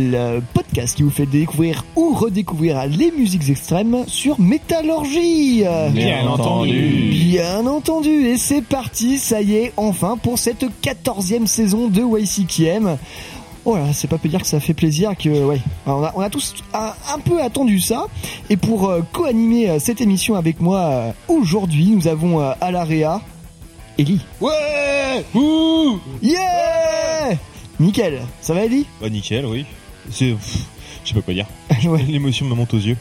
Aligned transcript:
Le 0.00 0.38
podcast 0.54 0.94
qui 0.94 1.02
vous 1.02 1.10
fait 1.10 1.26
découvrir 1.26 1.84
ou 1.96 2.14
redécouvrir 2.14 2.86
les 2.86 3.10
musiques 3.10 3.50
extrêmes 3.50 4.04
sur 4.06 4.38
Métallurgie. 4.38 5.64
Bien 5.90 6.24
entendu. 6.24 7.10
Bien 7.10 7.66
entendu. 7.66 8.26
Et 8.28 8.36
c'est 8.36 8.62
parti, 8.62 9.18
ça 9.18 9.42
y 9.42 9.56
est, 9.56 9.72
enfin 9.76 10.16
pour 10.16 10.38
cette 10.38 10.66
quatorzième 10.82 11.48
saison 11.48 11.88
de 11.88 12.00
YCKM. 12.00 12.96
Voilà, 13.64 13.92
c'est 13.92 14.06
pas 14.06 14.18
peu 14.18 14.28
dire 14.28 14.40
que 14.40 14.46
ça 14.46 14.60
fait 14.60 14.72
plaisir 14.72 15.16
que 15.16 15.28
ouais, 15.44 15.60
on 15.84 16.04
a, 16.04 16.12
on 16.14 16.20
a 16.20 16.30
tous 16.30 16.54
un, 16.72 16.92
un 17.12 17.18
peu 17.18 17.42
attendu 17.42 17.80
ça. 17.80 18.06
Et 18.50 18.56
pour 18.56 18.88
euh, 18.88 19.02
co-animer 19.12 19.68
euh, 19.68 19.78
cette 19.80 20.00
émission 20.00 20.36
avec 20.36 20.60
moi 20.60 20.78
euh, 20.78 21.10
aujourd'hui, 21.26 21.88
nous 21.88 22.06
avons 22.06 22.40
euh, 22.40 22.52
à 22.60 22.70
l'AREA 22.70 23.20
Ellie. 23.98 24.20
Ouais 24.40 25.24
Ouh 25.34 25.98
Yeah 26.22 27.36
Nickel. 27.80 28.20
Ça 28.40 28.54
va 28.54 28.64
Ellie? 28.64 28.86
Bah 29.00 29.08
nickel, 29.10 29.44
oui. 29.44 29.66
C'est... 30.10 30.34
Je 31.04 31.08
sais 31.08 31.14
pas 31.14 31.22
quoi 31.22 31.34
dire. 31.34 31.46
Ouais. 31.84 32.02
L'émotion 32.08 32.46
me 32.46 32.54
monte 32.54 32.74
aux 32.74 32.78
yeux. 32.78 32.96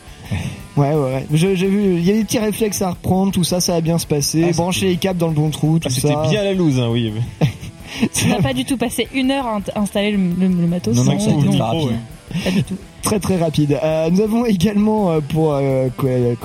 Ouais, 0.76 0.94
ouais, 0.94 1.26
J'ai 1.34 1.54
vu, 1.56 1.96
il 1.98 2.06
y 2.06 2.12
a 2.12 2.14
des 2.14 2.24
petits 2.24 2.38
réflexes 2.38 2.82
à 2.82 2.90
reprendre, 2.92 3.32
tout 3.32 3.44
ça, 3.44 3.60
ça 3.62 3.74
va 3.74 3.82
bien 3.82 3.98
se 3.98 4.06
passer. 4.06 4.42
Ah, 4.44 4.48
c'était- 4.48 4.58
Brancher 4.58 4.88
les 4.90 4.98
câbles 4.98 5.18
dans 5.20 5.28
le 5.30 5.34
bon 5.34 5.50
trou, 5.50 5.80
tout 5.80 5.88
Ah, 5.90 5.94
c'était 5.94 6.10
ça. 6.14 6.28
bien 6.30 6.44
la 6.44 6.54
loose, 6.54 6.80
hein, 6.80 6.90
oui. 6.92 7.12
On 8.26 8.28
n'a 8.28 8.42
pas 8.42 8.54
du 8.54 8.64
tout 8.66 8.78
passé 8.78 9.08
une 9.14 9.32
heure 9.32 9.48
à 9.48 9.62
installer 9.80 10.12
le, 10.12 10.18
le- 10.18 10.48
le 10.48 10.68
matos. 10.68 10.96
Non, 10.96 11.04
non, 11.06 11.18
ça 11.20 11.32
a 11.32 11.34
le 11.34 11.40
très 11.40 11.50
micro, 11.50 11.66
rapide. 11.66 11.88
ouais. 11.88 12.40
pas 12.44 12.52
du 12.52 12.64
tout. 12.64 12.76
Très 13.02 13.20
très 13.20 13.38
rapide. 13.38 13.80
Euh, 13.82 14.10
nous 14.12 14.22
avons 14.22 14.46
également 14.46 15.12
euh, 15.12 15.20
pour 15.22 15.54
euh, 15.54 15.88
euh, 16.04 16.36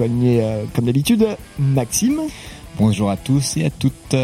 comme 0.72 0.84
d'habitude 0.86 1.26
Maxime, 1.58 2.20
Bonjour 2.78 3.10
à 3.10 3.16
tous 3.18 3.56
et 3.58 3.66
à 3.66 3.70
toutes. 3.70 4.14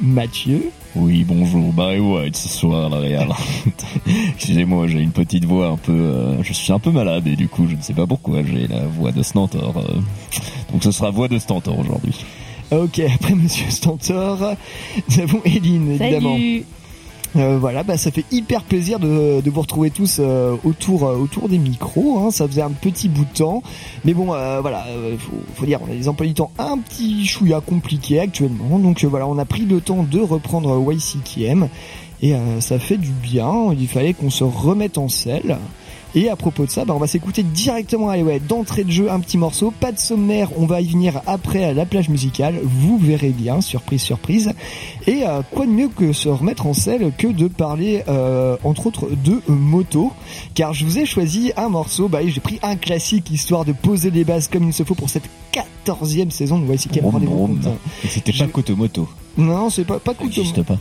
Mathieu. 0.00 0.70
Oui, 0.96 1.24
bonjour, 1.26 1.72
Barry 1.72 1.98
White 1.98 2.36
ce 2.36 2.48
soir, 2.48 2.88
la 2.88 2.98
Real. 2.98 3.28
Excusez-moi, 4.36 4.86
j'ai 4.86 5.00
une 5.00 5.10
petite 5.10 5.44
voix 5.44 5.66
un 5.68 5.76
peu... 5.76 5.92
euh, 5.92 6.42
je 6.42 6.52
suis 6.52 6.72
un 6.72 6.78
peu 6.78 6.92
malade 6.92 7.26
et 7.26 7.34
du 7.34 7.48
coup, 7.48 7.66
je 7.68 7.74
ne 7.74 7.80
sais 7.82 7.94
pas 7.94 8.06
pourquoi, 8.06 8.42
j'ai 8.44 8.68
la 8.68 8.86
voix 8.86 9.10
de 9.10 9.22
Stentor. 9.22 9.74
euh. 9.76 10.00
donc 10.72 10.84
ce 10.84 10.92
sera 10.92 11.10
voix 11.10 11.26
de 11.26 11.38
Stentor 11.38 11.76
aujourd'hui. 11.78 12.14
Ok, 12.70 13.00
après 13.00 13.34
Monsieur 13.34 13.68
Stentor, 13.70 14.54
nous 15.08 15.20
avons 15.20 15.40
Eline 15.44 15.90
évidemment. 16.00 16.34
Salut 16.34 16.64
Euh, 17.36 17.58
voilà, 17.58 17.82
bah 17.82 17.96
ça 17.96 18.10
fait 18.12 18.24
hyper 18.30 18.62
plaisir 18.62 19.00
de, 19.00 19.40
de 19.40 19.50
vous 19.50 19.60
retrouver 19.60 19.90
tous 19.90 20.18
euh, 20.20 20.56
autour 20.64 21.04
euh, 21.04 21.16
autour 21.16 21.48
des 21.48 21.58
micros. 21.58 22.20
Hein, 22.20 22.30
ça 22.30 22.46
faisait 22.46 22.62
un 22.62 22.70
petit 22.70 23.08
bout 23.08 23.24
de 23.24 23.32
temps, 23.36 23.62
mais 24.04 24.14
bon, 24.14 24.26
voilà, 24.26 24.86
faut, 25.18 25.32
faut 25.54 25.66
dire, 25.66 25.80
on 25.82 25.90
a 25.90 25.94
des 25.94 26.08
emplois 26.08 26.26
du 26.26 26.34
un 26.58 26.78
petit 26.78 27.26
chouïa 27.26 27.60
compliqués 27.60 28.20
actuellement. 28.20 28.78
Donc 28.78 29.04
voilà, 29.04 29.26
on 29.26 29.38
a 29.38 29.44
pris 29.44 29.64
le 29.64 29.80
temps 29.80 30.04
de 30.04 30.20
reprendre 30.20 30.92
YCKM 30.92 31.68
et 32.22 32.34
ça 32.60 32.78
fait 32.78 32.96
du 32.96 33.10
bien. 33.10 33.72
Il 33.78 33.88
fallait 33.88 34.14
qu'on 34.14 34.30
se 34.30 34.44
remette 34.44 34.98
en 34.98 35.08
selle. 35.08 35.58
Et 36.14 36.28
à 36.28 36.36
propos 36.36 36.64
de 36.66 36.70
ça, 36.70 36.84
bah, 36.84 36.94
on 36.94 36.98
va 36.98 37.06
s'écouter 37.08 37.42
directement, 37.42 38.08
allez 38.08 38.22
ouais, 38.22 38.38
d'entrée 38.40 38.84
de 38.84 38.90
jeu 38.90 39.10
un 39.10 39.18
petit 39.20 39.36
morceau, 39.36 39.72
pas 39.80 39.90
de 39.92 39.98
sommaire, 39.98 40.50
on 40.58 40.66
va 40.66 40.80
y 40.80 40.86
venir 40.86 41.20
après 41.26 41.64
à 41.64 41.72
la 41.72 41.86
plage 41.86 42.08
musicale, 42.08 42.60
vous 42.62 42.98
verrez 42.98 43.30
bien, 43.30 43.60
surprise 43.60 44.02
surprise. 44.02 44.52
Et 45.06 45.26
euh, 45.26 45.42
quoi 45.50 45.66
de 45.66 45.72
mieux 45.72 45.88
que 45.88 46.12
se 46.12 46.28
remettre 46.28 46.66
en 46.66 46.72
selle 46.74 47.12
que 47.18 47.26
de 47.26 47.48
parler 47.48 48.02
euh, 48.08 48.56
entre 48.64 48.86
autres 48.86 49.08
de 49.24 49.40
moto, 49.48 50.12
car 50.54 50.72
je 50.72 50.84
vous 50.84 50.98
ai 50.98 51.06
choisi 51.06 51.52
un 51.56 51.68
morceau, 51.68 52.08
bah 52.08 52.20
j'ai 52.26 52.40
pris 52.40 52.58
un 52.62 52.76
classique 52.76 53.30
histoire 53.30 53.64
de 53.64 53.72
poser 53.72 54.10
les 54.10 54.24
bases 54.24 54.48
comme 54.48 54.64
il 54.68 54.72
se 54.72 54.84
faut 54.84 54.94
pour 54.94 55.10
cette 55.10 55.28
quatorzième 55.52 56.30
saison 56.30 56.58
de 56.58 56.72
YCK. 56.72 57.00
Brom, 57.00 57.12
Rendez-vous 57.14 57.50
hein. 57.66 57.72
C'était 58.08 58.32
pas 58.32 58.46
Kotomoto. 58.46 59.08
Non, 59.36 59.68
c'est 59.68 59.84
pas 59.84 59.98
pas 59.98 60.14
couteau, 60.14 60.42
pas. 60.64 60.78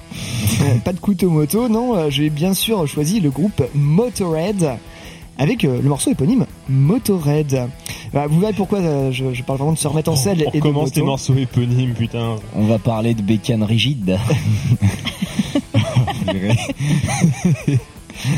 pas 0.85 0.93
de 0.93 0.99
couteau 0.99 1.29
moto, 1.31 1.67
non. 1.69 1.95
euh, 1.95 2.09
J'ai 2.11 2.29
bien 2.29 2.53
sûr 2.53 2.87
choisi 2.87 3.19
le 3.19 3.31
groupe 3.31 3.63
Motorhead 3.73 4.77
avec 5.37 5.65
euh, 5.65 5.81
le 5.81 5.89
morceau 5.89 6.11
éponyme 6.11 6.45
Motorhead. 6.69 7.67
Bah, 8.13 8.27
vous 8.27 8.39
verrez 8.39 8.53
pourquoi 8.53 8.79
euh, 8.79 9.11
je, 9.11 9.33
je 9.33 9.43
parle 9.43 9.57
vraiment 9.57 9.73
de 9.73 9.77
se 9.77 9.87
remettre 9.87 10.11
en 10.11 10.15
selle 10.15 10.43
On 10.47 10.51
et 10.51 10.57
de 10.57 10.61
commence 10.61 10.89
moto. 10.89 10.99
les 10.99 11.05
morceaux 11.05 11.35
éponymes, 11.35 11.93
putain. 11.93 12.35
On 12.55 12.65
va 12.65 12.79
parler 12.79 13.13
de 13.13 13.21
bécane 13.21 13.63
rigide. 13.63 14.17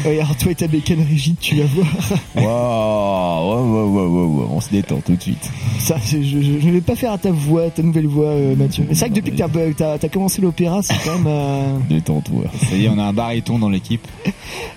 Alors 0.06 0.36
toi 0.38 0.52
et 0.52 0.56
ta 0.56 0.68
bécane 0.68 1.04
rigide, 1.08 1.36
tu 1.40 1.56
vas 1.56 1.66
voir. 1.66 1.88
Waouh, 2.36 3.48
wow, 3.50 3.66
wow, 3.66 3.90
wow, 3.90 4.08
wow, 4.10 4.28
wow, 4.40 4.50
on 4.52 4.62
se 4.62 4.70
détend 4.70 5.00
tout 5.06 5.16
de 5.16 5.22
suite. 5.22 5.50
Ça, 5.80 5.96
je, 6.06 6.22
je, 6.22 6.40
je 6.60 6.70
vais 6.70 6.82
pas 6.82 6.96
faire 6.96 7.12
à 7.12 7.18
ta 7.18 7.32
voix, 7.32 7.70
ta 7.70 7.82
nouvelle 7.84 8.08
voix, 8.08 8.26
euh, 8.28 8.56
Mathieu. 8.56 8.86
Mais 8.88 8.96
c'est 8.96 9.02
vrai 9.06 9.10
que 9.10 9.16
depuis 9.16 9.32
que 9.32 9.38
t'as 9.38 9.50
t'as- 9.74 9.98
t'as 9.98 10.10
commencé 10.10 10.42
l'opéra, 10.42 10.82
c'est 10.82 10.94
quand 11.04 11.16
même. 11.18 11.28
euh, 11.28 11.78
Détends-toi. 11.90 12.44
Ça 12.70 12.76
y 12.76 12.86
est, 12.86 12.90
on 12.90 12.98
a 12.98 13.04
un 13.04 13.14
baryton 13.14 13.60
dans 13.60 13.70
l'équipe. 13.70 14.06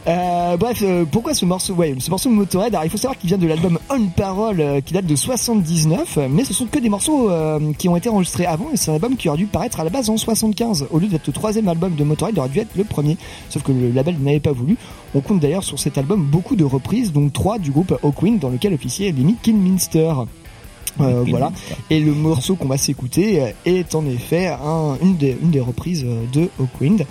Euh, 0.07 0.57
bref, 0.57 0.79
euh, 0.83 1.05
pourquoi 1.05 1.35
ce 1.35 1.45
morceau 1.45 1.75
Ouais, 1.75 1.95
ce 1.99 2.09
morceau 2.09 2.31
de 2.31 2.35
Motorhead? 2.35 2.75
Alors, 2.75 2.85
il 2.87 2.91
faut 2.91 2.97
savoir 2.97 3.19
qu'il 3.19 3.29
vient 3.29 3.37
de 3.37 3.47
l'album 3.47 3.79
On 3.91 4.07
Parole, 4.07 4.61
euh, 4.61 4.81
qui 4.81 4.95
date 4.95 5.05
de 5.05 5.15
79, 5.15 6.17
euh, 6.17 6.29
mais 6.31 6.45
ce 6.45 6.55
sont 6.55 6.65
que 6.65 6.79
des 6.79 6.89
morceaux 6.89 7.31
euh, 7.31 7.61
qui 7.77 7.89
ont 7.91 7.97
été 7.97 8.09
enregistrés 8.09 8.47
avant, 8.47 8.69
et 8.73 8.79
c'est 8.79 8.91
un 8.91 8.95
album 8.95 9.17
qui 9.17 9.29
aurait 9.29 9.37
dû 9.37 9.45
paraître 9.47 9.81
à 9.81 9.85
la 9.85 9.91
base 9.91 10.09
en 10.09 10.17
75. 10.17 10.87
Au 10.91 10.99
lieu 10.99 11.09
d'être 11.09 11.27
le 11.27 11.33
troisième 11.35 11.69
album 11.69 11.95
de 11.95 12.05
Motorhead, 12.05 12.35
il 12.35 12.39
aurait 12.41 12.49
dû 12.49 12.59
être 12.61 12.75
le 12.77 12.85
premier. 12.85 13.19
Sauf 13.51 13.63
que 13.63 13.73
le 13.73 13.91
label 13.91 14.17
n'avait 14.21 14.41
pas 14.41 14.53
voulu. 14.53 14.79
On 15.15 15.21
compte 15.21 15.41
d'ailleurs 15.41 15.65
sur 15.65 15.79
cet 15.79 15.97
album 15.99 16.23
beaucoup 16.25 16.55
de 16.57 16.65
reprises, 16.65 17.13
dont 17.13 17.29
trois 17.31 17.59
du 17.59 17.71
groupe 17.71 17.95
Hawkwind, 18.03 18.39
dans 18.41 18.51
lequel 18.51 18.75
officiait 18.75 19.11
Lemmy 19.13 19.37
Kilminster. 19.43 20.13
Euh, 21.01 21.25
voilà. 21.29 21.53
Et 21.91 22.01
le 22.01 22.13
morceau 22.13 22.57
qu'on 22.57 22.67
va 22.69 22.77
s'écouter 22.79 23.41
euh, 23.41 23.51
est 23.65 23.95
en 23.95 24.05
effet 24.07 24.49
un- 24.49 24.97
une, 25.01 25.17
des, 25.17 25.37
une 25.41 25.51
des 25.51 25.61
reprises 25.61 26.05
euh, 26.07 26.25
de 26.33 26.51
Hawkwind. 26.61 27.07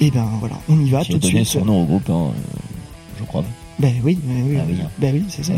Et 0.00 0.10
ben 0.10 0.26
voilà, 0.40 0.56
on 0.68 0.78
y 0.78 0.90
va 0.90 1.04
tout 1.04 1.18
de 1.18 1.24
suite. 1.24 1.44
son 1.46 1.64
nom 1.64 1.82
au 1.82 1.84
groupe, 1.86 2.08
hein, 2.10 2.28
euh, 2.34 2.58
je 3.18 3.24
crois. 3.24 3.44
Ben 3.78 3.94
oui, 4.04 4.18
ben 4.22 4.44
oui, 4.46 4.56
Ah 4.60 4.64
oui. 4.68 4.76
ben 4.98 5.14
oui, 5.14 5.24
c'est 5.28 5.42
ça. 5.44 5.52
Euh, 5.52 5.56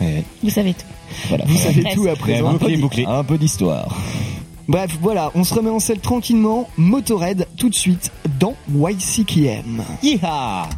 oui, 0.00 0.06
oui. 0.06 0.22
Vous 0.42 0.50
savez 0.50 0.74
tout. 0.74 0.84
Voilà. 1.28 1.44
Vous 1.46 1.56
savez 1.56 1.84
tout 1.94 2.06
à 2.08 2.16
présent. 2.16 2.52
bouclé, 2.52 2.76
d'hi- 2.76 2.82
bouclé. 2.82 3.04
un 3.06 3.22
peu 3.24 3.38
d'histoire. 3.38 3.96
Bref, 4.66 4.98
voilà, 5.00 5.30
on 5.34 5.44
se 5.44 5.54
remet 5.54 5.70
en 5.70 5.78
selle 5.78 6.00
tranquillement. 6.00 6.68
Motorhead 6.76 7.46
tout 7.56 7.68
de 7.68 7.74
suite 7.74 8.10
dans 8.40 8.54
YCKM. 8.68 9.82
Yeeha 10.02 10.68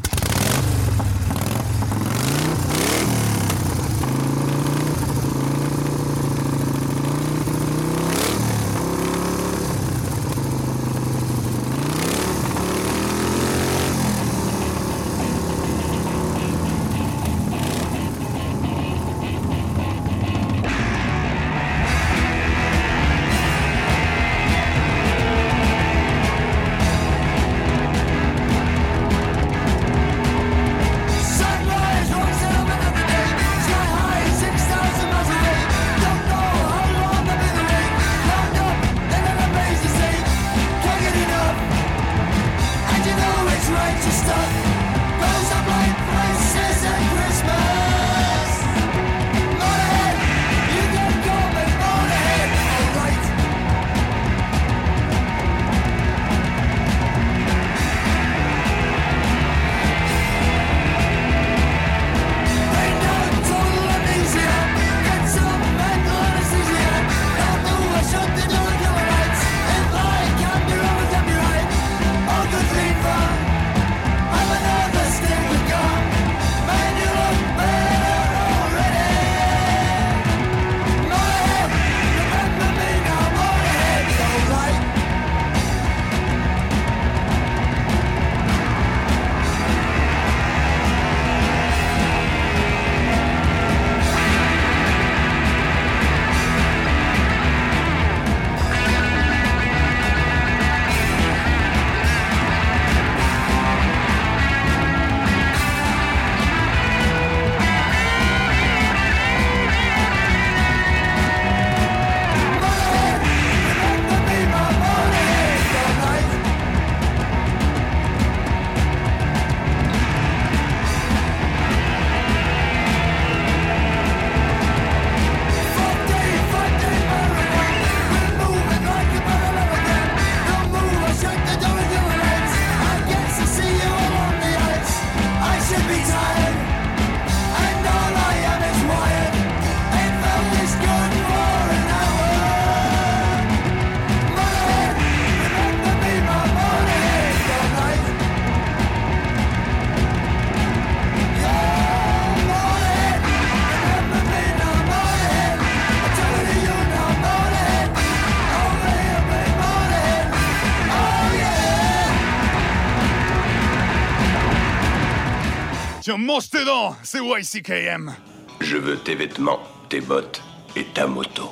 Tiens, 166.06 166.18
mange 166.18 166.48
tes 166.50 166.64
dents, 166.64 166.94
c'est 167.02 167.18
YCKM. 167.18 168.14
Je 168.60 168.76
veux 168.76 168.96
tes 168.96 169.16
vêtements, 169.16 169.58
tes 169.88 170.00
bottes 170.00 170.40
et 170.76 170.84
ta 170.84 171.08
moto. 171.08 171.50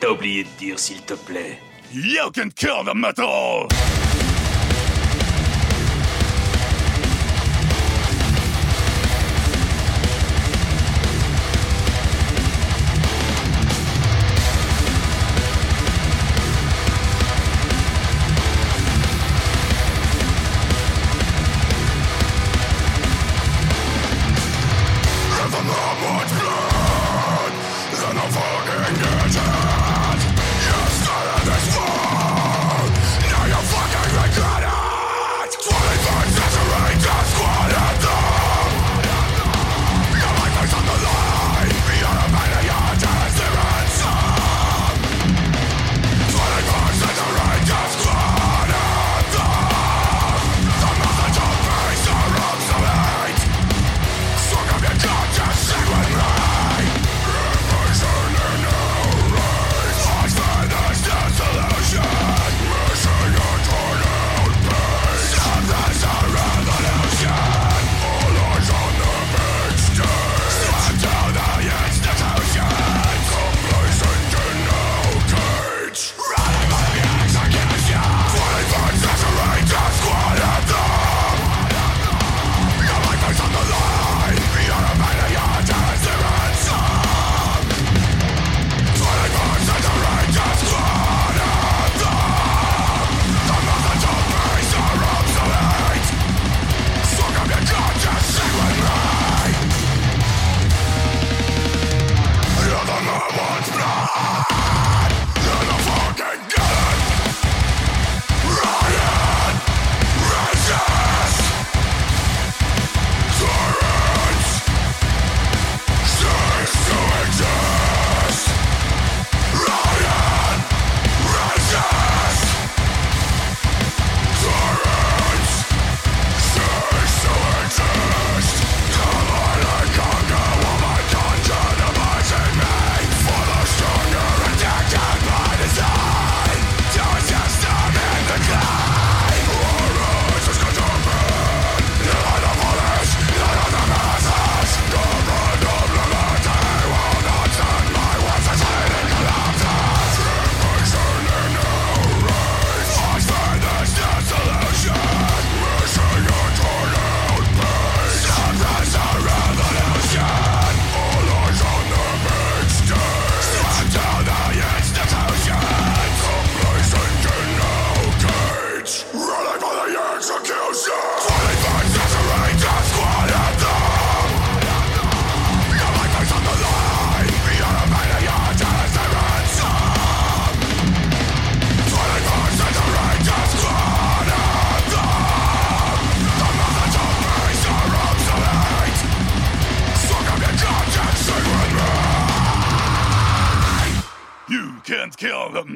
T'as 0.00 0.08
oublié 0.08 0.44
de 0.44 0.48
dire 0.58 0.78
s'il 0.78 1.02
te 1.02 1.12
plaît. 1.12 1.60
You 1.92 2.30
can 2.34 2.48
kill 2.48 2.84
the 2.86 2.94
metal! 2.94 3.68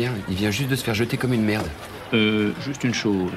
Bien, 0.00 0.14
il 0.30 0.34
vient 0.34 0.50
juste 0.50 0.70
de 0.70 0.76
se 0.76 0.82
faire 0.82 0.94
jeter 0.94 1.18
comme 1.18 1.34
une 1.34 1.44
merde. 1.44 1.68
Euh, 2.14 2.52
juste 2.64 2.84
une 2.84 2.94
chose. 2.94 3.32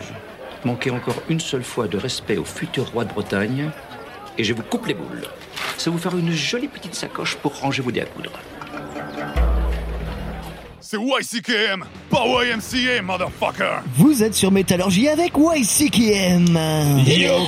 Manquez 0.64 0.92
encore 0.92 1.22
une 1.28 1.42
seule 1.42 1.64
fois 1.64 1.90
de 1.90 1.98
respect 1.98 2.38
au 2.38 2.46
futur 2.46 2.90
roi 2.92 3.04
de 3.04 3.12
Bretagne, 3.12 3.70
et 4.38 4.46
je 4.46 4.54
vous 4.54 4.64
coupe 4.64 4.86
les 4.86 4.94
boules. 4.94 5.24
Ça 5.78 5.92
vous 5.92 5.98
fera 5.98 6.18
une 6.18 6.32
jolie 6.32 6.70
petite 6.70 6.96
sacoche 6.96 7.36
pour 7.36 7.60
ranger 7.60 7.82
vos 7.82 7.92
dés 7.92 8.00
à 8.00 8.06
coudre. 8.06 8.32
C'est 10.80 10.98
YCKM, 10.98 11.84
pas 12.10 12.24
YMCA, 12.26 13.02
motherfucker! 13.02 13.82
Vous 13.98 14.24
êtes 14.24 14.36
sur 14.36 14.52
Métallurgie 14.52 15.10
avec 15.10 15.34
YCKM. 15.38 16.58
Yo, 17.06 17.40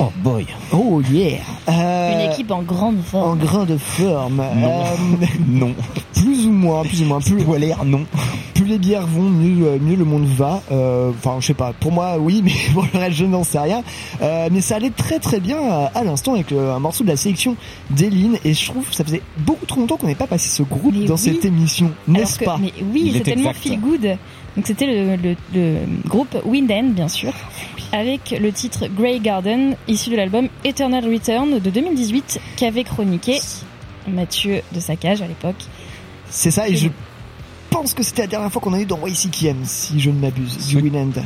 Oh 0.00 0.10
boy. 0.24 0.44
Oh 0.72 1.00
yeah. 1.08 1.38
Euh, 1.68 2.14
Une 2.24 2.32
équipe 2.32 2.50
en 2.50 2.62
grande 2.62 2.98
en 2.98 3.02
forme. 3.02 3.38
grande 3.38 3.76
forme. 3.78 4.40
Euh, 4.40 4.84
Non. 5.48 5.72
plus 6.14 6.46
ou 6.46 6.50
moins, 6.52 6.82
plus 6.82 7.02
ou 7.02 7.04
moins. 7.04 7.20
Plus, 7.20 7.44
Polaire, 7.44 7.84
non. 7.84 8.04
plus 8.54 8.64
les 8.64 8.78
bières 8.78 9.06
vont, 9.06 9.22
mieux, 9.22 9.66
euh, 9.66 9.78
mieux 9.80 9.94
le 9.96 10.04
monde 10.04 10.26
va. 10.26 10.62
Euh, 10.72 11.10
Enfin, 11.10 11.36
je 11.40 11.46
sais 11.46 11.54
pas. 11.54 11.72
Pour 11.78 11.92
moi, 11.92 12.16
oui, 12.18 12.40
mais 12.44 12.52
pour 12.72 12.84
le 12.92 12.98
reste, 12.98 13.16
je 13.18 13.24
n'en 13.24 13.44
sais 13.44 13.58
rien. 13.60 13.82
Euh, 14.20 14.48
mais 14.50 14.60
ça 14.60 14.76
allait 14.76 14.90
très 14.90 15.20
très 15.20 15.38
bien 15.38 15.58
euh, 15.58 15.86
à 15.94 16.02
l'instant 16.02 16.34
avec 16.34 16.50
un 16.50 16.78
morceau 16.80 17.04
de 17.04 17.08
la 17.10 17.16
sélection 17.16 17.56
d'Eline. 17.90 18.36
Et 18.44 18.52
je 18.52 18.66
trouve 18.70 18.88
que 18.88 18.94
ça 18.96 19.04
faisait 19.04 19.22
beaucoup 19.38 19.66
trop 19.66 19.78
longtemps 19.80 19.96
qu'on 19.96 20.08
n'ait 20.08 20.14
pas 20.16 20.26
passé 20.26 20.48
ce 20.48 20.64
groupe 20.64 20.94
Mais 20.98 21.04
dans 21.06 21.14
oui. 21.14 21.20
cette 21.20 21.44
émission, 21.44 21.90
n'est-ce 22.08 22.40
pas 22.40 22.58
Mais 22.60 22.72
oui, 22.92 23.10
c'est 23.12 23.18
est 23.18 23.22
tellement 23.22 23.52
feel 23.52 23.78
good. 23.80 24.16
Donc 24.56 24.66
c'était 24.68 24.86
le, 24.86 25.16
le, 25.16 25.36
le 25.52 25.76
groupe 26.08 26.36
Wind 26.44 26.70
End, 26.70 26.90
bien 26.94 27.08
sûr, 27.08 27.32
avec 27.94 28.32
le 28.32 28.50
titre 28.50 28.88
Grey 28.88 29.20
Garden, 29.20 29.76
issu 29.86 30.10
de 30.10 30.16
l'album 30.16 30.48
Eternal 30.64 31.04
Return 31.04 31.60
de 31.60 31.70
2018, 31.70 32.40
qu'avait 32.56 32.82
chroniqué 32.82 33.38
Mathieu 34.08 34.62
de 34.72 34.80
Saccage 34.80 35.22
à 35.22 35.28
l'époque. 35.28 35.62
C'est 36.28 36.50
ça. 36.50 36.68
Et 36.68 36.74
je 36.74 36.88
pense 37.70 37.94
que 37.94 38.02
c'était 38.02 38.22
la 38.22 38.28
dernière 38.28 38.50
fois 38.52 38.60
qu'on 38.60 38.74
a 38.74 38.80
eu 38.80 38.84
dans 38.84 39.06
YCKM, 39.06 39.64
si 39.64 40.00
je 40.00 40.10
ne 40.10 40.18
m'abuse, 40.18 40.66
du. 40.66 40.78
Winend. 40.78 41.22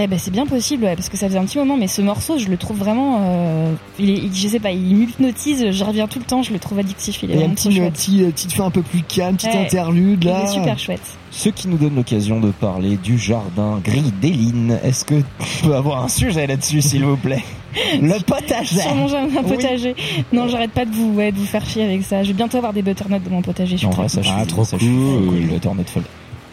Eh 0.00 0.06
ben 0.06 0.16
c'est 0.16 0.30
bien 0.30 0.46
possible, 0.46 0.84
ouais, 0.84 0.94
parce 0.94 1.08
que 1.08 1.16
ça 1.16 1.26
faisait 1.26 1.38
un 1.40 1.44
petit 1.44 1.58
moment, 1.58 1.76
mais 1.76 1.88
ce 1.88 2.00
morceau, 2.02 2.38
je 2.38 2.46
le 2.48 2.56
trouve 2.56 2.76
vraiment, 2.78 3.18
euh, 3.20 3.72
il 3.98 4.10
est, 4.10 4.18
il- 4.18 4.32
je 4.34 4.46
sais 4.46 4.60
pas, 4.60 4.70
il 4.70 4.94
m'hypnotise, 4.94 5.72
je 5.72 5.84
reviens 5.84 6.06
tout 6.06 6.20
le 6.20 6.24
temps, 6.24 6.40
je 6.44 6.52
le 6.52 6.60
trouve 6.60 6.78
addictif, 6.78 7.20
il 7.24 7.32
est 7.32 7.34
Il 7.34 7.42
un 7.42 7.48
petit, 7.48 7.68
euh, 7.68 7.72
chouette. 7.82 7.92
petit, 7.94 8.22
euh, 8.22 8.30
petite 8.30 8.52
fin 8.52 8.66
un 8.66 8.70
peu 8.70 8.82
plus 8.82 9.02
calme, 9.02 9.34
petite 9.34 9.50
Ouais. 9.54 9.58
interlude 9.58 10.22
Il 10.22 10.28
là. 10.30 10.44
est 10.44 10.52
super 10.54 10.78
chouette. 10.78 11.02
Ce 11.32 11.48
qui 11.48 11.66
nous 11.66 11.78
donne 11.78 11.96
l'occasion 11.96 12.38
de 12.38 12.52
parler 12.52 12.96
du 12.96 13.18
jardin 13.18 13.80
gris 13.84 14.12
d'Éline. 14.22 14.78
Est-ce 14.84 15.04
que 15.04 15.16
on 15.16 15.66
peut 15.66 15.74
avoir 15.74 16.04
un 16.04 16.08
sujet 16.08 16.46
là-dessus, 16.46 16.80
s'il 16.80 17.04
vous 17.04 17.16
plaît? 17.16 17.42
Le 18.00 18.22
potager. 18.22 18.80
Sur 18.80 18.94
mon 18.94 19.08
jardin 19.08 19.42
Oui. 19.44 19.56
potager. 19.56 19.96
Non, 20.32 20.46
j'arrête 20.46 20.70
pas 20.70 20.84
de 20.84 20.92
vous, 20.92 21.12
ouais, 21.14 21.32
de 21.32 21.36
vous 21.38 21.44
faire 21.44 21.66
chier 21.68 21.82
avec 21.82 22.02
ça. 22.04 22.22
Je 22.22 22.28
vais 22.28 22.34
bientôt 22.34 22.56
avoir 22.58 22.72
des 22.72 22.82
butternuts 22.82 23.18
dans 23.18 23.30
mon 23.32 23.42
potager. 23.42 23.72
Je 23.72 23.78
suis 23.78 23.86
En 23.86 23.90
très 23.90 24.02
vrai, 24.02 24.08
ça, 24.08 24.22
je 24.22 24.28
suis, 24.28 24.46
trop 24.46 24.64
ça, 24.64 24.76
je 24.78 24.86
cool. 24.86 25.26
cool. 25.28 25.40
Le 25.52 25.58
Tornade 25.58 25.88
folle. 25.88 26.04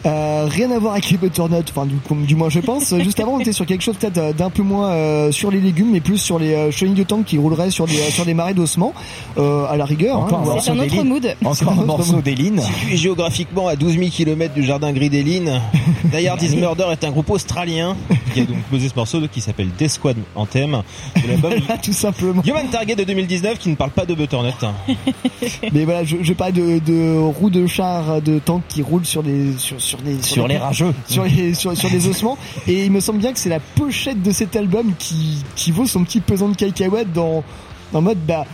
Euh, 0.05 0.45
rien 0.49 0.69
à 0.71 0.77
voir 0.79 0.93
avec 0.93 1.09
les 1.09 1.17
butternuts, 1.17 1.55
enfin 1.69 1.85
du, 1.85 1.95
coup, 1.95 2.15
du 2.15 2.35
moins 2.35 2.49
je 2.49 2.59
pense. 2.59 2.93
Juste 2.99 3.19
avant 3.19 3.33
on 3.33 3.39
était 3.39 3.51
sur 3.51 3.65
quelque 3.65 3.81
chose 3.81 3.95
peut-être 3.97 4.17
euh, 4.17 4.33
d'un 4.33 4.49
peu 4.49 4.61
moins 4.61 4.91
euh, 4.91 5.31
sur 5.31 5.49
les 5.51 5.59
légumes, 5.59 5.89
mais 5.91 5.99
plus 5.99 6.17
sur 6.17 6.37
les 6.37 6.53
euh, 6.53 6.71
chenilles 6.71 6.93
de 6.93 7.03
tank 7.03 7.25
qui 7.25 7.37
rouleraient 7.37 7.71
sur 7.71 7.87
des 7.87 7.95
sur 7.95 8.25
des 8.25 8.33
marais 8.33 8.53
d'ossements, 8.53 8.93
euh, 9.37 9.65
à 9.67 9.77
la 9.77 9.85
rigueur. 9.85 10.19
Encore 10.19 10.39
hein, 10.39 10.41
un 10.41 10.45
voilà. 10.45 10.61
C'est 10.61 10.71
un 10.71 10.79
autre 10.79 10.89
d'Éline. 10.89 11.07
mood. 11.07 11.35
Encore 11.43 11.71
un 11.71 11.85
morceau 11.85 12.21
d'Éline. 12.21 12.61
Situé 12.61 12.97
géographiquement 12.97 13.67
à 13.67 13.75
12 13.75 13.97
000 13.97 14.09
km 14.09 14.53
du 14.53 14.63
jardin 14.63 14.91
gris 14.91 15.09
d'Eline, 15.09 15.59
Die 16.03 16.27
Hard 16.27 16.41
is 16.41 16.55
Murder 16.55 16.85
est 16.91 17.03
un 17.03 17.11
groupe 17.11 17.29
australien 17.31 17.95
qui 18.33 18.41
a 18.41 18.45
donc 18.45 18.57
posé 18.69 18.89
ce 18.89 18.95
morceau 18.95 19.19
qui 19.31 19.41
s'appelle 19.41 19.69
Death 19.77 19.91
Squad 19.91 20.17
Anthem 20.35 20.81
de 21.15 21.27
l'album 21.27 21.53
Tout 21.83 21.93
simplement. 21.93 22.41
Human 22.45 22.67
Target 22.67 22.95
de 22.95 23.03
2019 23.03 23.57
qui 23.57 23.69
ne 23.69 23.75
parle 23.75 23.91
pas 23.91 24.05
de 24.05 24.13
Butternut. 24.13 24.53
Mais 25.73 25.83
voilà, 25.83 26.03
je, 26.03 26.17
je 26.21 26.33
parle 26.33 26.53
de, 26.53 26.79
de 26.79 27.17
roues 27.17 27.49
de 27.49 27.65
chars 27.65 28.21
de 28.21 28.39
tank 28.39 28.63
qui 28.69 28.81
roulent 28.81 29.05
sur 29.05 29.23
des 29.23 29.57
sur 29.57 29.81
sur 29.81 29.94
Sur 30.21 30.47
les 30.47 30.57
rageux. 30.57 30.93
sur 31.07 31.23
les 31.23 31.53
sur, 31.53 31.75
sur 31.75 31.89
des 31.89 32.07
ossements 32.09 32.37
et 32.67 32.85
il 32.85 32.91
me 32.91 32.99
semble 32.99 33.19
bien 33.19 33.33
que 33.33 33.39
c'est 33.39 33.49
la 33.49 33.59
pochette 33.59 34.21
de 34.21 34.31
cet 34.31 34.55
album 34.55 34.93
qui 34.97 35.43
qui 35.55 35.71
vaut 35.71 35.85
son 35.85 36.03
petit 36.03 36.21
pesant 36.21 36.49
de 36.49 36.55
cacahuètes 36.55 37.11
dans 37.13 37.43
en 37.93 38.01
mode 38.01 38.17
bah 38.27 38.45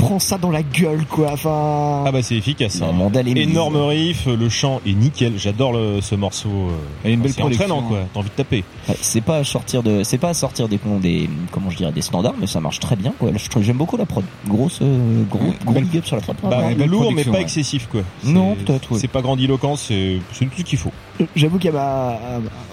prends 0.00 0.18
ça 0.18 0.38
dans 0.38 0.50
la 0.50 0.62
gueule 0.62 1.04
quoi 1.06 1.30
enfin 1.32 2.04
Ah 2.06 2.10
bah 2.12 2.22
c'est 2.22 2.36
efficace. 2.36 2.80
Hein. 2.82 2.92
Énorme 3.36 3.76
riff, 3.76 4.26
le 4.26 4.48
chant 4.48 4.80
est 4.86 4.92
nickel. 4.92 5.34
J'adore 5.36 5.72
le- 5.72 6.00
ce 6.00 6.14
morceau. 6.14 6.48
euh, 6.48 7.08
Et 7.08 7.12
une 7.12 7.20
belle 7.20 7.32
c'est 7.32 7.42
entraînant 7.42 7.82
quoi. 7.82 7.98
T'as 8.12 8.20
envie 8.20 8.28
de 8.30 8.34
taper. 8.34 8.64
Ouais, 8.88 8.96
c'est 9.00 9.20
pas 9.20 9.36
à 9.38 9.44
sortir 9.44 9.82
de, 9.82 10.02
c'est 10.02 10.18
pas 10.18 10.30
à 10.30 10.34
sortir 10.34 10.68
des, 10.68 10.78
des, 11.00 11.28
comment 11.52 11.70
je 11.70 11.76
dirais, 11.76 11.92
des 11.92 12.02
standards, 12.02 12.34
mais 12.40 12.46
ça 12.46 12.60
marche 12.60 12.80
très 12.80 12.96
bien, 12.96 13.12
quoi. 13.18 13.30
J'aime 13.60 13.76
beaucoup 13.76 13.96
la 13.96 14.06
prod. 14.06 14.24
Grosse, 14.48 14.78
euh, 14.82 15.22
gros, 15.30 15.40
gros 15.64 15.74
belle- 15.74 15.86
sur 16.04 16.16
la 16.16 16.22
prod. 16.22 16.36
Bah, 16.42 16.60
Ouais, 16.66 16.74
belle 16.74 16.88
lourd 16.88 17.12
mais 17.12 17.24
pas 17.24 17.40
excessif 17.40 17.86
quoi. 17.90 18.02
Non, 18.24 18.56
C'est- 18.58 18.64
peut-être. 18.64 18.98
C'est 18.98 19.08
pas 19.08 19.22
grandiloquent, 19.22 19.76
c'est 19.76 20.18
c'est 20.32 20.46
tout 20.46 20.50
ce 20.58 20.62
qu'il 20.62 20.78
faut. 20.78 20.92
J'avoue 21.36 21.58
qu'à 21.58 21.70
ma, 21.72 22.18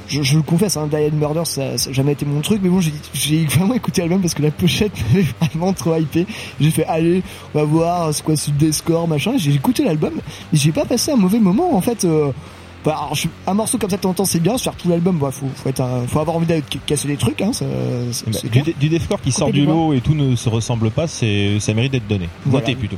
je, 0.07 0.21
je 0.23 0.37
le 0.37 0.41
confesse, 0.41 0.77
hein, 0.77 0.87
Hard 0.93 1.13
Murder, 1.13 1.41
ça, 1.43 1.77
ça 1.77 1.89
a 1.89 1.93
jamais 1.93 2.13
été 2.13 2.25
mon 2.25 2.39
truc, 2.39 2.61
mais 2.63 2.69
bon, 2.69 2.79
j'ai, 2.79 2.93
j'ai 3.13 3.43
vraiment 3.45 3.73
écouté 3.73 3.99
l'album 4.01 4.21
parce 4.21 4.33
que 4.33 4.41
la 4.41 4.51
pochette 4.51 4.93
m'avait 5.13 5.25
vraiment 5.41 5.73
trop 5.73 5.95
hypé. 5.97 6.25
J'ai 6.61 6.71
fait, 6.71 6.85
allez, 6.85 7.16
on 7.53 7.60
va 7.60 7.65
voir, 7.65 8.13
c'est 8.13 8.23
quoi 8.23 8.36
ce 8.36 8.51
Descore, 8.51 9.08
machin. 9.08 9.34
J'ai 9.38 9.51
écouté 9.53 9.84
l'album, 9.84 10.13
mais 10.15 10.21
j'ai 10.58 10.71
pas 10.71 10.86
passé 10.86 11.12
un 11.12 11.15
mauvais 11.17 11.39
moment, 11.39 11.75
en 11.75 11.82
fait. 11.82 12.06
Euh, 12.06 12.32
bah, 12.86 12.95
alors, 12.97 13.15
je- 13.15 13.27
un 13.45 13.53
morceau 13.53 13.77
comme 13.77 13.89
ça 13.89 13.97
de 13.97 14.01
temps 14.01 14.10
en 14.12 14.13
temps, 14.13 14.25
c'est 14.25 14.39
bien. 14.39 14.58
Sur 14.58 14.73
tout 14.75 14.88
l'album, 14.88 15.17
bah, 15.17 15.32
faut, 15.32 15.47
faut 15.56 15.67
être 15.69 15.82
un- 15.82 16.08
faut 16.08 16.19
avoir 16.19 16.38
envie 16.38 16.45
d'aller 16.45 16.63
ca- 16.71 16.80
casser 16.86 17.08
des 17.08 17.17
trucs, 17.17 17.41
hein, 17.41 17.51
ça, 17.53 17.65
Bah, 17.65 18.32
c'est 18.32 18.49
du, 18.49 18.73
du 18.80 18.89
deathcore 18.89 19.19
qui 19.21 19.32
sort 19.32 19.51
du 19.51 19.65
lot 19.65 19.93
et 19.93 19.99
tout 20.01 20.13
ne 20.15 20.36
se 20.36 20.47
ressemble 20.47 20.89
pas, 20.91 21.08
c'est 21.08 21.60
ça 21.60 21.73
mérite 21.73 21.91
d'être 21.91 22.08
donné. 22.08 22.30
Voilà. 22.45 22.65
Votez 22.65 22.75
plutôt. 22.75 22.97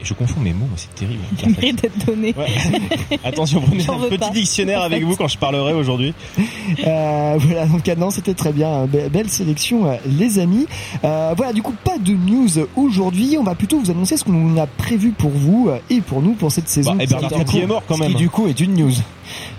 Et 0.00 0.04
je 0.04 0.14
confonds 0.14 0.40
mes 0.40 0.52
mots, 0.52 0.68
c'est 0.76 0.94
terrible. 0.94 1.22
Il 1.42 1.50
mérite 1.50 1.82
d'être 1.82 2.06
donné. 2.06 2.34
Ouais. 2.38 3.18
Attention, 3.24 3.60
prenez 3.60 3.82
un 3.88 3.98
petit 4.08 4.18
pas. 4.18 4.30
dictionnaire 4.30 4.80
En 4.80 4.84
avec 4.84 5.00
fait. 5.00 5.04
vous 5.04 5.16
quand 5.16 5.26
je 5.28 5.38
parlerai 5.38 5.72
aujourd'hui. 5.72 6.14
Euh, 6.86 7.34
voilà, 7.38 7.66
donc 7.66 7.88
ah 7.88 7.94
non, 7.96 8.10
c'était 8.10 8.34
très 8.34 8.52
bien, 8.52 8.86
Be- 8.86 9.08
belle 9.10 9.28
sélection, 9.28 9.86
euh, 9.90 9.96
les 10.06 10.38
amis. 10.38 10.66
Euh, 11.04 11.34
voilà, 11.36 11.52
du 11.52 11.62
coup, 11.62 11.74
pas 11.84 11.98
de 11.98 12.12
news 12.12 12.48
aujourd'hui. 12.76 13.36
On 13.38 13.42
va 13.42 13.54
plutôt 13.54 13.80
vous 13.80 13.90
annoncer 13.90 14.16
ce 14.16 14.24
qu'on 14.24 14.56
a 14.56 14.66
prévu 14.66 15.10
pour 15.10 15.30
vous 15.30 15.70
et 15.90 16.00
pour 16.00 16.22
nous 16.22 16.32
pour 16.34 16.52
cette 16.52 16.68
saison. 16.68 16.94
Bah, 16.94 17.02
et 17.02 17.06
Bernard 17.06 17.30
Ce 17.30 17.34
qui- 17.36 17.44
Tapie 17.44 17.58
est 17.58 17.66
mort 17.66 17.82
quand 17.88 17.96
Ce 17.96 18.00
même. 18.00 18.10
qui, 18.12 18.16
du 18.18 18.30
coup, 18.30 18.46
est 18.46 18.60
une 18.60 18.74
news. 18.74 18.92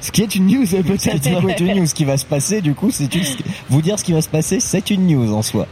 Ce 0.01 0.11
qui 0.11 0.21
est 0.21 0.35
une 0.35 0.47
news, 0.47 0.65
Ce 0.65 0.77
qui, 0.77 0.83
peut-être. 0.83 1.21
du 1.29 1.35
coup, 1.35 1.49
est 1.49 1.59
une 1.59 1.79
news 1.79 1.87
qui 1.93 2.05
va 2.05 2.17
se 2.17 2.25
passer, 2.25 2.61
du 2.61 2.73
coup, 2.73 2.89
c'est 2.91 3.13
une, 3.13 3.23
vous 3.69 3.81
dire 3.81 3.99
ce 3.99 4.03
qui 4.03 4.13
va 4.13 4.21
se 4.21 4.29
passer, 4.29 4.59
c'est 4.59 4.89
une 4.89 5.05
news 5.07 5.33
en 5.33 5.41
soi. 5.41 5.67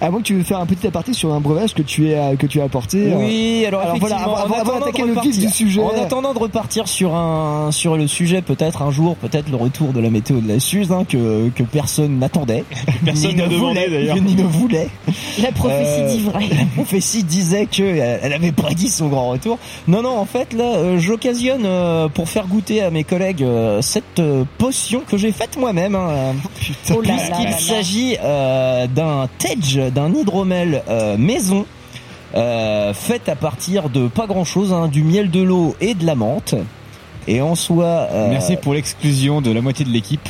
À 0.00 0.10
moins 0.10 0.20
que 0.20 0.24
tu 0.26 0.34
veux 0.34 0.42
faire 0.42 0.60
un 0.60 0.66
petit 0.66 0.86
aparté 0.86 1.12
sur 1.12 1.32
un 1.32 1.40
breuvage 1.40 1.74
que 1.74 1.82
tu 1.82 2.14
as 2.14 2.34
que 2.36 2.46
tu 2.46 2.60
as 2.60 2.64
apporté. 2.64 3.12
euh, 3.12 3.16
Oui, 3.18 3.64
alors, 3.66 3.82
alors 3.82 3.96
voilà, 3.98 4.16
effectivement, 4.16 4.36
avant- 4.36 4.54
en 4.54 4.58
avant 4.60 4.70
attendant 4.72 4.78
d'attaquer 4.86 5.02
de 5.02 5.06
le 5.08 5.12
vif 5.12 5.20
repartir- 5.22 5.46
du 5.46 5.52
sujet. 5.52 5.82
En 5.82 6.02
attendant 6.02 6.34
de 6.34 6.38
repartir 6.38 6.88
sur 6.88 7.14
un 7.14 7.70
sur 7.72 7.96
le 7.96 8.06
sujet, 8.06 8.40
peut-être 8.42 8.82
un 8.82 8.90
jour, 8.90 9.16
peut-être 9.16 9.50
le 9.50 9.56
retour 9.56 9.92
de 9.92 10.00
la 10.00 10.10
météo 10.10 10.40
de 10.40 10.48
la 10.48 10.58
Suze, 10.60 10.90
hein, 10.92 11.04
que 11.08 11.50
que 11.54 11.62
personne 11.62 12.18
n'attendait, 12.18 12.64
personne 13.04 13.36
ne 13.36 13.46
demandé, 13.46 13.56
voulait, 13.58 13.90
d'ailleurs. 13.90 14.16
ni 14.16 14.34
ne 14.34 14.42
voulait. 14.44 14.88
La 15.42 15.52
prophétie 15.52 15.80
Euh, 16.00 16.08
dit 16.12 16.20
vrai. 16.20 16.44
La 16.50 16.64
prophétie 16.74 17.22
disait 17.24 17.66
que 17.66 17.82
euh, 17.82 18.18
elle 18.22 18.32
avait 18.32 18.52
prédit 18.52 18.88
son 18.88 19.08
grand 19.08 19.28
retour. 19.30 19.58
Non, 19.88 20.02
non, 20.02 20.16
en 20.18 20.24
fait, 20.24 20.52
là, 20.54 20.64
euh, 20.64 20.98
j'occasionne 20.98 21.64
euh, 21.64 22.08
pour 22.08 22.28
faire 22.28 22.46
goûter 22.46 22.82
à 22.82 22.90
mes 22.90 23.04
collègues 23.04 23.42
euh, 23.42 23.82
cette 23.82 24.18
euh, 24.18 24.44
potion 24.58 25.02
que 25.06 25.16
j'ai 25.18 25.32
faite 25.32 25.56
moi-même. 25.58 25.94
Hein, 25.94 26.08
euh, 26.10 26.32
Oh 26.44 26.48
puisqu'il 27.00 27.08
là 27.08 27.28
là. 27.50 27.58
s'agit 27.58 28.16
euh, 28.22 28.86
d'un 28.86 29.28
Tej, 29.38 29.89
d'un 29.90 30.12
hydromel 30.14 30.82
euh, 30.88 31.16
maison. 31.16 31.66
Euh, 32.36 32.94
faite 32.94 33.28
à 33.28 33.34
partir 33.34 33.88
de 33.90 34.06
pas 34.06 34.26
grand 34.28 34.44
chose, 34.44 34.72
du 34.92 35.02
miel 35.02 35.30
de 35.30 35.40
l'eau 35.42 35.74
et 35.80 35.94
de 35.94 36.06
la 36.06 36.14
menthe. 36.14 36.54
Et 37.26 37.40
en 37.40 37.54
soi, 37.56 37.84
euh, 38.12 38.28
Merci 38.30 38.56
pour 38.56 38.72
l'exclusion 38.74 39.40
de 39.40 39.50
la 39.50 39.60
moitié 39.60 39.84
de 39.84 39.90
l'équipe. 39.90 40.28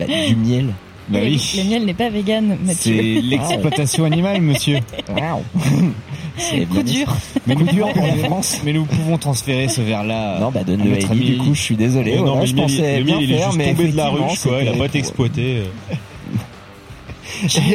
bah, 0.00 0.06
du 0.28 0.34
miel. 0.34 0.74
Bah 1.08 1.20
le, 1.20 1.26
oui. 1.26 1.54
le 1.58 1.70
miel 1.70 1.84
n'est 1.84 1.94
pas 1.94 2.10
vegan, 2.10 2.56
C'est 2.66 2.90
Mathieu. 2.90 3.20
l'exploitation 3.22 4.04
animale, 4.04 4.40
monsieur. 4.40 4.80
Wow. 5.08 5.44
C'est 6.36 6.66
Coup 6.68 6.82
dur. 6.82 7.16
Mais 7.46 7.54
Coup 7.54 7.62
nous, 7.62 7.72
dur 7.72 7.92
pour 7.92 8.02
la 8.04 8.12
pouvons- 8.12 8.24
France. 8.24 8.60
mais 8.64 8.72
nous 8.72 8.84
pouvons 8.84 9.16
transférer 9.16 9.68
ce 9.68 9.80
verre-là. 9.82 10.38
Non, 10.40 10.50
bah 10.50 10.60
à 10.60 10.64
donne-le 10.64 10.90
à 10.90 10.94
notre 10.96 11.12
Ellie, 11.12 11.22
ami. 11.28 11.30
du 11.30 11.36
coup, 11.38 11.54
je 11.54 11.62
suis 11.62 11.76
désolé. 11.76 12.10
Mais 12.10 12.16
non, 12.16 12.24
voilà, 12.24 12.40
mais 12.40 12.46
je 12.48 12.52
le 12.54 12.56
miel, 12.56 12.66
pensais 12.66 12.98
le 12.98 13.04
bien 13.04 13.14
miel, 13.18 13.24
il 13.24 13.32
est 13.32 13.36
faire, 13.38 13.46
juste 13.52 13.58
mais 13.58 13.74
tombé 13.74 13.88
de 13.92 13.96
la 13.96 14.08
ruche, 14.08 14.40
quoi. 14.42 14.62
Il 14.62 14.68
a 14.68 14.72
pas 14.72 14.86
été 14.86 14.98
exploité. 14.98 15.62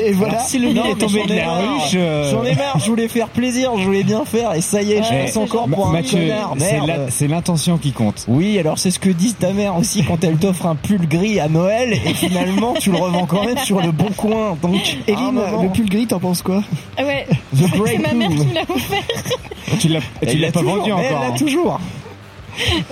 Et 0.06 0.12
voilà. 0.14 0.40
Si 0.40 0.58
le 0.60 0.68
miel 0.68 0.76
Non, 0.76 0.86
est 0.86 0.96
tombé 0.96 1.20
j'en 1.22 1.26
de 1.28 1.34
ai 1.34 1.38
la 1.38 1.46
marre. 1.46 1.84
ruche, 1.84 1.92
Euh, 1.96 2.32
j'en 2.32 2.44
ai 2.44 2.56
marre, 2.56 2.80
je 2.80 2.86
voulais 2.90 3.08
faire 3.08 3.28
plaisir, 3.30 3.72
je 3.78 3.84
voulais 3.84 4.04
bien 4.04 4.26
faire, 4.26 4.54
et 4.54 4.62
ça 4.62 4.82
y 4.82 4.94
est, 4.94 5.04
je 5.04 5.10
Ouais, 5.10 5.22
passe 5.24 5.34
c'est 5.34 5.40
encore 5.40 5.68
pour 5.68 5.88
un 5.88 5.92
Mathieu, 5.92 6.20
connard, 6.20 6.54
c'est 6.58 6.72
merde. 6.74 6.88
la- 6.88 7.12
c'est 7.12 7.28
l'intention 7.28 7.78
qui 7.78 7.92
compte. 7.92 8.26
Oui, 8.28 8.58
alors 8.60 8.78
c'est 8.80 8.92
ce 8.92 9.00
que 9.00 9.10
dit 9.10 9.34
ta 9.34 9.52
mère 9.54 9.78
aussi 9.78 10.04
quand 10.04 10.24
elle 10.24 10.38
t'offre 10.38 10.66
un 10.66 10.76
pull 10.76 11.08
gris 11.08 11.40
à 11.40 11.48
Noël, 11.50 11.94
et 11.94 12.14
finalement 12.14 12.74
tu 12.80 12.92
le 12.92 12.98
revends 12.98 13.26
quand 13.26 13.46
même 13.46 13.58
sur 13.60 13.82
le 13.82 13.92
bon 13.92 14.10
coin, 14.16 14.58
donc... 14.62 14.98
Eline, 15.08 15.40
le 15.62 15.70
pull 15.70 15.90
gris, 15.90 16.08
t'en 16.08 16.20
penses 16.20 16.42
quoi? 16.42 16.64
Ah 16.98 17.04
ouais, 17.04 17.26
The 17.30 17.58
c'est 17.72 17.78
Grey 17.78 17.98
ma 17.98 18.14
mère 18.14 18.30
qui 18.30 18.36
me 18.48 18.54
l'a 18.54 18.62
offert. 18.70 19.04
Tu 19.80 19.88
l'as, 19.88 20.52
pas 20.52 20.60
toujours, 20.60 20.78
vendu 20.78 20.92
encore. 20.92 21.06
Elle 21.06 21.14
l'a 21.14 21.26
hein. 21.28 21.32
toujours. 21.38 21.80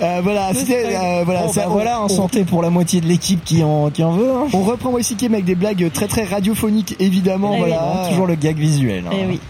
Euh, 0.02 0.20
Voilà, 0.22 0.52
c'était 0.54 0.96
euh, 0.96 1.22
voilà, 1.24 1.42
Bon, 1.46 1.52
ça, 1.52 1.60
bah, 1.62 1.66
on- 1.68 1.72
voilà, 1.72 2.00
en 2.00 2.04
on- 2.04 2.08
santé 2.08 2.44
pour 2.44 2.62
la 2.62 2.70
moitié 2.70 3.00
de 3.00 3.06
l'équipe 3.06 3.42
qui 3.44 3.62
en, 3.62 3.90
qui 3.90 4.02
en 4.04 4.12
veut. 4.12 4.30
Hein. 4.30 4.46
On 4.52 4.62
reprend 4.62 4.90
Voici 4.90 5.14
Game 5.14 5.32
avec 5.34 5.44
des 5.44 5.54
blagues 5.54 5.90
très 5.92 6.06
très 6.08 6.24
radiophoniques 6.24 6.96
évidemment 6.98 7.52
Eh 7.56 7.62
oui, 7.62 7.68
voilà. 7.68 8.06
Toujours 8.08 8.26
le 8.26 8.34
gag 8.34 8.56
visuel. 8.56 9.04
hein. 9.06 9.14
Eh 9.20 9.26
oui. 9.26 9.40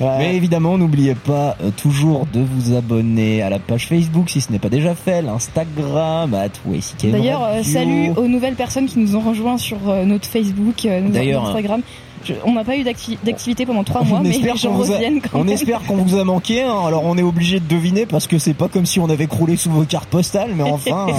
Voilà. 0.00 0.18
Mais 0.18 0.34
évidemment, 0.34 0.76
n'oubliez 0.76 1.14
pas 1.14 1.56
euh, 1.62 1.70
toujours 1.76 2.26
de 2.32 2.40
vous 2.40 2.74
abonner 2.76 3.42
à 3.42 3.48
la 3.48 3.60
page 3.60 3.86
Facebook 3.86 4.28
si 4.28 4.40
ce 4.40 4.50
n'est 4.50 4.58
pas 4.58 4.68
déjà 4.68 4.92
fait, 4.96 5.22
l'Instagram, 5.22 6.36
WCKM 6.66 7.12
D'ailleurs, 7.12 7.44
euh, 7.44 7.62
salut 7.62 8.10
aux 8.16 8.26
nouvelles 8.26 8.54
personnes 8.56 8.86
qui 8.86 8.98
nous 8.98 9.14
ont 9.16 9.20
rejoints 9.20 9.56
sur 9.58 9.76
euh, 9.88 10.04
notre 10.04 10.26
Facebook, 10.26 10.84
euh, 10.84 11.00
notre 11.00 11.12
D'ailleurs, 11.14 11.46
Instagram. 11.46 11.80
Je- 12.24 12.32
on 12.44 12.52
n'a 12.52 12.64
pas 12.64 12.76
eu 12.76 12.82
d'acti- 12.84 13.18
d'activité 13.24 13.66
pendant 13.66 13.84
trois 13.84 14.02
mois, 14.02 14.18
on 14.18 14.22
mais 14.22 14.30
les 14.38 14.56
gens 14.56 14.72
reviennent 14.72 15.20
quand 15.20 15.38
on 15.38 15.44
même. 15.44 15.54
espère 15.54 15.82
qu'on 15.82 15.96
vous 15.96 16.16
a 16.16 16.24
manqué. 16.24 16.62
hein. 16.62 16.74
Alors 16.86 17.04
on 17.04 17.16
est 17.18 17.22
obligé 17.22 17.60
de 17.60 17.66
deviner 17.68 18.06
parce 18.06 18.26
que 18.26 18.38
c'est 18.38 18.54
pas 18.54 18.68
comme 18.68 18.86
si 18.86 18.98
on 19.00 19.08
avait 19.10 19.26
croulé 19.26 19.56
sous 19.56 19.70
vos 19.70 19.84
cartes 19.84 20.08
postales, 20.08 20.52
mais 20.56 20.62
enfin, 20.62 21.06
euh, 21.08 21.12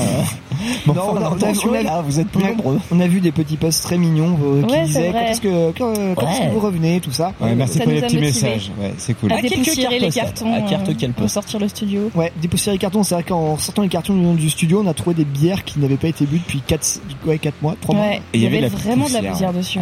Non, 0.88 0.94
enfin, 0.94 1.02
on 1.12 1.16
a- 1.18 1.30
on 1.70 1.72
là, 1.84 2.02
vous 2.06 2.20
êtes 2.20 2.28
plus 2.30 2.44
on 2.44 2.48
a- 2.48 2.50
nombreux. 2.50 2.80
On 2.92 3.00
a 3.00 3.08
vu 3.08 3.20
des 3.22 3.32
petits 3.32 3.58
posts 3.58 3.84
très 3.84 3.98
mignons 3.98 4.38
euh, 4.44 4.64
qui 4.64 4.74
Ouais, 4.74 4.84
disaient 4.86 5.12
quand 5.14 5.20
est-ce 5.20 5.42
que 5.42 5.72
quand, 5.78 5.94
quand 6.16 6.28
est-ce 6.28 6.42
Ouais. 6.42 6.48
que 6.48 6.54
vous 6.54 6.60
revenez 6.60 7.00
tout 7.02 7.12
ça. 7.12 7.34
Ouais, 7.40 7.54
merci 7.56 7.78
Ça 7.78 7.84
pour 7.84 7.94
les 7.94 8.02
petits 8.02 8.18
messages. 8.18 8.72
Ouais, 8.80 8.94
c'est 8.98 9.14
cool. 9.14 9.32
À 9.32 9.42
dépoussiérer 9.42 10.00
les 10.00 10.10
cartons. 10.10 10.54
À 10.54 10.62
cartes 10.62 10.90
euh, 10.90 10.94
quelle 10.98 11.12
pour 11.12 11.24
poste 11.24 11.34
sortir 11.36 11.60
le 11.60 11.68
studio. 11.68 12.10
Ouais, 12.16 12.32
dépoussiérer 12.42 12.76
les 12.76 12.80
cartons, 12.80 13.04
c'est 13.04 13.16
vrai 13.16 13.24
qu'en 13.24 13.58
sortant 13.58 13.82
les 13.84 13.90
cartons 13.90 14.34
du 14.34 14.50
studio, 14.50 14.82
on 14.84 14.88
a 14.90 14.94
trouvé 14.94 15.16
des 15.16 15.26
bières 15.26 15.64
qui 15.64 15.80
n'avaient 15.80 15.98
pas 15.98 16.08
été 16.08 16.26
bues 16.26 16.40
depuis 16.40 16.62
4 16.66 17.00
ouais, 17.26 17.38
4 17.38 17.56
mois, 17.62 17.76
3 17.80 17.96
mois. 17.96 18.06
Et 18.14 18.22
il 18.34 18.42
y 18.42 18.48
avait 18.48 18.68
vraiment 18.68 19.08
de 19.08 19.14
la 19.14 19.22
poussière 19.24 19.54
dessus. 19.54 19.80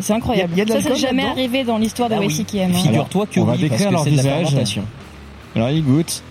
C'est 0.00 0.12
incroyable. 0.12 0.52
Il 0.54 0.58
y 0.58 0.60
a- 0.60 0.64
il 0.64 0.68
y 0.70 0.72
a 0.72 0.76
de 0.76 0.80
ça, 0.82 0.88
c'est 0.94 1.00
jamais 1.00 1.24
arrivé 1.24 1.64
dans 1.64 1.78
l'histoire 1.78 2.08
de 2.08 2.14
Ah 2.14 2.18
oui. 2.20 2.26
WCKM. 2.28 2.70
hein. 2.72 2.78
Figure-toi 2.78 3.26
que 3.26 3.40
on 3.40 3.44
va 3.44 3.52
oui, 3.54 3.58
décrire 3.58 3.90
leur 3.90 4.04
c'est 4.04 4.10
de 4.10 4.16
la 4.16 4.22
visage. 4.22 4.42
fermentation. 4.46 4.84
Alors 5.56 5.70
il 5.70 5.84
goûte. 5.84 6.22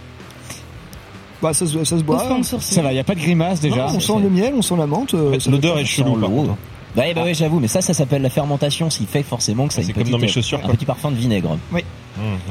Bah 1.42 1.54
ça, 1.54 1.66
se- 1.68 1.84
ça 1.84 1.98
se 1.98 2.04
boit. 2.04 2.26
Ça 2.60 2.82
va, 2.82 2.92
il 2.92 2.96
y 2.96 3.00
a 3.00 3.04
pas 3.04 3.14
de 3.16 3.20
grimace 3.20 3.60
déjà. 3.60 3.88
Non, 3.88 3.94
on 3.96 4.00
sent 4.00 4.14
le 4.22 4.30
miel, 4.30 4.54
on 4.58 4.62
sent 4.62 4.76
la 4.78 4.88
menthe. 4.88 5.14
euh, 5.14 5.40
ça- 5.40 5.52
L'odeur 5.52 5.78
est 5.78 5.86
chelou, 5.86 6.16
par 6.16 6.30
contre. 6.30 6.56
Ouais, 6.96 7.14
bah 7.14 7.24
ouais, 7.24 7.36
j'avoue, 7.36 7.60
mais 7.60 7.68
ça, 7.68 7.80
ça 7.82 7.94
s'appelle 7.94 8.24
la 8.24 8.30
fermentation, 8.32 8.90
ce 8.90 8.98
qui 8.98 9.06
fait 9.06 9.22
forcément 9.22 9.68
que 9.68 9.74
ça 9.74 9.82
a 9.82 9.84
C'est 9.84 9.90
une 9.90 9.94
comme 9.94 10.04
petite, 10.04 10.14
dans 10.14 10.18
mes 10.20 10.28
chaussures, 10.28 10.60
un 10.64 10.70
petit 10.70 10.86
parfum 10.86 11.12
de 11.12 11.16
vinaigre. 11.16 11.56
Mmh, 11.72 11.76
ouais, 11.76 11.84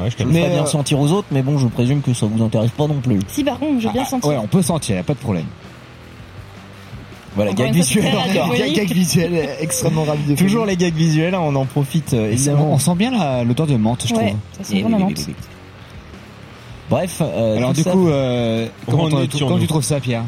je 0.08 0.16
Je 0.18 0.24
Mais, 0.24 0.38
ferais 0.38 0.50
bien 0.52 0.62
euh, 0.62 0.66
sentir 0.66 1.00
aux 1.00 1.10
autres, 1.10 1.26
mais 1.32 1.42
bon, 1.42 1.58
je 1.58 1.66
présume 1.66 2.00
que 2.00 2.14
ça 2.14 2.26
vous 2.26 2.44
intéresse 2.44 2.70
pas 2.70 2.86
non 2.86 3.00
plus. 3.00 3.18
Si, 3.26 3.42
par 3.42 3.58
contre, 3.58 3.80
j'ai 3.80 3.88
bien 3.88 4.02
Ah, 4.04 4.08
senti. 4.08 4.28
Ouais, 4.28 4.36
on 4.36 4.46
peut 4.46 4.62
sentir, 4.62 4.94
y 4.94 4.98
a 5.00 5.02
pas 5.02 5.14
de 5.14 5.18
problème. 5.18 5.46
Voilà, 7.36 7.52
gag 7.52 7.72
visuel. 7.72 8.04
Gag 8.74 8.92
visuel 8.92 9.48
extrêmement 9.60 10.04
ravi 10.04 10.24
de 10.32 10.34
Toujours 10.36 10.64
les 10.66 10.76
gags 10.76 10.94
visuels, 10.94 11.34
hein, 11.34 11.40
on 11.42 11.54
en 11.54 11.66
profite 11.66 12.14
euh, 12.14 12.26
Et 12.32 12.36
c'est- 12.36 12.50
évidemment. 12.50 12.72
on 12.72 12.78
sent 12.78 12.94
bien 12.96 13.10
la- 13.12 13.44
l'odeur 13.44 13.66
de 13.66 13.76
menthe, 13.76 14.04
je 14.08 14.14
Ouais, 14.14 14.26
trouve. 14.28 14.38
ça 14.58 14.64
sent 14.64 14.76
Et 14.78 14.80
vraiment 14.82 14.96
oui, 14.96 15.02
la 15.02 15.06
oui, 15.08 15.12
menthe. 15.14 15.24
oui, 15.28 15.34
oui. 15.38 15.44
Bref, 16.88 17.18
euh, 17.20 17.56
Alors 17.58 17.72
du 17.72 17.82
ça- 17.82 17.90
coup, 17.90 18.08
euh, 18.08 18.66
comment, 18.88 19.08
tu- 19.08 19.66
trouves 19.66 19.84
ça, 19.84 20.00
Pierre? 20.00 20.24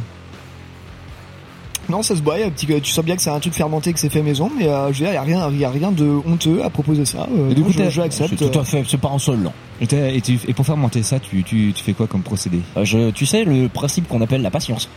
Non, 1.89 2.03
ça 2.03 2.15
se 2.15 2.21
boit. 2.21 2.37
petit- 2.55 2.67
Tu 2.83 2.93
sens 2.93 3.05
bien 3.05 3.17
que 3.17 3.23
c'est 3.23 3.31
un 3.31 3.41
truc 3.41 3.55
fermenté, 3.55 3.93
que 3.95 3.99
c'est 3.99 4.11
fait 4.11 4.21
maison, 4.21 4.51
mais 4.59 4.69
euh, 4.69 4.93
je 4.93 4.99
veux 5.05 5.07
dire, 5.07 5.11
il 5.11 5.15
y 5.15 5.17
a 5.17 5.23
rien, 5.23 5.51
y 5.51 5.65
a 5.65 5.71
rien 5.71 5.91
de 5.91 6.21
honteux 6.27 6.63
à 6.63 6.69
proposer 6.69 7.07
ça. 7.07 7.27
Euh, 7.35 7.51
Et 7.51 7.55
du 7.55 7.63
coup, 7.63 7.73
je, 7.73 7.89
je 7.89 8.01
accepte. 8.03 8.35
c'est 8.39 8.51
tout 8.51 8.59
à 8.59 8.65
fait, 8.65 8.85
c'est 8.87 8.99
pas 9.01 9.09
insolent. 9.09 9.53
et, 9.81 9.87
et, 10.17 10.21
tu- 10.21 10.39
et 10.47 10.53
pour 10.53 10.67
faire 10.67 10.77
monter 10.77 11.03
ça, 11.03 11.19
tu, 11.19 11.43
tu, 11.45 11.73
tu 11.75 11.83
fais 11.83 11.95
quoi 11.95 12.07
comme 12.07 12.21
procédé? 12.23 12.61
Euh, 12.77 12.85
je, 12.85 13.11
tu 13.11 13.25
sais, 13.25 13.45
le 13.45 13.69
principe 13.69 14.07
qu'on 14.09 14.21
appelle 14.21 14.43
la 14.43 14.51
patience. 14.51 14.91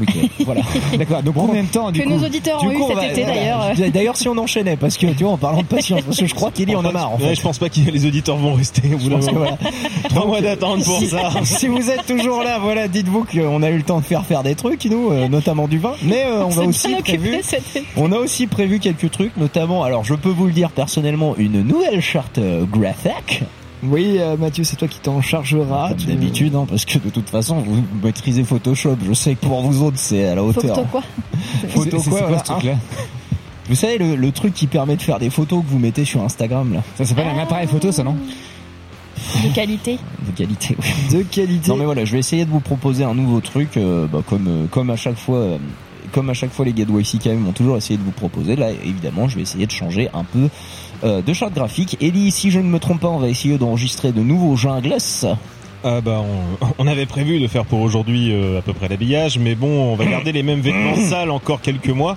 Ok. 0.00 0.14
Voilà. 0.44 0.60
D'accord. 0.98 1.22
Donc 1.22 1.36
en 1.36 1.48
même 1.52 1.66
temps, 1.66 1.90
du 1.90 2.00
Que 2.00 2.04
coup, 2.06 2.10
nos 2.14 2.24
auditeurs 2.26 2.60
Du 2.60 2.66
ont 2.68 2.70
eu 2.72 2.74
coup, 2.76 2.82
on 2.84 2.88
cet 2.88 2.96
va- 2.96 3.06
été 3.06 3.24
d'ailleurs. 3.26 3.72
D'ailleurs, 3.92 4.16
si 4.16 4.28
on 4.28 4.36
enchaînait, 4.38 4.76
parce 4.76 4.96
que 4.98 5.06
tu 5.08 5.24
vois, 5.24 5.32
en 5.32 5.36
parlant 5.38 5.62
de 5.62 5.66
patience, 5.66 6.02
parce 6.02 6.18
que 6.18 6.26
je 6.26 6.34
crois 6.34 6.50
qu'Eli 6.50 6.74
en 6.76 6.84
a 6.84 6.92
marre. 6.92 7.12
En 7.12 7.16
Ouais, 7.18 7.28
fait. 7.28 7.34
je 7.36 7.42
pense 7.42 7.58
pas 7.58 7.68
que 7.68 7.80
les 7.80 8.06
auditeurs 8.06 8.36
vont 8.36 8.54
rester 8.54 8.82
au 8.94 8.98
bout 8.98 9.08
d'un 9.08 9.18
moment. 9.32 9.58
Trois 10.08 10.26
mois 10.26 10.40
d'attente 10.40 10.84
pour 10.84 10.98
si, 10.98 11.06
ça. 11.08 11.30
si 11.44 11.66
vous 11.68 11.90
êtes 11.90 12.06
toujours 12.06 12.42
là, 12.42 12.58
voilà, 12.58 12.88
dites-vous 12.88 13.24
qu'on 13.24 13.62
a 13.62 13.70
eu 13.70 13.76
le 13.78 13.82
temps 13.82 14.00
de 14.00 14.04
faire 14.04 14.24
faire 14.24 14.42
des 14.42 14.54
trucs, 14.54 14.84
nous, 14.86 15.10
euh, 15.10 15.28
notamment 15.28 15.66
du 15.68 15.78
vin. 15.78 15.92
Mais 16.02 16.24
euh, 16.26 16.44
on 16.44 16.48
va 16.48 16.62
s'est 16.62 16.68
aussi 16.68 16.94
prévu. 16.96 17.28
occupé 17.28 17.42
cet 17.42 17.76
été. 17.76 17.86
On 17.96 18.12
a 18.12 18.16
aussi 18.18 18.46
prévu 18.46 18.78
quelques 18.78 19.10
trucs, 19.10 19.36
notamment, 19.36 19.82
alors 19.82 20.04
je 20.04 20.14
peux 20.14 20.28
vous 20.30 20.46
le 20.46 20.52
dire 20.52 20.70
personnellement, 20.70 21.34
une 21.36 21.62
nouvelle 21.62 22.00
charte 22.00 22.38
euh, 22.38 22.64
graphique, 22.64 23.42
Oui, 23.82 24.16
euh, 24.18 24.36
Mathieu, 24.36 24.64
c'est 24.64 24.76
toi 24.76 24.88
qui 24.88 24.98
t'en 25.00 25.20
chargeras. 25.20 25.90
comme 25.90 25.98
d'habitude, 26.06 26.54
hein, 26.54 26.66
parce 26.68 26.84
que 26.84 26.98
de 26.98 27.10
toute 27.10 27.28
façon, 27.28 27.56
vous 27.60 27.82
maîtrisez 28.02 28.42
Photoshop. 28.42 28.96
Je 29.06 29.12
sais 29.12 29.34
que 29.34 29.46
pour 29.46 29.60
vous 29.62 29.82
autres, 29.82 29.98
c'est 29.98 30.26
à 30.26 30.34
la 30.34 30.42
hauteur. 30.42 30.76
Photo 30.76 30.86
quoi 30.90 31.02
Photo 31.68 32.00
quoi, 32.02 32.20
voilà, 32.22 32.38
ce 32.38 32.44
truc-là 32.52 32.74
Vous 33.68 33.74
savez, 33.74 33.98
le, 33.98 34.16
le 34.16 34.32
truc 34.32 34.54
qui 34.54 34.66
permet 34.66 34.96
de 34.96 35.02
faire 35.02 35.18
des 35.18 35.28
photos 35.30 35.62
que 35.62 35.68
vous 35.68 35.78
mettez 35.78 36.04
sur 36.04 36.22
Instagram, 36.22 36.72
là, 36.72 36.82
Ça 36.96 37.04
s'appelle 37.04 37.28
un 37.28 37.38
appareil 37.38 37.66
photo, 37.68 37.92
ça 37.92 38.02
non 38.02 38.16
De 39.44 39.54
qualité. 39.54 39.98
de 40.26 40.32
qualité. 40.36 40.76
oui. 40.78 41.18
De 41.18 41.22
qualité. 41.22 41.68
Non 41.70 41.76
mais 41.76 41.84
voilà, 41.84 42.04
je 42.04 42.12
vais 42.12 42.18
essayer 42.18 42.44
de 42.44 42.50
vous 42.50 42.60
proposer 42.60 43.04
un 43.04 43.14
nouveau 43.14 43.40
truc, 43.40 43.76
euh, 43.76 44.06
bah, 44.06 44.20
comme 44.26 44.46
euh, 44.48 44.66
comme 44.70 44.90
à 44.90 44.96
chaque 44.96 45.18
fois, 45.18 45.38
euh, 45.38 45.58
comme 46.12 46.30
à 46.30 46.34
chaque 46.34 46.52
fois 46.52 46.64
les 46.64 46.72
gars 46.72 46.84
de 46.84 46.92
YCKM 46.92 47.46
ont 47.46 47.52
toujours 47.52 47.76
essayé 47.76 47.98
de 47.98 48.04
vous 48.04 48.10
proposer. 48.12 48.56
Là, 48.56 48.70
évidemment, 48.70 49.28
je 49.28 49.36
vais 49.36 49.42
essayer 49.42 49.66
de 49.66 49.72
changer 49.72 50.08
un 50.14 50.22
peu 50.24 50.48
euh, 51.04 51.22
de 51.22 51.32
charte 51.32 51.54
graphique. 51.54 51.96
Ellie, 52.00 52.30
si 52.30 52.50
je 52.50 52.60
ne 52.60 52.68
me 52.68 52.78
trompe 52.78 53.00
pas, 53.00 53.08
on 53.08 53.18
va 53.18 53.28
essayer 53.28 53.58
d'enregistrer 53.58 54.12
de 54.12 54.20
nouveaux 54.20 54.56
jungles. 54.56 54.96
Ah 55.84 56.00
bah 56.00 56.22
on, 56.60 56.66
on 56.78 56.86
avait 56.86 57.06
prévu 57.06 57.38
de 57.38 57.46
faire 57.46 57.64
pour 57.64 57.80
aujourd'hui 57.80 58.32
euh, 58.32 58.58
à 58.58 58.62
peu 58.62 58.72
près 58.72 58.88
l'habillage, 58.88 59.38
mais 59.38 59.54
bon, 59.54 59.92
on 59.92 59.96
va 59.96 60.06
garder 60.06 60.32
les 60.32 60.42
mêmes 60.42 60.60
vêtements 60.60 60.96
sales 61.08 61.30
encore 61.30 61.60
quelques 61.60 61.88
mois. 61.88 62.16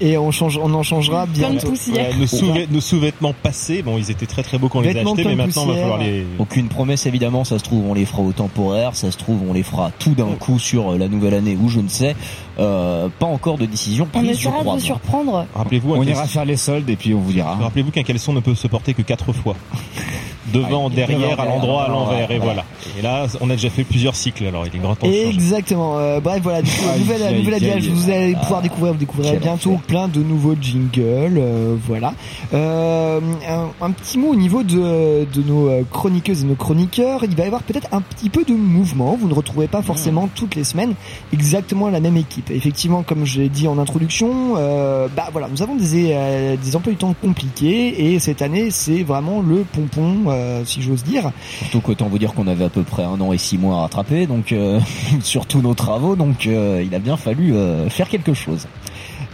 Et 0.00 0.16
on 0.16 0.30
change, 0.30 0.58
on 0.62 0.72
en 0.74 0.82
changera 0.82 1.26
bientôt. 1.26 1.70
poussière. 1.70 2.10
Ouais, 2.10 2.16
nos, 2.18 2.26
sous- 2.26 2.52
nos 2.70 2.80
sous-vêtements 2.80 3.34
passés, 3.42 3.82
bon, 3.82 3.98
ils 3.98 4.10
étaient 4.10 4.26
très 4.26 4.42
très 4.42 4.56
beaux 4.58 4.68
quand 4.68 4.78
on 4.78 4.82
les 4.82 4.96
a 4.96 5.00
achetés, 5.00 5.24
mais 5.24 5.34
maintenant 5.34 5.64
il 5.64 5.68
va 5.68 5.74
falloir 5.74 5.98
poussière. 5.98 6.12
les. 6.14 6.26
Aucune 6.38 6.68
promesse 6.68 7.06
évidemment, 7.06 7.44
ça 7.44 7.58
se 7.58 7.64
trouve 7.64 7.84
on 7.88 7.94
les 7.94 8.04
fera 8.06 8.22
au 8.22 8.32
temporaire, 8.32 8.94
ça 8.94 9.10
se 9.10 9.16
trouve 9.16 9.38
on 9.48 9.52
les 9.52 9.62
fera 9.64 9.90
tout 9.98 10.14
d'un 10.14 10.32
coup 10.38 10.58
sur 10.60 10.92
euh, 10.92 10.98
la 10.98 11.08
nouvelle 11.08 11.34
année 11.34 11.56
ou 11.60 11.68
je 11.68 11.80
ne 11.80 11.88
sais. 11.88 12.14
Euh, 12.60 13.08
pas 13.18 13.26
encore 13.26 13.56
de 13.58 13.66
décision 13.66 14.06
On 14.12 14.18
prise, 14.18 14.28
je 14.30 14.48
essaiera 14.48 14.62
de 14.64 14.68
vous 14.68 14.80
surprendre. 14.80 15.46
Rappelez-vous, 15.54 15.94
un 15.94 15.98
On 15.98 16.02
ira 16.02 16.26
faire 16.26 16.44
les 16.44 16.56
soldes 16.56 16.88
et 16.90 16.96
puis 16.96 17.14
on 17.14 17.20
vous 17.20 17.32
dira. 17.32 17.54
rappelez-vous 17.56 17.90
qu'un 17.90 18.02
caleçon 18.02 18.32
ne 18.32 18.40
peut 18.40 18.54
se 18.54 18.66
porter 18.68 18.94
que 18.94 19.02
quatre 19.02 19.32
fois. 19.32 19.54
devant, 20.52 20.88
Ah, 20.90 20.94
derrière, 20.94 21.38
à 21.38 21.44
l'endroit, 21.44 21.84
à 21.84 21.88
l'envers, 21.88 22.30
et 22.30 22.38
voilà. 22.38 22.64
Et 22.98 23.02
là, 23.02 23.26
on 23.40 23.50
a 23.50 23.52
déjà 23.54 23.68
fait 23.70 23.84
plusieurs 23.84 24.14
cycles, 24.16 24.46
alors 24.46 24.66
il 24.66 24.74
est 24.74 24.78
grand 24.78 24.94
temps. 24.94 25.06
Exactement. 25.06 25.98
Euh, 25.98 26.20
bref, 26.20 26.40
voilà, 26.42 26.62
du 26.62 26.70
coup, 26.70 26.84
nouvelle, 26.98 27.36
nouvelle 27.38 27.64
aïe. 27.64 27.88
vous 27.92 28.10
allez 28.10 28.34
pouvoir 28.34 28.62
découvrir, 28.62 28.92
vous 28.94 28.98
découvrirez 28.98 29.36
bientôt 29.38 29.74
enfer. 29.74 29.82
Plein 29.88 30.06
de 30.06 30.22
nouveaux 30.22 30.54
jingles, 30.60 31.38
euh, 31.38 31.74
voilà. 31.86 32.12
Euh, 32.54 33.20
un, 33.48 33.84
un 33.84 33.90
petit 33.90 34.18
mot 34.18 34.28
au 34.28 34.36
niveau 34.36 34.62
de, 34.62 35.24
de 35.24 35.42
nos 35.42 35.68
euh, 35.68 35.82
chroniqueuses 35.90 36.44
et 36.44 36.46
nos 36.46 36.54
chroniqueurs, 36.54 37.24
il 37.24 37.34
va 37.34 37.44
y 37.44 37.46
avoir 37.46 37.62
peut-être 37.62 37.88
un 37.90 38.02
petit 38.02 38.28
peu 38.28 38.44
de 38.44 38.52
mouvement, 38.52 39.16
vous 39.18 39.26
ne 39.28 39.34
retrouverez 39.34 39.66
pas 39.66 39.82
forcément 39.82 40.26
Hmm. 40.26 40.30
toutes 40.34 40.54
les 40.54 40.64
semaines 40.64 40.94
exactement 41.32 41.88
la 41.88 42.00
même 42.00 42.16
équipe. 42.16 42.50
Effectivement, 42.50 43.02
comme 43.02 43.24
je 43.24 43.40
l'ai 43.40 43.48
dit 43.48 43.66
en 43.66 43.78
introduction, 43.78 44.54
euh, 44.56 45.08
bah 45.16 45.28
voilà, 45.32 45.48
nous 45.48 45.62
avons 45.62 45.74
des, 45.76 46.10
euh, 46.12 46.56
des 46.62 46.76
emplois 46.76 46.92
du 46.92 46.98
temps 46.98 47.14
compliqués 47.20 48.12
et 48.12 48.18
cette 48.18 48.42
année 48.42 48.70
c'est 48.70 49.02
vraiment 49.02 49.40
le 49.40 49.64
pompon, 49.64 50.24
euh, 50.28 50.62
si 50.64 50.82
j'ose 50.82 51.02
dire. 51.02 51.30
Surtout 51.60 51.80
qu'autant 51.80 52.08
vous 52.08 52.18
dire 52.18 52.34
qu'on 52.34 52.46
avait 52.46 52.64
à 52.64 52.68
peu 52.68 52.82
près 52.82 53.04
un 53.04 53.20
an 53.20 53.32
et 53.32 53.38
six 53.38 53.56
mois 53.58 53.78
à 53.78 53.80
rattraper, 53.82 54.26
donc 54.26 54.52
euh, 54.52 54.80
sur 55.22 55.46
tous 55.46 55.62
nos 55.62 55.74
travaux, 55.74 56.14
donc 56.16 56.46
euh, 56.46 56.82
il 56.84 56.94
a 56.94 56.98
bien 56.98 57.16
fallu 57.16 57.54
euh, 57.54 57.88
faire 57.88 58.08
quelque 58.08 58.34
chose. 58.34 58.66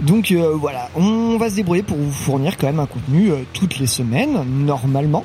Donc 0.00 0.32
euh, 0.32 0.54
voilà, 0.54 0.88
on 0.96 1.36
va 1.38 1.50
se 1.50 1.56
débrouiller 1.56 1.82
pour 1.82 1.96
vous 1.96 2.10
fournir 2.10 2.56
quand 2.56 2.66
même 2.66 2.80
un 2.80 2.86
contenu 2.86 3.30
euh, 3.30 3.36
toutes 3.52 3.78
les 3.78 3.86
semaines, 3.86 4.44
normalement. 4.46 5.24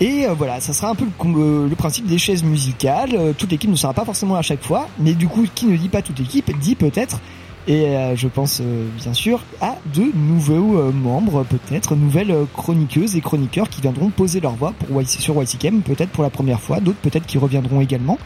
Et 0.00 0.26
euh, 0.26 0.34
voilà, 0.34 0.60
ça 0.60 0.72
sera 0.72 0.90
un 0.90 0.94
peu 0.94 1.04
le, 1.24 1.74
principe 1.74 2.06
des 2.06 2.18
chaises 2.18 2.42
musicales. 2.42 3.34
Toute 3.38 3.50
l'équipe 3.50 3.70
ne 3.70 3.76
sera 3.76 3.92
pas 3.92 4.04
forcément 4.04 4.36
à 4.36 4.42
chaque 4.42 4.62
fois, 4.62 4.88
mais 4.98 5.12
du 5.12 5.28
coup, 5.28 5.44
qui 5.54 5.66
ne 5.66 5.76
dit 5.76 5.88
pas 5.88 6.02
toute 6.02 6.18
l'équipe 6.18 6.50
dit 6.58 6.74
peut-être. 6.74 7.20
Et 7.68 7.96
je 8.14 8.28
pense 8.28 8.60
bien 8.60 9.12
sûr 9.12 9.40
à 9.60 9.74
de 9.92 10.04
nouveaux 10.14 10.92
membres, 10.92 11.42
peut-être 11.42 11.96
nouvelles 11.96 12.32
chroniqueuses 12.54 13.16
et 13.16 13.20
chroniqueurs 13.20 13.68
qui 13.68 13.80
viendront 13.80 14.10
poser 14.10 14.38
leur 14.38 14.52
voix 14.52 14.72
pour 14.72 15.02
YC, 15.02 15.20
sur 15.20 15.42
YCKM, 15.42 15.80
peut-être 15.80 16.10
pour 16.10 16.22
la 16.22 16.30
première 16.30 16.60
fois, 16.60 16.78
d'autres 16.78 17.00
peut-être 17.02 17.26
qui 17.26 17.38
reviendront 17.38 17.80
également. 17.80 18.18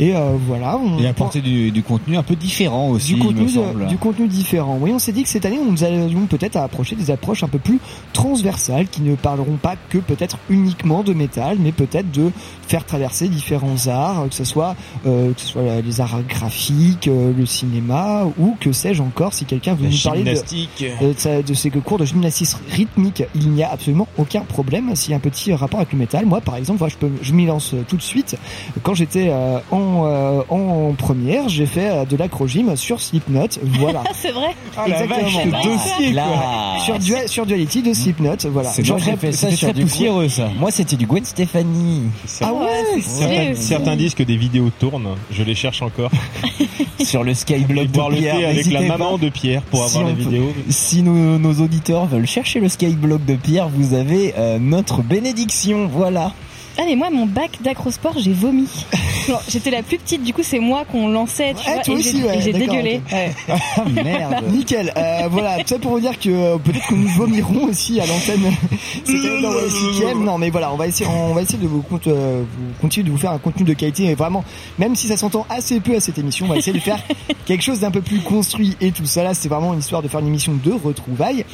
Et 0.00 0.16
euh, 0.16 0.30
voilà, 0.46 0.78
on 0.78 0.98
Et 0.98 1.06
apporter 1.06 1.40
du, 1.42 1.70
du 1.70 1.82
contenu 1.82 2.16
un 2.16 2.22
peu 2.22 2.34
différent 2.34 2.88
aussi, 2.88 3.14
du 3.14 3.20
contenu, 3.20 3.42
me 3.42 3.48
semble. 3.48 3.84
de- 3.84 3.88
du 3.88 3.98
contenu 3.98 4.26
différent. 4.28 4.78
Oui, 4.80 4.90
on 4.94 4.98
s'est 4.98 5.12
dit 5.12 5.22
que 5.24 5.28
cette 5.28 5.44
année, 5.44 5.58
on 5.60 5.70
nous 5.70 5.84
allions 5.84 6.24
peut-être 6.26 6.56
approcher 6.56 6.96
des 6.96 7.10
approches 7.10 7.42
un 7.44 7.48
peu 7.48 7.58
plus 7.58 7.78
transversales, 8.14 8.88
qui 8.88 9.02
ne 9.02 9.14
parleront 9.14 9.56
pas 9.60 9.74
que 9.90 9.98
peut-être 9.98 10.38
uniquement 10.48 11.02
de 11.02 11.12
métal, 11.12 11.58
mais 11.60 11.70
peut-être 11.70 12.10
de 12.10 12.30
faire 12.66 12.84
traverser 12.86 13.28
différents 13.28 13.86
arts, 13.88 14.26
que 14.28 14.34
ce 14.34 14.44
soit 14.44 14.74
euh, 15.06 15.32
que 15.34 15.40
ce 15.40 15.48
soit 15.48 15.80
les 15.84 16.00
arts 16.00 16.22
graphiques, 16.28 17.08
euh, 17.08 17.32
le 17.36 17.44
cinéma, 17.44 18.24
ou 18.38 18.56
que 18.58 18.72
sais-je 18.72 19.02
encore. 19.02 19.34
Si 19.34 19.44
quelqu'un 19.44 19.74
veut 19.74 19.84
La 19.84 19.90
nous 19.90 19.96
parler 20.02 20.20
de, 20.22 20.28
gymnastique. 20.30 20.84
de, 21.46 21.54
ses 21.54 21.70
cours 21.70 21.98
de 21.98 22.04
gymnastique 22.06 22.48
rythmique, 22.70 23.22
il 23.34 23.50
n'y 23.50 23.62
a 23.62 23.70
absolument 23.70 24.08
aucun 24.18 24.40
problème 24.40 24.94
s'il 24.96 25.10
y 25.10 25.14
a 25.14 25.16
un 25.18 25.20
petit 25.20 25.52
rapport 25.52 25.80
avec 25.80 25.92
le 25.92 25.98
métal. 25.98 26.24
Moi, 26.26 26.40
par 26.40 26.56
exemple, 26.56 26.78
voilà, 26.78 26.92
je, 26.94 26.98
peux, 26.98 27.10
je 27.20 27.32
m'y 27.34 27.44
lance 27.46 27.74
euh, 27.74 27.82
tout 27.86 27.96
de 27.96 28.02
suite. 28.02 28.36
Quand 28.82 28.94
j'étais 28.94 29.28
euh, 29.30 29.58
en, 29.96 30.06
euh, 30.06 30.40
en 30.48 30.92
première, 30.96 31.48
j'ai 31.48 31.66
fait 31.66 31.90
euh, 31.90 32.04
de 32.04 32.16
l'acrogym 32.16 32.76
sur 32.76 33.00
Slipknot. 33.00 33.46
Voilà. 33.62 34.02
Ah, 34.06 34.10
c'est 34.14 34.30
vrai 34.32 34.54
Exactement. 34.86 35.44
le 35.44 35.50
dossier, 35.50 36.12
quoi. 36.14 36.84
Sur, 36.84 36.98
Dua- 36.98 37.26
sur 37.26 37.46
Duality 37.46 37.82
de 37.82 37.92
Slipknot, 37.92 38.36
voilà. 38.50 38.70
Très, 38.70 38.84
j'ai 38.84 39.16
fait 39.16 39.32
ça 39.32 39.50
sur 39.50 39.68
très 39.68 39.72
du 39.74 39.82
poussiéreux, 39.82 40.28
ça. 40.28 40.48
Moi 40.58 40.70
c'était 40.70 40.96
du 40.96 41.06
Gwen 41.06 41.24
Stefani. 41.24 42.02
Ah 42.40 42.52
ouais, 42.52 42.66
c'est 43.02 43.10
Certains, 43.20 43.54
certains 43.54 43.96
disent 43.96 44.14
que 44.14 44.22
des 44.22 44.36
vidéos 44.36 44.70
tournent, 44.78 45.14
je 45.30 45.42
les 45.42 45.54
cherche 45.54 45.82
encore. 45.82 46.10
sur 47.04 47.24
le 47.24 47.34
Skyblog 47.34 47.88
Voir 47.94 48.08
de 48.10 48.14
le 48.14 48.20
Pierre. 48.20 48.36
thé 48.36 48.44
avec 48.46 48.66
la 48.72 48.80
maman 48.82 49.12
pas. 49.18 49.24
de 49.24 49.28
Pierre 49.30 49.62
pour 49.62 49.80
Si 49.88 49.96
avoir 49.96 50.08
la 50.08 50.12
on 50.12 50.16
peut- 50.16 50.22
vidéo. 50.30 50.52
Si 50.68 51.02
nos, 51.02 51.38
nos 51.38 51.54
auditeurs 51.64 52.06
veulent 52.06 52.26
chercher 52.26 52.60
le 52.60 52.68
Skyblog 52.68 53.24
de 53.24 53.34
Pierre, 53.36 53.68
vous 53.68 53.94
avez 53.94 54.34
euh, 54.38 54.58
notre 54.58 55.02
bénédiction, 55.02 55.86
voilà. 55.86 56.32
Ah 56.78 56.82
mais 56.86 56.96
moi 56.96 57.08
mon 57.10 57.26
bac 57.26 57.58
d'acrosport 57.62 58.14
j'ai 58.18 58.32
vomi. 58.32 58.68
J'étais 59.48 59.70
la 59.70 59.82
plus 59.82 59.98
petite 59.98 60.22
du 60.22 60.32
coup 60.32 60.42
c'est 60.42 60.58
moi 60.58 60.84
qu'on 60.84 61.08
lançait 61.08 61.54
tu 61.54 61.66
Ouais, 61.66 61.74
vois 61.74 61.82
toi 61.82 61.94
et 61.94 61.96
aussi, 61.98 62.20
j'ai 62.20 62.26
ouais, 62.26 62.38
et 62.38 62.40
j'ai 62.40 62.52
d'accord, 62.52 62.74
dégueulé. 62.74 63.00
Ah 63.48 63.84
merde. 63.88 64.44
Nickel. 64.52 64.92
Euh, 64.96 65.28
voilà, 65.30 65.58
tout 65.58 65.68
ça 65.68 65.78
pour 65.78 65.92
vous 65.92 66.00
dire 66.00 66.18
que 66.18 66.28
euh, 66.28 66.58
peut-être 66.58 66.86
que 66.86 66.94
nous 66.94 67.08
vomirons 67.08 67.64
aussi 67.64 68.00
à 68.00 68.06
l'antenne. 68.06 68.52
C'était 69.04 69.40
dans 69.40 69.52
YCKM. 69.52 70.24
Non, 70.24 70.38
mais 70.38 70.50
voilà, 70.50 70.72
on 70.72 70.76
va 70.76 70.86
essayer, 70.86 71.08
on 71.08 71.34
va 71.34 71.42
essayer 71.42 71.58
de 71.58 71.66
vous, 71.66 71.84
euh, 72.06 72.42
vous 72.42 72.72
continuer 72.80 73.06
de 73.06 73.12
vous 73.12 73.18
faire 73.18 73.32
un 73.32 73.38
contenu 73.38 73.64
de 73.64 73.72
qualité. 73.74 74.04
Et 74.06 74.14
vraiment, 74.14 74.44
même 74.78 74.94
si 74.96 75.08
ça 75.08 75.16
s'entend 75.16 75.46
assez 75.48 75.80
peu 75.80 75.94
à 75.96 76.00
cette 76.00 76.18
émission, 76.18 76.46
on 76.46 76.48
va 76.50 76.56
essayer 76.56 76.72
de 76.76 76.82
faire 76.82 76.98
quelque 77.46 77.62
chose 77.62 77.80
d'un 77.80 77.90
peu 77.90 78.00
plus 78.00 78.20
construit 78.20 78.76
et 78.80 78.92
tout 78.92 79.06
ça. 79.06 79.22
Là, 79.22 79.34
c'est 79.34 79.48
vraiment 79.48 79.72
une 79.72 79.80
histoire 79.80 80.02
de 80.02 80.08
faire 80.08 80.20
une 80.20 80.28
émission 80.28 80.52
de 80.62 80.72
retrouvailles. 80.72 81.44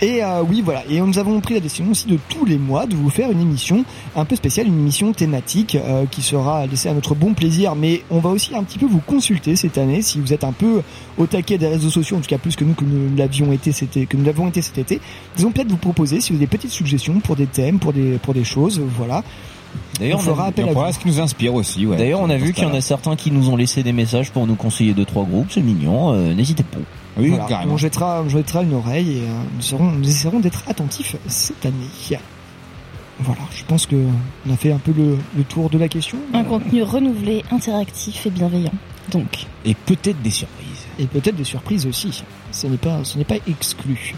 Et 0.00 0.22
euh, 0.22 0.42
oui, 0.42 0.62
voilà. 0.64 0.82
Et 0.88 1.00
nous 1.00 1.18
avons 1.18 1.40
pris 1.40 1.54
la 1.54 1.60
décision 1.60 1.90
aussi 1.90 2.06
de 2.06 2.18
tous 2.28 2.44
les 2.44 2.58
mois 2.58 2.86
de 2.86 2.94
vous 2.94 3.10
faire 3.10 3.30
une 3.30 3.40
émission 3.40 3.84
un 4.16 4.24
peu 4.24 4.36
spéciale, 4.36 4.66
une 4.66 4.80
émission 4.80 5.12
thématique 5.12 5.76
qui 6.10 6.22
sera 6.22 6.66
laissée 6.66 6.88
à 6.88 6.94
notre 6.94 7.14
bon 7.14 7.23
plaisir. 7.32 7.74
Mais 7.74 8.02
on 8.10 8.18
va 8.18 8.28
aussi 8.30 8.54
un 8.54 8.62
petit 8.62 8.78
peu 8.78 8.86
vous 8.86 9.00
consulter 9.00 9.56
cette 9.56 9.78
année 9.78 10.02
si 10.02 10.20
vous 10.20 10.32
êtes 10.34 10.44
un 10.44 10.52
peu 10.52 10.82
au 11.16 11.26
taquet 11.26 11.56
des 11.56 11.68
réseaux 11.68 11.88
sociaux, 11.90 12.18
en 12.18 12.20
tout 12.20 12.28
cas 12.28 12.36
plus 12.38 12.56
que 12.56 12.64
nous 12.64 12.74
que 12.74 12.84
nous 12.84 13.16
l'avions 13.16 13.50
été 13.52 13.72
cet 13.72 13.96
été, 13.96 14.06
que 14.06 14.16
nous 14.16 14.24
l'avons 14.24 14.48
été 14.48 14.60
cet 14.60 14.76
été. 14.76 15.00
Nous 15.36 15.42
allons 15.44 15.52
peut-être 15.52 15.70
vous 15.70 15.76
proposer 15.78 16.20
si 16.20 16.32
vous 16.32 16.36
avez 16.36 16.44
des 16.46 16.50
petites 16.58 16.70
suggestions 16.72 17.20
pour 17.20 17.36
des 17.36 17.46
thèmes, 17.46 17.78
pour 17.78 17.92
des 17.94 18.18
pour 18.18 18.34
des 18.34 18.44
choses, 18.44 18.80
voilà. 18.98 19.22
D'ailleurs, 19.98 20.18
On 20.18 20.22
on, 20.22 20.24
fera 20.24 20.44
a, 20.44 20.48
appel 20.48 20.68
à 20.68 20.92
ce 20.92 20.98
qui 21.00 21.08
nous 21.08 21.20
inspire 21.20 21.52
aussi, 21.54 21.84
ouais. 21.86 21.96
d'ailleurs, 21.96 22.20
on 22.20 22.30
a 22.30 22.36
vu 22.36 22.52
qu'il 22.52 22.62
y 22.62 22.66
en 22.66 22.74
a 22.74 22.80
certains 22.80 23.16
qui 23.16 23.32
nous 23.32 23.48
ont 23.50 23.56
laissé 23.56 23.82
des 23.82 23.92
messages 23.92 24.30
pour 24.30 24.46
nous 24.46 24.54
conseiller 24.54 24.92
deux 24.94 25.04
trois 25.04 25.24
groupes, 25.24 25.48
c'est 25.50 25.62
mignon. 25.62 26.12
euh, 26.12 26.32
N'hésitez 26.34 26.62
pas. 26.62 26.78
Oui, 27.16 27.30
Voilà. 27.30 27.44
carrément. 27.46 27.74
On 27.74 27.76
jettera, 27.76 28.22
on 28.24 28.28
jettera 28.28 28.62
une 28.62 28.74
oreille 28.74 29.18
et 29.18 29.20
euh, 29.22 29.42
nous, 29.56 29.62
serons, 29.62 29.90
nous 29.92 30.08
essaierons 30.08 30.40
d'être 30.40 30.62
attentifs 30.68 31.16
cette 31.26 31.64
année. 31.66 32.18
Voilà, 33.20 33.42
je 33.56 33.64
pense 33.64 33.86
que 33.86 33.96
on 34.46 34.52
a 34.52 34.56
fait 34.56 34.72
un 34.72 34.78
peu 34.78 34.92
le, 34.96 35.16
le 35.36 35.44
tour 35.44 35.70
de 35.70 35.78
la 35.78 35.88
question. 35.88 36.18
Un 36.32 36.44
contenu 36.44 36.82
renouvelé, 36.82 37.44
interactif 37.50 38.26
et 38.26 38.30
bienveillant. 38.30 38.72
Donc 39.12 39.46
Et 39.64 39.74
peut-être 39.74 40.20
des 40.22 40.30
surprises. 40.30 40.86
et 40.98 41.06
peut-être 41.06 41.36
des 41.36 41.44
surprises 41.44 41.86
aussi. 41.86 42.22
Ce 42.50 42.66
n'est 42.66 42.76
pas, 42.76 43.04
ce 43.04 43.18
n'est 43.18 43.24
pas 43.24 43.36
exclu. 43.46 44.14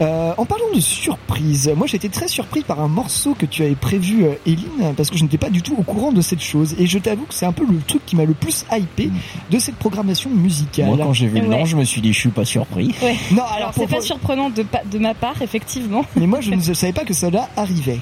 Euh, 0.00 0.32
en 0.36 0.44
parlant 0.44 0.64
de 0.74 0.80
surprises, 0.80 1.72
moi 1.76 1.86
j'ai 1.86 1.96
été 1.96 2.08
très 2.08 2.28
surpris 2.28 2.62
par 2.62 2.80
un 2.80 2.88
morceau 2.88 3.34
que 3.34 3.46
tu 3.46 3.62
avais 3.62 3.74
prévu, 3.74 4.24
euh, 4.24 4.34
Eline, 4.46 4.94
parce 4.96 5.10
que 5.10 5.16
je 5.18 5.22
n'étais 5.22 5.38
pas 5.38 5.50
du 5.50 5.62
tout 5.62 5.74
au 5.78 5.82
courant 5.82 6.12
de 6.12 6.20
cette 6.20 6.40
chose. 6.40 6.74
Et 6.78 6.86
je 6.86 6.98
t'avoue 6.98 7.24
que 7.24 7.34
c'est 7.34 7.46
un 7.46 7.52
peu 7.52 7.64
le 7.68 7.78
truc 7.86 8.04
qui 8.06 8.16
m'a 8.16 8.24
le 8.24 8.34
plus 8.34 8.64
hypé 8.72 9.10
de 9.50 9.58
cette 9.58 9.76
programmation 9.76 10.30
musicale. 10.30 10.86
Moi, 10.86 10.98
quand 11.00 11.12
j'ai 11.12 11.26
vu 11.26 11.40
le 11.40 11.48
Ouais. 11.48 11.58
nom, 11.58 11.64
je 11.64 11.76
me 11.76 11.84
suis 11.84 12.00
dit, 12.00 12.12
je 12.12 12.18
suis 12.20 12.28
pas 12.30 12.44
surpris. 12.44 12.94
ouais. 13.02 13.16
non, 13.32 13.42
Alors, 13.42 13.52
alors, 13.52 13.70
c'est 13.74 13.86
pour- 13.86 13.96
pas 13.98 14.00
surprenant 14.00 14.50
de, 14.50 14.62
pa- 14.62 14.82
de 14.90 14.98
ma 14.98 15.14
part 15.14 15.40
effectivement. 15.42 16.04
mais 16.16 16.26
moi 16.26 16.40
je 16.40 16.50
ne 16.54 16.60
savais 16.74 16.92
pas 16.92 17.04
que 17.04 17.14
cela 17.14 17.48
arrivait. 17.56 18.00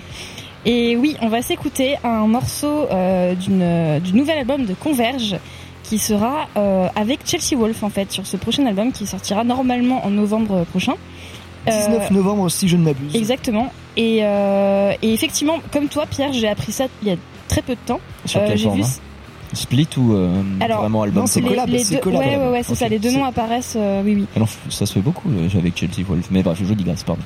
Et 0.67 0.97
oui, 0.97 1.17
on 1.23 1.29
va 1.29 1.41
s'écouter 1.43 1.97
un 2.05 2.27
morceau 2.27 2.87
euh, 2.91 3.35
d'une 3.35 3.63
euh, 3.63 3.99
du 4.01 4.13
nouvel 4.13 4.39
album 4.39 4.67
de 4.67 4.75
Converge 4.75 5.37
qui 5.83 5.97
sera 5.99 6.47
euh, 6.57 6.87
avec 6.95 7.21
Chelsea 7.25 7.59
Wolf 7.59 7.83
en 7.83 7.89
fait 7.91 8.13
sur 8.13 8.27
ce 8.27 8.37
prochain 8.37 8.67
album 8.67 8.93
qui 8.93 9.07
sortira 9.07 9.43
normalement 9.43 10.05
en 10.07 10.11
novembre 10.11 10.65
prochain. 10.65 10.95
Euh, 11.69 11.87
19 11.89 12.11
novembre, 12.13 12.51
si 12.51 12.69
je 12.69 12.77
ne 12.77 12.85
m'abuse. 12.85 13.15
Exactement. 13.15 13.73
Et, 13.97 14.21
euh, 14.23 14.93
et 15.03 15.13
effectivement, 15.13 15.59
comme 15.73 15.89
toi, 15.89 16.07
Pierre, 16.07 16.33
j'ai 16.33 16.49
appris 16.49 16.73
ça 16.73 16.87
il 17.03 17.09
y 17.09 17.11
a 17.13 17.17
très 17.49 17.63
peu 17.63 17.75
de 17.75 17.81
temps. 17.85 18.01
Sur 18.25 18.41
Euh, 18.41 18.47
quelle 18.49 18.59
j'ai 18.59 18.65
forme 18.65 18.79
vu 18.79 18.85
hein 18.85 18.89
Split 19.53 19.89
ou 19.97 20.13
euh, 20.15 20.43
Alors, 20.61 20.83
vraiment 20.83 21.03
album 21.03 21.23
non, 21.23 21.27
c'est 21.27 21.43
collab, 21.43 21.69
les, 21.69 21.83
deux, 21.85 21.99
collab. 21.99 22.21
ouais, 22.21 22.37
ouais, 22.37 22.49
ouais, 22.51 22.63
c'est 22.63 22.77
ça. 22.77 22.89
Les 22.89 23.01
deux 23.01 23.11
noms 23.11 23.25
apparaissent. 23.25 23.75
euh, 23.77 24.01
oui, 24.05 24.15
oui. 24.15 24.27
Alors, 24.37 24.49
ça 24.69 24.87
se 24.87 24.93
fait 24.93 25.01
beaucoup 25.01 25.29
euh, 25.29 25.49
avec 25.59 25.77
Chelsea 25.77 26.07
Wolf. 26.09 26.29
Mais 26.31 26.43
bref, 26.45 26.59
je 26.65 26.73
dis 26.73 26.85
grâce, 26.85 27.03
pardon. 27.03 27.23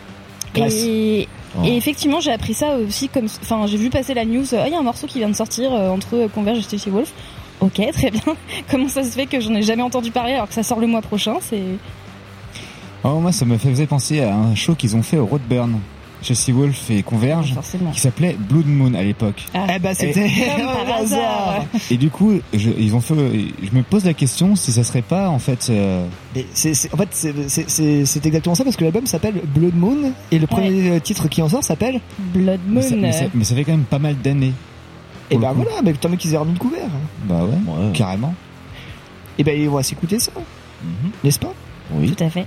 Grâce. 0.55 0.73
Et, 0.75 1.29
Oh. 1.57 1.61
et 1.65 1.77
effectivement, 1.77 2.19
j'ai 2.19 2.33
appris 2.33 2.53
ça 2.53 2.75
aussi 2.79 3.09
comme, 3.09 3.27
enfin, 3.27 3.67
j'ai 3.69 3.77
vu 3.77 3.89
passer 3.89 4.13
la 4.13 4.25
news. 4.25 4.43
euh, 4.55 4.63
Ah, 4.65 4.67
il 4.67 4.73
y 4.73 4.75
a 4.75 4.79
un 4.81 4.83
morceau 4.83 5.07
qui 5.07 5.19
vient 5.19 5.29
de 5.29 5.37
sortir 5.37 5.73
euh, 5.73 5.89
entre 5.91 6.27
Converge 6.35 6.59
et 6.59 6.63
Chelsea 6.63 6.91
Wolf. 6.93 7.13
Ok, 7.61 7.75
très 7.93 8.11
bien. 8.11 8.23
Comment 8.69 8.89
ça 8.89 9.05
se 9.05 9.11
fait 9.11 9.27
que 9.27 9.39
j'en 9.39 9.55
ai 9.55 9.63
jamais 9.63 9.83
entendu 9.83 10.11
parler 10.11 10.33
alors 10.33 10.49
que 10.49 10.55
ça 10.55 10.65
sort 10.65 10.81
le 10.81 10.89
mois 10.89 11.01
prochain 11.03 11.35
C'est 11.41 11.63
Oh, 13.05 13.21
moi, 13.21 13.33
ça 13.33 13.45
me 13.45 13.59
faisait 13.59 13.87
penser 13.87 14.21
à 14.23 14.35
un 14.35 14.55
show 14.55 14.75
qu'ils 14.75 14.97
ont 14.97 15.03
fait 15.03 15.19
au 15.19 15.27
Roadburn. 15.27 15.79
Chelsea 16.23 16.57
Wolf 16.57 16.89
et 16.91 17.03
Converge, 17.03 17.53
forcément. 17.53 17.91
qui 17.91 18.01
s'appelait 18.01 18.35
Blood 18.49 18.67
Moon 18.67 18.95
à 18.95 19.03
l'époque. 19.03 19.45
Ah. 19.53 19.67
Eh 19.77 19.79
ben 19.79 19.93
c'était 19.93 20.27
par 20.57 20.97
un 20.99 21.03
hasard. 21.03 21.65
Et 21.91 21.99
du 21.99 22.09
coup, 22.09 22.33
je, 22.55 22.71
ils 22.79 22.95
ont 22.95 23.01
fait, 23.03 23.15
je 23.15 23.77
me 23.77 23.83
pose 23.83 24.07
la 24.07 24.15
question 24.15 24.57
si 24.57 24.73
ça 24.73 24.85
serait 24.85 25.03
pas, 25.03 25.29
en 25.29 25.39
fait, 25.39 25.67
euh, 25.69 26.07
Mais 26.35 26.47
c'est, 26.55 26.73
c'est- 26.73 26.95
en 26.95 26.97
fait, 26.97 27.09
c'est, 27.11 27.35
c'est, 27.51 27.69
c'est, 27.69 28.07
c'est 28.07 28.25
exactement 28.25 28.55
ça 28.55 28.65
parce 28.65 28.75
que 28.77 28.85
l'album 28.85 29.05
s'appelle 29.07 29.35
Blood 29.55 29.75
Moon 29.77 30.13
et 30.31 30.39
le 30.39 30.47
premier 30.47 30.99
titre 31.03 31.29
qui 31.29 31.43
en 31.43 31.49
sort 31.51 31.63
s'appelle. 31.63 32.01
Blood 32.33 32.61
Moon. 32.69 32.77
mais, 32.77 32.83
ça, 32.89 32.97
mais 32.97 33.13
ça- 33.13 33.25
mais 33.35 33.45
ça 33.45 33.55
fait 33.55 33.65
quand 33.65 33.73
même 33.73 33.85
pas 33.85 33.99
mal 33.99 34.17
d'années. 34.17 34.55
Et 35.31 35.35
Pour 35.35 35.41
ben 35.41 35.53
voilà, 35.53 35.83
mais 35.85 35.93
tant 35.93 36.09
mieux 36.09 36.17
qu'ils 36.17 36.33
aient 36.33 36.39
remis 36.39 36.55
le 36.55 36.59
couvert. 36.59 36.89
Bah 37.29 37.45
ouais, 37.45 37.51
Ouais. 37.51 37.93
carrément. 37.93 38.35
Et 39.37 39.45
ben 39.45 39.69
on 39.69 39.73
va 39.75 39.83
s'écouter 39.83 40.19
ça, 40.19 40.33
Mhm. 40.83 41.11
n'est-ce 41.23 41.39
pas? 41.39 41.53
Oui. 41.93 42.11
Tout 42.13 42.25
à 42.25 42.31
fait. 42.31 42.47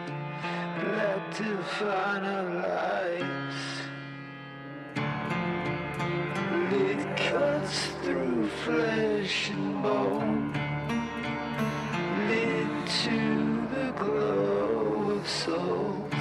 led 0.83 1.31
to 1.33 1.57
finalize. 1.79 3.61
It 6.73 7.17
cuts 7.17 7.87
through 8.03 8.47
flesh 8.63 9.49
and 9.49 9.83
bone, 9.83 10.53
lead 12.27 12.87
to 13.03 13.19
the 13.75 13.91
glow 13.97 15.11
of 15.11 15.27
souls, 15.27 16.13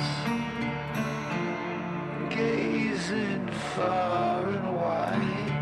gazing 2.31 3.49
far 3.75 4.49
and 4.49 4.77
wide, 4.77 5.53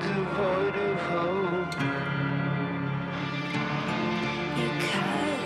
devoid 0.00 0.76
of 0.76 0.98
hope. 1.10 1.74
You 4.58 4.68
cut. 4.88 5.45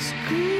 Scream. 0.00 0.59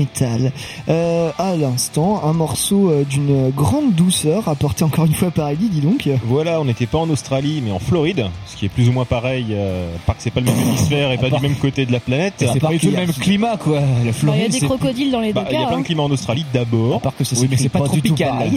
métal. 0.00 0.52
Euh, 0.88 1.30
à 1.38 1.56
l'instant, 1.56 2.22
un 2.24 2.32
morceau 2.32 2.90
euh, 2.90 3.04
d'une 3.04 3.50
grande 3.50 3.94
douceur 3.94 4.48
apporté 4.48 4.82
encore 4.84 5.04
une 5.04 5.14
fois 5.14 5.30
par 5.30 5.48
Eddie, 5.50 5.68
dis 5.68 5.80
donc. 5.80 6.08
Voilà, 6.24 6.60
on 6.60 6.64
n'était 6.64 6.86
pas 6.86 6.98
en 6.98 7.10
Australie, 7.10 7.62
mais 7.64 7.70
en 7.70 7.78
Floride, 7.78 8.26
ce 8.46 8.56
qui 8.56 8.66
est 8.66 8.68
plus 8.68 8.88
ou 8.88 8.92
moins 8.92 9.04
pareil, 9.04 9.46
euh, 9.50 9.92
part 10.06 10.16
que 10.16 10.22
c'est 10.22 10.30
pas 10.30 10.40
le 10.40 10.46
même 10.46 10.58
hémisphère 10.60 11.12
et 11.12 11.18
pas 11.18 11.30
du 11.30 11.40
même 11.40 11.54
côté 11.56 11.84
de 11.86 11.92
la 11.92 12.00
planète. 12.00 12.34
C'est 12.38 12.60
pas 12.60 12.68
du 12.68 12.78
tout 12.78 12.86
le 12.86 12.92
même 12.96 13.12
climat, 13.12 13.56
quoi. 13.56 13.80
La 13.80 14.12
Bah, 14.12 14.32
Il 14.36 14.42
y 14.42 14.44
a 14.44 14.48
des 14.48 14.60
crocodiles 14.60 15.10
dans 15.10 15.20
les 15.20 15.28
deux 15.28 15.40
Bah, 15.40 15.46
il 15.50 15.54
y 15.60 15.62
a 15.62 15.66
plein 15.66 15.76
de 15.76 15.80
hein. 15.80 15.84
climats 15.84 16.02
en 16.04 16.10
Australie 16.10 16.44
d'abord. 16.52 16.96
À 16.96 17.00
part 17.00 17.16
que 17.16 17.24
c'est 17.24 17.38
Oui, 17.38 17.48
mais 17.50 17.56
c'est 17.56 17.68
pas, 17.68 17.80
pas 17.80 17.88
du 17.88 18.00
tout 18.02 18.14
tropical. 18.14 18.50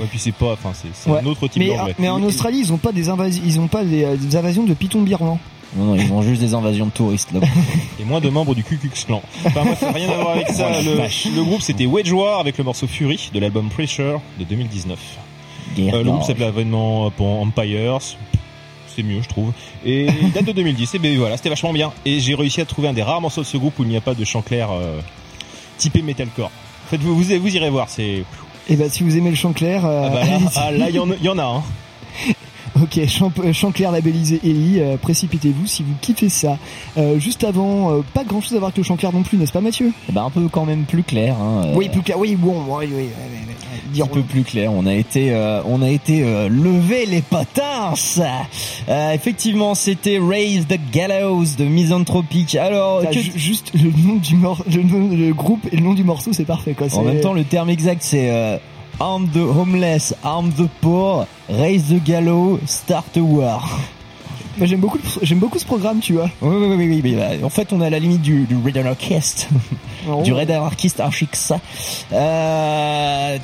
Ouais, 0.00 0.06
puis 0.10 0.18
c'est 0.18 0.32
pas, 0.32 0.52
enfin 0.52 0.70
c'est 0.74 1.10
Ouais. 1.10 1.20
un 1.22 1.26
autre 1.26 1.46
type 1.48 1.62
Mais, 1.62 1.76
d'anglais. 1.76 1.94
mais 1.98 2.08
en 2.08 2.22
Australie, 2.22 2.58
ils 2.60 2.72
ont 2.72 2.78
pas 2.78 2.92
des 2.92 3.08
invasions, 3.08 3.42
ils 3.44 3.60
ont 3.60 3.68
pas 3.68 3.84
des, 3.84 4.06
des 4.16 4.36
invasions 4.36 4.64
de 4.64 4.74
pitons 4.74 5.02
birmans. 5.02 5.38
Non, 5.74 5.84
non, 5.86 5.94
ils 5.96 6.12
ont 6.12 6.22
juste 6.22 6.40
des 6.40 6.54
invasions 6.54 6.86
de 6.86 6.90
touristes 6.90 7.32
là. 7.32 7.40
Et 8.00 8.04
moins 8.04 8.20
de 8.20 8.28
membres 8.28 8.54
du 8.54 8.62
Ku 8.62 8.76
Klux 8.78 8.90
Klan. 9.06 9.20
Enfin 9.44 9.64
bref, 9.64 9.84
rien 9.94 10.08
à 10.10 10.16
voir 10.16 10.30
avec 10.30 10.48
ça. 10.48 10.68
Le, 10.80 11.42
groupe 11.44 11.60
c'était 11.60 11.86
Wedge 11.86 12.12
War 12.12 12.38
avec 12.40 12.56
le 12.58 12.64
morceau 12.64 12.86
Fury 12.86 13.30
de 13.34 13.40
l'album 13.40 13.68
Pressure 13.68 14.20
de 14.38 14.44
2019. 14.44 14.98
Guerre 15.76 15.94
Euh, 15.96 16.02
le 16.04 16.10
groupe 16.10 16.22
s'appelait 16.22 16.46
avènement 16.46 17.10
pour 17.10 17.26
Empires. 17.40 17.98
C'est 18.94 19.02
mieux, 19.02 19.20
je 19.20 19.28
trouve. 19.28 19.52
Et 19.84 20.06
il 20.22 20.32
date 20.34 20.44
de 20.46 20.52
2010. 20.52 20.94
Et 20.94 20.98
ben 20.98 21.18
voilà, 21.18 21.36
c'était 21.36 21.50
vachement 21.50 21.72
bien. 21.72 21.92
Et 22.06 22.20
j'ai 22.20 22.34
réussi 22.34 22.60
à 22.60 22.64
trouver 22.64 22.88
un 22.88 22.94
des 22.94 23.02
rares 23.02 23.20
morceaux 23.20 23.42
de 23.42 23.46
ce 23.46 23.56
groupe 23.58 23.78
où 23.78 23.82
il 23.82 23.88
n'y 23.90 23.96
a 23.96 24.00
pas 24.00 24.14
de 24.14 24.24
chant 24.24 24.40
clair 24.42 24.68
euh, 24.72 24.98
typé 25.76 26.00
metalcore. 26.00 26.50
En 26.86 26.88
fait, 26.88 26.96
vous, 26.98 27.14
vous, 27.14 27.24
vous 27.40 27.56
irez 27.56 27.68
voir. 27.68 27.90
C'est 27.90 28.22
Et 28.70 28.76
bah 28.76 28.84
si 28.88 29.02
vous 29.02 29.16
aimez 29.18 29.30
le 29.30 29.36
chant 29.36 29.52
clair, 29.52 29.84
euh, 29.84 30.04
ah 30.06 30.10
bah 30.10 30.24
là, 30.24 30.38
ah, 30.56 30.70
là, 30.70 30.88
il 30.88 30.94
y 30.94 30.98
en 30.98 31.10
a- 31.10 31.14
il 31.20 31.24
y 31.26 31.28
en 31.28 31.36
a. 31.38 31.44
Hein. 31.44 31.62
Ok, 32.82 33.00
chant, 33.08 33.32
euh, 33.42 33.90
labellisé 33.92 34.40
Ellie, 34.44 34.80
euh, 34.80 34.96
précipitez-vous 34.96 35.66
si 35.66 35.82
vous 35.82 35.94
kiffez 36.00 36.28
ça. 36.28 36.58
Euh, 36.98 37.18
juste 37.18 37.42
avant, 37.44 37.90
euh, 37.92 38.00
pas 38.14 38.22
grand 38.24 38.40
chose 38.40 38.52
à 38.54 38.58
voir 38.58 38.68
avec 38.68 38.76
le 38.78 38.82
chant 38.82 38.96
clair 38.96 39.12
non 39.12 39.22
plus, 39.22 39.38
n'est-ce 39.38 39.52
pas 39.52 39.60
Mathieu? 39.62 39.92
Eh 40.08 40.12
ben, 40.12 40.24
un 40.24 40.30
peu 40.30 40.46
quand 40.48 40.66
même 40.66 40.84
plus 40.84 41.02
clair. 41.02 41.36
Hein, 41.40 41.62
euh, 41.66 41.72
Oui, 41.74 41.88
plus 41.88 42.02
clair, 42.02 42.18
oui, 42.18 42.36
bon, 42.36 42.54
oui, 42.68 42.86
oui, 42.92 43.08
oui, 43.94 44.02
un 44.02 44.06
peu 44.06 44.20
plus 44.22 44.42
clair. 44.42 44.70
On 44.72 44.84
a 44.86 44.94
été, 44.94 45.32
euh, 45.32 45.62
on 45.64 45.80
a 45.80 45.88
été 45.88 46.22
euh, 46.22 46.48
lever 46.48 47.06
les 47.06 47.22
patins. 47.22 47.94
Euh, 48.88 49.12
effectivement, 49.12 49.74
c'était 49.74 50.18
Raise 50.18 50.66
the 50.66 50.78
Gallows 50.92 51.44
de 51.58 51.64
Misanthropique. 51.64 52.56
Alors, 52.56 53.02
que- 53.08 53.12
ju- 53.18 53.32
juste 53.36 53.72
le 53.74 53.90
nom 54.06 54.16
du 54.16 54.36
mor 54.36 54.62
le, 54.70 54.82
nom- 54.82 55.08
le 55.16 55.32
groupe 55.32 55.66
et 55.72 55.76
le 55.76 55.82
nom 55.82 55.94
du 55.94 56.04
morceau, 56.04 56.32
c'est 56.32 56.44
parfait 56.44 56.74
quoi. 56.74 56.88
en 56.94 57.02
même 57.02 57.20
temps, 57.20 57.32
le 57.32 57.44
terme 57.44 57.70
exact, 57.70 58.02
c'est 58.02 58.30
euh, 58.30 58.58
Arm 58.98 59.28
the 59.32 59.38
homeless, 59.38 60.14
arm 60.24 60.50
the 60.52 60.68
poor, 60.80 61.26
raise 61.50 61.88
the 61.88 62.00
gallows, 62.02 62.60
start 62.66 63.16
a 63.16 63.20
war. 63.20 63.62
J'aime 64.62 64.80
beaucoup, 64.80 64.98
j'aime 65.20 65.38
beaucoup 65.38 65.58
ce 65.58 65.66
programme, 65.66 66.00
tu 66.00 66.14
vois. 66.14 66.30
Oui, 66.40 66.56
oui, 66.56 66.76
oui, 66.76 67.00
oui, 67.04 67.16
oui, 67.18 67.44
en 67.44 67.50
fait, 67.50 67.74
on 67.74 67.82
est 67.82 67.86
à 67.86 67.90
la 67.90 67.98
limite 67.98 68.22
du, 68.22 68.44
du 68.46 68.56
Red 68.56 68.78
Anarchist, 68.78 69.48
Oh. 70.08 70.22
du 70.24 70.32
Red 70.32 70.50
Anarchist 70.50 71.00
Archix. 71.00 71.52
Euh, 72.12 73.38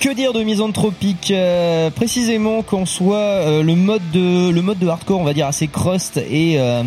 que 0.00 0.12
dire 0.12 0.32
de 0.32 0.42
misanthropique 0.42 1.30
euh, 1.30 1.90
Précisément 1.90 2.62
qu'en 2.62 2.84
soit 2.84 3.16
euh, 3.16 3.62
le 3.62 3.74
mode 3.76 4.02
de 4.12 4.50
le 4.50 4.62
mode 4.62 4.78
de 4.78 4.88
hardcore, 4.88 5.20
on 5.20 5.24
va 5.24 5.34
dire 5.34 5.46
assez 5.46 5.68
crust 5.68 6.16
et 6.16 6.54
euh, 6.58 6.82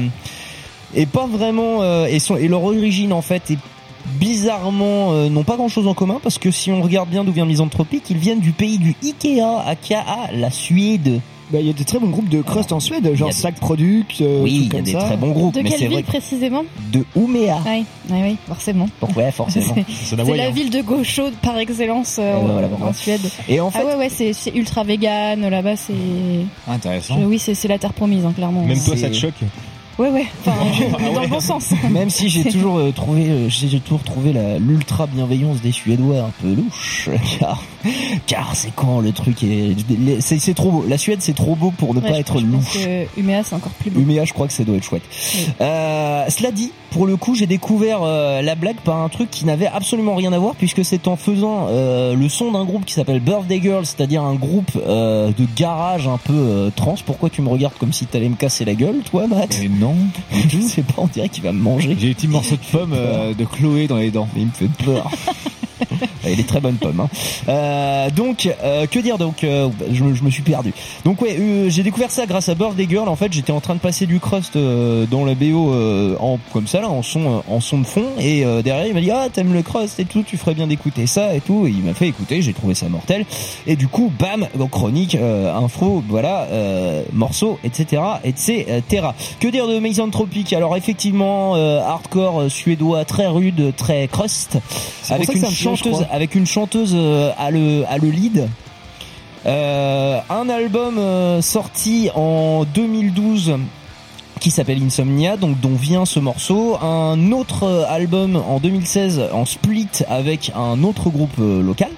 et 0.96 1.06
pas 1.06 1.26
vraiment 1.28 1.82
euh, 1.82 2.06
et, 2.06 2.20
son, 2.20 2.38
et 2.38 2.48
leur 2.48 2.64
origine 2.64 3.14
en 3.14 3.22
fait 3.22 3.52
est 3.52 3.58
bizarrement 4.06 5.14
euh, 5.14 5.30
n'ont 5.30 5.44
pas 5.44 5.56
grand 5.56 5.68
chose 5.70 5.88
en 5.88 5.94
commun 5.94 6.20
parce 6.22 6.38
que 6.38 6.52
si 6.52 6.72
on 6.72 6.82
regarde 6.82 7.10
bien 7.10 7.24
d'où 7.24 7.32
vient 7.32 7.46
misanthropique, 7.46 8.04
ils 8.10 8.18
viennent 8.18 8.40
du 8.40 8.52
pays 8.52 8.78
du 8.78 8.96
Ikea, 9.04 9.42
aka 9.66 10.04
la 10.34 10.52
Suède. 10.52 11.20
Bah, 11.52 11.60
il 11.60 11.68
y 11.68 11.70
a 11.70 11.74
des 11.74 11.84
très 11.84 12.00
bons 12.00 12.08
groupes 12.10 12.30
de 12.30 12.42
crust 12.42 12.72
en 12.72 12.80
Suède, 12.80 13.14
genre 13.16 13.32
Slack 13.32 13.56
Product, 13.60 14.22
euh, 14.22 14.42
oui, 14.42 14.52
trucs 14.52 14.54
il 14.62 14.64
y 14.64 14.68
a 14.68 14.72
comme 14.72 14.82
des 14.82 14.92
ça. 14.94 15.00
très 15.00 15.18
bons 15.18 15.32
groupes, 15.34 15.54
De 15.54 15.62
mais 15.62 15.70
quelle 15.70 15.80
c'est 15.80 15.88
ville 15.88 16.02
que 16.02 16.08
précisément? 16.08 16.64
de 16.92 17.06
Ouméa. 17.16 17.58
Oui, 17.68 17.86
oui, 18.10 18.18
oui, 18.24 18.38
forcément. 18.48 18.88
Ouais, 19.16 19.30
forcément. 19.32 19.76
C'est 19.76 20.16
c'est 20.16 20.36
la 20.36 20.50
ville 20.50 20.72
de 20.72 20.82
gaucho 20.82 21.24
par 21.44 21.58
excellence 21.60 22.16
euh, 22.18 22.38
Ouais, 22.38 22.40
en- 22.42 22.46
voilà, 22.54 22.68
en, 22.68 22.78
voilà. 22.78 22.94
Suède. 22.94 23.22
Et 23.50 23.60
en 23.60 23.70
fait, 23.70 23.80
ah 23.84 23.86
ouais, 23.86 23.96
ouais, 23.96 24.10
c'est 24.10 24.34
c'est 24.34 24.56
ultra 24.56 24.84
vegan 24.84 25.42
là-bas, 25.48 25.76
c'est. 25.76 25.94
Intéressant. 26.68 27.18
Oui, 27.24 27.38
c'est 27.38 27.54
c'est 27.54 27.68
la 27.68 27.78
terre 27.78 27.94
promise, 27.94 28.26
hein, 28.26 28.34
clairement. 28.36 28.64
Même 28.64 28.80
toi, 28.84 28.98
ça 28.98 29.10
te 29.10 29.16
choque 29.16 29.34
Ouais, 30.00 30.10
ouais. 30.10 30.26
Enfin, 30.46 30.54
je- 30.74 30.84
Ah 30.96 31.14
dans 31.14 31.22
le 31.22 31.28
bon 31.28 31.40
sens. 31.40 31.70
Même 31.92 32.10
si 32.10 32.28
j'ai 32.30 32.44
toujours 32.46 32.78
euh, 32.78 32.92
trouvé, 32.92 33.30
euh, 33.30 33.50
j'ai 33.50 33.80
toujours 33.80 34.04
trouvé 34.04 34.34
la- 34.34 34.58
l'ultra 34.58 35.06
bienveillance 35.08 35.62
des 35.62 35.72
Suédois 35.72 36.20
un 36.22 36.32
peu 36.42 36.54
louche, 36.54 37.10
car, 37.40 37.62
car 38.28 38.56
c'est 38.56 38.74
quand 38.76 39.00
le 39.00 39.12
truc 39.12 39.44
est, 39.44 39.76
c'est 40.20 40.40
c'est 40.40 40.54
trop 40.54 40.72
beau. 40.72 40.86
La 40.88 40.98
Suède 40.98 41.20
c'est 41.22 41.36
trop 41.36 41.56
beau 41.56 41.72
pour 41.72 41.94
ne 41.94 42.00
Ouais, 42.02 42.10
pas 42.12 42.20
être 42.20 42.42
louche. 42.42 42.78
Uméa, 43.18 43.44
c'est 43.44 43.56
encore 43.56 43.72
plus 43.74 43.90
beau. 43.90 44.00
Uméa, 44.02 44.26
je 44.26 44.34
crois 44.34 44.48
que 44.48 44.54
ça 44.54 44.64
doit 44.64 44.76
être 44.76 44.84
chouette. 44.84 45.04
Euh, 45.62 46.26
cela 46.30 46.52
dit, 46.52 46.72
pour 46.92 47.06
le 47.06 47.16
coup, 47.16 47.34
j'ai 47.36 47.46
découvert 47.46 48.00
euh, 48.04 48.42
la 48.42 48.56
blague 48.56 48.76
par 48.78 48.98
un 48.98 49.10
truc 49.10 49.30
qui 49.30 49.46
n'avait 49.46 49.68
absolument 49.68 50.16
rien 50.16 50.34
à 50.34 50.40
voir, 50.40 50.56
puisque 50.56 50.84
c'est 50.84 51.08
en 51.08 51.16
faisant 51.16 51.68
euh, 51.70 52.14
le 52.16 52.30
son 52.30 52.52
d'un 52.52 52.66
groupe 52.66 52.86
qui 52.86 52.94
s'appelle 52.94 53.20
Birthday 53.20 53.60
Girl, 53.62 53.86
c'est-à-dire 53.86 54.24
un 54.24 54.36
groupe 54.36 54.72
euh, 54.86 55.32
de 55.38 55.46
garage 55.56 56.08
un 56.08 56.18
peu 56.18 56.34
euh, 56.34 56.70
trans. 56.76 56.96
Pourquoi 57.06 57.30
tu 57.30 57.42
me 57.42 57.50
regardes 57.50 57.76
comme 57.76 57.94
si 57.94 58.06
t'allais 58.06 58.30
me 58.30 58.36
casser 58.36 58.66
la 58.66 58.76
gueule, 58.76 58.98
toi, 59.10 59.28
Max 59.28 59.60
Et 59.62 59.70
non. 59.70 59.96
Je 60.50 60.60
sais 60.60 60.82
pas, 60.84 60.96
on 60.98 61.08
dirait 61.08 61.30
qu'il 61.30 61.44
va 61.44 61.52
me 61.54 61.62
manger. 61.62 61.96
J'ai 62.00 62.10
des 62.10 62.14
petits 62.16 62.28
morceaux 62.28 62.56
de 62.56 62.72
pomme 62.72 62.94
euh, 62.94 63.34
de 63.34 63.46
Chloé 63.46 63.88
dans 63.88 63.98
les 63.98 64.12
dents. 64.12 64.28
Mais 64.36 64.42
il 64.42 64.48
me 64.48 64.52
fait 64.52 64.84
peur. 64.84 65.10
Il 66.28 66.40
est 66.40 66.48
très 66.48 66.60
bonne 66.60 66.76
pomme. 66.76 67.00
Hein. 67.02 67.10
Euh, 67.50 68.10
donc, 68.10 68.50
euh, 68.64 68.86
que 68.88 69.00
dire 69.00 69.18
donc 69.18 69.44
euh, 69.44 69.70
je, 69.92 70.04
me- 70.04 70.14
je 70.16 70.24
me 70.24 70.30
suis 70.30 70.42
perdu. 70.44 70.74
Donc 71.06 71.22
ouais, 71.22 71.36
euh, 71.40 71.70
j'ai 71.70 71.84
découvert 71.84 72.12
ça 72.12 72.26
grâce 72.26 72.50
à 72.50 72.56
Birthday 72.56 72.88
Girl. 72.90 73.08
En 73.10 73.16
fait, 73.16 73.32
j'étais 73.34 73.52
en 73.52 73.60
train 73.62 73.76
de 73.76 73.80
passer 73.80 74.06
du 74.06 74.20
crust 74.20 74.56
euh, 74.56 75.06
dans 75.06 75.26
la 75.26 75.36
BO 75.36 75.74
euh, 75.74 76.16
en 76.20 76.40
comme 76.52 76.68
ça 76.68 76.82
là, 76.82 76.90
en 76.90 77.02
son 77.04 77.44
en 77.48 77.60
son 77.60 77.80
de 77.80 77.86
fond. 77.86 78.06
Et 78.20 78.46
euh, 78.46 78.62
derrière, 78.62 78.88
il 78.88 78.94
m'a 78.94 79.02
dit 79.02 79.12
ah 79.12 79.28
t'aimes 79.32 79.54
le 79.54 79.62
crust 79.62 80.00
et 80.00 80.06
tout, 80.06 80.24
tu 80.24 80.38
ferais 80.38 80.54
bien 80.54 80.68
d'écouter 80.68 81.08
ça 81.08 81.36
et 81.36 81.42
tout. 81.42 81.68
Et 81.68 81.72
il 81.72 81.84
m'a 81.84 81.94
fait 81.94 82.08
écouter. 82.08 82.42
J'ai 82.42 82.54
trouvé 82.54 82.74
ça 82.76 82.88
mortel. 82.90 83.26
Et 83.68 83.76
du 83.76 83.88
coup, 83.88 84.12
bam, 84.18 84.48
donc 84.58 84.72
chronique, 84.72 85.16
euh, 85.16 85.54
info, 85.56 86.04
voilà, 86.10 86.48
euh, 86.52 87.04
morceau, 87.14 87.60
etc., 87.64 88.02
etc. 88.24 88.84
Que 89.40 89.48
dire 89.48 89.68
de 89.68 89.80
Misanthropique 89.80 90.54
Alors 90.54 90.76
effectivement, 90.78 91.56
euh, 91.56 91.80
hardcore 91.82 92.50
suédois 92.50 93.06
très 93.06 93.28
rude, 93.28 93.74
très 93.76 94.08
crust, 94.08 94.58
avec 95.10 95.28
une 95.34 95.42
je 95.50 95.73
chanteuse, 95.76 96.06
avec 96.12 96.36
une 96.36 96.46
chanteuse 96.46 96.94
euh, 96.96 97.32
à 97.38 97.52
le 97.52 97.84
à 97.90 97.98
le 97.98 98.10
lead. 98.10 98.48
Euh, 99.46 100.20
un 100.30 100.48
album 100.48 100.98
euh, 100.98 101.42
sorti 101.42 102.10
en 102.16 102.64
2012 102.64 103.58
qui 104.40 104.52
s'appelle 104.52 104.82
Insomnia, 104.82 105.38
donc 105.38 105.60
dont 105.60 105.76
vient 105.76 106.06
ce 106.06 106.20
morceau. 106.20 106.78
Un 106.82 107.32
autre 107.32 107.64
euh, 107.64 107.86
album 107.88 108.36
en 108.36 108.60
2016 108.60 109.30
en 109.34 109.46
split 109.46 109.90
avec 110.08 110.52
un 110.56 110.84
autre 110.84 111.10
groupe 111.10 111.38
local. 111.38 111.92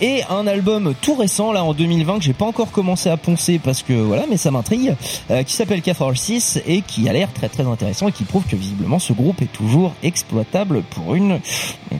Et 0.00 0.22
un 0.28 0.46
album 0.46 0.94
tout 1.00 1.14
récent 1.14 1.52
là 1.52 1.64
en 1.64 1.72
2020 1.72 2.18
que 2.18 2.24
j'ai 2.24 2.32
pas 2.32 2.44
encore 2.44 2.72
commencé 2.72 3.08
à 3.08 3.16
poncer 3.16 3.58
parce 3.58 3.82
que 3.82 3.92
voilà 3.92 4.24
mais 4.28 4.36
ça 4.36 4.50
m'intrigue 4.50 4.96
euh, 5.30 5.42
qui 5.42 5.52
s'appelle 5.52 5.82
Catharsis 5.82 6.58
et 6.66 6.82
qui 6.82 7.08
a 7.08 7.12
l'air 7.12 7.32
très 7.32 7.48
très 7.48 7.64
intéressant 7.64 8.08
et 8.08 8.12
qui 8.12 8.24
prouve 8.24 8.44
que 8.44 8.56
visiblement 8.56 8.98
ce 8.98 9.12
groupe 9.12 9.40
est 9.42 9.52
toujours 9.52 9.92
exploitable 10.02 10.82
pour 10.82 11.14
une, 11.14 11.40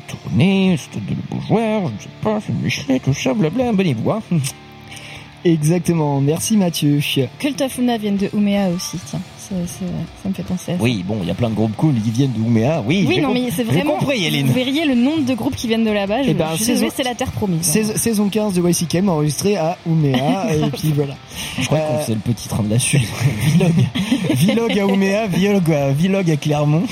tournée, 0.09 0.77
de 0.95 1.15
Beaujoire, 1.31 1.83
je 1.87 1.95
ne 1.95 2.01
sais 2.01 2.09
pas, 2.23 2.39
c'est 2.87 3.01
tout 3.01 3.15
ça, 3.15 3.35
blabla, 3.35 3.69
abonnez-vous 3.69 4.11
hein. 4.11 4.23
Exactement, 5.45 6.21
merci 6.21 6.57
Mathieu. 6.57 7.01
Cult 7.39 7.61
of 7.61 7.77
Luna 7.79 7.99
viennent 7.99 8.17
de 8.17 8.31
Uméa 8.35 8.69
aussi, 8.71 8.97
tiens. 9.07 9.21
Ça, 9.39 9.55
ça- 9.67 9.85
ça 10.23 10.29
me 10.31 10.33
fait 10.35 10.43
penser 10.43 10.73
à 10.73 10.77
ça. 10.79 10.83
Oui 10.83 11.05
bon 11.07 11.19
il 11.21 11.29
y 11.29 11.31
a 11.31 11.35
plein 11.35 11.51
de 11.51 11.55
groupes 11.55 11.77
cool 11.77 11.93
qui 12.01 12.11
viennent 12.11 12.33
de 12.33 12.41
Ouméa, 12.41 12.83
oui. 12.87 13.05
Oui, 13.07 13.21
non, 13.21 13.31
mais 13.35 13.51
c'est 13.55 13.63
vraiment. 13.63 13.99
compris 13.99 14.21
Yéline. 14.21 14.47
Vous 14.47 14.55
verriez 14.55 14.87
le 14.87 14.95
nombre 14.95 15.27
de 15.27 15.35
groupes 15.35 15.55
qui 15.55 15.69
viennent 15.69 15.85
de 15.85 15.91
là-bas. 15.91 16.23
Je, 16.23 16.31
Eh 16.31 16.35
ben, 16.35 16.49
je 16.53 16.57
suis 16.57 16.65
saison- 16.65 16.75
désolée, 16.87 16.93
c'est 16.97 17.03
la 17.03 17.15
terre 17.15 17.31
promise. 17.31 17.61
Sais- 17.61 17.97
Saison 17.99 18.31
15 18.31 18.55
de 18.55 18.63
YCKM 18.67 19.07
enregistré 19.11 19.57
à 19.57 19.77
Ouméa, 19.85 20.47
et 20.55 20.71
puis 20.71 20.93
voilà. 20.95 21.15
Je 21.61 21.67
crois 21.67 21.77
Euh, 21.79 21.89
qu'on 21.99 22.03
faisait 22.05 22.15
le 22.15 22.21
petit 22.21 22.49
train 22.49 22.63
de 22.63 22.71
la 22.71 22.79
Suisse. 22.79 23.07
Vlog, 23.59 23.73
vlog 24.35 24.79
à 24.79 24.87
Ouméa, 24.87 25.27
vlog, 25.27 25.71
à- 25.73 25.91
vlog 25.93 26.31
à 26.31 26.37
Clermont. 26.37 26.85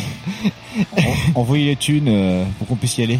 Envoyez 1.34 1.66
les 1.70 1.76
thunes 1.76 2.08
euh, 2.08 2.44
pour 2.58 2.66
qu'on 2.68 2.76
puisse 2.76 2.98
y 2.98 3.02
aller. 3.02 3.18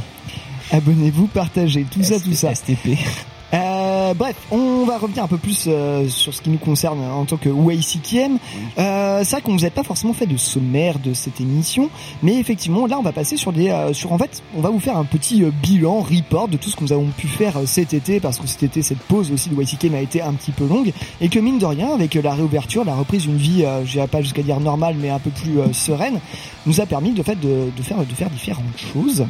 Abonnez-vous, 0.70 1.26
partagez, 1.28 1.84
tout 1.90 2.02
ça, 2.02 2.20
tout 2.20 2.32
ça. 2.34 2.54
STP. 2.54 2.98
Euh, 3.55 4.14
bref, 4.14 4.36
on 4.50 4.84
va 4.84 4.96
revenir 4.96 5.24
un 5.24 5.28
peu 5.28 5.36
plus 5.36 5.64
euh, 5.66 6.09
sur 6.09 6.32
ce 6.32 6.40
qui 6.40 6.50
nous 6.50 6.59
concerne 6.59 7.00
en 7.03 7.24
tant 7.24 7.36
que 7.36 7.48
YCKM. 7.48 8.38
Euh, 8.78 9.20
c'est 9.24 9.32
vrai 9.32 9.42
qu'on 9.42 9.53
vous 9.53 9.64
a 9.64 9.70
pas 9.70 9.82
forcément 9.82 10.14
fait 10.14 10.26
de 10.26 10.36
sommaire 10.36 10.98
de 10.98 11.12
cette 11.12 11.40
émission, 11.40 11.90
mais 12.22 12.38
effectivement, 12.38 12.86
là, 12.86 12.98
on 12.98 13.03
va 13.03 13.12
passer 13.12 13.36
sur 13.36 13.53
des, 13.53 13.68
euh, 13.68 13.92
sur 13.92 14.12
en 14.12 14.18
fait, 14.18 14.42
on 14.57 14.61
va 14.61 14.70
vous 14.70 14.80
faire 14.80 14.96
un 14.96 15.05
petit 15.05 15.44
euh, 15.44 15.50
bilan, 15.50 16.00
report 16.00 16.48
de 16.48 16.57
tout 16.57 16.70
ce 16.70 16.76
que 16.76 16.84
nous 16.84 16.92
avons 16.92 17.09
pu 17.16 17.28
faire 17.28 17.59
euh, 17.59 17.66
cet 17.66 17.92
été, 17.92 18.20
parce 18.20 18.38
que 18.38 18.46
cet 18.46 18.62
été, 18.62 18.82
cette 18.82 19.00
pause 19.00 19.30
aussi 19.30 19.50
de 19.50 19.61
YCKM 19.61 19.94
a 19.94 20.00
été 20.00 20.22
un 20.22 20.32
petit 20.32 20.53
peu 20.53 20.66
longue, 20.66 20.92
et 21.20 21.28
que 21.28 21.38
mine 21.38 21.59
de 21.59 21.66
rien, 21.66 21.92
avec 21.92 22.16
euh, 22.16 22.22
la 22.22 22.34
réouverture, 22.34 22.84
la 22.84 22.94
reprise 22.94 23.22
d'une 23.22 23.36
vie, 23.36 23.64
euh, 23.64 23.84
je 23.84 23.92
dirais 23.92 24.09
pas 24.09 24.22
jusqu'à 24.22 24.42
dire 24.42 24.61
normale, 24.61 24.96
mais 24.98 25.11
un 25.11 25.18
peu 25.18 25.30
plus 25.30 25.59
sereine, 25.74 26.20
nous 26.66 26.80
a 26.80 26.86
permis 26.86 27.12
de 27.12 27.22
fait 27.22 27.38
de, 27.38 27.70
de 27.76 27.82
faire, 27.82 27.98
de 27.98 28.14
faire 28.14 28.30
différentes 28.30 28.64
choses. 28.76 29.26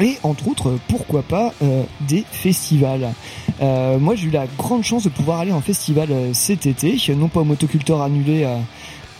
Et 0.00 0.16
entre 0.22 0.48
autres, 0.48 0.78
pourquoi 0.88 1.22
pas 1.22 1.52
euh, 1.62 1.82
des 2.00 2.24
festivals. 2.30 3.12
Euh, 3.60 3.98
moi, 3.98 4.14
j'ai 4.14 4.26
eu 4.28 4.30
la 4.30 4.46
grande 4.58 4.84
chance 4.84 5.02
de 5.04 5.08
pouvoir 5.08 5.40
aller 5.40 5.52
en 5.52 5.60
festival 5.60 6.08
euh, 6.12 6.32
cet 6.32 6.66
été, 6.66 6.96
non 7.16 7.28
pas 7.28 7.40
au 7.40 7.44
motoculteur 7.44 8.02
annulé. 8.02 8.44
euh, 8.44 8.58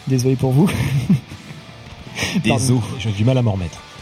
désolé 0.07 0.37
pour 0.37 0.53
vous. 0.53 0.71
Pardon. 2.47 2.81
J'ai 2.99 3.11
du 3.11 3.25
mal 3.25 3.39
à 3.39 3.43
m'en 3.43 3.53
remettre. 3.53 3.81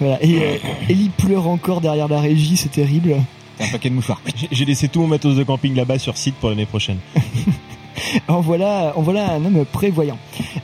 Voilà. 0.00 0.22
Et 0.22 0.42
euh, 0.42 0.56
Ellie 0.88 1.10
pleure 1.10 1.46
encore 1.46 1.80
derrière 1.80 2.08
la 2.08 2.20
régie, 2.20 2.56
c'est 2.56 2.70
terrible. 2.70 3.16
Un 3.60 3.68
paquet 3.68 3.88
de 3.88 3.94
mouchoirs. 3.94 4.20
J'ai 4.50 4.64
laissé 4.64 4.88
tout 4.88 5.00
mon 5.00 5.06
matos 5.06 5.36
de 5.36 5.44
camping 5.44 5.74
là-bas 5.74 5.98
sur 5.98 6.16
site 6.18 6.34
pour 6.34 6.50
l'année 6.50 6.66
prochaine. 6.66 6.98
En 8.28 8.40
voilà, 8.40 8.92
en 8.96 9.02
voilà 9.02 9.32
un 9.32 9.44
homme 9.44 9.64
prévoyant. 9.72 10.18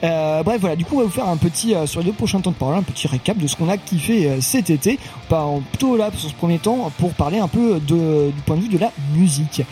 Euh, 0.04 0.42
bref, 0.42 0.60
voilà. 0.60 0.76
Du 0.76 0.84
coup, 0.84 0.96
on 0.96 0.98
va 0.98 1.04
vous 1.04 1.10
faire 1.10 1.28
un 1.28 1.36
petit 1.36 1.74
euh, 1.74 1.86
sur 1.86 2.00
les 2.00 2.06
deux 2.06 2.12
prochains 2.12 2.40
temps 2.40 2.50
de 2.50 2.56
parole, 2.56 2.76
un 2.76 2.82
petit 2.82 3.06
récap 3.08 3.36
de 3.38 3.46
ce 3.46 3.56
qu'on 3.56 3.68
a 3.68 3.76
kiffé 3.76 4.26
euh, 4.28 4.40
cet 4.40 4.70
été. 4.70 4.98
Pas 5.28 5.42
en 5.42 5.60
plutôt 5.60 5.96
là 5.96 6.10
sur 6.16 6.28
ce 6.30 6.34
premier 6.34 6.58
temps 6.58 6.90
pour 6.98 7.12
parler 7.14 7.38
un 7.38 7.48
peu 7.48 7.80
de, 7.80 8.30
du 8.30 8.42
point 8.44 8.56
de 8.56 8.62
vue 8.62 8.68
de 8.68 8.78
la 8.78 8.90
musique. 9.16 9.62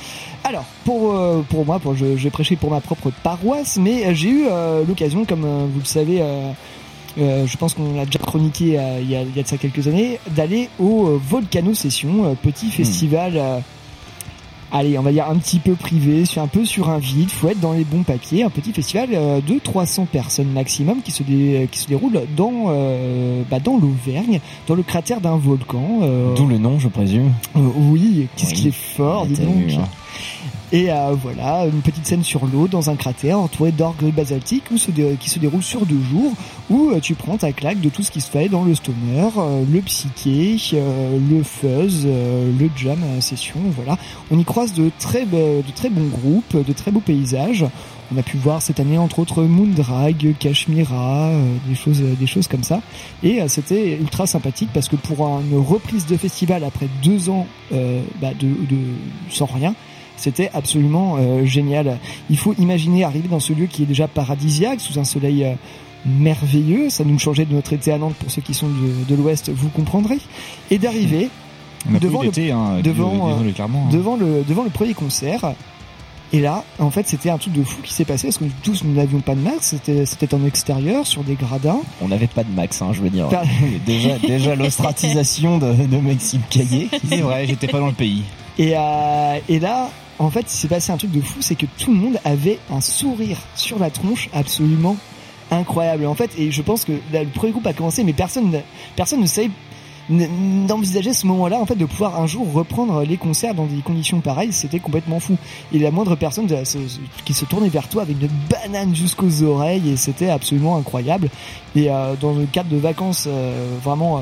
Alors, 0.45 0.65
pour 0.85 1.15
pour 1.51 1.67
moi, 1.67 1.79
pour 1.79 1.95
je, 1.95 2.17
je 2.17 2.25
vais 2.25 2.31
prêcher 2.31 2.57
pour 2.57 2.71
ma 2.71 2.81
propre 2.81 3.11
paroisse, 3.23 3.77
mais 3.79 4.15
j'ai 4.15 4.29
eu 4.31 4.45
l'occasion, 4.89 5.25
comme 5.27 5.43
vous 5.43 5.81
le 5.81 5.85
savez. 5.85 6.23
euh, 7.19 7.47
je 7.47 7.57
pense 7.57 7.75
qu'on 7.75 7.95
l'a 7.95 8.07
déjà 8.07 8.19
chroniqué 8.21 8.79
euh, 8.79 9.01
il, 9.03 9.11
y 9.11 9.17
a, 9.17 9.23
il 9.23 9.37
y 9.37 9.41
a 9.41 9.43
de 9.43 9.49
ça 9.49 9.57
quelques 9.59 9.87
années, 9.89 10.19
d'aller 10.29 10.69
au 10.79 11.19
Volcano 11.29 11.75
Session, 11.75 12.25
euh, 12.25 12.35
petit 12.41 12.71
festival 12.71 13.33
euh, 13.37 13.59
allez, 14.73 14.99
on 14.99 15.03
va 15.03 15.13
dire 15.13 15.29
un 15.29 15.37
petit 15.37 15.59
peu 15.59 15.75
privé, 15.75 16.25
un 16.37 16.47
peu 16.47 16.65
sur 16.65 16.89
un 16.91 16.99
vide, 16.99 17.31
faut 17.31 17.49
être 17.49 17.61
dans 17.61 17.73
les 17.73 17.85
bons 17.85 18.03
papiers, 18.03 18.43
un 18.45 18.51
petit 18.51 18.73
festival 18.73 19.09
euh, 19.13 19.41
de 19.41 19.59
300 19.59 20.07
personnes 20.11 20.49
maximum 20.53 21.03
qui 21.03 21.11
se 21.13 21.23
dé- 21.23 21.69
qui 21.71 21.79
se 21.79 21.89
déroule 21.89 22.21
dans 22.37 22.67
euh, 22.69 23.43
bah, 23.51 23.59
dans 23.61 23.77
l'Auvergne, 23.79 24.41
dans 24.67 24.75
le 24.75 24.83
cratère 24.83 25.21
d'un 25.21 25.37
volcan. 25.37 26.01
euh, 26.03 26.35
D'où 26.35 26.47
le 26.47 26.59
nom, 26.59 26.79
je 26.79 26.89
présume. 26.89 27.33
euh, 27.57 27.61
oui, 27.91 28.29
qu'est-ce 28.37 28.51
Oui. 28.51 28.57
qu'il 28.57 28.67
est 28.69 28.75
fort, 28.75 29.27
dis 29.27 29.35
donc. 29.41 29.55
vu, 29.57 29.73
hein. 29.75 29.85
Et 30.73 30.93
euh, 30.93 31.17
voilà, 31.21 31.67
une 31.67 31.83
petite 31.83 32.07
scène 32.07 32.23
sur 32.23 32.47
l'eau 32.47 32.69
dans 32.69 32.91
un 32.91 32.97
cratère 32.97 33.41
entouré 33.41 33.73
d'orgues 33.73 34.13
basaltiques 34.15 34.71
où 34.71 34.79
se 34.79 34.93
qui 34.93 35.29
se 35.29 35.41
déroule 35.41 35.65
sur 35.65 35.85
deux 35.85 36.01
jours 36.01 36.33
où 36.71 36.91
euh, 36.91 37.01
tu 37.01 37.15
prends 37.15 37.37
ta 37.37 37.51
claque 37.53 37.81
de 37.81 37.89
tout 37.89 38.05
ce 38.05 38.13
qui 38.13 38.21
se 38.21 38.31
fait 38.31 38.49
dans 38.49 38.63
le 38.63 38.77
stoner, 38.77 39.31
euh, 39.37 39.65
le 39.69 39.81
psyché, 39.81 40.57
euh, 40.75 41.19
le 41.29 41.43
fuzz, 41.43 42.07
le 42.07 42.71
jam 42.77 43.01
session, 43.21 43.59
voilà. 43.75 43.99
On 44.31 44.39
y 44.39 44.45
croise 44.45 44.73
de 44.73 44.93
très 45.01 45.27
de 45.27 45.63
très 45.75 45.91
bons 45.91 46.09
groupes, 46.09 46.57
de 46.57 46.73
très 46.73 46.93
beaux 46.93 47.01
paysages. 47.01 47.67
On 48.13 48.19
a 48.19 48.23
pu 48.23 48.37
voir 48.37 48.61
cette 48.61 48.81
année 48.81 48.99
entre 48.99 49.21
autres 49.21 49.45
Moondrag, 49.45 50.35
Kashmira, 50.39 51.29
euh, 51.29 51.57
des 51.69 51.77
choses 51.77 52.01
des 52.01 52.27
choses 52.27 52.49
comme 52.49 52.65
ça. 52.65 52.81
Et 53.23 53.41
euh, 53.41 53.47
c'était 53.47 53.97
ultra 53.97 54.27
sympathique 54.27 54.71
parce 54.75 54.89
que 54.89 54.97
pour 54.97 55.21
une 55.21 55.57
reprise 55.57 56.07
de 56.07 56.17
festival 56.17 56.65
après 56.65 56.89
deux 57.05 57.31
ans 57.31 57.47
euh, 57.73 58.03
bah, 58.21 58.33
de, 58.35 58.49
de 58.49 58.79
sans 59.29 59.47
rien, 59.47 59.77
c'était 60.21 60.51
absolument 60.53 61.17
euh, 61.19 61.47
génial. 61.47 61.99
Il 62.29 62.37
faut 62.37 62.55
imaginer 62.59 63.05
arriver 63.05 63.29
dans 63.29 63.41
ce 63.41 63.55
lieu 63.55 63.67
qui 63.67 63.85
est 63.85 63.87
déjà 63.87 64.07
paradisiaque, 64.07 64.81
sous 64.81 64.99
un 64.99 65.05
soleil 65.05 65.45
euh, 65.45 65.55
merveilleux. 66.05 66.91
Ça 66.91 67.05
nous 67.05 67.19
changeait 67.19 67.47
de 67.47 67.55
notre 67.55 67.73
été 67.73 67.91
à 67.91 67.97
Nantes 67.99 68.15
pour 68.19 68.31
ceux 68.31 68.43
qui 68.43 68.53
sont 68.53 68.69
de, 68.69 69.05
de 69.09 69.15
l'Ouest, 69.15 69.51
vous 69.51 69.71
comprendrez. 69.71 70.19
Et 70.71 70.79
d'arriver 70.79 71.31
devant 72.01 72.23
le, 72.23 72.29
hein, 72.53 72.81
devant, 72.83 73.31
euh, 73.31 73.51
clairement, 73.53 73.87
hein. 73.87 73.93
devant 73.93 74.17
le 74.17 74.45
devant 74.47 74.63
le 74.63 74.71
premier 74.71 74.93
concert. 74.93 75.55
Et 76.33 76.41
là, 76.41 76.65
en 76.79 76.91
fait, 76.93 77.09
c'était 77.09 77.31
un 77.31 77.39
truc 77.39 77.55
de 77.55 77.65
fou 77.65 77.83
qui 77.83 77.93
s'est 77.93 78.05
passé 78.05 78.29
parce 78.29 78.39
que 78.39 78.45
tous 78.63 78.85
nous 78.85 78.93
n'avions 78.95 79.19
pas 79.21 79.35
de 79.35 79.41
max. 79.41 79.71
C'était 79.71 80.07
c'était 80.07 80.33
en 80.35 80.45
extérieur 80.45 81.07
sur 81.07 81.25
des 81.25 81.35
gradins. 81.35 81.81
On 82.01 82.09
n'avait 82.09 82.29
pas 82.29 82.45
de 82.45 82.51
max, 82.53 82.81
hein, 82.83 82.91
je 82.93 83.01
veux 83.01 83.11
dire. 83.11 83.29
Pas- 83.29 83.43
déjà, 83.87 84.17
déjà 84.19 84.55
l'ostratisation 84.55 85.59
de, 85.59 85.73
de 85.73 85.97
Maxime 85.97 86.43
Caillé. 86.51 86.89
C'est 87.09 87.23
vrai, 87.23 87.47
j'étais 87.47 87.67
pas 87.67 87.81
dans 87.81 87.89
le 87.89 87.95
pays. 87.95 88.23
Et, 88.59 88.75
euh, 88.77 89.39
et 89.49 89.59
là, 89.59 89.91
en 90.21 90.31
fait, 90.31 90.43
il 90.43 90.51
s'est 90.57 90.69
passé 90.69 90.93
un 90.93 90.97
truc 90.97 91.11
de 91.11 91.21
fou, 91.21 91.39
c'est 91.41 91.55
que 91.57 91.67
tout 91.79 91.91
le 91.93 91.97
monde 91.99 92.19
avait 92.25 92.59
un 92.71 92.81
sourire 92.81 93.39
sur 93.57 93.79
la 93.79 93.91
tronche 93.91 94.29
absolument 94.33 94.97
incroyable. 95.51 96.07
En 96.07 96.15
fait, 96.15 96.31
et 96.39 96.51
je 96.53 96.63
pense 96.63 96.85
que 96.85 96.93
le 97.13 97.25
premier 97.27 97.51
groupe 97.53 97.67
a 97.67 97.73
commencé, 97.73 98.05
mais 98.05 98.13
personne, 98.13 98.51
ne- 98.51 98.59
personne 98.97 99.21
ne 99.21 99.27
savait 99.27 99.51
d'envisager 100.09 101.13
ce 101.13 101.27
moment-là 101.29 101.61
en 101.61 101.67
fait 101.67 101.77
de 101.77 101.85
pouvoir 101.85 102.21
un 102.21 102.27
jour 102.27 102.53
reprendre 102.53 103.03
les 103.05 103.17
concerts 103.17 103.55
dans 103.55 103.67
des 103.67 103.81
conditions 103.81 104.21
pareilles. 104.21 104.53
C'était 104.53 104.81
complètement 104.81 105.21
fou. 105.21 105.37
Et 105.73 105.79
la 105.79 105.91
moindre 105.93 106.17
personne 106.17 106.49
se- 106.49 106.79
qui 107.25 107.33
se 107.33 107.45
tournait 107.45 107.69
vers 107.69 107.89
toi 107.89 108.03
avec 108.03 108.21
une 108.21 108.29
banane 108.49 108.95
jusqu'aux 108.95 109.43
oreilles 109.43 109.91
et 109.91 109.97
c'était 109.97 110.31
absolument 110.31 110.77
incroyable. 110.77 111.29
Et 111.77 111.91
euh, 111.91 112.15
dans 112.21 112.33
le 112.33 112.47
cadre 112.47 112.69
de 112.71 112.77
vacances 112.77 113.25
euh, 113.29 113.77
vraiment 113.85 114.19
euh, 114.19 114.21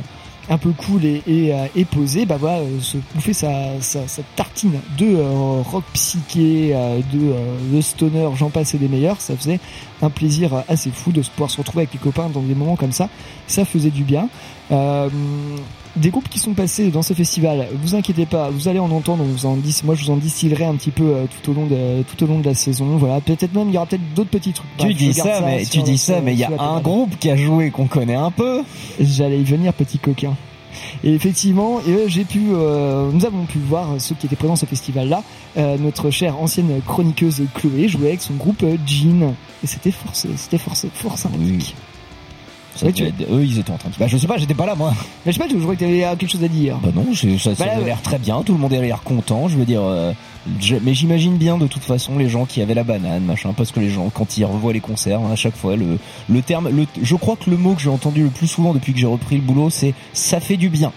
un 0.50 0.58
peu 0.58 0.70
cool 0.72 1.04
et, 1.04 1.22
et, 1.26 1.52
euh, 1.52 1.84
posé, 1.90 2.26
bah 2.26 2.36
voilà, 2.38 2.62
se 2.80 2.98
bouffer 3.14 3.32
sa, 3.32 3.80
sa, 3.80 4.06
sa 4.06 4.22
tartine 4.36 4.80
de 4.98 5.06
euh, 5.16 5.62
rock 5.62 5.84
psyché, 5.92 6.70
euh, 6.74 6.98
de, 7.12 7.32
euh, 7.32 7.56
de 7.72 7.80
stoner, 7.80 8.28
j'en 8.36 8.50
passe 8.50 8.74
et 8.74 8.78
des 8.78 8.88
meilleurs, 8.88 9.20
ça 9.20 9.36
faisait 9.36 9.60
un 10.02 10.10
plaisir 10.10 10.64
assez 10.68 10.90
fou 10.90 11.12
de 11.12 11.22
pouvoir 11.22 11.50
se 11.50 11.58
retrouver 11.58 11.82
avec 11.82 11.92
les 11.92 11.98
copains 11.98 12.28
dans 12.28 12.42
des 12.42 12.54
moments 12.54 12.76
comme 12.76 12.92
ça, 12.92 13.08
ça 13.46 13.64
faisait 13.64 13.90
du 13.90 14.04
bien. 14.04 14.28
Des 15.96 16.10
groupes 16.10 16.28
qui 16.28 16.38
sont 16.38 16.54
passés 16.54 16.90
dans 16.90 17.02
ce 17.02 17.14
festival, 17.14 17.68
vous 17.82 17.94
inquiétez 17.94 18.26
pas, 18.26 18.50
vous 18.50 18.68
allez 18.68 18.78
en 18.78 18.90
entendre, 18.90 19.24
on 19.24 19.26
vous 19.26 19.46
en 19.46 19.56
dis, 19.56 19.80
moi 19.84 19.94
je 19.94 20.04
vous 20.04 20.10
en 20.10 20.16
distillerai 20.16 20.64
un 20.64 20.74
petit 20.74 20.90
peu 20.90 21.04
euh, 21.04 21.24
tout 21.42 21.50
au 21.50 21.54
long 21.54 21.66
de 21.66 22.02
tout 22.02 22.22
au 22.24 22.26
long 22.26 22.38
de 22.38 22.46
la 22.46 22.54
saison. 22.54 22.96
Voilà, 22.96 23.20
peut-être 23.20 23.54
même 23.54 23.68
il 23.68 23.74
y 23.74 23.76
aura 23.76 23.86
peut-être 23.86 24.14
d'autres 24.14 24.30
petits 24.30 24.52
trucs. 24.52 24.68
Tu 24.78 24.94
dis 24.94 25.14
ça, 25.14 25.40
mais 25.40 25.64
tu 25.64 25.82
dis 25.82 25.98
ça, 25.98 26.20
mais 26.20 26.32
il 26.32 26.38
y 26.38 26.44
a 26.44 26.50
un 26.58 26.80
groupe 26.80 27.18
qui 27.18 27.30
a 27.30 27.36
joué 27.36 27.70
qu'on 27.70 27.86
connaît 27.86 28.14
un 28.14 28.30
peu. 28.30 28.62
J'allais 29.00 29.40
y 29.40 29.44
venir, 29.44 29.72
petit 29.72 29.98
coquin. 29.98 30.34
Et 31.04 31.14
effectivement, 31.14 31.80
euh, 31.88 32.04
j'ai 32.06 32.24
pu, 32.24 32.48
euh, 32.52 33.10
nous 33.12 33.24
avons 33.24 33.44
pu 33.44 33.58
voir 33.58 33.88
ceux 33.98 34.14
qui 34.14 34.26
étaient 34.26 34.36
présents 34.36 34.54
à 34.54 34.56
ce 34.56 34.66
festival-là. 34.66 35.22
Euh, 35.56 35.76
notre 35.78 36.10
chère 36.10 36.38
ancienne 36.38 36.80
chroniqueuse 36.86 37.42
Chloé 37.54 37.88
jouait 37.88 38.08
avec 38.08 38.22
son 38.22 38.34
groupe 38.34 38.62
euh, 38.62 38.76
Jean, 38.86 39.34
et 39.62 39.66
c'était 39.66 39.90
fort, 39.90 40.12
c'était 40.14 40.58
fort, 40.58 40.76
fort 40.94 41.18
sympathique. 41.18 41.74
Tu- 42.92 43.04
Eux, 43.30 43.44
ils 43.44 43.58
étaient 43.58 43.70
en 43.70 43.76
train 43.76 43.88
de. 43.90 43.94
Bah, 43.98 44.06
je 44.06 44.16
sais 44.16 44.26
pas, 44.26 44.36
j'étais 44.38 44.54
pas 44.54 44.66
là, 44.66 44.74
moi. 44.74 44.92
Mais 45.26 45.32
je 45.32 45.38
sais 45.38 45.44
pas, 45.44 45.50
je 45.52 45.58
crois 45.60 45.74
que 45.74 45.80
t'avais 45.80 46.00
quelque 46.18 46.30
chose 46.30 46.44
à 46.44 46.48
dire. 46.48 46.76
Bah 46.82 46.90
non, 46.94 47.06
ça, 47.14 47.54
ça 47.54 47.64
Bah, 47.64 47.70
avait 47.72 47.80
ouais. 47.80 47.86
l'air 47.86 48.02
très 48.02 48.18
bien, 48.18 48.42
tout 48.42 48.52
le 48.52 48.58
monde 48.58 48.72
avait 48.72 48.86
l'air 48.86 49.02
content, 49.02 49.48
je 49.48 49.56
veux 49.56 49.64
dire. 49.64 49.82
euh, 49.82 50.12
je- 50.60 50.76
mais 50.82 50.94
j'imagine 50.94 51.36
bien 51.36 51.58
de 51.58 51.66
toute 51.66 51.82
façon 51.82 52.16
les 52.18 52.28
gens 52.28 52.44
qui 52.46 52.62
avaient 52.62 52.74
la 52.74 52.84
banane, 52.84 53.22
machin, 53.24 53.52
parce 53.56 53.70
que 53.72 53.80
les 53.80 53.90
gens, 53.90 54.10
quand 54.12 54.38
ils 54.38 54.44
revoient 54.44 54.72
les 54.72 54.80
concerts, 54.80 55.20
hein, 55.20 55.30
à 55.32 55.36
chaque 55.36 55.56
fois, 55.56 55.76
le, 55.76 55.98
le 56.28 56.42
terme, 56.42 56.68
le, 56.70 56.86
je 57.02 57.14
crois 57.16 57.36
que 57.36 57.50
le 57.50 57.56
mot 57.56 57.74
que 57.74 57.82
j'ai 57.82 57.90
entendu 57.90 58.22
le 58.22 58.30
plus 58.30 58.46
souvent 58.46 58.72
depuis 58.72 58.92
que 58.92 58.98
j'ai 58.98 59.06
repris 59.06 59.36
le 59.36 59.42
boulot, 59.42 59.68
c'est 59.70 59.94
ça 60.12 60.40
fait 60.40 60.56
du 60.56 60.68
bien. 60.68 60.92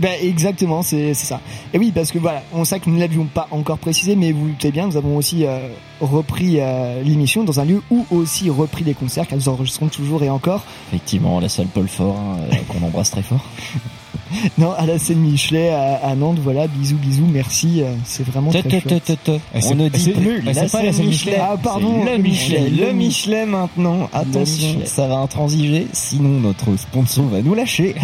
Ben 0.00 0.12
exactement, 0.22 0.82
c'est 0.82 1.14
c'est 1.14 1.26
ça. 1.26 1.40
Et 1.74 1.78
oui, 1.78 1.92
parce 1.94 2.10
que 2.10 2.18
voilà, 2.18 2.42
on 2.52 2.64
sait 2.64 2.80
que 2.80 2.88
nous 2.88 2.96
ne 2.96 3.00
l'avions 3.00 3.26
pas 3.26 3.46
encore 3.50 3.78
précisé, 3.78 4.16
mais 4.16 4.32
vous 4.32 4.46
le 4.46 4.52
doutez 4.52 4.72
bien, 4.72 4.86
nous 4.86 4.96
avons 4.96 5.16
aussi 5.16 5.44
euh, 5.44 5.68
repris 6.00 6.56
euh, 6.58 7.02
l'émission 7.02 7.44
dans 7.44 7.60
un 7.60 7.64
lieu 7.66 7.82
où 7.90 8.06
aussi 8.10 8.48
repris 8.48 8.82
les 8.82 8.94
concerts, 8.94 9.26
car 9.26 9.38
nous 9.38 9.48
enregistrons 9.48 9.88
toujours 9.88 10.22
et 10.22 10.30
encore. 10.30 10.64
Effectivement, 10.88 11.38
la 11.38 11.48
salle 11.48 11.66
Paul 11.66 11.86
Fort, 11.86 12.16
hein, 12.18 12.38
euh, 12.50 12.56
qu'on 12.68 12.84
embrasse 12.84 13.10
très 13.10 13.22
fort. 13.22 13.44
Non, 14.58 14.72
à 14.72 14.86
la 14.86 14.98
scène 14.98 15.18
Michelet, 15.18 15.70
à, 15.70 15.96
à 16.06 16.14
Nantes, 16.14 16.38
voilà, 16.38 16.68
bisous, 16.68 16.96
bisous, 16.96 17.26
merci, 17.26 17.82
euh, 17.82 17.92
c'est 18.04 18.24
vraiment 18.24 18.50
très 18.50 18.62
chouette. 18.62 19.20
On 19.64 19.74
ne 19.74 19.88
dit 19.88 20.12
plus 20.12 20.40
la 20.42 20.68
scène 20.68 20.94
Michelet. 21.04 21.36
Ah 21.40 21.56
pardon, 21.60 22.04
le 22.04 22.16
Michelet, 22.16 22.70
le 22.70 22.92
Michelet 22.92 23.44
maintenant. 23.44 24.08
Attention, 24.12 24.68
Michelet. 24.68 24.86
ça 24.86 25.08
va 25.08 25.16
intransiger, 25.16 25.88
sinon 25.92 26.40
notre 26.40 26.76
sponsor 26.76 27.24
va 27.24 27.42
nous 27.42 27.54
lâcher. 27.54 27.96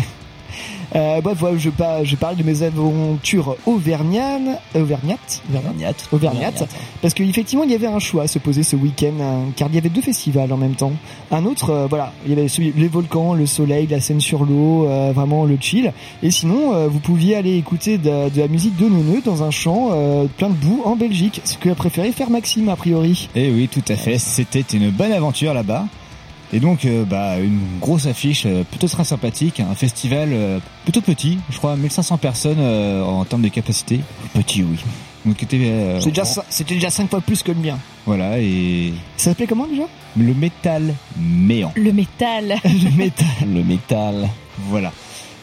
Euh, 0.94 1.20
bref, 1.20 1.36
voilà, 1.40 1.58
je, 1.58 1.70
par- 1.70 2.04
je 2.04 2.16
parle 2.16 2.36
de 2.36 2.42
mes 2.42 2.62
aventures 2.62 3.56
auvergnanes, 3.66 4.56
auvergnates, 4.74 5.42
Auvergnate. 5.50 6.08
auvergnates, 6.12 6.68
parce 7.02 7.12
qu'effectivement 7.14 7.64
il 7.64 7.70
y 7.72 7.74
avait 7.74 7.86
un 7.88 7.98
choix 7.98 8.22
à 8.22 8.26
se 8.28 8.38
poser 8.38 8.62
ce 8.62 8.76
week-end, 8.76 9.12
hein, 9.20 9.38
car 9.56 9.68
il 9.68 9.74
y 9.74 9.78
avait 9.78 9.88
deux 9.88 10.00
festivals 10.02 10.52
en 10.52 10.56
même 10.56 10.74
temps. 10.74 10.92
Un 11.30 11.44
autre, 11.44 11.70
euh, 11.70 11.86
voilà, 11.88 12.12
il 12.24 12.30
y 12.34 12.38
avait 12.38 12.48
celui, 12.48 12.72
les 12.76 12.88
volcans, 12.88 13.34
le 13.34 13.46
soleil, 13.46 13.86
la 13.90 14.00
scène 14.00 14.20
sur 14.20 14.44
l'eau, 14.44 14.86
euh, 14.86 15.12
vraiment 15.14 15.44
le 15.44 15.56
chill. 15.60 15.92
Et 16.22 16.30
sinon, 16.30 16.74
euh, 16.74 16.88
vous 16.88 17.00
pouviez 17.00 17.36
aller 17.36 17.56
écouter 17.56 17.98
de, 17.98 18.28
de 18.30 18.40
la 18.40 18.48
musique 18.48 18.76
de 18.76 18.86
Neuneu 18.88 19.20
dans 19.24 19.42
un 19.42 19.50
champ 19.50 19.88
euh, 19.92 20.26
plein 20.38 20.48
de 20.48 20.54
boue 20.54 20.82
en 20.84 20.94
Belgique, 20.96 21.40
ce 21.44 21.56
que 21.56 21.68
a 21.70 21.74
préféré 21.74 22.12
faire 22.12 22.30
Maxime 22.30 22.68
a 22.68 22.76
priori. 22.76 23.28
Eh 23.34 23.50
oui, 23.50 23.68
tout 23.68 23.82
à 23.88 23.96
fait. 23.96 24.18
C'était 24.18 24.64
une 24.76 24.90
bonne 24.90 25.12
aventure 25.12 25.52
là-bas. 25.52 25.84
Et 26.52 26.60
donc, 26.60 26.84
euh, 26.84 27.04
bah, 27.04 27.38
une 27.38 27.58
grosse 27.80 28.06
affiche 28.06 28.44
euh, 28.46 28.62
plutôt 28.62 28.86
très 28.88 29.04
sympathique, 29.04 29.60
un 29.60 29.74
festival 29.74 30.28
euh, 30.32 30.58
plutôt 30.84 31.00
petit, 31.00 31.38
je 31.50 31.58
crois 31.58 31.76
1500 31.76 32.18
personnes 32.18 32.58
euh, 32.60 33.02
en 33.02 33.24
termes 33.24 33.42
de 33.42 33.48
capacité. 33.48 34.00
Petit, 34.32 34.62
oui. 34.62 34.78
Donc, 35.24 35.42
était, 35.42 35.58
euh, 35.60 36.00
C'est 36.00 36.10
déjà 36.10 36.24
C'était 36.48 36.74
déjà 36.74 36.90
5 36.90 37.10
fois 37.10 37.20
plus 37.20 37.42
que 37.42 37.50
le 37.50 37.58
mien. 37.58 37.78
Voilà, 38.06 38.38
et 38.38 38.92
Ça 39.16 39.30
s'appelait 39.30 39.48
comment 39.48 39.66
déjà? 39.66 39.82
Le 40.16 40.34
métal 40.34 40.94
méant. 41.18 41.72
Le 41.74 41.92
métal. 41.92 42.54
Le 42.64 42.96
métal. 42.96 43.26
Le 43.54 43.64
métal. 43.64 44.28
Voilà. 44.68 44.92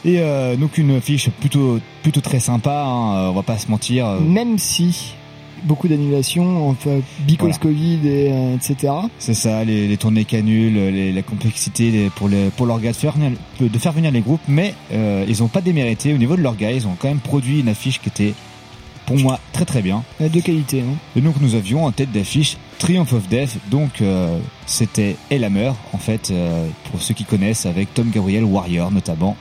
Et 0.06 0.20
euh, 0.20 0.56
donc 0.58 0.78
une 0.78 0.96
affiche 0.96 1.30
plutôt 1.30 1.80
plutôt 2.02 2.20
très 2.20 2.40
sympa, 2.42 2.84
hein, 2.86 3.16
euh, 3.16 3.30
on 3.30 3.34
va 3.34 3.44
pas 3.44 3.58
se 3.58 3.70
mentir. 3.70 4.08
Même 4.20 4.58
si 4.58 5.16
beaucoup 5.64 5.88
d'annulations, 5.88 6.70
enfin, 6.70 7.00
because 7.28 7.58
Voilà. 7.60 7.76
Covid, 7.76 8.00
et, 8.08 8.32
euh, 8.32 8.56
etc. 8.56 8.94
C'est 9.20 9.34
ça, 9.34 9.64
les, 9.64 9.88
les 9.88 9.98
tournées 9.98 10.26
canules, 10.26 10.74
les- 10.74 11.12
la 11.12 11.22
complexité 11.22 11.92
les- 11.92 12.10
pour, 12.10 12.28
les, 12.30 12.50
pour 12.58 12.66
leur 12.66 12.80
gars 12.80 12.92
de 12.92 12.96
faire, 12.98 13.14
venir, 13.14 13.32
de 13.60 13.80
faire 13.80 13.92
venir 13.94 14.12
les 14.12 14.22
groupes, 14.22 14.42
mais 14.48 14.74
euh, 14.92 15.26
ils 15.28 15.42
ont 15.44 15.48
pas 15.48 15.62
démérité 15.62 16.14
au 16.14 16.18
niveau 16.18 16.36
de 16.36 16.42
leur 16.42 16.56
gars, 16.56 16.72
ils 16.72 16.86
ont 16.88 16.96
quand 17.00 17.08
même 17.08 17.20
produit 17.20 17.60
une 17.62 17.70
affiche 17.70 18.00
qui 18.02 18.10
était 18.10 18.34
pour 19.06 19.18
moi 19.18 19.40
très 19.52 19.66
très 19.66 19.82
bien. 19.82 20.04
Euh, 20.22 20.30
De 20.30 20.40
qualité. 20.40 20.82
Hein. 20.82 20.96
Et 21.16 21.22
donc 21.22 21.36
nous 21.42 21.56
avions 21.56 21.86
en 21.86 21.92
tête 21.92 22.12
d'affiche 22.12 22.58
Triumph 22.80 23.12
of 23.14 23.28
Death, 23.28 23.58
donc 23.70 24.02
euh, 24.02 24.38
c'était 24.66 25.16
Elhammer 25.30 25.72
en 25.94 25.98
fait, 25.98 26.30
euh, 26.32 26.68
pour 26.92 27.02
ceux 27.02 27.14
qui 27.14 27.24
connaissent, 27.26 27.66
avec 27.66 27.94
Tom 27.94 28.10
Gabriel 28.14 28.44
Warrior 28.46 28.92
notamment, 28.92 29.36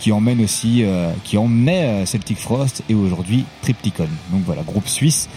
qui 0.00 0.12
emmène 0.12 0.40
aussi, 0.42 0.84
euh, 0.84 1.10
qui 1.24 1.36
emmenait 1.38 1.84
euh, 2.02 2.06
Celtic 2.06 2.38
Frost 2.38 2.82
et 2.88 2.94
aujourd'hui 2.94 3.44
Triptychon. 3.62 4.06
Donc 4.30 4.42
voilà, 4.46 4.62
groupe 4.62 4.86
suisse. 4.86 5.28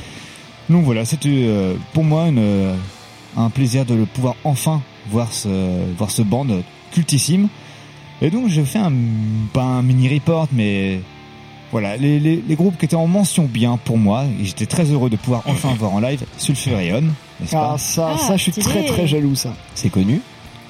Donc 0.72 0.84
voilà, 0.84 1.06
c'était 1.06 1.30
euh, 1.30 1.76
pour 1.94 2.04
moi 2.04 2.28
une, 2.28 2.38
euh, 2.40 2.76
un 3.38 3.50
plaisir 3.50 3.86
de 3.86 3.94
le 3.94 4.06
pouvoir 4.06 4.36
enfin 4.44 4.82
voir 5.10 5.32
ce, 5.34 5.48
voir 5.98 6.10
ce 6.12 6.22
band 6.22 6.48
cultissime. 6.92 7.48
Et 8.22 8.30
donc 8.30 8.48
je 8.50 8.62
fais 8.62 8.80
un, 8.80 8.92
pas 9.54 9.64
un 9.64 9.82
mini 9.82 10.08
report, 10.10 10.48
mais 10.54 11.00
voilà, 11.72 11.98
les, 11.98 12.20
les, 12.20 12.44
les 12.48 12.56
groupes 12.56 12.78
qui 12.78 12.86
étaient 12.86 12.96
en 12.96 13.08
mention 13.08 13.46
bien 13.46 13.78
pour 13.84 13.98
moi, 13.98 14.26
et 14.40 14.46
j'étais 14.46 14.66
très 14.66 14.84
heureux 14.86 15.10
de 15.10 15.16
pouvoir 15.16 15.44
enfin 15.48 15.74
voir 15.80 15.94
en 15.94 16.00
live 16.00 16.24
Sulfurion, 16.38 17.02
n'est-ce 17.40 17.52
pas? 17.52 17.72
Ah, 17.74 17.78
ça, 17.78 18.12
Ah, 18.14 18.18
ça, 18.18 18.38
je 18.38 18.44
suis 18.44 18.52
très 18.52 18.86
très 18.86 19.08
jaloux, 19.08 19.36
ça. 19.36 19.54
C'est 19.76 19.90
connu. 19.90 20.22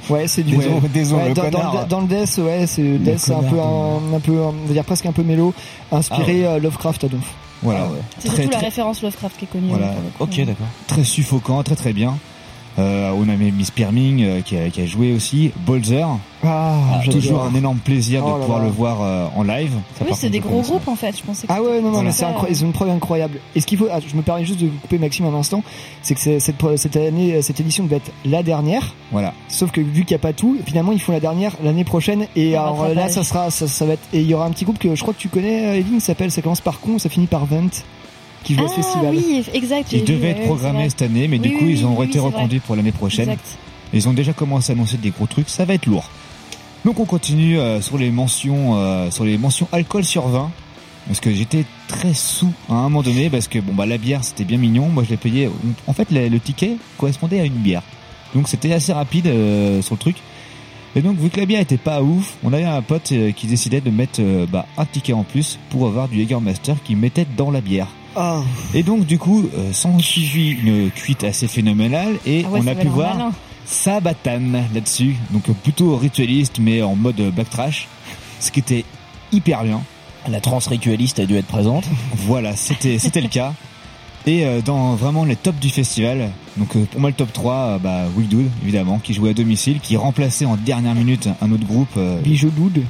Ouais, 0.09 0.27
c'est 0.27 0.43
du. 0.43 0.55
Désolé- 0.55 0.73
ouais. 0.75 0.89
désolé, 0.93 1.21
Ouais, 1.23 1.29
le 1.29 1.35
dans, 1.35 1.43
dans 1.43 1.51
connard. 1.51 1.87
dans 1.87 2.01
le 2.01 2.07
Death, 2.07 2.37
ouais, 2.39 2.65
c'est 2.65 2.97
Death, 2.97 3.29
un 3.31 3.43
peu, 3.43 3.59
un, 3.59 4.15
un 4.15 4.19
peu, 4.19 4.31
on 4.39 4.51
va 4.67 4.73
dire 4.73 4.83
presque 4.85 5.05
un 5.05 5.11
peu 5.11 5.21
mélo, 5.23 5.53
inspiré 5.91 6.45
euh, 6.45 6.59
Lovecraft 6.59 7.03
à 7.03 7.07
donf. 7.07 7.33
Voilà, 7.63 7.87
C'est 8.19 8.29
très, 8.29 8.37
surtout 8.43 8.51
la 8.51 8.59
référence 8.59 9.01
Lovecraft 9.03 9.37
qui 9.37 9.45
est 9.45 9.47
connue. 9.47 9.69
Voilà. 9.69 9.93
Ok, 10.19 10.35
d'accord. 10.45 10.67
très 10.87 11.03
suffocant, 11.03 11.61
très 11.63 11.75
très 11.75 11.93
bien. 11.93 12.17
Euh, 12.79 13.11
on 13.17 13.27
avait 13.27 13.51
Miss 13.51 13.69
Perming 13.69 14.23
euh, 14.23 14.41
qui, 14.41 14.55
a, 14.57 14.69
qui 14.69 14.81
a 14.81 14.85
joué 14.85 15.13
aussi, 15.13 15.51
Bolzer, 15.65 16.07
Ah, 16.43 16.77
j'adore. 17.03 17.13
toujours 17.21 17.43
un 17.43 17.53
énorme 17.53 17.79
plaisir 17.79 18.23
Oh 18.25 18.35
de 18.35 18.39
pouvoir 18.41 18.59
là. 18.59 18.65
le 18.65 18.71
voir 18.71 18.97
euh, 19.01 19.27
en 19.35 19.43
live. 19.43 19.71
Ça, 19.99 20.05
Oui, 20.07 20.11
c'est 20.15 20.29
des 20.29 20.39
gros 20.39 20.61
groupes 20.61 20.87
en 20.87 20.95
fait, 20.95 21.17
je 21.17 21.21
pensais 21.23 21.47
que 21.47 21.51
Ah 21.53 21.61
ouais, 21.61 21.81
non, 21.81 21.91
non, 21.91 22.01
mais 22.01 22.11
c'est 22.11 22.23
incroyable. 22.23 22.55
Ils 22.57 22.63
ont 22.63 22.67
une 22.67 22.73
prog 22.73 22.89
incroyable. 22.89 23.39
Et 23.55 23.59
ce 23.61 23.65
qu'il 23.67 23.77
faut, 23.77 23.87
ah, 23.91 23.99
je 24.05 24.15
me 24.15 24.21
permets 24.21 24.45
juste 24.45 24.61
de 24.61 24.67
couper 24.67 24.97
Maxime 24.99 25.25
un 25.25 25.33
instant, 25.37 25.63
c'est 26.01 26.15
que 26.15 26.21
c'est- 26.21 26.39
cette, 26.39 26.55
pro- 26.57 26.77
cette 26.77 26.95
année, 26.95 27.33
euh, 27.35 27.41
cette 27.41 27.59
édition 27.59 27.83
devait 27.83 27.97
être 27.97 28.11
la 28.23 28.41
dernière. 28.41 28.95
Voilà. 29.11 29.33
Sauf 29.49 29.71
que 29.71 29.81
vu 29.81 30.05
qu'il 30.05 30.15
n'y 30.15 30.21
a 30.21 30.25
pas 30.25 30.31
tout, 30.33 30.57
finalement 30.65 30.93
ils 30.93 31.01
font 31.01 31.11
la 31.11 31.19
dernière 31.19 31.57
l'année 31.61 31.83
prochaine. 31.83 32.25
Et 32.37 32.55
alors, 32.55 32.87
là, 32.95 33.09
ça 33.09 33.25
sera, 33.25 33.51
ça, 33.51 33.67
ça 33.67 33.85
va 33.85 33.93
être, 33.93 34.07
et 34.13 34.21
il 34.21 34.27
y 34.27 34.33
aura 34.33 34.45
un 34.45 34.51
petit 34.51 34.63
groupe 34.63 34.79
que 34.79 34.95
je 34.95 35.01
crois 35.01 35.13
que 35.13 35.19
tu 35.19 35.27
connais, 35.27 35.77
Evelyne, 35.77 35.99
ça 35.99 36.07
s'appelle, 36.07 36.31
ça 36.31 36.41
commence 36.41 36.61
par 36.61 36.79
con, 36.79 36.97
ça 36.99 37.09
finit 37.09 37.27
par 37.27 37.45
Vent, 37.45 37.67
qui 38.43 38.55
ce 38.55 38.61
Ah 38.61 38.99
oui, 39.11 39.43
exact. 39.53 39.87
j'ai 39.91 39.97
Il 39.97 40.05
vu, 40.05 40.13
devait 40.13 40.23
ouais, 40.25 40.29
être 40.31 40.39
ouais, 40.39 40.45
programmé 40.45 40.83
c'est 40.83 40.89
cette 40.91 41.01
année, 41.03 41.27
mais 41.27 41.39
du 41.39 41.51
coup 41.51 41.65
oui, 41.65 41.71
ils 41.71 41.85
ont 41.85 41.97
oui, 41.97 42.07
été 42.07 42.19
reconduits 42.19 42.59
pour 42.59 42.75
l'année 42.75 42.91
prochaine. 42.91 43.29
Exact. 43.29 43.57
Ils 43.93 44.07
ont 44.07 44.13
déjà 44.13 44.33
commencé 44.33 44.71
à 44.71 44.75
annoncer 44.75 44.97
des 44.97 45.09
gros 45.11 45.27
trucs, 45.27 45.49
ça 45.49 45.65
va 45.65 45.73
être 45.73 45.85
lourd. 45.85 46.09
Donc 46.85 46.99
on 46.99 47.05
continue 47.05 47.59
euh, 47.59 47.81
sur 47.81 47.97
les 47.97 48.09
mentions, 48.09 48.75
euh, 48.77 49.11
sur 49.11 49.23
les 49.25 49.37
mentions 49.37 49.67
alcool 49.71 50.03
sur 50.03 50.27
vin, 50.27 50.49
parce 51.07 51.19
que 51.19 51.31
j'étais 51.31 51.65
très 51.87 52.13
sous 52.13 52.51
à 52.69 52.73
un 52.73 52.83
moment 52.83 53.03
donné, 53.03 53.29
parce 53.29 53.47
que 53.47 53.59
bon 53.59 53.73
bah 53.73 53.85
la 53.85 53.97
bière 53.97 54.23
c'était 54.23 54.45
bien 54.45 54.57
mignon, 54.57 54.87
moi 54.87 55.03
je 55.03 55.09
l'ai 55.09 55.17
payé. 55.17 55.49
En 55.87 55.93
fait 55.93 56.09
le, 56.11 56.27
le 56.27 56.39
ticket 56.39 56.77
correspondait 56.97 57.39
à 57.39 57.45
une 57.45 57.53
bière, 57.53 57.83
donc 58.33 58.47
c'était 58.47 58.73
assez 58.73 58.93
rapide 58.93 59.27
euh, 59.27 59.81
sur 59.81 59.95
le 59.95 59.99
truc. 59.99 60.15
Et 60.95 61.01
donc 61.01 61.17
vu 61.17 61.29
que 61.29 61.39
la 61.39 61.45
bière 61.45 61.61
était 61.61 61.77
pas 61.77 62.01
ouf, 62.01 62.35
on 62.43 62.51
avait 62.51 62.65
un 62.65 62.81
pote 62.81 63.11
euh, 63.13 63.31
qui 63.31 63.47
décidait 63.47 63.79
de 63.79 63.89
mettre 63.89 64.19
euh, 64.19 64.45
bah, 64.45 64.65
un 64.77 64.85
ticket 64.85 65.13
en 65.13 65.23
plus 65.23 65.57
pour 65.69 65.87
avoir 65.87 66.09
du 66.09 66.17
Jägermeister 66.17 66.73
qui 66.83 66.95
mettait 66.95 67.25
dans 67.37 67.49
la 67.49 67.61
bière. 67.61 67.87
Ah, 68.15 68.41
Et 68.73 68.83
donc 68.83 69.05
du 69.05 69.17
coup, 69.17 69.49
euh, 69.55 69.71
s'en 69.71 69.97
suivi 69.99 70.49
une 70.51 70.91
cuite 70.91 71.23
assez 71.23 71.47
phénoménale 71.47 72.17
et 72.25 72.43
Ah 72.45 72.49
ouais, 72.49 72.59
on 72.63 72.67
a 72.67 72.75
pu 72.75 72.87
voir 72.87 73.15
malin. 73.15 73.31
Sabatan 73.65 74.41
là-dessus, 74.73 75.15
donc 75.29 75.43
plutôt 75.63 75.95
ritualiste 75.95 76.59
mais 76.59 76.81
en 76.81 76.95
mode 76.95 77.21
black 77.33 77.49
trash, 77.49 77.87
ce 78.39 78.51
qui 78.51 78.59
était 78.59 78.83
hyper 79.31 79.63
bien. 79.63 79.81
La 80.27 80.41
trans 80.41 80.59
ritualiste 80.59 81.19
a 81.19 81.25
dû 81.25 81.35
être 81.37 81.47
présente. 81.47 81.85
Voilà, 82.15 82.55
c'était 82.55 82.99
c'était 82.99 83.21
le 83.21 83.29
cas. 83.29 83.53
Et 84.27 84.45
euh, 84.45 84.61
dans 84.61 84.93
vraiment 84.95 85.23
les 85.25 85.35
tops 85.35 85.59
du 85.59 85.69
festival, 85.69 86.29
donc 86.57 86.75
euh, 86.75 86.85
pour 86.91 86.99
moi 87.01 87.09
le 87.09 87.15
top 87.15 87.33
3, 87.33 87.53
euh, 87.55 87.77
bah 87.79 88.03
Wickdood 88.15 88.45
évidemment, 88.61 88.99
qui 88.99 89.13
jouait 89.15 89.31
à 89.31 89.33
domicile, 89.33 89.79
qui 89.79 89.97
remplaçait 89.97 90.45
en 90.45 90.57
dernière 90.57 90.93
minute 90.93 91.27
un 91.41 91.51
autre 91.51 91.65
groupe, 91.65 91.89
euh, 91.97 92.19
Bijou 92.21 92.49
Doud, 92.51 92.83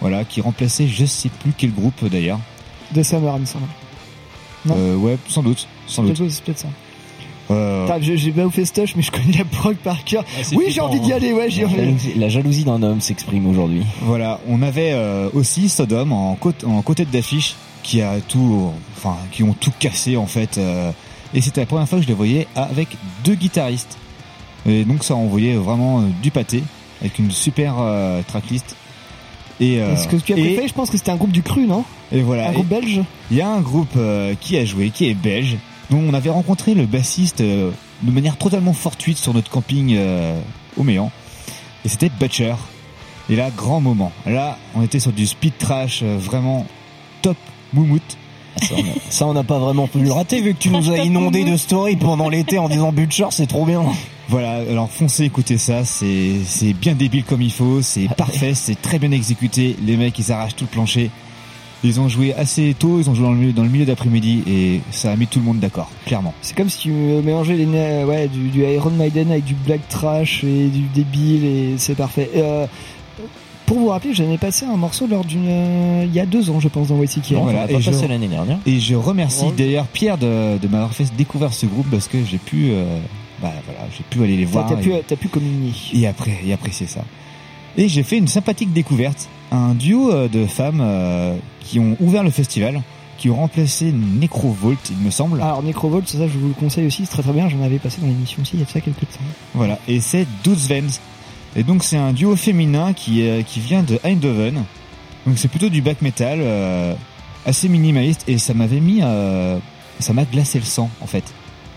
voilà, 0.00 0.24
qui 0.24 0.40
remplaçait 0.40 0.86
je 0.88 1.04
sais 1.04 1.28
plus 1.28 1.52
quel 1.56 1.72
groupe 1.74 2.02
d'ailleurs. 2.08 2.40
de 2.94 3.02
Summer, 3.02 3.34
il 3.36 3.40
me 3.40 3.46
semble. 3.46 3.66
Non. 4.66 4.74
Euh, 4.76 4.96
ouais, 4.96 5.16
sans 5.28 5.42
doute, 5.42 5.66
sans 5.86 6.02
doute. 6.02 6.16
Peut-être 6.18 6.30
c'est 6.30 6.44
peut-être 6.44 6.58
ça. 6.58 6.68
Euh, 7.50 7.88
j'ai- 8.00 8.30
pas 8.30 8.44
au 8.46 8.50
festoche, 8.50 8.94
mais 8.94 9.02
je 9.02 9.10
connais 9.10 9.38
la 9.38 9.44
prog 9.44 9.74
par 9.76 10.04
cœur. 10.04 10.24
c'est 10.42 10.54
Oui, 10.54 10.66
j'ai 10.68 10.80
envie 10.80 11.00
d'y 11.00 11.12
hein. 11.12 11.16
aller, 11.16 11.32
ouais, 11.32 11.50
j'ai 11.50 11.62
La 11.62 11.66
envie. 11.68 11.76
jalousie, 11.78 12.12
la 12.16 12.28
jalousie 12.28 12.64
d'un 12.64 12.80
homme 12.82 13.00
s'exprime 13.00 13.46
aujourd'hui. 13.48 13.82
Voilà, 14.02 14.38
on 14.48 14.62
avait 14.62 14.92
euh, 14.92 15.28
aussi 15.34 15.68
Sodom 15.68 16.12
en 16.12 16.36
côté, 16.36 16.64
en 16.66 16.80
côté 16.82 17.04
d'affiche 17.04 17.56
qui 17.82 18.02
a 18.02 18.20
tout, 18.20 18.70
enfin, 18.96 19.16
qui 19.32 19.42
ont 19.42 19.52
tout 19.52 19.72
cassé 19.80 20.16
en 20.16 20.26
fait. 20.26 20.58
euh, 20.58 20.92
et 21.34 21.40
c'était 21.40 21.60
la 21.62 21.66
première 21.66 21.88
fois 21.88 21.98
que 21.98 22.04
je 22.04 22.08
les 22.08 22.14
voyais 22.14 22.46
avec 22.54 22.88
deux 23.24 23.34
guitaristes. 23.34 23.98
Et 24.66 24.84
donc 24.84 25.02
ça 25.02 25.14
envoyait 25.16 25.54
vraiment 25.54 26.00
euh, 26.00 26.04
du 26.22 26.30
pâté 26.30 26.62
avec 27.00 27.18
une 27.18 27.30
super 27.32 27.74
euh, 27.80 28.20
tracklist. 28.28 28.76
Et, 29.60 29.80
euh, 29.80 29.94
Ce 29.96 30.08
que 30.08 30.16
tu 30.16 30.32
as 30.32 30.36
et- 30.36 30.40
préféré, 30.42 30.68
je 30.68 30.72
pense 30.74 30.90
que 30.90 30.96
c'était 30.96 31.10
un 31.10 31.16
groupe 31.16 31.32
du 31.32 31.42
cru, 31.42 31.66
non 31.66 31.84
et 32.12 32.22
voilà. 32.22 32.48
Un 32.48 32.50
Et 32.50 32.54
groupe 32.54 32.68
belge 32.68 33.00
Il 33.30 33.36
y 33.36 33.42
a 33.42 33.48
un 33.48 33.60
groupe 33.60 33.92
euh, 33.96 34.34
qui 34.40 34.56
a 34.56 34.64
joué, 34.64 34.90
qui 34.90 35.08
est 35.08 35.14
belge, 35.14 35.56
dont 35.90 36.00
on 36.08 36.14
avait 36.14 36.30
rencontré 36.30 36.74
le 36.74 36.86
bassiste 36.86 37.40
euh, 37.42 37.70
de 38.02 38.10
manière 38.10 38.36
totalement 38.36 38.72
fortuite 38.72 39.18
sur 39.18 39.34
notre 39.34 39.50
camping 39.50 39.94
euh, 39.96 40.40
au 40.76 40.82
Méan. 40.82 41.10
Et 41.84 41.88
c'était 41.88 42.10
Butcher. 42.18 42.54
Et 43.28 43.36
là, 43.36 43.50
grand 43.56 43.80
moment. 43.80 44.12
Là, 44.26 44.56
on 44.74 44.82
était 44.82 44.98
sur 44.98 45.12
du 45.12 45.26
speed 45.26 45.56
trash 45.58 46.00
euh, 46.02 46.16
vraiment 46.18 46.66
top 47.22 47.36
moumoute. 47.72 48.16
Ça, 49.10 49.26
on 49.26 49.32
n'a 49.34 49.44
pas 49.44 49.58
vraiment 49.58 49.86
pu 49.86 50.00
le 50.00 50.10
rater 50.10 50.40
vu 50.40 50.54
que 50.54 50.58
tu 50.58 50.70
nous 50.70 50.90
as 50.90 50.98
inondé 50.98 51.44
de 51.44 51.56
stories 51.56 51.96
pendant 51.96 52.28
l'été 52.28 52.58
en 52.58 52.68
disant 52.68 52.90
Butcher, 52.92 53.26
c'est 53.30 53.46
trop 53.46 53.64
bien. 53.64 53.84
Voilà, 54.30 54.62
alors 54.70 54.88
foncez 54.88 55.24
écoutez 55.24 55.58
ça, 55.58 55.84
c'est 55.84 56.36
c'est 56.46 56.72
bien 56.72 56.94
débile 56.94 57.24
comme 57.24 57.42
il 57.42 57.50
faut, 57.50 57.82
c'est 57.82 58.08
parfait, 58.16 58.54
c'est 58.54 58.80
très 58.80 58.98
bien 59.00 59.10
exécuté. 59.10 59.74
Les 59.84 59.96
mecs, 59.96 60.16
ils 60.18 60.30
arrachent 60.30 60.54
tout 60.54 60.64
le 60.64 60.70
plancher. 60.70 61.10
Ils 61.82 61.98
ont 61.98 62.08
joué 62.08 62.32
assez 62.34 62.76
tôt, 62.78 63.00
ils 63.00 63.08
ont 63.08 63.14
joué 63.14 63.24
dans 63.24 63.32
le 63.32 63.38
milieu, 63.38 63.52
dans 63.52 63.62
le 63.62 63.70
milieu 63.70 63.86
d'après-midi 63.86 64.42
et 64.46 64.80
ça 64.90 65.10
a 65.12 65.16
mis 65.16 65.26
tout 65.26 65.38
le 65.38 65.46
monde 65.46 65.58
d'accord, 65.60 65.90
clairement. 66.04 66.34
C'est 66.42 66.54
comme 66.56 66.68
si 66.68 66.78
tu 66.78 66.90
mélangeais 66.90 67.54
les, 67.56 67.64
ouais, 68.04 68.28
du, 68.28 68.50
du 68.50 68.62
Iron 68.64 68.90
Maiden 68.90 69.30
avec 69.32 69.44
du 69.44 69.54
black 69.54 69.88
trash 69.88 70.44
et 70.44 70.66
du 70.68 70.82
débile 70.94 71.44
et 71.44 71.74
c'est 71.78 71.94
parfait. 71.94 72.30
Euh, 72.36 72.66
pour 73.64 73.78
vous 73.78 73.88
rappeler, 73.88 74.12
j'en 74.12 74.30
ai 74.30 74.36
passé 74.36 74.66
un 74.66 74.76
morceau 74.76 75.06
lors 75.06 75.24
d'une, 75.24 75.46
euh, 75.48 76.04
il 76.06 76.12
y 76.14 76.20
a 76.20 76.26
deux 76.26 76.50
ans, 76.50 76.60
je 76.60 76.68
pense, 76.68 76.88
dans 76.88 76.96
White 76.96 77.18
Non, 77.30 77.44
Voilà, 77.44 77.64
et 77.70 77.72
pas 77.74 77.80
je- 77.80 77.90
passé 77.90 78.06
l'année 78.08 78.28
dernière. 78.28 78.58
Et 78.66 78.78
je 78.78 78.94
remercie 78.94 79.46
d'ailleurs 79.56 79.86
Pierre 79.86 80.18
de, 80.18 80.58
de 80.58 80.68
m'avoir 80.68 80.92
fait 80.92 81.06
découvrir 81.16 81.52
ce 81.54 81.64
groupe 81.66 81.86
parce 81.90 82.08
que 82.08 82.18
j'ai 82.24 82.38
pu, 82.38 82.72
euh, 82.72 82.98
bah 83.40 83.52
voilà, 83.64 83.80
j'ai 83.96 84.04
pu 84.08 84.22
aller 84.22 84.36
les 84.36 84.44
voir 84.44 84.66
t'as 84.68 84.76
pu, 84.76 84.92
t'as 85.06 85.16
pu 85.16 85.28
communier. 85.28 85.72
et 85.92 86.06
après 86.06 86.38
et 86.44 86.52
apprécier 86.52 86.86
ça. 86.86 87.04
Et 87.76 87.88
j'ai 87.88 88.02
fait 88.02 88.18
une 88.18 88.28
sympathique 88.28 88.72
découverte, 88.72 89.28
un 89.50 89.74
duo 89.74 90.12
euh, 90.12 90.28
de 90.28 90.46
femmes 90.46 90.80
euh, 90.82 91.36
qui 91.60 91.78
ont 91.78 91.96
ouvert 92.00 92.24
le 92.24 92.30
festival, 92.30 92.82
qui 93.16 93.30
ont 93.30 93.36
remplacé 93.36 93.92
Necrovolt, 93.92 94.78
il 94.90 94.96
me 95.04 95.10
semble. 95.10 95.40
Alors 95.40 95.62
Necrovolt, 95.62 96.08
ça 96.08 96.26
je 96.26 96.38
vous 96.38 96.48
le 96.48 96.54
conseille 96.54 96.86
aussi, 96.86 97.04
c'est 97.04 97.12
très 97.12 97.22
très 97.22 97.32
bien, 97.32 97.48
j'en 97.48 97.62
avais 97.62 97.78
passé 97.78 98.00
dans 98.00 98.06
l'émission 98.06 98.42
aussi 98.42 98.52
il 98.54 98.60
y 98.60 98.62
a 98.62 98.66
de 98.66 98.70
ça 98.70 98.80
quelques 98.80 99.00
temps. 99.00 99.20
Voilà, 99.54 99.78
et 99.86 100.00
c'est 100.00 100.26
Dutzvens. 100.42 101.00
Et 101.56 101.62
donc 101.62 101.82
c'est 101.82 101.96
un 101.96 102.12
duo 102.12 102.36
féminin 102.36 102.92
qui, 102.92 103.28
euh, 103.28 103.42
qui 103.42 103.60
vient 103.60 103.82
de 103.82 103.98
Eindhoven. 104.04 104.64
Donc 105.26 105.38
c'est 105.38 105.48
plutôt 105.48 105.68
du 105.68 105.82
black 105.82 106.00
metal, 106.00 106.38
euh, 106.40 106.94
assez 107.44 107.68
minimaliste, 107.68 108.24
et 108.26 108.38
ça 108.38 108.54
m'avait 108.54 108.80
mis, 108.80 109.00
euh, 109.02 109.58
ça 109.98 110.12
m'a 110.12 110.24
glacé 110.24 110.58
le 110.58 110.64
sang 110.64 110.90
en 111.00 111.06
fait. 111.06 111.24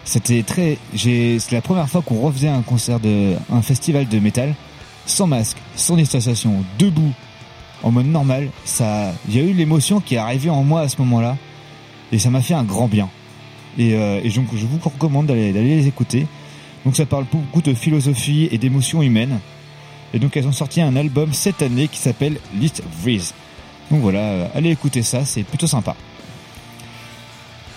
C'était 0.06 0.44
très, 0.44 0.78
c'est 0.96 1.52
la 1.52 1.62
première 1.62 1.90
fois 1.90 2.02
qu'on 2.02 2.20
refaisait 2.20 2.50
un 2.50 2.62
concert 2.62 3.00
de, 3.00 3.36
un 3.52 3.62
festival 3.62 4.08
de 4.08 4.20
métal, 4.20 4.54
sans 5.06 5.28
masque, 5.28 5.58
sans 5.76 5.96
distanciation, 5.96 6.64
debout, 6.78 7.14
en 7.84 7.92
mode 7.92 8.08
normal. 8.08 8.50
Ça, 8.66 9.14
il 9.30 9.36
y 9.36 9.40
a 9.40 9.44
eu 9.44 9.54
l'émotion 9.54 10.02
qui 10.02 10.16
est 10.16 10.18
arrivée 10.18 10.50
en 10.50 10.64
moi 10.64 10.82
à 10.82 10.90
ce 10.90 10.98
moment-là, 11.00 11.38
et 12.12 12.20
ça 12.20 12.30
m'a 12.30 12.42
fait 12.42 12.54
un 12.54 12.64
grand 12.64 12.88
bien. 12.88 13.10
Et, 13.78 13.94
euh, 13.94 14.22
donc 14.36 14.48
je 14.54 14.66
vous 14.66 14.78
recommande 14.78 15.28
d'aller, 15.28 15.52
les 15.52 15.88
écouter. 15.88 16.28
Donc 16.86 16.98
ça 16.98 17.06
parle 17.06 17.26
beaucoup 17.32 17.62
de 17.62 17.74
philosophie 17.74 18.50
et 18.52 18.58
d'émotions 18.58 19.02
humaines. 19.02 19.40
Et 20.14 20.20
donc 20.20 20.36
elles 20.36 20.48
ont 20.48 20.52
sorti 20.52 20.82
un 20.82 20.96
album 20.96 21.34
cette 21.34 21.62
année 21.62 21.88
qui 21.88 21.98
s'appelle 21.98 22.38
List 22.56 22.84
Breeze. 23.02 23.34
Donc 23.90 24.02
voilà, 24.02 24.20
euh, 24.20 24.48
allez 24.54 24.70
écouter 24.72 25.02
ça, 25.02 25.26
c'est 25.26 25.44
plutôt 25.44 25.68
sympa. 25.68 25.96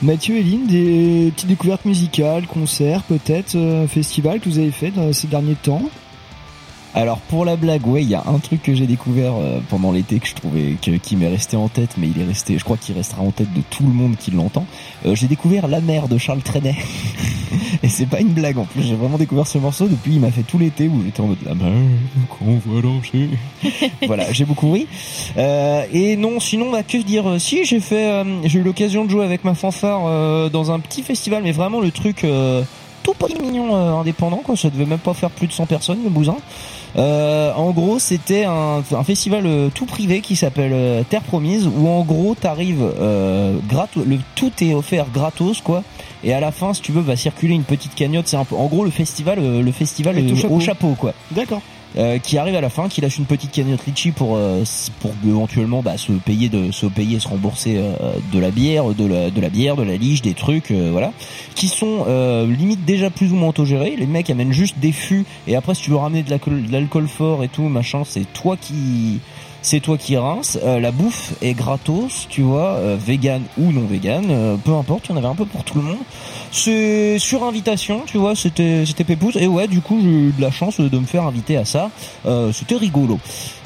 Mathieu 0.02 0.36
et 0.36 0.42
Lynn, 0.42 0.66
des 0.66 1.32
petites 1.34 1.48
découvertes 1.48 1.86
musicales, 1.86 2.46
concerts, 2.46 3.02
peut-être, 3.04 3.54
euh, 3.56 3.86
festivals 3.86 4.40
que 4.40 4.48
vous 4.50 4.58
avez 4.58 4.70
fait 4.70 4.90
dans 4.90 5.10
ces 5.12 5.26
derniers 5.26 5.54
temps? 5.54 5.82
Alors 6.96 7.18
pour 7.18 7.44
la 7.44 7.56
blague, 7.56 7.86
ouais, 7.86 8.02
il 8.02 8.08
y 8.08 8.14
a 8.14 8.24
un 8.26 8.38
truc 8.38 8.62
que 8.62 8.74
j'ai 8.74 8.86
découvert 8.86 9.34
euh, 9.36 9.60
pendant 9.68 9.92
l'été 9.92 10.18
que 10.18 10.26
je 10.26 10.34
trouvais 10.34 10.76
que, 10.80 10.92
qui 10.92 11.14
m'est 11.16 11.28
resté 11.28 11.54
en 11.54 11.68
tête, 11.68 11.90
mais 11.98 12.08
il 12.08 12.18
est 12.18 12.24
resté, 12.24 12.56
je 12.56 12.64
crois 12.64 12.78
qu'il 12.78 12.94
restera 12.94 13.20
en 13.20 13.32
tête 13.32 13.52
de 13.52 13.60
tout 13.68 13.82
le 13.82 13.92
monde 13.92 14.16
qui 14.16 14.30
l'entend. 14.30 14.64
Euh, 15.04 15.14
j'ai 15.14 15.26
découvert 15.26 15.68
La 15.68 15.82
mer 15.82 16.08
de 16.08 16.16
Charles 16.16 16.40
Trenet. 16.40 16.74
Et 17.82 17.88
c'est 17.90 18.06
pas 18.06 18.20
une 18.20 18.32
blague 18.32 18.56
en 18.56 18.64
plus, 18.64 18.82
j'ai 18.82 18.94
vraiment 18.94 19.18
découvert 19.18 19.46
ce 19.46 19.58
morceau 19.58 19.88
depuis 19.88 20.14
il 20.14 20.20
m'a 20.20 20.30
fait 20.30 20.42
tout 20.42 20.56
l'été 20.56 20.88
où 20.88 21.02
j'étais 21.04 21.20
en 21.20 21.26
mode 21.26 21.38
La 21.44 21.54
mer 21.54 21.70
qu'on 22.30 22.56
voit 22.64 22.80
danser. 22.80 23.28
voilà, 24.06 24.32
j'ai 24.32 24.46
beaucoup 24.46 24.72
ri. 24.72 24.86
Euh, 25.36 25.84
et 25.92 26.16
non, 26.16 26.40
sinon, 26.40 26.72
bah, 26.72 26.82
que 26.82 26.96
dire 26.96 27.38
Si, 27.38 27.66
j'ai 27.66 27.80
fait, 27.80 28.10
euh, 28.10 28.24
j'ai 28.44 28.60
eu 28.60 28.62
l'occasion 28.62 29.04
de 29.04 29.10
jouer 29.10 29.26
avec 29.26 29.44
ma 29.44 29.54
fanfare 29.54 30.04
euh, 30.06 30.48
dans 30.48 30.70
un 30.70 30.80
petit 30.80 31.02
festival, 31.02 31.42
mais 31.42 31.52
vraiment 31.52 31.80
le 31.80 31.90
truc 31.90 32.24
euh, 32.24 32.62
tout 33.06 33.14
petit 33.14 33.38
mignon 33.40 33.76
euh, 33.76 34.00
indépendant, 34.00 34.38
quoi. 34.38 34.56
Ça 34.56 34.68
devait 34.68 34.84
même 34.84 34.98
pas 34.98 35.14
faire 35.14 35.30
plus 35.30 35.46
de 35.46 35.52
100 35.52 35.66
personnes, 35.66 35.98
le 36.02 36.10
bousin. 36.10 36.36
Euh, 36.96 37.52
en 37.52 37.72
gros, 37.72 37.98
c'était 37.98 38.44
un, 38.44 38.82
un 38.90 39.04
festival 39.04 39.44
euh, 39.44 39.68
tout 39.74 39.86
privé 39.86 40.20
qui 40.20 40.34
s'appelle 40.34 40.72
euh, 40.72 41.02
Terre 41.08 41.22
Promise, 41.22 41.66
où 41.66 41.88
en 41.88 42.02
gros, 42.02 42.34
t'arrives 42.34 42.82
euh, 43.00 43.58
gratos, 43.68 44.04
le 44.06 44.18
tout 44.34 44.52
est 44.62 44.72
offert 44.72 45.06
gratos, 45.12 45.60
quoi. 45.60 45.82
Et 46.24 46.32
à 46.32 46.40
la 46.40 46.52
fin, 46.52 46.72
si 46.72 46.80
tu 46.80 46.92
veux, 46.92 47.02
va 47.02 47.14
circuler 47.16 47.54
une 47.54 47.64
petite 47.64 47.94
cagnotte. 47.94 48.28
C'est 48.28 48.36
un 48.36 48.44
peu, 48.44 48.56
en 48.56 48.66
gros, 48.66 48.84
le 48.84 48.90
festival, 48.90 49.38
le 49.40 49.72
festival 49.72 50.16
Avec 50.16 50.32
au 50.32 50.36
chapeau. 50.36 50.54
au 50.54 50.60
chapeau, 50.60 50.94
quoi. 50.98 51.12
D'accord. 51.32 51.60
Euh, 51.96 52.18
qui 52.18 52.36
arrive 52.36 52.54
à 52.54 52.60
la 52.60 52.68
fin, 52.68 52.88
qui 52.88 53.00
lâche 53.00 53.16
une 53.16 53.24
petite 53.24 53.52
cagnotte 53.52 53.86
Litchi 53.86 54.10
pour 54.10 54.36
euh, 54.36 54.64
pour 55.00 55.12
éventuellement 55.26 55.82
bah, 55.82 55.96
se 55.96 56.12
payer 56.12 56.50
de 56.50 56.70
se 56.70 56.84
payer 56.84 57.20
se 57.20 57.28
rembourser 57.28 57.76
euh, 57.78 58.12
de 58.32 58.38
la 58.38 58.50
bière, 58.50 58.84
de 58.92 59.06
la 59.06 59.30
de 59.30 59.40
la 59.40 59.48
bière, 59.48 59.76
de 59.76 59.82
la 59.82 59.96
lige, 59.96 60.20
des 60.20 60.34
trucs, 60.34 60.72
euh, 60.72 60.90
voilà, 60.92 61.12
qui 61.54 61.68
sont 61.68 62.04
euh, 62.06 62.46
limite 62.46 62.84
déjà 62.84 63.08
plus 63.08 63.32
ou 63.32 63.36
moins 63.36 63.48
autogérés. 63.48 63.96
Les 63.96 64.06
mecs 64.06 64.28
amènent 64.28 64.52
juste 64.52 64.78
des 64.78 64.92
fûts 64.92 65.24
et 65.46 65.56
après 65.56 65.74
si 65.74 65.82
tu 65.82 65.90
veux 65.90 65.96
ramener 65.96 66.22
de 66.22 66.30
l'alcool 66.70 67.08
fort 67.08 67.42
et 67.44 67.48
tout 67.48 67.62
machin, 67.62 68.02
c'est 68.04 68.30
toi 68.34 68.58
qui 68.60 69.20
c'est 69.66 69.80
toi 69.80 69.98
qui 69.98 70.16
rince. 70.16 70.60
Euh, 70.62 70.78
la 70.78 70.92
bouffe 70.92 71.32
est 71.42 71.54
gratos, 71.54 72.28
tu 72.28 72.42
vois, 72.42 72.76
euh, 72.76 72.96
vegan 72.96 73.42
ou 73.58 73.72
non 73.72 73.84
vegan, 73.84 74.24
euh, 74.30 74.56
peu 74.56 74.72
importe, 74.72 75.06
il 75.08 75.10
y 75.10 75.14
en 75.14 75.16
avait 75.16 75.26
un 75.26 75.34
peu 75.34 75.44
pour 75.44 75.64
tout 75.64 75.78
le 75.78 75.82
monde. 75.82 75.98
C'est 76.52 77.18
sur 77.18 77.42
invitation, 77.42 78.02
tu 78.06 78.16
vois, 78.16 78.36
c'était 78.36 78.86
c'était 78.86 79.02
pépouze. 79.02 79.36
Et 79.36 79.48
ouais, 79.48 79.66
du 79.66 79.80
coup, 79.80 79.98
j'ai 80.00 80.08
eu 80.08 80.32
de 80.32 80.40
la 80.40 80.52
chance 80.52 80.78
de 80.80 80.98
me 80.98 81.04
faire 81.04 81.24
inviter 81.24 81.56
à 81.56 81.64
ça. 81.64 81.90
Euh, 82.26 82.52
c'était 82.52 82.76
rigolo. 82.76 83.18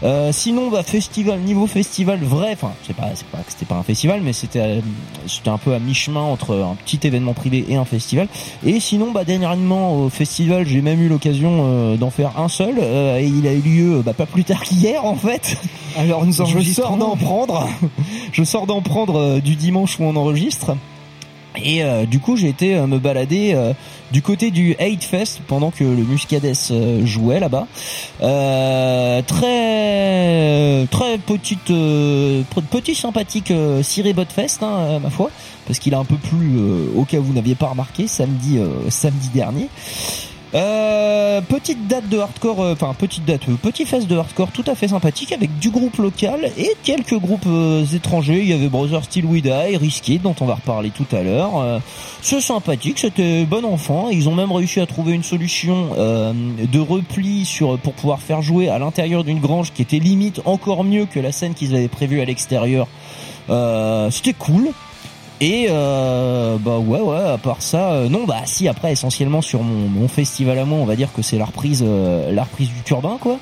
Euh, 0.02 0.32
sinon, 0.32 0.70
bah 0.70 0.82
festival, 0.82 1.38
niveau 1.40 1.66
festival 1.66 2.18
vrai, 2.20 2.52
enfin, 2.52 2.72
c'est 2.86 2.96
pas 2.96 3.10
c'est 3.14 3.26
pas 3.26 3.38
c'était 3.46 3.66
pas 3.66 3.76
un 3.76 3.82
festival, 3.82 4.22
mais 4.22 4.32
c'était 4.32 4.60
euh, 4.60 4.80
c'était 5.26 5.50
un 5.50 5.58
peu 5.58 5.74
à 5.74 5.78
mi-chemin 5.78 6.22
entre 6.22 6.56
un 6.56 6.74
petit 6.76 7.06
événement 7.06 7.34
privé 7.34 7.66
et 7.68 7.76
un 7.76 7.84
festival. 7.84 8.26
Et 8.64 8.80
sinon, 8.80 9.12
bah 9.12 9.24
dernièrement 9.24 9.96
au 9.96 10.08
festival, 10.08 10.66
j'ai 10.66 10.80
même 10.80 11.02
eu 11.02 11.08
l'occasion 11.08 11.94
d'en 11.96 12.10
faire 12.10 12.38
un 12.38 12.48
seul. 12.48 12.78
et 12.78 13.26
il 13.26 13.46
a 13.46 13.52
eu 13.52 13.60
lieu 13.60 14.02
bah, 14.04 14.14
pas 14.14 14.26
plus 14.26 14.44
tard 14.44 14.62
qu'hier 14.64 15.04
en 15.04 15.14
fait. 15.16 15.58
Alors 15.96 16.24
nous 16.26 16.32
je 16.46 16.72
sors 16.72 16.96
d'en 16.96 17.16
prendre. 17.16 17.68
je 18.32 18.44
sors 18.44 18.66
d'en 18.66 18.82
prendre 18.82 19.40
du 19.40 19.56
dimanche 19.56 19.98
où 19.98 20.04
on 20.04 20.16
enregistre. 20.16 20.76
Et 21.56 21.82
euh, 21.82 22.06
du 22.06 22.20
coup, 22.20 22.36
j'ai 22.36 22.48
été 22.48 22.76
euh, 22.76 22.86
me 22.86 22.98
balader 22.98 23.52
euh, 23.54 23.72
du 24.12 24.22
côté 24.22 24.50
du 24.50 24.76
Hate 24.78 25.02
Fest 25.02 25.40
pendant 25.46 25.70
que 25.70 25.82
le 25.82 26.04
Muscadès 26.04 26.52
euh, 26.70 27.04
jouait 27.04 27.40
là-bas. 27.40 27.66
Euh, 28.22 29.20
très 29.22 30.86
très 30.90 31.18
petite 31.18 31.70
euh, 31.70 32.42
petit 32.70 32.94
sympathique 32.94 33.50
euh, 33.50 33.82
Ciré 33.82 34.12
Botfest, 34.12 34.62
hein, 34.62 35.00
ma 35.00 35.10
foi, 35.10 35.30
parce 35.66 35.78
qu'il 35.78 35.94
a 35.94 35.98
un 35.98 36.04
peu 36.04 36.16
plu 36.16 36.56
euh, 36.56 36.86
au 36.94 37.04
cas 37.04 37.18
où 37.18 37.24
vous 37.24 37.34
n'aviez 37.34 37.56
pas 37.56 37.66
remarqué 37.66 38.06
samedi 38.06 38.58
samedi 38.88 39.28
dernier. 39.34 39.68
Euh, 40.52 41.40
petite 41.42 41.86
date 41.86 42.08
de 42.08 42.18
hardcore, 42.18 42.60
euh, 42.60 42.72
enfin 42.72 42.92
petite 42.92 43.24
date, 43.24 43.42
euh, 43.48 43.54
petit 43.54 43.86
fest 43.86 44.08
de 44.08 44.16
hardcore 44.16 44.50
tout 44.50 44.64
à 44.66 44.74
fait 44.74 44.88
sympathique 44.88 45.30
avec 45.30 45.60
du 45.60 45.70
groupe 45.70 45.96
local 45.98 46.50
et 46.58 46.74
quelques 46.82 47.14
groupes 47.14 47.46
euh, 47.46 47.84
étrangers. 47.84 48.40
Il 48.40 48.48
y 48.48 48.52
avait 48.52 48.68
Brother 48.68 49.04
Steel 49.04 49.26
With 49.26 49.46
I, 49.46 49.76
Risky 49.76 50.18
dont 50.18 50.34
on 50.40 50.46
va 50.46 50.56
reparler 50.56 50.90
tout 50.90 51.06
à 51.12 51.22
l'heure. 51.22 51.56
Euh, 51.58 51.78
c'est 52.20 52.40
sympathique, 52.40 52.98
c'était 52.98 53.44
bon 53.44 53.64
enfant. 53.64 54.08
Ils 54.10 54.28
ont 54.28 54.34
même 54.34 54.50
réussi 54.50 54.80
à 54.80 54.86
trouver 54.86 55.12
une 55.12 55.22
solution 55.22 55.90
de 55.94 56.78
repli 56.80 57.44
sur 57.44 57.78
pour 57.78 57.92
pouvoir 57.94 58.20
faire 58.20 58.42
jouer 58.42 58.68
à 58.68 58.78
l'intérieur 58.78 59.22
d'une 59.22 59.40
grange 59.40 59.72
qui 59.72 59.82
était 59.82 59.98
limite 60.00 60.40
encore 60.44 60.82
mieux 60.82 61.06
que 61.06 61.20
la 61.20 61.30
scène 61.32 61.54
qu'ils 61.54 61.76
avaient 61.76 61.88
prévue 61.88 62.20
à 62.20 62.24
l'extérieur. 62.24 62.88
C'était 64.10 64.34
cool. 64.34 64.70
Et 65.40 65.68
euh, 65.70 66.58
bah 66.58 66.76
ouais 66.78 67.00
ouais 67.00 67.16
à 67.16 67.38
part 67.38 67.62
ça 67.62 67.92
euh, 67.92 68.08
non 68.10 68.24
bah 68.24 68.42
si 68.44 68.68
après 68.68 68.92
essentiellement 68.92 69.40
sur 69.40 69.62
mon, 69.62 69.88
mon 69.88 70.06
festival 70.06 70.58
à 70.58 70.66
moi 70.66 70.78
on 70.78 70.84
va 70.84 70.96
dire 70.96 71.14
que 71.14 71.22
c'est 71.22 71.38
la 71.38 71.46
reprise 71.46 71.82
euh, 71.86 72.30
la 72.30 72.42
reprise 72.42 72.68
du 72.68 72.82
turbin 72.82 73.16
quoi 73.18 73.38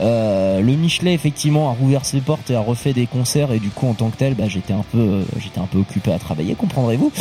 euh, 0.00 0.60
le 0.60 0.72
Michelet 0.74 1.12
effectivement 1.14 1.68
a 1.70 1.72
rouvert 1.72 2.04
ses 2.04 2.20
portes 2.20 2.50
et 2.50 2.54
a 2.54 2.60
refait 2.60 2.92
des 2.92 3.06
concerts 3.06 3.52
et 3.52 3.58
du 3.58 3.68
coup 3.68 3.86
en 3.86 3.94
tant 3.94 4.08
que 4.10 4.16
tel 4.16 4.34
bah, 4.34 4.44
j'étais 4.48 4.72
un 4.72 4.84
peu 4.90 4.98
euh, 4.98 5.22
j'étais 5.38 5.58
un 5.60 5.66
peu 5.66 5.78
occupé 5.78 6.12
à 6.12 6.18
travailler 6.18 6.54
comprendrez-vous 6.54 7.12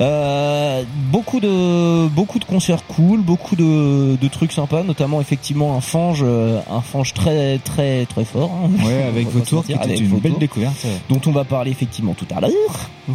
euh, 0.00 0.82
beaucoup 1.12 1.40
de 1.40 2.08
beaucoup 2.08 2.38
de 2.38 2.44
concerts 2.44 2.84
cool 2.86 3.20
beaucoup 3.20 3.56
de, 3.56 4.16
de 4.16 4.28
trucs 4.28 4.52
sympas 4.52 4.82
notamment 4.82 5.20
effectivement 5.20 5.76
un 5.76 5.80
fange 5.80 6.22
euh, 6.26 6.60
un 6.70 6.80
fange 6.80 7.14
très 7.14 7.58
très 7.58 8.06
très 8.06 8.24
fort 8.24 8.50
hein. 8.64 8.70
Ouais, 8.84 9.02
avec 9.02 9.28
Vautour, 9.28 9.64
qui 9.64 9.72
était 9.72 9.96
une 9.96 10.08
belle 10.08 10.20
Vautour, 10.32 10.38
découverte. 10.38 10.86
dont 11.08 11.20
on 11.26 11.32
va 11.32 11.44
parler 11.44 11.70
effectivement 11.70 12.14
tout 12.14 12.26
à 12.34 12.40
l'heure 12.40 12.50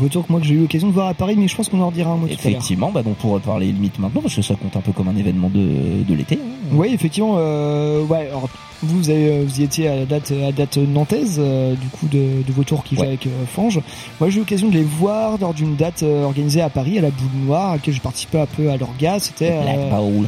Retour 0.02 0.26
que 0.26 0.32
moi 0.32 0.42
que 0.42 0.48
j'ai 0.48 0.56
eu 0.56 0.62
l'occasion 0.62 0.88
de 0.88 0.94
voir 0.94 1.08
à 1.08 1.14
Paris, 1.14 1.36
mais 1.38 1.48
je 1.48 1.56
pense 1.56 1.70
qu'on 1.70 1.80
en 1.80 1.90
redira 1.90 2.12
un 2.12 2.16
mot 2.18 2.26
tout 2.26 2.32
à. 2.34 2.36
Effectivement, 2.36 2.90
bah 2.92 3.04
donc 3.04 3.16
on 3.20 3.28
pourrait 3.28 3.40
parler 3.42 3.68
limite 3.68 4.00
maintenant 4.00 4.22
parce 4.22 4.34
que 4.36 4.42
ça 4.42 4.56
compte 4.56 4.76
un 4.76 4.82
peu 4.82 4.92
comme 4.92 5.08
un 5.08 5.16
événement 5.16 5.50
de, 5.50 6.04
de 6.04 6.14
l'été. 6.16 6.40
hein. 6.42 6.48
Oui, 6.72 6.90
effectivement. 6.94 7.36
Euh, 7.38 8.04
ouais, 8.06 8.28
alors, 8.30 8.50
vous, 8.84 9.10
avez, 9.10 9.44
vous 9.44 9.60
y 9.60 9.64
étiez 9.64 9.88
à 9.88 9.96
la 9.96 10.06
date, 10.06 10.32
à 10.32 10.36
la 10.36 10.52
date 10.52 10.78
nantaise, 10.78 11.38
euh, 11.40 11.74
du 11.76 11.88
coup, 11.88 12.08
de, 12.08 12.44
de 12.46 12.52
vos 12.54 12.64
tours 12.64 12.84
qui 12.84 12.96
jouent 12.96 13.02
Ouais. 13.02 13.08
avec 13.08 13.26
euh, 13.28 13.30
Fange. 13.54 13.80
Moi, 14.20 14.30
j'ai 14.30 14.38
eu 14.38 14.40
l'occasion 14.40 14.68
de 14.70 14.74
les 14.74 14.84
voir 14.84 15.38
lors 15.40 15.54
d'une 15.54 15.76
date 15.76 16.04
euh, 16.04 16.24
organisée 16.24 16.62
à 16.62 16.70
Paris, 16.70 16.98
à 16.98 17.02
la 17.02 17.10
Boule 17.10 17.46
Noire, 17.46 17.70
à 17.72 17.74
laquelle 17.74 17.94
j'ai 17.94 18.00
participé 18.00 18.40
un 18.40 18.46
peu 18.46 18.70
à 18.70 18.78
l'orga. 18.78 19.20
C'était 19.20 19.52
Black 19.62 19.78
euh, 19.78 19.90
Bowl. 19.90 20.28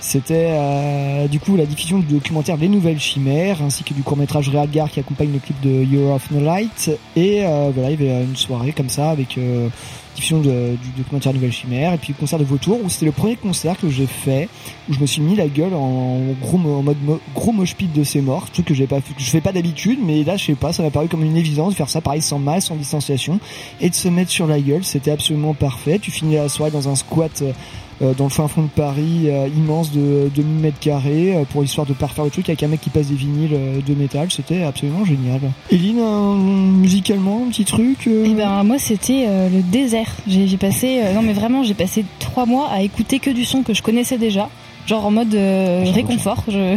C'était 0.00 0.48
euh, 0.50 1.28
du 1.28 1.40
coup 1.40 1.56
la 1.56 1.66
diffusion 1.66 1.98
du 1.98 2.06
documentaire 2.06 2.56
Les 2.56 2.68
Nouvelles 2.68 3.00
Chimères, 3.00 3.62
ainsi 3.62 3.82
que 3.84 3.94
du 3.94 4.02
court-métrage 4.02 4.48
Realgar 4.48 4.90
qui 4.90 5.00
accompagne 5.00 5.32
le 5.32 5.38
clip 5.38 5.60
de 5.62 5.70
Year 5.84 6.14
of 6.14 6.30
No 6.30 6.40
Light. 6.40 6.90
Et 7.16 7.44
euh, 7.44 7.70
voilà, 7.74 7.90
il 7.90 8.02
y 8.02 8.08
avait 8.10 8.24
une 8.24 8.36
soirée 8.36 8.72
comme 8.72 8.88
ça 8.88 9.10
avec 9.10 9.36
euh, 9.38 9.68
diffusion 10.14 10.38
du 10.40 10.50
documentaire 10.96 11.34
Nouvelles 11.34 11.52
Chimères 11.52 11.92
et 11.92 11.98
puis 11.98 12.14
le 12.14 12.18
concert 12.18 12.38
de 12.38 12.44
Vautour 12.44 12.78
où 12.82 12.88
c'était 12.88 13.04
le 13.04 13.12
premier 13.12 13.36
concert 13.36 13.76
que 13.78 13.90
j'ai 13.90 14.06
fait 14.06 14.48
où 14.88 14.94
je 14.94 14.98
me 15.00 15.04
suis 15.04 15.20
mis 15.20 15.36
la 15.36 15.46
gueule 15.46 15.74
en 15.74 16.20
gros 16.40 16.56
en 16.56 16.82
mode 16.82 16.96
mo- 17.04 17.20
gros 17.34 17.52
pit 17.76 17.92
de 17.92 18.02
ces 18.02 18.22
morts, 18.22 18.48
truc 18.50 18.64
que 18.64 18.72
j'ai 18.72 18.86
pas 18.86 19.00
que 19.02 19.06
je 19.18 19.28
fais 19.28 19.42
pas 19.42 19.52
d'habitude, 19.52 19.98
mais 20.02 20.24
là 20.24 20.38
je 20.38 20.44
sais 20.46 20.54
pas, 20.54 20.72
ça 20.72 20.82
m'a 20.82 20.90
paru 20.90 21.08
comme 21.08 21.22
une 21.22 21.36
évidence 21.36 21.72
de 21.72 21.76
faire 21.76 21.90
ça 21.90 22.00
pareil 22.00 22.22
sans 22.22 22.38
masque, 22.38 22.68
sans 22.68 22.76
distanciation 22.76 23.40
et 23.82 23.90
de 23.90 23.94
se 23.94 24.08
mettre 24.08 24.30
sur 24.30 24.46
la 24.46 24.58
gueule, 24.58 24.84
c'était 24.84 25.10
absolument 25.10 25.52
parfait. 25.52 25.98
Tu 25.98 26.10
finis 26.10 26.36
la 26.36 26.48
soirée 26.48 26.70
dans 26.70 26.88
un 26.88 26.94
squat 26.94 27.42
euh, 27.42 27.52
dans 28.00 28.24
le 28.24 28.30
fin 28.30 28.46
fond 28.48 28.62
de 28.62 28.68
Paris, 28.68 29.26
euh, 29.26 29.48
immense 29.56 29.90
de 29.92 30.30
2000 30.34 30.60
mètres 30.62 30.78
carrés, 30.80 31.34
euh, 31.36 31.44
pour 31.50 31.64
histoire 31.64 31.86
de 31.86 31.92
pas 31.94 32.06
refaire 32.06 32.24
le 32.24 32.30
truc 32.30 32.48
avec 32.48 32.62
un 32.62 32.68
mec 32.68 32.80
qui 32.80 32.90
passe 32.90 33.06
des 33.08 33.14
vinyles 33.14 33.54
euh, 33.54 33.80
de 33.86 33.94
métal, 33.94 34.28
c'était 34.30 34.62
absolument 34.64 35.04
génial. 35.04 35.40
Eline, 35.70 36.00
un- 36.00 36.34
musicalement, 36.36 37.42
un 37.46 37.50
petit 37.50 37.64
truc 37.64 38.06
euh, 38.06 38.24
Eh 38.26 38.34
ben 38.34 38.62
moi 38.64 38.78
c'était 38.78 39.24
euh, 39.28 39.48
le 39.48 39.62
désert. 39.62 40.10
J'ai 40.26 40.46
j'ai 40.46 40.56
passé 40.56 41.00
euh, 41.02 41.14
non 41.14 41.22
mais 41.22 41.32
vraiment 41.32 41.62
j'ai 41.62 41.74
passé 41.74 42.04
trois 42.18 42.46
mois 42.46 42.68
à 42.70 42.82
écouter 42.82 43.18
que 43.18 43.30
du 43.30 43.44
son 43.44 43.62
que 43.62 43.72
je 43.74 43.82
connaissais 43.82 44.18
déjà. 44.18 44.48
Genre 44.86 45.04
en 45.04 45.10
mode 45.10 45.34
euh, 45.34 45.82
réconfort, 45.92 46.44
je... 46.46 46.76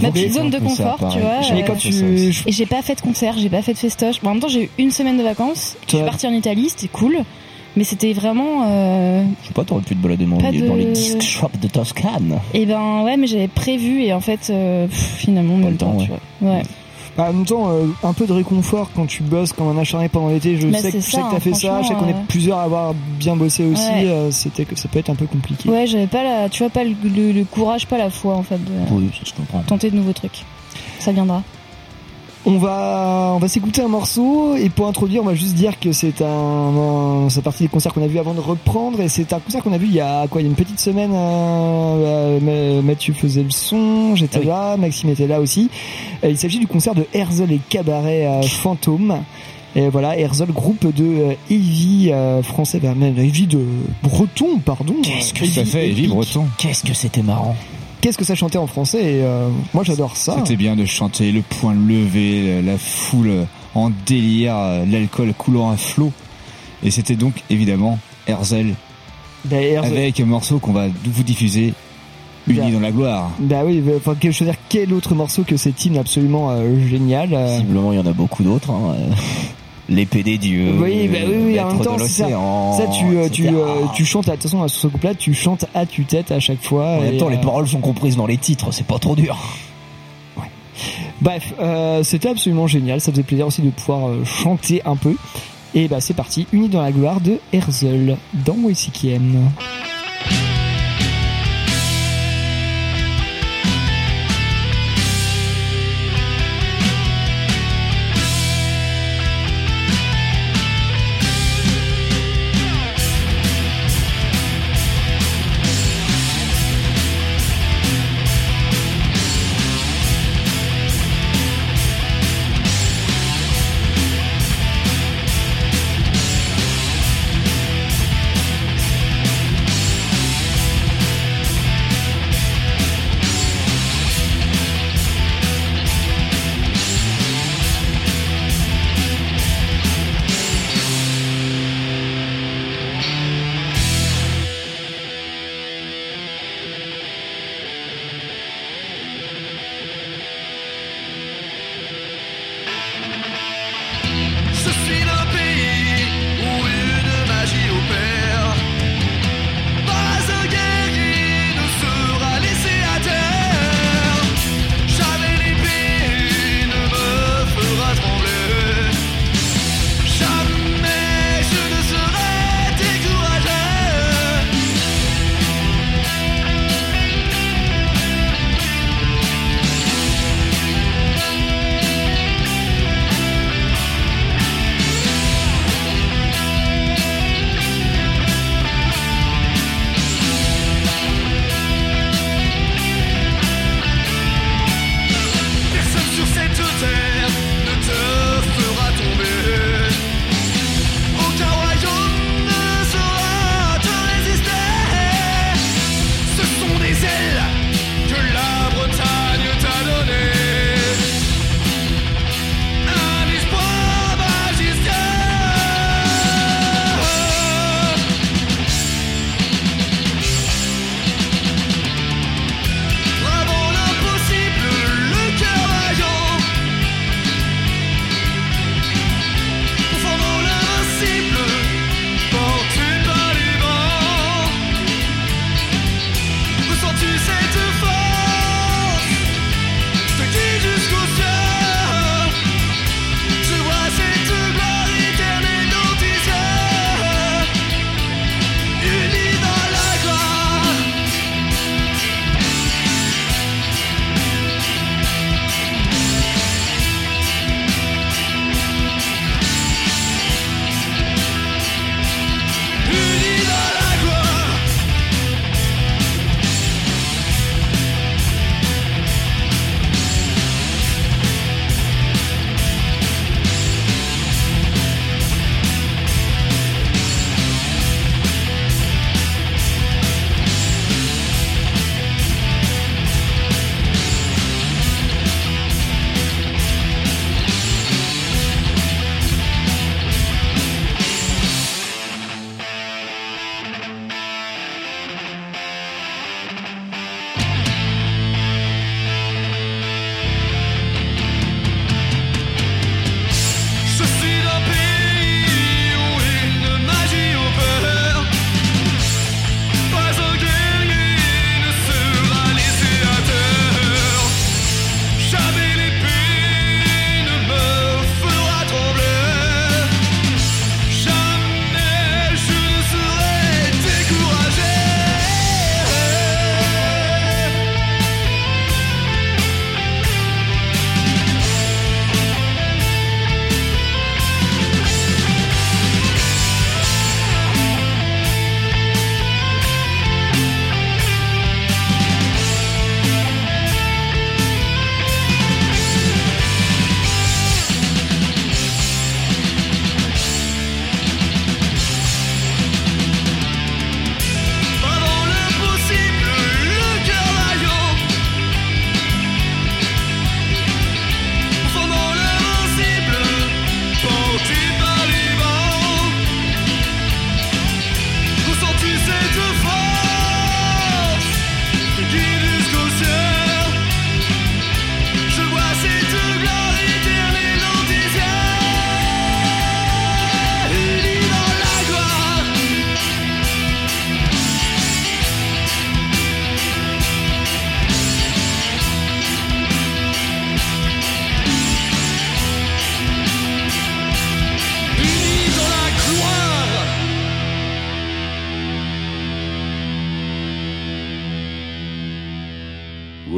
Ma 0.00 0.10
petite 0.10 0.32
zone 0.32 0.48
de 0.48 0.56
ça, 0.56 0.64
confort, 0.64 1.12
tu 1.12 1.18
vois. 1.18 1.40
Mais 1.52 1.62
quand 1.62 1.74
euh, 1.74 2.30
tu... 2.30 2.42
Et 2.48 2.52
j'ai 2.52 2.64
pas 2.64 2.80
fait 2.80 2.94
de 2.94 3.02
concert, 3.02 3.34
j'ai 3.36 3.50
pas 3.50 3.60
fait 3.60 3.74
de 3.74 3.78
festoche. 3.78 4.22
Bon, 4.22 4.30
en 4.30 4.32
même 4.32 4.40
temps, 4.40 4.48
j'ai 4.48 4.62
eu 4.62 4.70
une 4.78 4.90
semaine 4.90 5.18
de 5.18 5.22
vacances. 5.22 5.76
Je 5.86 5.96
suis 5.96 6.04
partie 6.06 6.26
en 6.26 6.32
Italie, 6.32 6.68
c'était 6.70 6.88
cool. 6.88 7.18
Mais 7.76 7.84
c'était 7.84 8.12
vraiment. 8.12 8.64
Euh... 8.66 9.24
Je 9.42 9.48
sais 9.48 9.54
pas, 9.54 9.64
t'aurais 9.64 9.82
pu 9.82 9.94
te 9.94 10.02
balader 10.02 10.24
dans, 10.26 10.38
les, 10.38 10.60
de- 10.60 10.66
dans 10.66 10.74
les 10.74 10.86
disc 10.86 11.20
shops 11.22 11.58
de 11.62 11.68
Toscane. 11.68 12.38
Et 12.52 12.66
ben 12.66 13.02
ouais, 13.04 13.16
mais 13.16 13.26
j'avais 13.28 13.48
prévu 13.48 14.02
et 14.02 14.12
en 14.12 14.20
fait, 14.20 14.48
euh, 14.50 14.86
pff, 14.88 15.14
finalement, 15.18 15.56
même 15.56 15.76
temps, 15.76 15.92
temps, 15.92 15.98
ouais. 15.98 16.04
tu 16.04 16.10
vois. 16.44 16.52
Ouais. 16.54 16.62
Bah, 17.16 17.26
en 17.30 17.32
même 17.32 17.44
temps, 17.44 17.68
euh, 17.70 17.86
un 18.02 18.12
peu 18.12 18.26
de 18.26 18.32
réconfort 18.32 18.90
quand 18.94 19.06
tu 19.06 19.22
bosses 19.22 19.52
comme 19.52 19.68
un 19.68 19.80
acharné 19.80 20.08
pendant 20.08 20.28
l'été. 20.28 20.56
Je 20.58 20.66
Bah, 20.68 20.78
sais 20.78 20.90
que, 20.92 21.00
c'est 21.00 21.06
je 21.06 21.10
sais 21.10 21.16
ça, 21.16 21.22
que 21.28 21.34
t'as 21.34 21.40
fait 21.40 21.54
ça, 21.54 21.82
je 21.82 21.88
sais 21.88 21.94
qu'on 21.94 22.08
est 22.08 22.26
plusieurs 22.28 22.58
à 22.58 22.62
avoir 22.62 22.94
bien 23.18 23.36
bossé 23.36 23.64
aussi. 23.66 23.82
Ouais. 23.82 24.06
euh, 24.06 24.30
C'était 24.30 24.64
que 24.64 24.76
ça 24.76 24.88
peut 24.88 24.98
être 24.98 25.10
un 25.10 25.14
peu 25.16 25.26
compliqué. 25.26 25.68
Ouais, 25.68 25.86
j'avais 25.86 26.06
pas 26.06 26.22
la, 26.24 26.48
tu 26.48 26.62
vois, 26.62 26.70
pas 26.70 26.82
le, 26.84 26.94
le- 27.04 27.32
le 27.32 27.44
courage, 27.44 27.86
pas 27.86 27.98
la 27.98 28.10
foi 28.10 28.34
en 28.36 28.42
fait 28.42 28.58
de 28.64 28.72
Oui, 28.92 29.10
ça 29.18 29.28
se 29.28 29.34
comprend. 29.34 29.60
tenter 29.60 29.90
de 29.90 29.96
nouveaux 29.96 30.12
trucs. 30.12 30.44
Ça 30.98 31.12
viendra. 31.12 31.42
On 32.46 32.56
va, 32.56 33.32
on 33.36 33.38
va 33.38 33.48
s'écouter 33.48 33.82
un 33.82 33.88
morceau 33.88 34.56
et 34.56 34.70
pour 34.70 34.86
introduire, 34.86 35.20
on 35.22 35.26
va 35.26 35.34
juste 35.34 35.54
dire 35.54 35.78
que 35.78 35.92
c'est 35.92 36.22
un, 36.22 36.26
un 36.26 37.28
c'est 37.28 37.42
partie 37.42 37.64
des 37.64 37.68
concerts 37.68 37.92
qu'on 37.92 38.02
a 38.02 38.06
vu 38.06 38.18
avant 38.18 38.32
de 38.32 38.40
reprendre 38.40 38.98
et 39.02 39.08
c'est 39.10 39.34
un 39.34 39.40
concert 39.40 39.62
qu'on 39.62 39.74
a 39.74 39.78
vu 39.78 39.86
il 39.88 39.94
y 39.94 40.00
a 40.00 40.26
quoi, 40.26 40.40
il 40.40 40.44
y 40.44 40.46
a 40.46 40.50
une 40.50 40.56
petite 40.56 40.80
semaine. 40.80 41.10
euh, 41.14 42.38
euh, 42.42 42.82
Mathieu 42.82 43.12
faisait 43.12 43.42
le 43.42 43.50
son, 43.50 44.16
j'étais 44.16 44.42
là, 44.42 44.78
Maxime 44.78 45.10
était 45.10 45.26
là 45.26 45.38
aussi. 45.38 45.68
Euh, 46.24 46.30
il 46.30 46.38
s'agit 46.38 46.58
du 46.58 46.66
concert 46.66 46.94
de 46.94 47.06
Herzl 47.12 47.52
et 47.52 47.60
Cabaret 47.68 48.26
euh, 48.26 48.42
Fantôme. 48.42 49.18
Et 49.76 49.88
voilà, 49.88 50.18
Herzl, 50.18 50.46
groupe 50.50 50.92
de 50.92 51.04
euh, 51.04 51.34
heavy 51.50 52.10
euh, 52.10 52.42
français, 52.42 52.80
bah, 52.82 52.94
même 52.96 53.18
heavy 53.18 53.46
de 53.46 53.62
breton, 54.02 54.58
pardon. 54.64 54.94
Qu'est-ce 55.02 55.34
que 55.34 55.44
Heavy 55.44 55.52
ça 55.52 55.64
fait. 55.66 55.88
Heavy 55.90 56.08
breton? 56.08 56.46
Qu'est-ce 56.56 56.82
que 56.84 56.94
c'était 56.94 57.22
marrant 57.22 57.54
Qu'est-ce 58.00 58.16
que 58.18 58.24
ça 58.24 58.34
chantait 58.34 58.58
en 58.58 58.66
français 58.66 58.98
et 59.16 59.22
euh, 59.22 59.48
moi 59.74 59.84
j'adore 59.84 60.16
ça. 60.16 60.36
C'était 60.38 60.56
bien 60.56 60.74
de 60.76 60.84
chanter 60.86 61.32
le 61.32 61.42
point 61.42 61.74
levé, 61.74 62.62
la 62.62 62.78
foule 62.78 63.46
en 63.74 63.90
délire, 64.06 64.56
l'alcool 64.90 65.32
coulant 65.36 65.70
à 65.70 65.76
flot. 65.76 66.12
Et 66.82 66.90
c'était 66.90 67.16
donc 67.16 67.34
évidemment 67.50 67.98
Herzl 68.26 68.74
Ben, 69.44 69.78
avec 69.84 70.18
un 70.20 70.24
morceau 70.24 70.58
qu'on 70.58 70.72
va 70.72 70.86
vous 71.04 71.22
diffuser, 71.22 71.74
Unis 72.48 72.58
Ben. 72.58 72.72
dans 72.72 72.80
la 72.80 72.90
gloire. 72.90 73.30
Bah 73.38 73.62
oui, 73.66 73.80
bah, 73.80 73.92
enfin, 73.98 74.14
quel, 74.18 74.32
je 74.32 74.40
veux 74.44 74.50
dire, 74.50 74.58
quel 74.70 74.92
autre 74.94 75.14
morceau 75.14 75.42
que 75.44 75.56
cet 75.58 75.84
hymne 75.84 75.98
absolument 75.98 76.50
euh, 76.52 76.80
génial. 76.88 77.34
euh. 77.34 77.56
Visiblement, 77.58 77.92
il 77.92 77.98
y 77.98 78.02
en 78.02 78.06
a 78.06 78.12
beaucoup 78.14 78.42
d'autres. 78.42 78.70
hein, 78.70 78.94
euh, 78.96 79.10
L'épée 79.90 80.22
des 80.22 80.38
dieux. 80.38 80.72
Oui, 80.78 81.08
bah 81.08 81.18
oui, 81.26 81.34
oui, 81.46 81.60
en 81.60 81.74
même 81.74 81.84
temps, 81.84 81.96
de 81.96 82.04
ça. 82.04 82.28
Ça, 82.28 82.86
tu, 82.96 83.16
euh, 83.16 83.28
tu, 83.28 83.48
euh, 83.48 83.86
tu 83.92 84.04
chantes, 84.04 84.28
attention, 84.28 84.66
sur 84.68 84.80
ce 84.82 84.86
couple-là, 84.86 85.14
tu 85.14 85.34
chantes 85.34 85.66
à 85.74 85.84
tue-tête 85.84 86.30
à 86.30 86.38
chaque 86.38 86.62
fois. 86.62 86.86
En 86.86 87.00
même 87.00 87.16
temps, 87.16 87.28
les 87.28 87.36
euh, 87.36 87.40
paroles 87.40 87.66
sont 87.66 87.80
comprises 87.80 88.16
dans 88.16 88.26
les 88.26 88.36
titres, 88.36 88.72
c'est 88.72 88.86
pas 88.86 89.00
trop 89.00 89.16
dur. 89.16 89.36
Bref, 91.20 91.52
c'était 92.04 92.30
absolument 92.30 92.66
génial. 92.66 93.00
Ça 93.00 93.10
faisait 93.10 93.24
plaisir 93.24 93.48
aussi 93.48 93.62
de 93.62 93.70
pouvoir 93.70 94.24
chanter 94.24 94.80
un 94.84 94.96
peu. 94.96 95.16
Et 95.74 95.88
bah, 95.88 96.00
c'est 96.00 96.14
parti, 96.14 96.46
Unis 96.52 96.68
dans 96.68 96.82
la 96.82 96.92
gloire 96.92 97.20
de 97.20 97.38
Herzl, 97.52 98.16
dans 98.46 98.56
Moi 98.56 98.72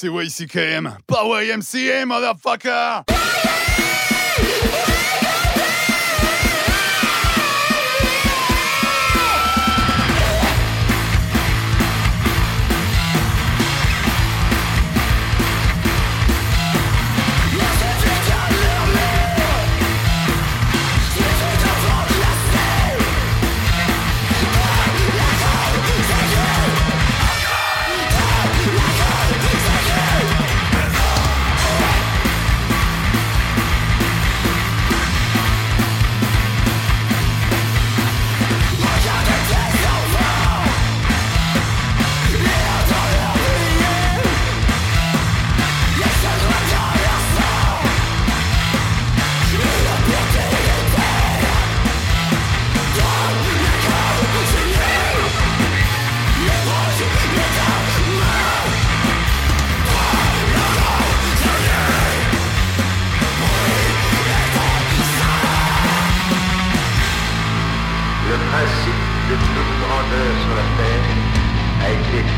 C'est 0.00 0.06
YCKM, 0.06 0.96
pas 1.08 1.24
YMCA, 1.24 2.06
motherfucker 2.06 3.02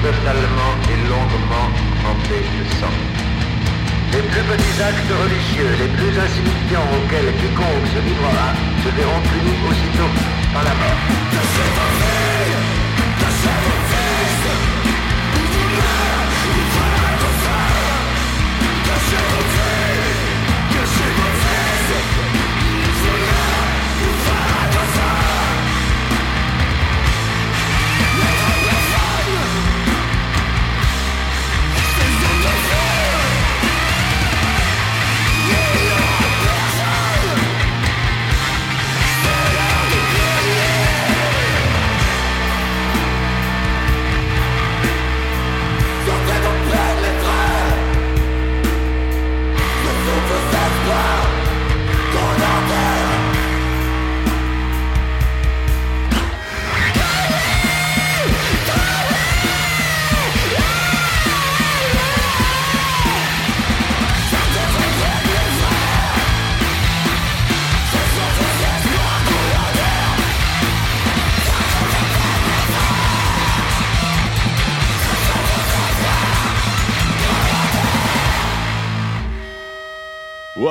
totalement 0.03 0.73
et 0.89 0.99
longuement 1.09 1.69
trempé 2.01 2.41
de 2.57 2.65
sang. 2.81 2.97
Les 4.13 4.23
plus 4.23 4.43
petits 4.43 4.83
actes 4.83 5.13
religieux, 5.23 5.73
les 5.79 5.89
plus 5.89 6.13
insignifiants 6.19 6.89
auxquels 6.97 7.33
quiconque 7.41 7.87
se 7.95 8.01
livrera, 8.01 8.49
se 8.83 8.89
verront 8.97 9.23
punis 9.31 9.61
aussitôt 9.69 10.11
par 10.53 10.65
la 10.65 10.75
mort. 10.81 12.40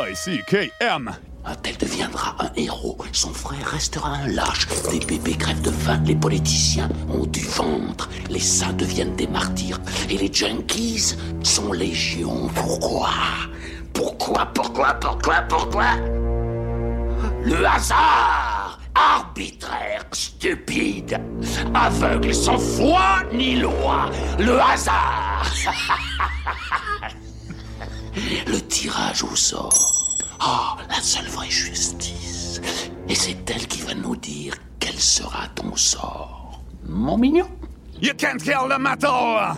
YCKM 0.07 1.11
Un 1.45 1.55
tel 1.55 1.75
deviendra 1.77 2.35
un 2.39 2.49
héros. 2.55 2.97
Son 3.11 3.33
frère 3.33 3.65
restera 3.65 4.09
un 4.09 4.27
lâche. 4.27 4.67
Les 4.91 4.99
bébés 4.99 5.35
crèvent 5.35 5.61
de 5.61 5.71
faim. 5.71 6.01
Les 6.05 6.15
politiciens 6.15 6.89
ont 7.09 7.25
du 7.25 7.41
ventre. 7.41 8.09
Les 8.29 8.39
saints 8.39 8.73
deviennent 8.73 9.15
des 9.15 9.27
martyrs. 9.27 9.79
Et 10.09 10.17
les 10.17 10.31
junkies 10.31 11.15
sont 11.43 11.73
légion. 11.73 12.47
Pourquoi? 12.55 13.09
Pourquoi 13.93 14.45
Pourquoi 14.53 14.93
Pourquoi 14.93 15.41
Pourquoi? 15.49 15.95
Le 17.43 17.65
hasard 17.65 18.79
Arbitraire, 18.95 20.05
stupide, 20.11 21.19
aveugle, 21.73 22.33
sans 22.33 22.57
foi 22.57 23.23
ni 23.33 23.55
loi. 23.55 24.09
Le 24.37 24.59
hasard 24.59 25.45
Le 28.47 28.59
tirage 28.59 29.23
au 29.23 29.35
sort. 29.35 29.73
Ah, 30.39 30.75
la 30.89 31.01
seule 31.01 31.27
vraie 31.27 31.49
justice. 31.49 32.61
Et 33.07 33.15
c'est 33.15 33.49
elle 33.49 33.67
qui 33.67 33.81
va 33.81 33.93
nous 33.93 34.15
dire 34.15 34.55
quel 34.79 34.99
sera 34.99 35.47
ton 35.55 35.75
sort. 35.75 36.61
Mon 36.87 37.17
mignon. 37.17 37.47
You 38.01 38.13
can't 38.13 38.41
kill 38.41 38.67
the 38.69 38.79
metal 38.79 39.57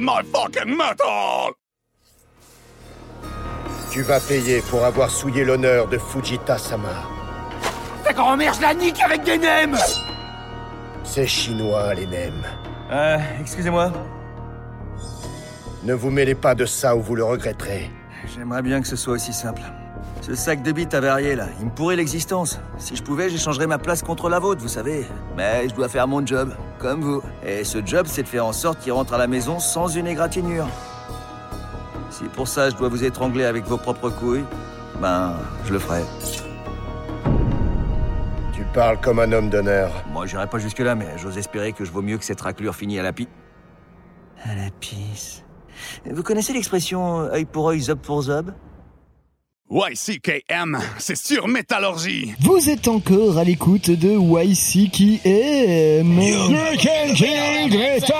my 0.00 0.22
fucking 0.32 0.76
metal! 0.76 1.54
Tu 3.90 4.02
vas 4.02 4.20
payer 4.20 4.60
pour 4.68 4.84
avoir 4.84 5.10
souillé 5.10 5.44
l'honneur 5.44 5.88
de 5.88 5.96
Fujita-sama. 5.96 7.08
Ta 8.04 8.12
grand-mère, 8.12 8.52
je 8.54 8.60
la 8.60 8.74
nique 8.74 9.00
avec 9.00 9.22
des 9.24 9.38
nems 9.38 9.78
C'est 11.04 11.26
chinois, 11.26 11.94
les 11.94 12.06
nems. 12.06 12.44
Euh, 12.90 13.18
excusez-moi. 13.40 13.92
Ne 15.82 15.94
vous 15.94 16.10
mêlez 16.10 16.34
pas 16.34 16.54
de 16.54 16.66
ça 16.66 16.94
ou 16.96 17.00
vous 17.00 17.14
le 17.14 17.24
regretterez. 17.24 17.90
J'aimerais 18.34 18.62
bien 18.62 18.80
que 18.80 18.86
ce 18.88 18.96
soit 18.96 19.14
aussi 19.14 19.32
simple. 19.32 19.62
Ce 20.26 20.34
sac 20.34 20.60
de 20.64 20.72
bites 20.72 20.92
avarié, 20.92 21.36
là, 21.36 21.46
il 21.60 21.66
me 21.66 21.70
pourrait 21.70 21.94
l'existence. 21.94 22.58
Si 22.78 22.96
je 22.96 23.02
pouvais, 23.04 23.30
j'échangerais 23.30 23.68
ma 23.68 23.78
place 23.78 24.02
contre 24.02 24.28
la 24.28 24.40
vôtre, 24.40 24.60
vous 24.60 24.66
savez. 24.66 25.06
Mais 25.36 25.68
je 25.68 25.74
dois 25.76 25.88
faire 25.88 26.08
mon 26.08 26.26
job, 26.26 26.52
comme 26.80 27.00
vous. 27.00 27.22
Et 27.46 27.62
ce 27.62 27.78
job, 27.86 28.06
c'est 28.08 28.24
de 28.24 28.26
faire 28.28 28.44
en 28.44 28.52
sorte 28.52 28.80
qu'il 28.80 28.90
rentre 28.90 29.14
à 29.14 29.18
la 29.18 29.28
maison 29.28 29.60
sans 29.60 29.86
une 29.86 30.08
égratignure. 30.08 30.66
Si 32.10 32.24
pour 32.24 32.48
ça, 32.48 32.70
je 32.70 32.74
dois 32.74 32.88
vous 32.88 33.04
étrangler 33.04 33.44
avec 33.44 33.66
vos 33.66 33.76
propres 33.76 34.10
couilles, 34.10 34.42
ben, 35.00 35.34
je 35.64 35.72
le 35.72 35.78
ferai. 35.78 36.02
Tu 38.52 38.64
parles 38.74 38.98
comme 39.00 39.20
un 39.20 39.30
homme 39.30 39.48
d'honneur. 39.48 39.92
Moi, 40.12 40.26
j'irai 40.26 40.48
pas 40.48 40.58
jusque-là, 40.58 40.96
mais 40.96 41.06
j'ose 41.18 41.38
espérer 41.38 41.72
que 41.72 41.84
je 41.84 41.92
vaux 41.92 42.02
mieux 42.02 42.18
que 42.18 42.24
cette 42.24 42.40
raclure 42.40 42.74
finie 42.74 42.98
à 42.98 43.04
la 43.04 43.12
pi... 43.12 43.28
À 44.44 44.56
la 44.56 44.70
pisse. 44.80 45.44
Vous 46.04 46.24
connaissez 46.24 46.52
l'expression 46.52 47.20
œil 47.20 47.44
pour 47.44 47.68
œil, 47.68 47.80
zob 47.80 48.00
pour 48.00 48.22
zob? 48.22 48.50
YCKM, 49.68 50.78
c'est 50.98 51.16
sur 51.16 51.48
métallurgie. 51.48 52.32
Vous 52.40 52.70
êtes 52.70 52.86
encore 52.86 53.36
à 53.36 53.42
l'écoute 53.42 53.90
de 53.90 54.12
YCKM. 54.12 55.26
You 56.22 56.48
can 56.78 57.14
kill 57.14 57.68
Greta. 57.68 58.14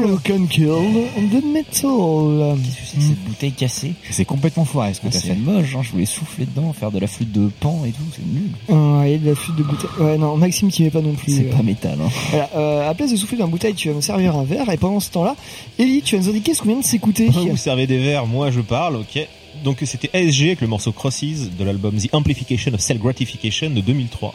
You 0.00 0.18
can 0.24 0.46
kill 0.46 1.08
the 1.30 1.44
metal. 1.44 2.56
Qu'est-ce 2.64 2.80
que 2.80 2.86
c'est 2.86 2.96
que 2.96 3.02
cette 3.02 3.24
bouteille 3.24 3.52
cassée? 3.52 3.92
C'est 4.10 4.24
complètement 4.24 4.64
foiré 4.64 4.94
ce 4.94 5.00
que 5.02 5.08
Ah, 5.08 5.10
t'as 5.12 5.18
C'est 5.20 5.28
fait. 5.28 5.34
moche, 5.34 5.74
hein, 5.76 5.82
je 5.82 5.90
voulais 5.90 6.06
souffler 6.06 6.46
dedans, 6.46 6.72
faire 6.72 6.90
de 6.90 6.98
la 6.98 7.06
flûte 7.06 7.32
de 7.32 7.50
pan 7.60 7.82
et 7.86 7.90
tout, 7.90 8.02
c'est 8.14 8.24
nul. 8.24 8.50
Ouais, 8.70 9.18
de 9.18 9.28
la 9.28 9.34
flûte 9.34 9.56
de 9.56 9.62
bouteille. 9.62 9.90
Ouais, 10.00 10.16
non, 10.16 10.38
Maxime 10.38 10.70
qui 10.70 10.84
met 10.84 10.90
pas 10.90 11.02
non 11.02 11.12
plus. 11.14 11.32
C'est 11.36 11.48
euh. 11.52 11.56
pas 11.56 11.62
métal. 11.62 11.98
Hein. 12.02 12.08
Voilà, 12.30 12.48
euh, 12.56 12.88
à 12.90 12.94
place 12.94 13.10
de 13.10 13.16
souffler 13.16 13.36
dans 13.36 13.44
la 13.44 13.50
bouteille, 13.50 13.74
tu 13.74 13.90
vas 13.90 13.94
me 13.94 14.00
servir 14.00 14.36
un 14.36 14.44
verre 14.44 14.70
et 14.70 14.78
pendant 14.78 15.00
ce 15.00 15.10
temps-là, 15.10 15.36
Ellie, 15.78 16.00
tu 16.00 16.16
vas 16.16 16.22
nous 16.22 16.30
indiquer 16.30 16.54
ce 16.54 16.62
qu'on 16.62 16.68
vient 16.70 16.78
de 16.80 16.84
s'écouter. 16.84 17.28
Vous 17.28 17.56
servez 17.58 17.86
des 17.86 17.98
verres, 17.98 18.26
moi 18.26 18.50
je 18.50 18.62
parle, 18.62 18.96
ok. 18.96 19.26
Donc 19.64 19.78
c'était 19.84 20.10
ASG 20.16 20.42
avec 20.46 20.60
le 20.60 20.66
morceau 20.66 20.92
Crosses 20.92 21.50
de 21.58 21.64
l'album 21.64 21.96
The 21.96 22.08
Amplification 22.12 22.74
of 22.74 22.80
Cell 22.80 22.98
Gratification 22.98 23.70
de 23.70 23.80
2003. 23.80 24.34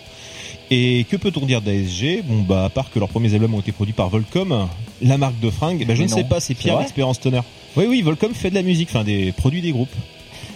Et 0.69 1.05
que 1.09 1.17
peut-on 1.17 1.45
dire 1.45 1.61
d'ASG 1.61 2.23
Bon 2.23 2.41
bah 2.41 2.65
à 2.65 2.69
part 2.69 2.91
que 2.91 2.99
leurs 2.99 3.09
premiers 3.09 3.33
albums 3.33 3.53
ont 3.53 3.59
été 3.59 3.71
produits 3.71 3.93
par 3.93 4.09
Volcom, 4.09 4.67
la 5.01 5.17
marque 5.17 5.39
de 5.39 5.49
fringues, 5.49 5.85
bah, 5.85 5.95
je 5.95 6.01
Mais 6.01 6.07
ne 6.07 6.11
sais 6.13 6.23
pas, 6.23 6.39
c'est 6.39 6.53
Pierre 6.53 6.79
Expérience 6.81 7.19
Tonner. 7.19 7.41
Oui 7.75 7.85
oui, 7.87 8.01
Volcom 8.01 8.33
fait 8.33 8.49
de 8.49 8.55
la 8.55 8.63
musique, 8.63 8.89
enfin 8.89 9.03
des 9.03 9.31
produits 9.31 9.61
des 9.61 9.71
groupes. 9.71 9.93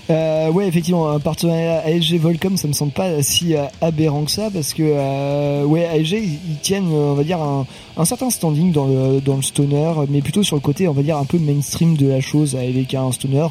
Euh, 0.10 0.52
ouais, 0.52 0.68
effectivement, 0.68 1.10
un 1.10 1.20
partenariat 1.20 1.82
ASG 1.86 2.20
Volcom, 2.20 2.58
ça 2.58 2.68
me 2.68 2.74
semble 2.74 2.92
pas 2.92 3.24
si 3.24 3.56
euh, 3.56 3.66
aberrant 3.82 4.24
que 4.24 4.32
ça, 4.32 4.50
parce 4.52 4.74
que 4.74 4.84
euh, 4.84 5.64
ouais, 5.64 5.86
ASG 5.86 6.14
ils, 6.14 6.60
tiennent, 6.62 6.88
on 6.88 7.16
va 7.16 7.24
dire, 7.24 7.42
un, 7.42 7.66
un 7.98 8.06
certain 8.06 8.30
standing 8.30 8.72
dans 8.72 8.86
le 8.86 9.20
dans 9.20 9.36
le 9.36 9.42
stoner, 9.42 9.94
mais 10.10 10.22
plutôt 10.22 10.44
sur 10.44 10.56
le 10.56 10.62
côté, 10.62 10.88
on 10.88 10.94
va 10.94 11.02
dire, 11.02 11.18
un 11.18 11.26
peu 11.26 11.40
mainstream 11.40 11.98
de 11.98 12.08
la 12.08 12.22
chose, 12.22 12.56
avec 12.56 12.94
un 12.94 13.12
stoner 13.12 13.48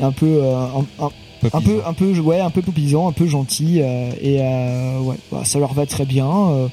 un 0.00 0.12
peu 0.12 0.26
euh, 0.42 0.56
un, 0.56 1.04
un- 1.04 1.10
un 1.52 1.60
peu 1.60 1.80
un 1.86 1.92
peu 1.92 2.18
ouais 2.18 2.40
un 2.40 2.50
peu 2.50 2.62
un 3.06 3.12
peu 3.12 3.26
gentil 3.28 3.78
euh, 3.80 4.10
et 4.20 4.38
euh, 4.40 4.98
ouais 5.00 5.14
bah, 5.30 5.42
ça 5.44 5.58
leur 5.60 5.72
va 5.72 5.86
très 5.86 6.04
bien 6.04 6.26
euh, 6.28 6.68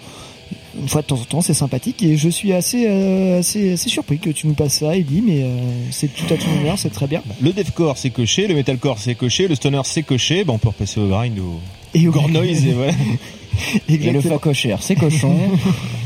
une 0.82 0.90
fois 0.90 1.02
de 1.04 1.08
temps 1.08 1.20
en 1.22 1.24
temps 1.26 1.42
c'est 1.42 1.54
sympathique 1.54 2.02
et 2.04 2.18
je 2.18 2.28
suis 2.30 2.52
assez 2.52 2.86
euh, 2.88 3.40
assez 3.40 3.74
assez 3.74 3.90
surpris 3.90 4.18
que 4.18 4.32
tu 4.32 4.48
nous 4.48 4.54
passes 4.56 4.80
ça 4.80 4.96
Eddie 4.96 5.22
mais 5.26 5.44
euh, 5.44 5.60
c'est 5.92 6.08
tout 6.14 6.26
à 6.34 6.38
ton 6.38 6.50
honneur 6.60 6.78
c'est 6.80 6.90
très 6.90 7.06
bien. 7.08 7.22
Le 7.42 7.54
deathcore 7.54 7.98
c'est 7.98 8.10
coché, 8.10 8.48
le 8.48 8.56
metalcore 8.56 8.98
c'est 9.00 9.14
coché, 9.16 9.48
le 9.48 9.54
stoner 9.56 9.82
c'est 9.84 10.04
coché, 10.04 10.44
on 10.48 10.58
peut 10.58 10.70
repasser 10.70 11.00
au 11.00 11.08
grind 11.08 11.38
ou 11.40 11.60
Et 11.94 12.08
au 12.08 12.12
gore 12.12 12.28
noise 12.30 12.66
et 12.66 12.74
voilà. 12.74 12.94
Et 13.88 13.98
le 13.98 14.20
facochère, 14.20 14.80
c'est 14.82 14.96
cochon. 14.96 15.34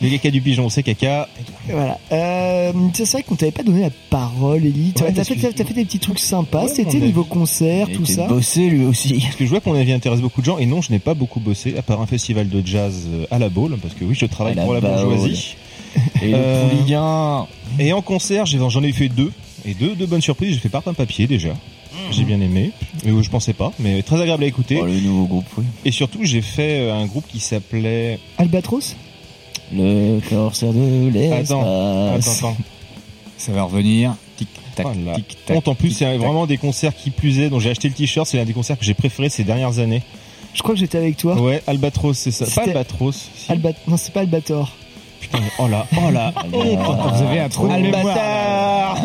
Les 0.00 0.10
caca 0.10 0.30
du 0.30 0.40
pigeon 0.40 0.68
c'est 0.68 0.82
caca. 0.84 1.28
Voilà. 1.68 1.98
Euh, 2.12 2.72
c'est 2.94 3.10
vrai 3.10 3.22
qu'on 3.24 3.34
t'avait 3.34 3.50
pas 3.52 3.64
donné 3.64 3.80
la 3.80 3.90
parole, 4.10 4.64
Ellie. 4.64 4.92
Ouais, 5.00 5.12
fait, 5.12 5.34
que- 5.34 5.40
t'as- 5.52 5.64
fait 5.64 5.74
des 5.74 5.84
petits 5.84 5.98
trucs 5.98 6.20
sympas. 6.20 6.62
Ouais, 6.64 6.68
C'était 6.72 6.98
niveau 7.00 7.24
concert, 7.24 7.88
tout 7.92 8.06
ça. 8.06 8.26
bossé 8.28 8.68
lui 8.68 8.84
aussi. 8.84 9.18
Parce 9.20 9.34
que 9.36 9.44
je 9.44 9.50
vois 9.50 9.60
que 9.60 9.68
mon 9.68 9.74
avis 9.74 9.92
intéresse 9.92 10.20
beaucoup 10.20 10.40
de 10.40 10.46
gens 10.46 10.58
et 10.58 10.66
non, 10.66 10.80
je 10.82 10.92
n'ai 10.92 11.00
pas 11.00 11.14
beaucoup 11.14 11.40
bossé 11.40 11.76
à 11.76 11.82
part 11.82 12.00
un 12.00 12.06
festival 12.06 12.48
de 12.48 12.64
jazz 12.64 13.08
euh, 13.12 13.26
à 13.30 13.38
la 13.40 13.48
Baule 13.48 13.76
parce 13.82 13.94
que 13.94 14.04
oui, 14.04 14.14
je 14.14 14.26
travaille 14.26 14.54
la 14.54 14.64
pour 14.64 14.74
la 14.74 14.80
bourgeoisie. 14.80 15.56
Et 16.22 16.28
le 16.30 16.68
Pouliguen. 16.70 17.46
Et 17.80 17.92
en 17.92 18.02
concert, 18.02 18.46
j'en 18.46 18.82
ai 18.82 18.92
fait 18.92 19.08
deux 19.08 19.32
et 19.66 19.74
deux 19.74 19.96
de 19.96 20.06
bonnes 20.06 20.20
surprises. 20.22 20.54
J'ai 20.54 20.60
fait 20.60 20.68
part 20.68 20.82
un 20.86 20.94
papier 20.94 21.26
déjà. 21.26 21.54
J'ai 22.12 22.22
bien 22.24 22.40
aimé, 22.40 22.70
mais 23.04 23.12
je 23.22 23.28
pensais 23.30 23.52
pas, 23.52 23.72
mais 23.80 24.02
très 24.02 24.20
agréable 24.20 24.44
à 24.44 24.46
écouter. 24.46 24.78
Oh, 24.80 24.86
le 24.86 25.00
nouveau 25.00 25.26
groupe, 25.26 25.46
oui. 25.58 25.64
Et 25.84 25.90
surtout, 25.90 26.20
j'ai 26.22 26.40
fait 26.40 26.80
euh, 26.80 26.94
un 26.94 27.06
groupe 27.06 27.24
qui 27.28 27.40
s'appelait. 27.40 28.18
Albatros 28.38 28.94
Le 29.74 30.20
corsaire 30.28 30.72
de 30.72 31.10
l'espace. 31.10 31.50
Attends, 31.50 32.14
attends, 32.14 32.30
attends. 32.32 32.56
Ça 33.36 33.52
va 33.52 33.62
revenir. 33.64 34.14
Tic 34.36 34.48
tac 34.74 34.86
Oh 34.88 34.92
là. 35.04 35.14
tic 35.14 35.36
tac. 35.46 35.56
Honte, 35.56 35.68
en 35.68 35.74
plus, 35.74 35.90
c'est 35.90 36.04
tic, 36.10 36.18
tac. 36.18 36.18
vraiment 36.18 36.46
des 36.46 36.56
concerts 36.58 36.94
qui 36.94 37.10
plus 37.10 37.38
est. 37.40 37.50
Donc 37.50 37.60
j'ai 37.60 37.70
acheté 37.70 37.88
le 37.88 37.94
t-shirt, 37.94 38.26
c'est 38.26 38.36
l'un 38.38 38.44
des 38.44 38.52
concerts 38.52 38.78
que 38.78 38.84
j'ai 38.84 38.94
préféré 38.94 39.28
ces 39.28 39.44
dernières 39.44 39.78
années. 39.78 40.02
Je 40.54 40.62
crois 40.62 40.74
que 40.74 40.80
j'étais 40.80 40.98
avec 40.98 41.16
toi. 41.16 41.34
Ouais, 41.40 41.62
Albatros, 41.66 42.14
c'est 42.14 42.30
ça. 42.30 42.46
Pas 42.46 42.62
Albatros. 42.68 43.28
si. 43.36 43.52
Non, 43.86 43.96
c'est 43.96 44.12
pas 44.12 44.20
Albator. 44.20 44.72
Putain, 45.20 45.40
oh 45.58 45.66
là, 45.68 45.86
oh 45.96 46.10
là. 46.10 46.32
Vous 46.52 47.22
avez 47.22 47.40
un 47.40 47.48
trou 47.48 47.68
de 47.68 47.72
mémoire. 47.74 48.96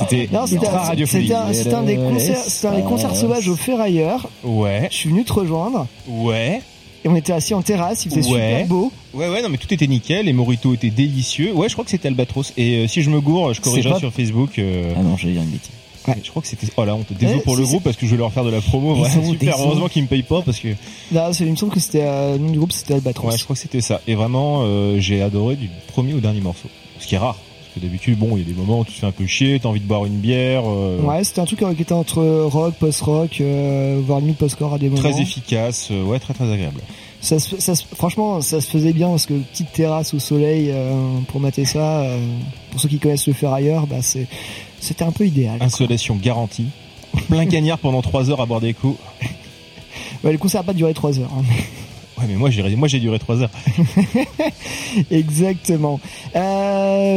C'était 0.00 0.28
Non, 0.32 0.46
c'était 0.46 0.66
ultra 0.66 0.84
un, 0.84 0.86
radiophonique. 0.88 1.26
c'était 1.28 1.38
un, 1.38 1.52
c'était 1.52 1.74
un 1.74 1.82
des 1.82 1.96
concerts, 1.96 2.44
c'était 2.46 2.68
un 2.68 2.76
des 2.76 2.82
concerts 2.82 3.14
sauvages 3.16 3.48
au 3.48 3.56
Ferrailleur. 3.56 4.28
Ouais. 4.44 4.88
Je 4.90 4.96
suis 4.96 5.10
venu 5.10 5.24
te 5.24 5.32
rejoindre 5.32 5.86
Ouais. 6.08 6.62
Et 7.04 7.08
on 7.08 7.16
était 7.16 7.32
assis 7.32 7.54
en 7.54 7.62
terrasse. 7.62 8.04
Il 8.06 8.10
faisait 8.12 8.30
Ouais. 8.30 8.50
super 8.60 8.66
beau. 8.66 8.92
Ouais, 9.14 9.28
ouais, 9.28 9.42
non, 9.42 9.48
mais 9.48 9.58
tout 9.58 9.72
était 9.72 9.86
nickel. 9.86 10.26
Les 10.26 10.32
moritos 10.32 10.74
étaient 10.74 10.90
délicieux. 10.90 11.52
Ouais, 11.52 11.68
je 11.68 11.74
crois 11.74 11.84
que 11.84 11.90
c'était 11.90 12.08
Albatros. 12.08 12.52
Et 12.56 12.76
euh, 12.84 12.86
si 12.88 13.02
je 13.02 13.10
me 13.10 13.20
gourre, 13.20 13.54
je 13.54 13.60
corrigerai 13.60 13.94
pas- 13.94 13.98
sur 14.00 14.12
Facebook. 14.12 14.58
euh, 14.58 14.92
Ah 14.96 15.02
non, 15.02 15.16
j'ai 15.16 15.30
dit 15.30 15.36
une 15.38 15.44
bêtise. 15.46 15.70
Je 16.24 16.30
crois 16.30 16.40
que 16.40 16.48
c'était. 16.48 16.68
Oh 16.78 16.84
la 16.86 16.94
honte. 16.94 17.06
Désolé 17.12 17.36
Ouais, 17.36 17.42
pour 17.44 17.54
le 17.54 17.64
groupe 17.64 17.82
parce 17.82 17.96
que 17.96 18.06
je 18.06 18.12
vais 18.12 18.16
leur 18.16 18.32
faire 18.32 18.44
de 18.44 18.48
la 18.50 18.62
promo. 18.62 18.94
Ouais, 18.96 19.10
super. 19.10 19.32
désolé. 19.38 19.52
Heureusement 19.58 19.88
qu'ils 19.88 20.02
me 20.04 20.08
payent 20.08 20.22
pas 20.22 20.40
parce 20.40 20.58
que. 20.58 20.68
Non, 21.12 21.32
c'est- 21.34 21.44
il 21.44 21.50
me 21.50 21.56
semble 21.56 21.72
que 21.72 21.80
c'était 21.80 22.00
euh, 22.02 22.32
le 22.32 22.38
nom 22.38 22.50
du 22.50 22.58
groupe, 22.58 22.72
c'était 22.72 22.94
Albatros. 22.94 23.30
Ouais, 23.30 23.36
je 23.36 23.44
crois 23.44 23.54
que 23.54 23.60
c'était 23.60 23.82
ça. 23.82 24.00
Et 24.08 24.14
vraiment, 24.14 24.60
euh, 24.62 24.98
j'ai 25.00 25.20
adoré 25.20 25.56
du 25.56 25.68
premier 25.88 26.14
au 26.14 26.20
dernier 26.20 26.40
morceau. 26.40 26.68
Ce 26.98 27.06
qui 27.06 27.14
est 27.14 27.18
rare. 27.18 27.36
Que 27.78 27.82
d'habitude, 27.84 28.18
bon, 28.18 28.30
il 28.36 28.38
y 28.40 28.42
a 28.42 28.44
des 28.44 28.52
moments 28.58 28.80
où 28.80 28.84
tu 28.84 28.92
te 28.92 28.98
fais 28.98 29.06
un 29.06 29.12
peu 29.12 29.26
chier, 29.26 29.58
t'as 29.60 29.68
envie 29.68 29.80
de 29.80 29.86
boire 29.86 30.04
une 30.04 30.18
bière. 30.18 30.62
euh, 30.66 31.00
Ouais, 31.00 31.22
c'était 31.24 31.40
un 31.40 31.44
truc 31.44 31.60
qui 31.76 31.82
était 31.82 31.92
entre 31.92 32.22
rock, 32.44 32.74
post-rock, 32.74 33.40
euh, 33.40 34.00
voire 34.04 34.20
limite 34.20 34.38
post-core 34.38 34.74
à 34.74 34.78
des 34.78 34.88
moments. 34.88 35.00
Très 35.02 35.20
efficace. 35.20 35.88
euh, 35.90 36.02
ouais, 36.04 36.18
très 36.18 36.34
très 36.34 36.50
agréable. 36.50 36.80
Ça, 37.20 37.38
se- 37.38 37.60
ça, 37.60 37.74
se- 37.74 37.84
franchement, 37.94 38.40
ça 38.40 38.60
se 38.60 38.70
faisait 38.70 38.92
bien 38.92 39.08
parce 39.08 39.26
que 39.26 39.34
petite 39.34 39.72
terrasse 39.72 40.14
au 40.14 40.18
soleil 40.18 40.70
euh, 40.70 40.92
pour 41.28 41.40
mater 41.40 41.64
ça. 41.64 42.02
euh, 42.02 42.18
pour 42.70 42.80
ceux 42.80 42.88
qui 42.88 42.98
connaissent 42.98 43.26
le 43.26 43.32
Ferrailleur, 43.32 43.86
bah 43.86 44.02
c'est 44.02 44.26
c'était 44.80 45.04
un 45.04 45.10
peu 45.12 45.26
idéal. 45.26 45.58
Insolation 45.60 46.14
garantie. 46.16 46.66
Plein 47.28 47.46
cagnard 47.50 47.78
pendant 47.78 48.02
3 48.02 48.30
heures 48.30 48.40
à 48.40 48.46
boire 48.46 48.60
des 48.60 48.72
coups. 48.74 48.98
Ouais, 50.22 50.32
le 50.32 50.38
concert 50.38 50.60
a 50.60 50.64
pas 50.64 50.74
duré 50.74 50.94
3 50.94 51.18
heures. 51.18 51.30
hein. 51.36 51.42
Ouais, 52.20 52.24
mais 52.28 52.34
moi 52.34 52.50
j'ai 52.50 52.62
moi 52.76 52.86
j'ai 52.88 52.98
duré 53.00 53.18
3 53.18 53.42
heures. 53.42 53.50
Exactement. 55.10 56.00
Euh, 56.36 56.67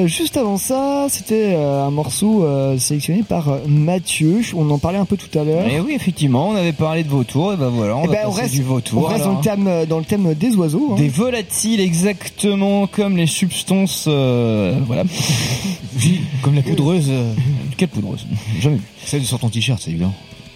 juste 0.08 0.38
avant 0.38 0.58
ça, 0.58 1.08
c'était 1.10 1.54
euh, 1.56 1.86
un 1.86 1.92
morceau 1.92 2.44
euh, 2.44 2.78
sélectionné 2.78 3.24
par 3.24 3.50
euh, 3.50 3.58
Mathieu. 3.68 4.42
On 4.56 4.70
en 4.70 4.78
parlait 4.78 4.98
un 4.98 5.06
peu 5.06 5.18
tout 5.18 5.38
à 5.38 5.44
l'heure. 5.44 5.66
Et 5.68 5.80
oui, 5.80 5.94
effectivement, 5.96 6.50
on 6.50 6.56
avait 6.56 6.74
parlé 6.74 7.04
de 7.04 7.10
vautour, 7.10 7.54
et 7.54 7.58
ben 7.58 7.70
voilà, 7.70 7.96
on 7.98 8.04
Eh 8.04 8.08
va 8.08 8.14
ben, 8.14 8.20
on 8.28 8.32
reste, 8.32 8.54
du 8.54 8.64
vautour. 8.64 9.04
on 9.04 9.08
reste 9.08 9.26
dans 9.26 9.36
le 9.38 9.42
thème 9.42 9.68
euh, 9.68 9.86
dans 9.86 10.00
le 10.00 10.06
thème 10.06 10.34
des 10.34 10.56
oiseaux. 10.56 10.90
hein. 10.92 10.96
Des 10.96 11.10
volatiles, 11.10 11.80
exactement 11.82 12.88
comme 12.88 13.18
les 13.18 13.28
substances, 13.28 14.06
euh, 14.08 14.78
voilà. 14.86 15.04
Comme 16.42 16.56
la 16.56 16.62
poudreuse. 16.64 17.08
euh, 17.10 17.34
Quelle 17.78 17.90
poudreuse? 17.90 18.26
Jamais 18.60 18.78
vu. 18.78 18.82
Celle 19.06 19.24
sur 19.24 19.38
ton 19.40 19.50
t-shirt, 19.50 19.80
c'est 19.82 19.92
évident. 19.92 20.14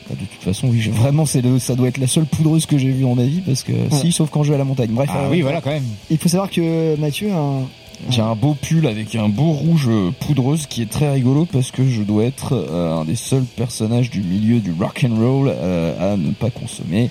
De 0.10 0.16
toute 0.16 0.42
façon, 0.44 0.68
oui, 0.70 0.80
vraiment, 0.92 1.26
c'est 1.26 1.42
le, 1.42 1.58
ça 1.60 1.74
doit 1.76 1.88
être 1.88 1.98
la 1.98 2.08
seule 2.08 2.26
poudreuse 2.26 2.66
que 2.68 2.78
j'ai 2.78 2.90
vue 2.92 3.02
dans 3.04 3.16
ma 3.16 3.24
vie, 3.24 3.42
parce 3.46 3.64
que 3.64 3.74
si, 3.92 4.12
sauf 4.12 4.30
quand 4.30 4.44
je 4.44 4.50
vais 4.50 4.56
à 4.56 4.60
la 4.60 4.64
montagne. 4.64 4.90
Bref. 4.92 5.10
Ah 5.12 5.22
euh, 5.24 5.28
oui, 5.32 5.42
voilà, 5.42 5.62
quand 5.62 5.72
même. 5.72 5.84
Il 6.12 6.18
faut 6.20 6.30
savoir 6.30 6.50
que 6.50 6.96
Mathieu 7.00 7.32
a 7.32 7.38
un, 7.38 7.62
J'ai 8.10 8.22
un 8.22 8.36
beau 8.36 8.56
pull 8.56 8.88
avec 8.88 9.16
un 9.16 9.30
beau 9.30 9.52
rouge 9.52 9.88
euh, 9.88 10.12
poudreuse 10.20 10.68
qui 10.68 10.82
est 10.82 10.90
très 10.90 11.12
rigolo 11.12 11.48
parce 11.52 11.72
que 11.72 11.88
je 11.88 12.02
dois 12.02 12.26
être 12.26 12.54
euh, 12.54 12.98
un 12.98 13.06
des 13.06 13.16
seuls 13.16 13.46
personnages 13.56 14.10
du 14.10 14.22
milieu 14.22 14.60
du 14.60 14.72
rock 14.72 15.06
and 15.08 15.16
roll 15.16 15.50
euh, 15.50 16.14
à 16.14 16.18
ne 16.18 16.32
pas 16.32 16.50
consommer 16.50 17.10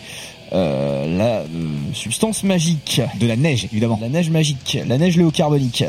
euh, 0.53 1.19
la 1.19 1.41
euh, 1.41 1.45
substance 1.93 2.45
magique. 2.45 3.01
De 3.19 3.27
la 3.27 3.37
neige, 3.37 3.65
évidemment. 3.73 3.99
La 4.01 4.09
neige 4.09 4.31
magique, 4.31 4.79
la 4.87 4.99
neige 4.99 5.17
léocarbonique. 5.17 5.85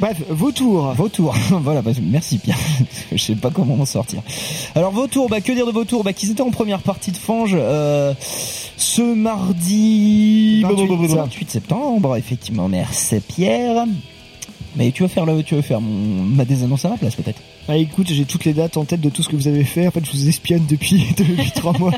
Bref, 0.00 0.22
vautour. 0.28 0.92
Vautour, 0.94 1.34
voilà, 1.50 1.82
bah, 1.82 1.90
merci 2.02 2.38
Pierre, 2.38 2.58
je 3.12 3.16
sais 3.16 3.34
pas 3.34 3.50
comment 3.50 3.74
en 3.74 3.84
sortir. 3.84 4.22
Alors 4.74 4.92
Vautour, 4.92 5.28
bah 5.28 5.40
que 5.40 5.52
dire 5.52 5.66
de 5.66 5.72
Vautour? 5.72 6.04
Bah 6.04 6.12
qu'ils 6.12 6.30
étaient 6.30 6.42
en 6.42 6.50
première 6.50 6.80
partie 6.80 7.10
de 7.10 7.16
Fange 7.16 7.52
euh, 7.54 8.14
ce 8.76 9.02
mardi 9.02 10.62
28, 10.62 11.14
28 11.14 11.50
septembre, 11.50 12.16
effectivement, 12.16 12.68
merci 12.68 13.20
Pierre. 13.20 13.86
Mais 14.78 14.92
tu 14.92 15.02
veux 15.02 15.08
faire 15.08 15.26
le, 15.26 15.42
tu 15.42 15.56
veux 15.56 15.60
faire 15.60 15.80
mon, 15.80 16.22
ma 16.22 16.44
désannonce 16.44 16.84
à 16.84 16.90
ma 16.90 16.96
place 16.96 17.16
peut-être. 17.16 17.40
Ah, 17.70 17.76
écoute, 17.76 18.06
j'ai 18.08 18.24
toutes 18.24 18.44
les 18.46 18.54
dates 18.54 18.76
en 18.76 18.84
tête 18.84 19.00
de 19.00 19.10
tout 19.10 19.22
ce 19.22 19.28
que 19.28 19.34
vous 19.36 19.48
avez 19.48 19.64
fait. 19.64 19.88
En 19.88 19.90
fait, 19.90 20.02
je 20.04 20.10
vous 20.12 20.28
espionne 20.28 20.64
depuis 20.66 21.04
depuis 21.18 21.50
trois 21.50 21.76
mois. 21.76 21.92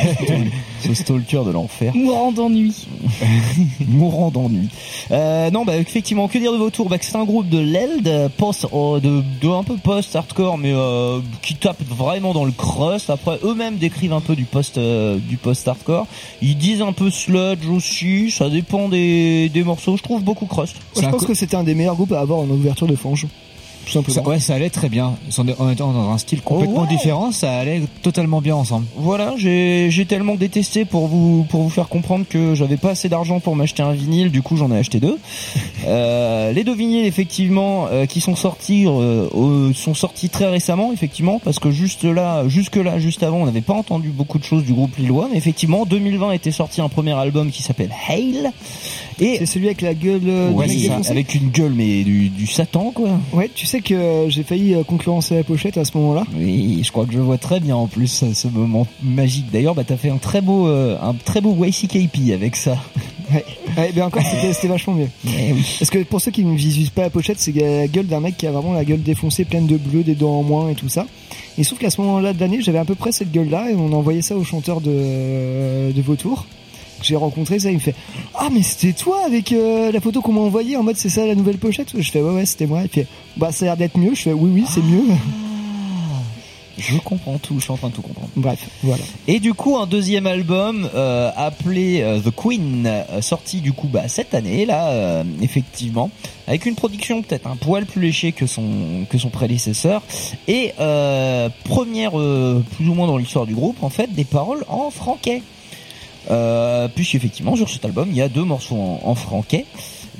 Ce 0.80 0.94
stalker 0.94 1.44
de 1.44 1.50
l'enfer. 1.50 1.94
Mourant 1.96 2.30
d'ennui. 2.30 2.86
Mourant 3.88 4.30
d'ennui. 4.30 4.68
Euh, 5.10 5.50
non, 5.50 5.64
bah 5.64 5.76
effectivement, 5.76 6.28
que 6.28 6.38
dire 6.38 6.52
de 6.52 6.58
vos 6.58 6.70
tours? 6.70 6.88
Bah, 6.88 6.96
C'est 7.00 7.16
un 7.16 7.24
groupe 7.24 7.48
de 7.48 7.58
l'ELD, 7.58 8.30
post, 8.36 8.66
euh, 8.72 9.00
de, 9.00 9.22
de 9.42 9.48
un 9.48 9.64
peu 9.64 9.76
post-hardcore, 9.76 10.58
mais 10.58 10.72
euh, 10.72 11.20
qui 11.42 11.56
tape 11.56 11.82
vraiment 11.82 12.32
dans 12.32 12.44
le 12.44 12.52
crust. 12.52 13.10
Après, 13.10 13.38
eux-mêmes 13.42 13.78
décrivent 13.78 14.12
un 14.12 14.20
peu 14.20 14.36
du 14.36 14.44
post, 14.44 14.78
euh, 14.78 15.18
du 15.18 15.38
post-hardcore. 15.38 16.06
Ils 16.40 16.56
disent 16.56 16.82
un 16.82 16.92
peu 16.92 17.10
sludge 17.10 17.66
aussi. 17.68 18.30
Ça 18.30 18.48
dépend 18.48 18.88
des, 18.88 19.48
des 19.48 19.64
morceaux. 19.64 19.96
Je 19.96 20.02
trouve 20.02 20.22
beaucoup 20.22 20.46
crust. 20.46 20.76
Je 20.94 21.06
pense 21.06 21.26
que 21.26 21.34
c'était 21.34 21.56
un 21.56 21.64
des 21.64 21.74
meilleurs 21.74 21.95
groupes 21.96 22.12
à 22.12 22.20
avoir 22.20 22.38
en 22.38 22.48
ouverture 22.48 22.86
de 22.86 22.96
fange. 22.96 23.26
Tout 23.86 23.92
simplement. 23.92 24.14
Ça, 24.24 24.28
ouais, 24.28 24.40
ça 24.40 24.54
allait 24.56 24.68
très 24.68 24.88
bien. 24.88 25.14
En 25.58 25.70
étant 25.70 25.92
dans 25.92 26.10
un 26.10 26.18
style 26.18 26.42
complètement 26.42 26.78
Oh 26.78 26.82
ouais. 26.82 26.88
différent, 26.88 27.30
ça 27.30 27.56
allait 27.56 27.82
totalement 28.02 28.40
bien 28.40 28.56
ensemble. 28.56 28.84
Voilà, 28.96 29.34
j'ai 29.36 30.06
tellement 30.08 30.34
détesté 30.34 30.84
pour 30.84 31.06
vous 31.06 31.46
pour 31.48 31.62
vous 31.62 31.70
faire 31.70 31.88
comprendre 31.88 32.24
que 32.28 32.56
j'avais 32.56 32.78
pas 32.78 32.90
assez 32.90 33.08
d'argent 33.08 33.38
pour 33.38 33.54
m'acheter 33.54 33.84
un 33.84 33.92
vinyle, 33.92 34.32
du 34.32 34.42
coup 34.42 34.56
j'en 34.56 34.72
ai 34.72 34.78
acheté 34.78 35.00
deux. 35.00 35.16
Euh, 35.86 36.52
les 36.52 36.64
deux 36.64 36.74
vinyles 36.74 37.06
effectivement 37.06 37.86
euh, 37.92 38.06
qui 38.06 38.20
sont 38.20 38.34
sortis 38.34 38.86
euh, 38.88 39.72
sont 39.72 39.94
sortis 39.94 40.30
très 40.30 40.46
récemment 40.46 40.92
effectivement 40.92 41.38
parce 41.38 41.60
que 41.60 41.70
juste 41.70 42.02
là 42.02 42.48
jusque 42.48 42.74
là 42.74 42.98
juste 42.98 43.22
avant 43.22 43.36
on 43.36 43.46
n'avait 43.46 43.60
pas 43.60 43.74
entendu 43.74 44.08
beaucoup 44.08 44.38
de 44.38 44.44
choses 44.44 44.64
du 44.64 44.72
groupe 44.72 44.96
lillois 44.96 45.28
mais 45.30 45.38
effectivement 45.38 45.82
en 45.82 45.86
2020 45.86 46.32
était 46.32 46.50
sorti 46.50 46.80
un 46.80 46.88
premier 46.88 47.12
album 47.12 47.52
qui 47.52 47.62
s'appelle 47.62 47.90
Hail 48.08 48.50
et 49.18 49.38
c'est 49.38 49.46
celui 49.46 49.66
avec 49.66 49.80
la 49.80 49.94
gueule 49.94 50.22
euh, 50.26 50.50
ouais, 50.50 50.66
du 50.66 50.78
ça, 50.86 51.00
avec 51.08 51.34
une 51.34 51.48
gueule 51.50 51.72
mais 51.74 52.04
du, 52.04 52.28
du 52.28 52.46
satan 52.46 52.92
quoi. 52.94 53.18
Ouais, 53.32 53.50
tu 53.54 53.66
sais 53.66 53.80
que 53.80 53.94
euh, 53.94 54.28
j'ai 54.28 54.42
failli 54.42 54.74
euh, 54.74 54.82
concurrencer 54.84 55.36
la 55.36 55.44
pochette 55.44 55.78
à 55.78 55.84
ce 55.84 55.96
moment-là. 55.96 56.24
Oui, 56.34 56.80
je 56.84 56.92
crois 56.92 57.06
que 57.06 57.12
je 57.12 57.18
vois 57.18 57.38
très 57.38 57.60
bien 57.60 57.76
en 57.76 57.86
plus 57.86 58.24
ce 58.32 58.48
moment 58.48 58.86
magique. 59.02 59.46
D'ailleurs, 59.50 59.74
bah 59.74 59.84
t'as 59.86 59.96
fait 59.96 60.10
un 60.10 60.18
très 60.18 60.40
beau, 60.40 60.68
euh, 60.68 60.98
un 61.00 61.14
très 61.14 61.40
beau 61.40 61.56
YCKP 61.64 62.32
avec 62.32 62.56
ça. 62.56 62.76
Ouais, 63.28 63.44
ouais 63.76 63.90
ben 63.92 64.04
encore 64.04 64.22
c'était 64.22 64.68
vachement 64.68 64.94
mieux. 64.94 65.08
Eh 65.26 65.52
oui. 65.52 65.76
Parce 65.80 65.90
que 65.90 65.98
pour 66.04 66.20
ceux 66.20 66.30
qui 66.30 66.44
ne 66.44 66.54
visualisent 66.54 66.90
pas 66.90 67.02
la 67.02 67.10
pochette, 67.10 67.40
c'est 67.40 67.52
la 67.52 67.88
gueule 67.88 68.06
d'un 68.06 68.20
mec 68.20 68.36
qui 68.36 68.46
a 68.46 68.52
vraiment 68.52 68.72
la 68.72 68.84
gueule 68.84 69.02
défoncée, 69.02 69.44
pleine 69.44 69.66
de 69.66 69.76
bleu, 69.76 70.04
des 70.04 70.14
dents 70.14 70.38
en 70.38 70.42
moins 70.44 70.68
et 70.68 70.76
tout 70.76 70.88
ça. 70.88 71.06
Et 71.58 71.64
sauf 71.64 71.76
qu'à 71.80 71.90
ce 71.90 72.00
moment-là 72.02 72.34
de 72.34 72.38
l'année, 72.38 72.60
j'avais 72.60 72.78
à 72.78 72.84
peu 72.84 72.94
près 72.94 73.10
cette 73.10 73.32
gueule-là 73.32 73.72
et 73.72 73.74
on 73.74 73.92
envoyait 73.92 74.22
ça 74.22 74.36
au 74.36 74.44
chanteur 74.44 74.80
de 74.80 75.90
de 75.90 76.02
Vautour 76.02 76.46
j'ai 77.02 77.16
rencontré 77.16 77.58
ça 77.58 77.70
il 77.70 77.74
me 77.74 77.80
fait 77.80 77.94
ah 78.34 78.48
mais 78.52 78.62
c'était 78.62 78.92
toi 78.92 79.24
avec 79.26 79.52
euh, 79.52 79.92
la 79.92 80.00
photo 80.00 80.20
qu'on 80.20 80.32
m'a 80.32 80.40
envoyée 80.40 80.76
en 80.76 80.82
mode 80.82 80.96
c'est 80.96 81.08
ça 81.08 81.26
la 81.26 81.34
nouvelle 81.34 81.58
pochette? 81.58 81.92
Je 81.98 82.10
fais 82.10 82.20
ouais 82.20 82.32
ouais 82.32 82.46
c'était 82.46 82.66
moi 82.66 82.82
il 82.82 82.88
fait 82.88 83.06
bah 83.36 83.52
ça 83.52 83.64
a 83.64 83.68
l'air 83.68 83.76
d'être 83.76 83.98
mieux 83.98 84.14
je 84.14 84.22
fais 84.22 84.32
oui 84.32 84.50
oui 84.52 84.64
c'est 84.68 84.82
mieux 84.82 85.04
Je 86.78 86.98
comprends 86.98 87.38
tout, 87.38 87.54
je 87.58 87.62
suis 87.64 87.72
en 87.72 87.78
train 87.78 87.88
de 87.88 87.94
tout 87.94 88.02
comprendre. 88.02 88.28
bref 88.36 88.68
voilà. 88.82 89.02
Et 89.26 89.40
du 89.40 89.54
coup, 89.54 89.78
un 89.78 89.86
deuxième 89.86 90.26
album 90.26 90.86
euh, 90.94 91.30
appelé 91.34 92.02
euh, 92.02 92.20
The 92.20 92.30
Queen, 92.30 92.86
sorti 93.22 93.62
du 93.62 93.72
coup 93.72 93.88
bah, 93.88 94.08
cette 94.08 94.34
année 94.34 94.66
là, 94.66 95.24
effectivement, 95.40 96.10
avec 96.46 96.66
une 96.66 96.74
production 96.74 97.22
peut-être 97.22 97.46
un 97.46 97.56
poil 97.56 97.86
plus 97.86 98.02
léchée 98.02 98.32
que 98.32 98.46
son 98.46 99.06
que 99.08 99.16
son 99.16 99.30
prédécesseur 99.30 100.02
et 100.48 100.72
première 101.64 102.10
plus 102.10 102.88
ou 102.88 102.94
moins 102.94 103.06
dans 103.06 103.16
l'histoire 103.16 103.46
du 103.46 103.54
groupe 103.54 103.82
en 103.82 103.88
fait 103.90 104.12
des 104.12 104.24
paroles 104.24 104.64
en 104.68 104.90
franquais. 104.90 105.42
Euh, 106.30 106.88
puisqu'effectivement 106.88 107.54
sur 107.54 107.68
cet 107.68 107.84
album 107.84 108.08
il 108.10 108.16
y 108.16 108.22
a 108.22 108.28
deux 108.28 108.42
morceaux 108.42 108.74
en, 108.74 109.00
en 109.04 109.14
franquais 109.14 109.64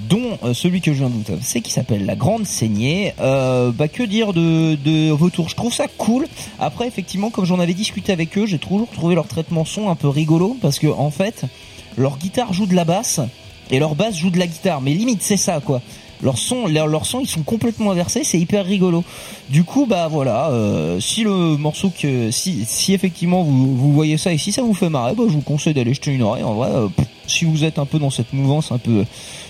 dont 0.08 0.38
euh, 0.44 0.54
celui 0.54 0.80
que 0.80 0.92
je 0.92 0.98
viens 0.98 1.08
de 1.08 1.14
vous 1.14 1.24
c'est 1.40 1.60
qui 1.60 1.72
s'appelle 1.72 2.06
La 2.06 2.14
Grande 2.14 2.46
Saignée. 2.46 3.14
Euh, 3.20 3.72
bah 3.72 3.88
que 3.88 4.02
dire 4.02 4.32
de, 4.32 4.76
de 4.76 5.10
Vautour 5.10 5.48
Je 5.48 5.56
trouve 5.56 5.72
ça 5.72 5.86
cool. 5.98 6.28
Après 6.60 6.86
effectivement 6.86 7.30
comme 7.30 7.44
j'en 7.44 7.58
avais 7.58 7.74
discuté 7.74 8.12
avec 8.12 8.36
eux, 8.38 8.46
j'ai 8.46 8.58
toujours 8.58 8.88
trouvé 8.88 9.14
leur 9.14 9.26
traitement 9.26 9.64
son 9.64 9.88
un 9.88 9.96
peu 9.96 10.08
rigolo 10.08 10.56
parce 10.60 10.78
que 10.78 10.86
en 10.86 11.10
fait 11.10 11.42
leur 11.96 12.18
guitare 12.18 12.52
joue 12.52 12.66
de 12.66 12.74
la 12.74 12.84
basse 12.84 13.20
et 13.70 13.78
leur 13.78 13.94
basse 13.94 14.16
joue 14.16 14.30
de 14.30 14.38
la 14.38 14.46
guitare. 14.46 14.80
Mais 14.80 14.94
limite 14.94 15.22
c'est 15.22 15.36
ça 15.36 15.60
quoi. 15.60 15.80
Leur 16.22 16.38
son, 16.38 16.66
leur, 16.66 16.86
leur 16.86 17.04
son, 17.04 17.20
ils 17.20 17.28
sont 17.28 17.42
complètement 17.42 17.90
inversés, 17.90 18.24
c'est 18.24 18.38
hyper 18.38 18.64
rigolo. 18.64 19.04
Du 19.50 19.64
coup, 19.64 19.86
bah 19.86 20.08
voilà, 20.08 20.48
euh, 20.50 20.98
si 20.98 21.24
le 21.24 21.56
morceau 21.56 21.90
que, 21.90 22.30
si, 22.30 22.64
si 22.66 22.94
effectivement 22.94 23.42
vous, 23.42 23.76
vous 23.76 23.92
voyez 23.92 24.16
ça 24.16 24.32
et 24.32 24.38
si 24.38 24.50
ça 24.50 24.62
vous 24.62 24.74
fait 24.74 24.88
marrer, 24.88 25.14
bah, 25.14 25.24
je 25.28 25.34
vous 25.34 25.42
conseille 25.42 25.74
d'aller 25.74 25.92
jeter 25.92 26.12
une 26.12 26.22
oreille. 26.22 26.42
En 26.42 26.54
vrai, 26.54 26.70
euh, 26.70 26.88
si 27.26 27.44
vous 27.44 27.64
êtes 27.64 27.78
un 27.78 27.86
peu 27.86 27.98
dans 27.98 28.10
cette 28.10 28.32
mouvance, 28.32 28.72
un 28.72 28.78
peu 28.78 29.04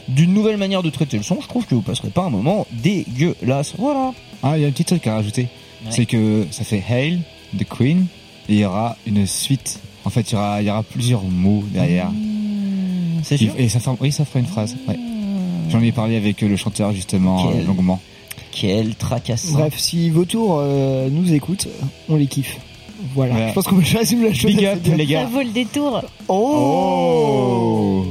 d'une 0.09 0.33
nouvelle 0.33 0.57
manière 0.57 0.83
de 0.83 0.91
traiter 0.91 1.17
le 1.17 1.23
son, 1.23 1.39
je 1.41 1.49
trouve 1.49 1.67
que 1.67 1.75
vous 1.75 1.83
passerez 1.83 2.11
pas 2.11 2.25
un 2.25 2.31
moment 2.31 2.67
dégueulasse. 2.73 3.75
Voilà. 3.79 4.13
Ah, 4.43 4.57
il 4.57 4.63
y 4.63 4.65
a 4.65 4.69
un 4.69 4.73
petit 4.73 4.85
truc 4.85 5.07
à 5.07 5.15
rajouter. 5.15 5.49
C'est 5.91 6.07
que 6.07 6.47
ça 6.51 6.65
fait 6.65 6.83
Hail, 6.89 7.21
The 7.57 7.65
Queen, 7.65 8.07
et 8.49 8.55
il 8.55 8.59
y 8.59 8.65
aura 8.65 8.97
une 9.07 9.25
suite. 9.27 9.79
En 10.05 10.11
fait, 10.11 10.31
il 10.31 10.35
y 10.35 10.37
aura, 10.37 10.63
il 10.63 10.67
y 10.67 10.71
aura 10.71 10.83
plusieurs 10.83 11.23
mots 11.23 11.63
derrière. 11.73 12.11
C'est 13.23 13.37
sûr 13.37 13.53
Et 13.57 13.69
ça 13.69 13.81
fera, 13.81 13.97
oui, 14.01 14.13
ça 14.13 14.25
fera 14.25 14.41
une 14.41 14.47
phrase. 14.47 14.77
Ouais. 14.89 14.99
J'en 15.71 15.81
ai 15.81 15.93
parlé 15.93 16.17
avec 16.17 16.43
euh, 16.43 16.49
le 16.49 16.57
chanteur 16.57 16.93
justement 16.93 17.49
Quel- 17.51 17.61
euh, 17.63 17.65
longuement. 17.67 18.01
Quel 18.53 18.95
tracasse. 18.95 19.51
bref 19.53 19.75
si 19.77 20.09
Vautour 20.11 20.59
euh, 20.61 21.09
nous 21.11 21.33
écoute 21.35 21.69
on 22.09 22.17
les 22.17 22.27
kiffe 22.27 22.57
voilà 23.15 23.33
Voilà. 23.35 23.49
je 23.49 23.55
pense 23.55 23.67
qu'on 23.67 23.77
peut 23.77 23.99
résumer 23.99 24.29
la 24.29 24.35
chose 24.35 24.55
Big 24.55 24.65
up, 24.65 24.79
les 24.85 25.05
Ça 25.05 25.13
gars. 25.13 25.25
vaut 25.27 25.41
le 25.43 25.51
détour. 25.51 26.03
oh, 26.29 28.07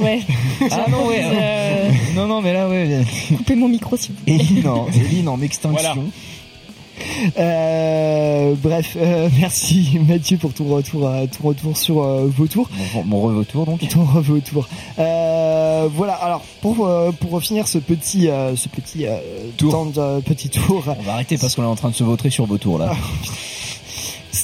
ouais. 0.00 0.20
Ah 0.70 0.86
non, 0.90 1.06
ouais. 1.08 1.22
Euh, 1.22 1.90
Non, 2.16 2.26
non, 2.26 2.40
mais 2.40 2.52
là, 2.54 2.68
ouais. 2.68 3.02
coupez 3.36 3.54
mon 3.54 3.68
micro 3.68 3.96
s'il 3.96 4.14
vous 4.14 4.22
plaît. 4.24 4.34
Eline 4.36 4.66
en, 4.68 4.86
Eline 4.88 5.28
en 5.28 5.40
extinction. 5.42 6.04
Euh, 7.38 8.54
bref, 8.62 8.96
euh, 8.96 9.28
merci 9.38 9.98
Mathieu 10.08 10.36
pour 10.38 10.52
ton 10.52 10.64
retour, 10.66 11.06
euh, 11.08 11.26
ton 11.26 11.48
retour 11.48 11.76
sur 11.76 12.02
euh, 12.02 12.26
Vautour. 12.26 12.68
Mon, 12.94 13.04
mon 13.04 13.20
retour 13.38 13.66
donc. 13.66 13.86
Ton 13.88 14.04
retour. 14.28 14.68
Euh, 14.98 15.88
voilà. 15.94 16.14
Alors 16.14 16.42
pour 16.60 16.86
euh, 16.86 17.10
pour 17.12 17.40
finir 17.42 17.66
ce 17.68 17.78
petit 17.78 18.28
euh, 18.28 18.56
ce 18.56 18.68
petit 18.68 19.06
euh, 19.06 19.18
temps 19.58 19.86
de- 19.86 20.20
petit 20.20 20.48
tour. 20.48 20.84
On 20.98 21.02
va 21.02 21.12
arrêter 21.14 21.38
parce 21.38 21.54
qu'on 21.54 21.62
est 21.62 21.66
en 21.66 21.76
train 21.76 21.90
de 21.90 21.94
se 21.94 22.04
vautrer 22.04 22.30
sur 22.30 22.46
vos 22.46 22.58
tours 22.58 22.78
là. 22.78 22.92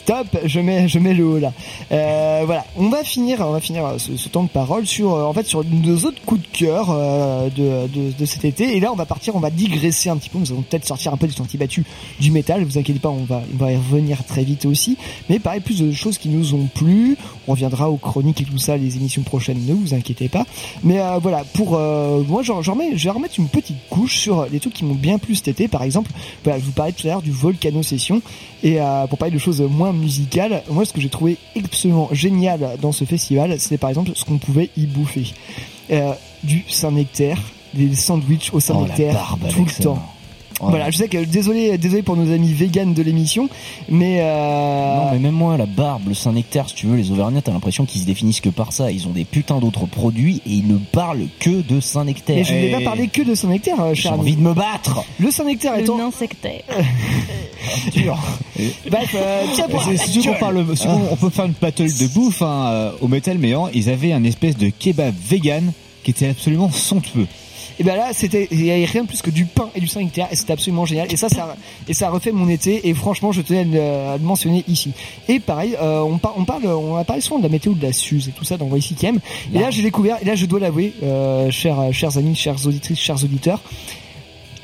Stop, 0.09 0.39
je 0.43 0.61
mets 0.61 0.89
je 0.89 0.99
mets 0.99 1.13
le 1.13 1.27
haut 1.27 1.39
là. 1.39 1.53
Euh, 1.93 2.45
voilà, 2.47 2.65
on 2.79 2.89
va 2.89 3.05
finir 3.05 3.41
on 3.43 3.53
va 3.53 3.61
finir 3.61 3.85
euh, 3.85 3.99
ce, 3.99 4.27
temps 4.31 4.43
de 4.43 4.49
parole 4.49 4.87
sur 4.87 5.13
euh, 5.13 5.25
en 5.25 5.35
fait 5.35 5.47
sur 5.47 5.63
nos 5.63 5.97
autres 6.07 6.23
coups 6.25 6.41
de 6.41 6.47
cœur 6.47 6.87
euh, 6.89 7.51
de, 7.51 7.87
de 7.89 8.13
de 8.19 8.25
cet 8.25 8.47
été. 8.47 8.75
Et 8.75 8.81
là 8.81 8.91
on 8.91 8.97
va 8.97 9.05
partir 9.05 9.37
on 9.37 9.39
va 9.39 9.51
digresser 9.51 10.09
un 10.09 10.17
petit 10.17 10.31
peu. 10.31 10.39
Nous 10.39 10.51
allons 10.51 10.63
peut-être 10.63 10.87
sortir 10.87 11.13
un 11.13 11.19
peu 11.19 11.27
des 11.27 11.35
sentiers 11.35 11.59
battus 11.59 11.85
du 12.21 12.31
métal, 12.31 12.65
vous 12.65 12.79
inquiétez 12.79 13.01
pas, 13.01 13.11
on 13.11 13.25
va 13.25 13.43
on 13.53 13.63
va 13.63 13.71
y 13.71 13.77
revenir 13.77 14.25
très 14.25 14.45
vite 14.45 14.65
aussi, 14.65 14.97
mais 15.29 15.39
pareil 15.41 15.61
plus 15.61 15.79
de 15.83 15.93
choses 15.93 16.17
qui 16.17 16.31
nous 16.31 16.55
ont 16.55 16.71
plu, 16.75 17.19
on 17.47 17.53
reviendra 17.53 17.91
aux 17.91 17.99
chroniques 17.99 18.41
et 18.41 18.45
tout 18.45 18.57
ça 18.57 18.79
les 18.79 18.97
émissions 18.97 19.21
prochaines, 19.25 19.63
ne 19.67 19.75
vous 19.75 19.93
inquiétez 19.93 20.31
pas. 20.31 20.47
Mais 20.85 21.01
euh, 21.01 21.19
voilà, 21.21 21.45
pour 21.53 21.75
euh, 21.75 22.23
moi 22.27 22.43
j'en 22.43 22.63
j'en 22.63 22.73
remets 22.73 22.97
je 22.97 23.05
vais 23.05 23.11
remettre 23.11 23.39
une 23.39 23.49
petite 23.49 23.77
couche 23.91 24.17
sur 24.17 24.47
les 24.51 24.59
trucs 24.59 24.73
qui 24.73 24.87
m'ont 24.87 24.95
bien 24.95 25.19
plu 25.19 25.35
cet 25.35 25.49
été. 25.49 25.69
Par 25.69 25.83
exemple, 25.83 26.11
voilà, 26.45 26.59
je 26.59 26.65
vous 26.65 26.73
parlais 26.73 26.93
tout 26.93 27.07
à 27.07 27.11
l'heure 27.11 27.21
du 27.21 27.31
Volcano 27.31 27.83
Session. 27.83 28.23
Et 28.65 28.79
pour 29.09 29.19
parler 29.19 29.33
de 29.33 29.39
choses 29.39 29.61
moins 29.61 29.93
musicales, 29.99 30.63
moi 30.71 30.85
ce 30.85 30.93
que 30.93 31.01
j'ai 31.01 31.09
trouvé 31.09 31.37
absolument 31.57 32.09
génial 32.13 32.77
dans 32.81 32.93
ce 32.93 33.05
festival, 33.05 33.59
c'est 33.59 33.79
par 33.79 33.91
exemple 33.91 34.11
ce 34.15 34.25
qu'on 34.25 34.39
pouvait 34.39 34.71
y 34.77 34.87
bouffer. 34.87 35.35
Euh, 35.91 36.13
du 36.43 36.65
Saint-Nectaire, 36.69 37.41
des 37.75 37.95
sandwichs 37.95 38.51
au 38.53 38.57
Oh, 38.57 38.61
Saint-Nectaire 38.61 39.37
tout 39.51 39.65
le 39.65 39.83
temps. 39.83 40.03
Voilà, 40.61 40.91
je 40.91 40.97
sais 40.97 41.09
que 41.09 41.25
désolé, 41.25 41.79
désolé 41.79 42.03
pour 42.03 42.17
nos 42.17 42.33
amis 42.33 42.53
véganes 42.53 42.93
de 42.95 43.03
l'émission, 43.03 43.49
mais 43.89 44.19
euh, 44.23 44.97
Non 44.97 45.13
mais 45.13 45.19
même 45.21 45.35
moi 45.35 45.57
la 45.57 45.67
barbe, 45.67 46.09
le 46.09 46.15
Saint-Nectaire 46.15 46.69
si 46.69 46.75
tu 46.75 46.87
veux, 46.87 46.97
les 46.97 47.11
Auvergnats 47.13 47.43
t'as 47.43 47.53
l'impression 47.53 47.85
qu'ils 47.85 48.01
se 48.01 48.07
définissent 48.07 48.41
que 48.41 48.49
par 48.49 48.73
ça, 48.73 48.91
ils 48.91 49.07
ont 49.07 49.11
des 49.13 49.25
putains 49.25 49.59
d'autres 49.61 49.87
produits 49.87 50.43
et 50.47 50.51
ils 50.51 50.67
ne 50.67 50.77
parent 50.77 51.15
que 51.39 51.63
de 51.63 51.79
Saint-Nectaire. 51.81 52.37
mais 52.37 52.45
je 52.45 52.55
ne 52.55 52.59
vais 52.61 52.71
pas 52.73 52.81
parler 52.81 53.07
que 53.09 53.23
de 53.23 53.35
Saint-Nectaire, 53.35 53.81
euh, 53.81 53.95
J'ai 53.95 54.03
cher 54.03 54.13
ami. 54.15 54.21
envie 54.23 54.37
de 54.37 54.41
me 54.43 54.53
battre 54.55 55.05
Le 55.21 55.31
Saint-Nectaire 55.31 55.77
Le 55.77 55.83
étant... 55.83 55.99
nain 55.99 56.11
sectaire. 56.11 56.63
Bref, 58.91 59.15
euh, 59.15 59.45
tiens, 59.55 59.67
pour- 59.69 59.83
Si 59.83 60.29
parle, 60.41 60.77
si 60.77 60.87
on, 60.87 61.13
on 61.13 61.17
peut 61.17 61.31
faire 61.31 61.45
une 61.45 61.55
battle 61.61 61.85
de 61.87 62.07
bouffe 62.09 62.43
hein, 62.43 62.67
euh, 62.71 62.91
au 63.01 63.09
métal 63.09 63.39
méant, 63.39 63.69
ils 63.73 63.89
avaient 63.91 64.13
un 64.13 64.25
espèce 64.25 64.57
de 64.57 64.71
kebab 64.71 65.15
vegan 65.29 65.73
qui 66.03 66.11
était 66.11 66.29
absolument 66.29 66.71
somptueux. 66.71 67.27
Et 67.79 67.85
ben 67.85 67.97
là, 67.97 68.09
c'était 68.13 68.49
il 68.51 68.65
y 68.65 68.71
avait 68.71 68.85
rien 68.85 69.03
de 69.03 69.09
plus 69.09 69.23
que 69.23 69.31
du 69.31 69.45
pain 69.45 69.69
et 69.75 69.81
du 69.81 69.87
Saint-Nectaire 69.87 70.29
et 70.31 70.37
c'était 70.37 70.53
absolument 70.53 70.85
génial. 70.85 71.13
Et 71.13 71.17
ça, 71.17 71.29
ça 71.29 71.55
et 71.89 71.95
ça 71.95 72.09
a 72.09 72.11
refait 72.11 72.33
mon 72.33 72.49
été. 72.49 72.89
Et 72.89 72.95
franchement, 72.95 73.31
je 73.33 73.41
tenais 73.41 73.61
à 73.61 73.65
le, 73.65 73.81
à 74.15 74.17
le 74.17 74.25
mentionner 74.25 74.65
ici. 74.67 74.93
Et 75.29 75.39
pareil, 75.41 75.77
euh, 75.81 76.01
on, 76.01 76.19
par- 76.19 76.35
on 76.37 76.45
parle, 76.45 76.67
on 76.67 76.97
a 76.97 77.05
parlé 77.05 77.23
souvent 77.23 77.39
de 77.39 77.45
la 77.45 77.49
météo 77.49 77.75
de 77.75 77.83
la 77.83 77.93
Suze 77.93 78.29
et 78.29 78.33
tout 78.33 78.45
ça 78.45 78.57
dans 78.57 78.67
Voici 78.67 78.95
qui 78.95 79.07
aime. 79.07 79.21
Et 79.55 79.59
là, 79.59 79.71
j'ai 79.71 79.83
découvert. 79.83 80.19
Et 80.21 80.25
là, 80.25 80.35
je 80.35 80.47
dois 80.47 80.61
l'avouer, 80.61 80.93
euh, 81.03 81.51
chers 81.51 81.93
chers 81.93 82.19
amis, 82.19 82.35
chères 82.35 82.67
auditrices, 82.67 82.99
chers 82.99 83.23
auditeurs, 83.23 83.61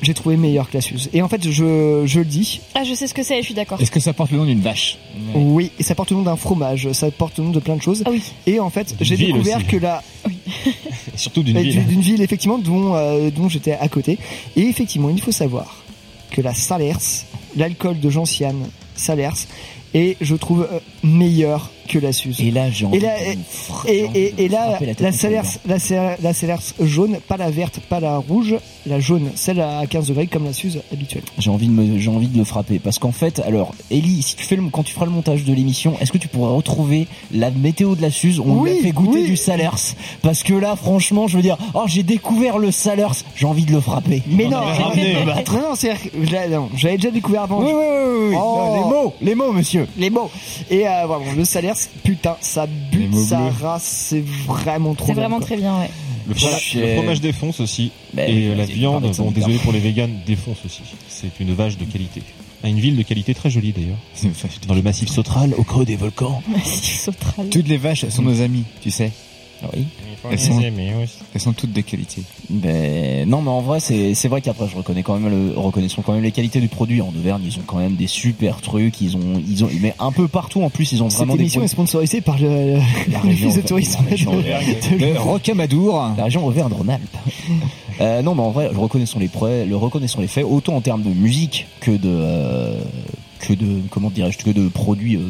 j'ai 0.01 0.13
trouvé 0.13 0.37
meilleur 0.37 0.69
que 0.69 0.75
la 0.75 0.81
Suze. 0.81 1.09
Et 1.13 1.21
en 1.21 1.29
fait, 1.29 1.49
je 1.49 2.03
je 2.05 2.19
le 2.19 2.25
dis. 2.25 2.61
Ah, 2.73 2.83
je 2.83 2.93
sais 2.93 3.07
ce 3.07 3.13
que 3.13 3.23
c'est, 3.23 3.39
je 3.39 3.45
suis 3.45 3.53
d'accord. 3.53 3.79
Est-ce 3.81 3.91
que 3.91 3.99
ça 3.99 4.13
porte 4.13 4.31
le 4.31 4.37
nom 4.37 4.45
d'une 4.45 4.61
vache 4.61 4.97
Oui, 5.33 5.71
et 5.79 5.83
ça 5.83 5.95
porte 5.95 6.11
le 6.11 6.17
nom 6.17 6.23
d'un 6.23 6.35
fromage, 6.35 6.91
ça 6.91 7.09
porte 7.11 7.37
le 7.37 7.45
nom 7.45 7.51
de 7.51 7.59
plein 7.59 7.75
de 7.75 7.81
choses. 7.81 8.03
Ah 8.05 8.11
oui. 8.11 8.21
Et 8.45 8.59
en 8.59 8.69
fait, 8.69 8.95
j'ai 9.01 9.17
découvert 9.17 9.57
aussi. 9.57 9.65
que 9.65 9.77
la 9.77 10.03
surtout 11.15 11.43
d'une 11.43 11.59
ville. 11.59 11.85
D'une 11.85 12.01
ville, 12.01 12.21
effectivement, 12.21 12.57
dont, 12.57 12.95
euh, 12.95 13.29
dont 13.29 13.49
j'étais 13.49 13.73
à 13.73 13.87
côté. 13.87 14.17
Et 14.55 14.61
effectivement, 14.61 15.09
il 15.09 15.21
faut 15.21 15.31
savoir 15.31 15.83
que 16.31 16.41
la 16.41 16.53
Salers, 16.53 17.25
l'alcool 17.55 17.99
de 17.99 18.09
Gentiane 18.09 18.69
Salers, 18.95 19.47
est, 19.93 20.17
je 20.21 20.35
trouve, 20.35 20.67
euh, 20.71 20.79
meilleur 21.03 21.71
que 21.87 21.99
la 21.99 22.11
Suze. 22.11 22.39
Et 22.41 22.51
là, 22.51 22.69
j'ai 22.71 22.85
envie 22.85 22.97
Et 22.97 23.37
et, 23.87 24.09
et, 24.15 24.33
et- 24.45 24.47
là, 24.49 24.69
frapper 24.69 24.85
la 24.87 24.95
tête 24.95 25.01
la 25.01 25.11
Salers, 25.11 25.43
banc. 25.43 25.49
la, 25.67 25.79
Salers- 25.79 26.17
la 26.21 26.33
Salers 26.33 26.61
jaune, 26.81 27.17
pas 27.27 27.37
la 27.37 27.49
verte, 27.49 27.79
pas 27.89 27.99
la 27.99 28.17
rouge, 28.17 28.55
la 28.85 28.99
jaune, 28.99 29.29
celle 29.35 29.61
à 29.61 29.85
15 29.87 30.07
degrés 30.09 30.27
comme 30.27 30.45
la 30.45 30.53
Suze 30.53 30.81
habituelle. 30.91 31.23
J'ai 31.37 31.49
envie 31.49 31.67
de 31.67 31.71
me, 31.71 31.99
j'ai 31.99 32.09
envie 32.09 32.27
de 32.27 32.37
le 32.37 32.43
frapper 32.43 32.79
parce 32.79 32.99
qu'en 32.99 33.11
fait, 33.11 33.39
alors, 33.39 33.73
Ellie, 33.91 34.21
si 34.21 34.35
tu 34.35 34.43
fais 34.43 34.55
le, 34.55 34.63
quand 34.69 34.83
tu 34.83 34.93
feras 34.93 35.05
le 35.05 35.11
montage 35.11 35.43
de 35.43 35.53
l'émission, 35.53 35.93
est-ce 36.01 36.11
que 36.11 36.17
tu 36.17 36.27
pourrais 36.27 36.53
retrouver 36.53 37.07
la 37.33 37.51
météo 37.51 37.95
de 37.95 38.01
la 38.01 38.11
Suze? 38.11 38.39
On 38.39 38.63
lui 38.63 38.71
Oui, 38.71 38.79
a 38.79 38.83
fait 38.83 38.91
goûter 38.91 39.19
oui. 39.21 39.25
du 39.25 39.37
Salers 39.37 39.95
parce 40.21 40.43
que 40.43 40.53
là, 40.53 40.75
franchement, 40.75 41.27
je 41.27 41.37
veux 41.37 41.43
dire, 41.43 41.57
oh, 41.73 41.83
j'ai 41.87 42.03
découvert 42.03 42.57
le 42.57 42.71
Salers, 42.71 43.13
j'ai 43.35 43.45
envie 43.45 43.65
de 43.65 43.71
le 43.71 43.79
frapper. 43.81 44.21
Mais 44.27 44.45
non, 44.45 44.61
non, 44.61 45.53
non, 45.53 45.75
c'est 45.75 45.93
j'avais 46.75 46.97
déjà 46.97 47.11
découvert 47.11 47.43
avant. 47.43 47.59
Oui, 47.59 47.71
oui, 47.71 47.73
oui, 47.73 48.27
oui. 48.31 48.35
Oh. 48.37 48.55
Non, 48.57 48.73
les 48.75 48.89
mots, 48.89 49.13
les 49.21 49.35
mots, 49.35 49.51
monsieur. 49.51 49.87
Les 49.97 50.09
mots. 50.09 50.29
Et 50.69 50.87
euh, 50.87 51.05
vraiment, 51.07 51.25
le 51.35 51.45
salaire, 51.45 51.74
putain, 52.03 52.37
ça 52.41 52.67
bute 52.91 53.15
sa 53.15 53.49
race, 53.49 53.83
c'est 53.83 54.23
vraiment 54.47 54.93
trop 54.95 55.07
C'est 55.07 55.13
bien, 55.13 55.21
vraiment 55.23 55.37
quoi. 55.37 55.45
très 55.47 55.57
bien, 55.57 55.79
ouais. 55.79 55.89
Le 56.27 56.33
fromage, 56.33 56.71
Voilà. 56.73 56.87
le 56.89 56.95
fromage 56.97 57.21
défonce 57.21 57.59
aussi. 57.59 57.91
Ben 58.13 58.29
et 58.29 58.33
oui, 58.33 58.47
euh, 58.47 58.55
la 58.55 58.65
viande, 58.65 59.11
bon, 59.15 59.31
désolé 59.31 59.57
pour 59.59 59.71
les 59.73 59.79
véganes, 59.79 60.19
défonce 60.25 60.57
aussi. 60.65 60.81
C'est 61.07 61.39
une 61.39 61.53
vache 61.53 61.77
de 61.77 61.85
qualité. 61.85 62.21
Ah, 62.63 62.69
Une 62.69 62.79
ville 62.79 62.95
de 62.95 63.03
qualité 63.03 63.35
très 63.35 63.49
jolie 63.51 63.73
d'ailleurs. 63.73 63.97
Dans 64.67 64.73
le 64.73 64.81
massif 64.81 65.09
Sautral, 65.09 65.53
au 65.55 65.63
creux 65.63 65.85
des 65.85 65.95
volcans. 65.97 66.41
Massif 66.47 66.99
Sautral. 66.99 67.49
Toutes 67.49 67.67
les 67.67 67.77
vaches 67.77 68.07
sont 68.09 68.23
nos 68.23 68.41
amies, 68.41 68.63
tu 68.81 68.89
sais. 68.89 69.11
Oui. 69.73 69.85
Elles 70.31 70.39
sont, 70.39 70.59
elles 71.33 71.41
sont 71.41 71.53
toutes 71.53 71.71
de 71.71 71.81
qualité. 71.81 72.23
Ben 72.49 73.29
non, 73.29 73.41
mais 73.43 73.49
en 73.51 73.61
vrai, 73.61 73.79
c'est 73.79 74.15
c'est 74.15 74.27
vrai 74.27 74.41
qu'après, 74.41 74.67
je 74.67 74.75
reconnais 74.75 75.03
quand 75.03 75.17
même 75.19 75.29
le 75.53 75.57
reconnaissons 75.59 76.01
quand 76.01 76.13
même 76.13 76.23
les 76.23 76.31
qualités 76.31 76.59
du 76.59 76.67
produit 76.67 77.01
en 77.01 77.09
Auvergne. 77.09 77.43
Ils 77.45 77.57
ont 77.59 77.63
quand 77.65 77.77
même 77.77 77.95
des 77.95 78.07
super 78.07 78.61
trucs. 78.61 79.01
Ils 79.01 79.15
ont 79.15 79.41
ils 79.47 79.63
ont 79.63 79.69
mais 79.81 79.93
un 79.99 80.11
peu 80.11 80.27
partout 80.27 80.63
en 80.63 80.69
plus. 80.69 80.91
Ils 80.93 81.03
ont 81.03 81.09
Cette 81.09 81.19
vraiment 81.19 81.35
des 81.35 81.41
émission 81.41 81.61
est 81.61 81.65
produits- 81.73 81.73
sponsorisée 81.89 82.21
par 82.21 82.37
le, 82.39 82.77
La 83.11 83.19
région 83.23 83.47
de 83.49 83.51
Auvergne. 83.53 83.67
tourisme. 83.67 83.99
La 84.03 84.09
région 84.09 84.31
de- 84.33 84.37
Auvergne. 84.37 84.75
de- 84.91 85.05
Le 85.05 85.19
Rocamadour. 85.19 86.11
La 86.17 86.23
région 86.25 86.45
Auvergne-Rhône-Alpes. 86.45 87.17
Euh, 88.01 88.21
non, 88.21 88.35
mais 88.35 88.41
en 88.41 88.51
vrai, 88.51 88.69
le 88.73 88.77
reconnaissons 88.77 89.19
les 89.19 89.29
prêts, 89.29 89.65
le 89.65 89.77
reconnaissons 89.77 90.19
les 90.19 90.27
faits, 90.27 90.43
autant 90.43 90.75
en 90.75 90.81
termes 90.81 91.01
de 91.01 91.11
musique 91.11 91.65
que 91.79 91.91
de 91.91 92.09
euh, 92.09 92.81
que 93.39 93.53
de 93.53 93.81
comment 93.89 94.09
dirais-je 94.09 94.37
que 94.37 94.49
de 94.49 94.67
produits 94.67 95.15
euh, 95.17 95.21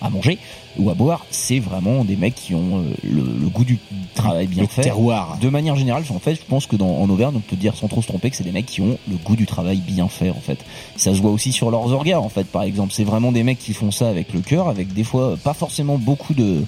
à 0.00 0.10
manger 0.10 0.38
ou 0.78 0.90
à 0.90 0.94
boire. 0.94 1.24
C'est 1.30 1.58
vraiment 1.58 2.04
des 2.04 2.16
mecs 2.16 2.34
qui 2.34 2.54
ont 2.54 2.78
euh, 2.78 2.82
le, 3.02 3.22
le 3.22 3.48
goût 3.48 3.64
du 3.64 3.78
travail 4.14 4.46
bien 4.46 4.62
Le 4.64 4.68
fait. 4.68 4.82
terroir. 4.82 5.38
De 5.40 5.48
manière 5.48 5.76
générale, 5.76 6.04
en 6.10 6.18
fait, 6.18 6.34
je 6.34 6.40
pense 6.48 6.66
que 6.66 6.76
dans 6.76 6.98
en 6.98 7.08
Auvergne, 7.08 7.34
on 7.36 7.40
peut 7.40 7.56
dire 7.56 7.74
sans 7.76 7.88
trop 7.88 8.02
se 8.02 8.08
tromper 8.08 8.30
que 8.30 8.36
c'est 8.36 8.44
des 8.44 8.52
mecs 8.52 8.66
qui 8.66 8.80
ont 8.80 8.98
le 9.08 9.16
goût 9.16 9.36
du 9.36 9.46
travail 9.46 9.78
bien 9.78 10.08
fait. 10.08 10.30
En 10.30 10.40
fait, 10.40 10.58
ça 10.96 11.14
se 11.14 11.20
voit 11.20 11.30
aussi 11.30 11.52
sur 11.52 11.70
leurs 11.70 11.92
orgas. 11.92 12.18
En 12.18 12.28
fait, 12.28 12.46
par 12.46 12.62
exemple, 12.62 12.92
c'est 12.92 13.04
vraiment 13.04 13.32
des 13.32 13.42
mecs 13.42 13.58
qui 13.58 13.72
font 13.74 13.90
ça 13.90 14.08
avec 14.08 14.32
le 14.32 14.40
cœur, 14.40 14.68
avec 14.68 14.92
des 14.92 15.04
fois 15.04 15.36
pas 15.42 15.54
forcément 15.54 15.98
beaucoup 15.98 16.34
de 16.34 16.62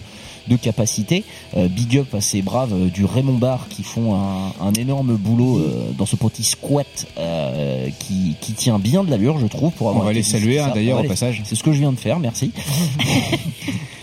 de 0.49 0.57
capacité. 0.57 1.25
Euh, 1.57 1.69
big 1.69 1.99
up 1.99 2.15
à 2.15 2.21
ces 2.21 2.43
braves 2.43 2.73
euh, 2.73 2.89
du 2.89 3.05
Raymond 3.05 3.39
Bar 3.39 3.67
qui 3.69 3.83
font 3.83 4.15
un, 4.15 4.53
un 4.61 4.73
énorme 4.75 5.17
boulot 5.17 5.59
euh, 5.59 5.91
dans 5.97 6.07
ce 6.07 6.17
petit 6.17 6.43
squat 6.45 6.87
euh, 7.19 7.89
qui, 7.99 8.35
qui 8.41 8.53
tient 8.53 8.79
bien 8.79 9.05
de 9.05 9.11
l'allure, 9.11 9.39
je 9.39 9.47
trouve. 9.47 9.73
Pour 9.73 9.89
avoir 9.89 10.05
On 10.05 10.07
va 10.07 10.13
les 10.13 10.23
saluer, 10.23 10.59
hein, 10.61 10.71
d'ailleurs, 10.75 10.99
au 10.99 11.03
les- 11.03 11.09
passage. 11.09 11.43
C'est 11.45 11.55
ce 11.55 11.63
que 11.63 11.73
je 11.73 11.79
viens 11.81 11.93
de 11.93 11.99
faire, 11.99 12.19
merci. 12.19 12.51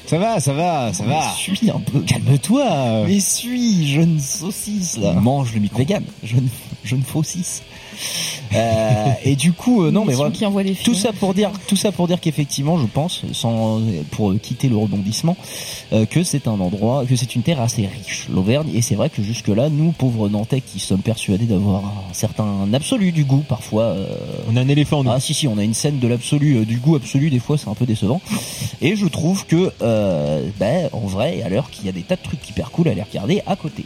Ça 0.07 0.19
va, 0.19 0.39
ça 0.39 0.53
va, 0.53 0.93
ça 0.93 1.03
va. 1.03 1.34
Suis 1.35 1.67
un 1.72 1.80
peu. 1.80 1.99
Calme-toi. 2.01 3.05
Mais 3.07 3.19
suis, 3.19 3.88
jeune 3.88 4.19
saucisse 4.19 4.97
là. 4.97 5.13
Mange 5.13 5.51
le 5.55 5.59
micro. 5.61 5.80
Vegan, 5.80 6.03
jeune, 6.23 6.47
jeune 6.84 7.01
faucisse. 7.01 7.63
Euh, 8.53 9.05
et 9.23 9.35
du 9.35 9.53
coup, 9.53 9.84
euh, 9.84 9.91
non, 9.91 10.05
mais 10.05 10.13
voilà. 10.13 10.31
qui 10.31 10.45
envoie 10.45 10.63
des 10.63 10.76
Tout 10.76 10.93
ça 10.93 11.11
pour 11.13 11.34
dire, 11.34 11.51
tout 11.67 11.76
ça 11.76 11.91
pour 11.91 12.07
dire 12.07 12.19
qu'effectivement, 12.19 12.77
je 12.77 12.85
pense, 12.85 13.22
sans 13.34 13.81
pour 14.11 14.34
quitter 14.41 14.69
le 14.69 14.77
rebondissement, 14.77 15.35
euh, 15.93 16.05
que 16.05 16.23
c'est 16.23 16.47
un 16.47 16.59
endroit, 16.59 17.05
que 17.05 17.15
c'est 17.15 17.35
une 17.35 17.41
terre 17.41 17.61
assez 17.61 17.88
riche, 17.88 18.27
l'Auvergne. 18.30 18.69
Et 18.73 18.81
c'est 18.81 18.95
vrai 18.95 19.09
que 19.09 19.22
jusque 19.22 19.47
là, 19.49 19.69
nous 19.69 19.91
pauvres 19.91 20.30
Nantais, 20.30 20.61
qui 20.61 20.80
sommes 20.80 21.01
persuadés 21.01 21.45
d'avoir 21.45 21.84
un 21.85 22.13
certain 22.13 22.67
absolu 22.73 23.11
du 23.11 23.23
goût, 23.26 23.43
parfois. 23.47 23.84
euh, 23.84 24.07
On 24.49 24.55
a 24.55 24.61
un 24.61 24.67
éléphant 24.69 24.99
en 24.99 25.03
nous. 25.03 25.11
ah 25.11 25.19
si 25.19 25.34
si, 25.34 25.47
on 25.47 25.57
a 25.57 25.63
une 25.63 25.73
scène 25.73 25.99
de 25.99 26.07
l'absolu, 26.07 26.57
euh, 26.57 26.65
du 26.65 26.77
goût 26.77 26.95
absolu. 26.95 27.30
Des 27.30 27.39
fois, 27.39 27.57
c'est 27.57 27.69
un 27.69 27.73
peu 27.76 27.85
décevant. 27.85 28.22
Et 28.81 28.95
je 28.95 29.07
trouve 29.07 29.45
que, 29.45 29.72
euh, 29.81 30.47
ben, 30.59 30.89
en 30.93 31.01
vrai, 31.07 31.41
à 31.43 31.49
l'heure 31.49 31.69
qu'il 31.69 31.85
y 31.85 31.89
a 31.89 31.91
des 31.91 32.01
tas 32.03 32.15
de 32.15 32.22
trucs 32.22 32.47
hyper 32.49 32.72
cool 32.72 32.88
à 32.88 32.91
aller 32.91 33.03
regarder 33.03 33.41
à 33.45 33.55
côté. 33.55 33.84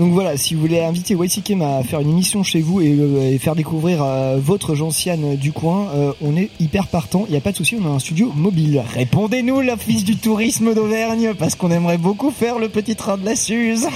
Donc 0.00 0.14
voilà, 0.14 0.38
si 0.38 0.54
vous 0.54 0.62
voulez 0.62 0.80
inviter 0.80 1.12
YCKM 1.12 1.60
à 1.60 1.82
faire 1.82 2.00
une 2.00 2.08
émission 2.08 2.42
chez 2.42 2.62
vous 2.62 2.80
et, 2.80 2.88
euh, 2.88 3.38
faire 3.38 3.54
découvrir 3.54 4.02
euh, 4.02 4.38
votre 4.42 4.74
gentiane 4.74 5.36
du 5.36 5.52
coin, 5.52 5.88
euh, 5.94 6.14
on 6.22 6.38
est 6.38 6.48
hyper 6.58 6.86
partant. 6.86 7.26
Il 7.28 7.32
n'y 7.32 7.36
a 7.36 7.42
pas 7.42 7.52
de 7.52 7.58
souci, 7.58 7.76
on 7.78 7.84
a 7.84 7.90
un 7.90 7.98
studio 7.98 8.32
mobile. 8.34 8.82
Répondez-nous, 8.94 9.60
l'office 9.60 10.04
du 10.04 10.16
tourisme 10.16 10.72
d'Auvergne, 10.72 11.34
parce 11.38 11.54
qu'on 11.54 11.70
aimerait 11.70 11.98
beaucoup 11.98 12.30
faire 12.30 12.58
le 12.58 12.70
petit 12.70 12.96
train 12.96 13.18
de 13.18 13.26
la 13.26 13.36
Suze. 13.36 13.88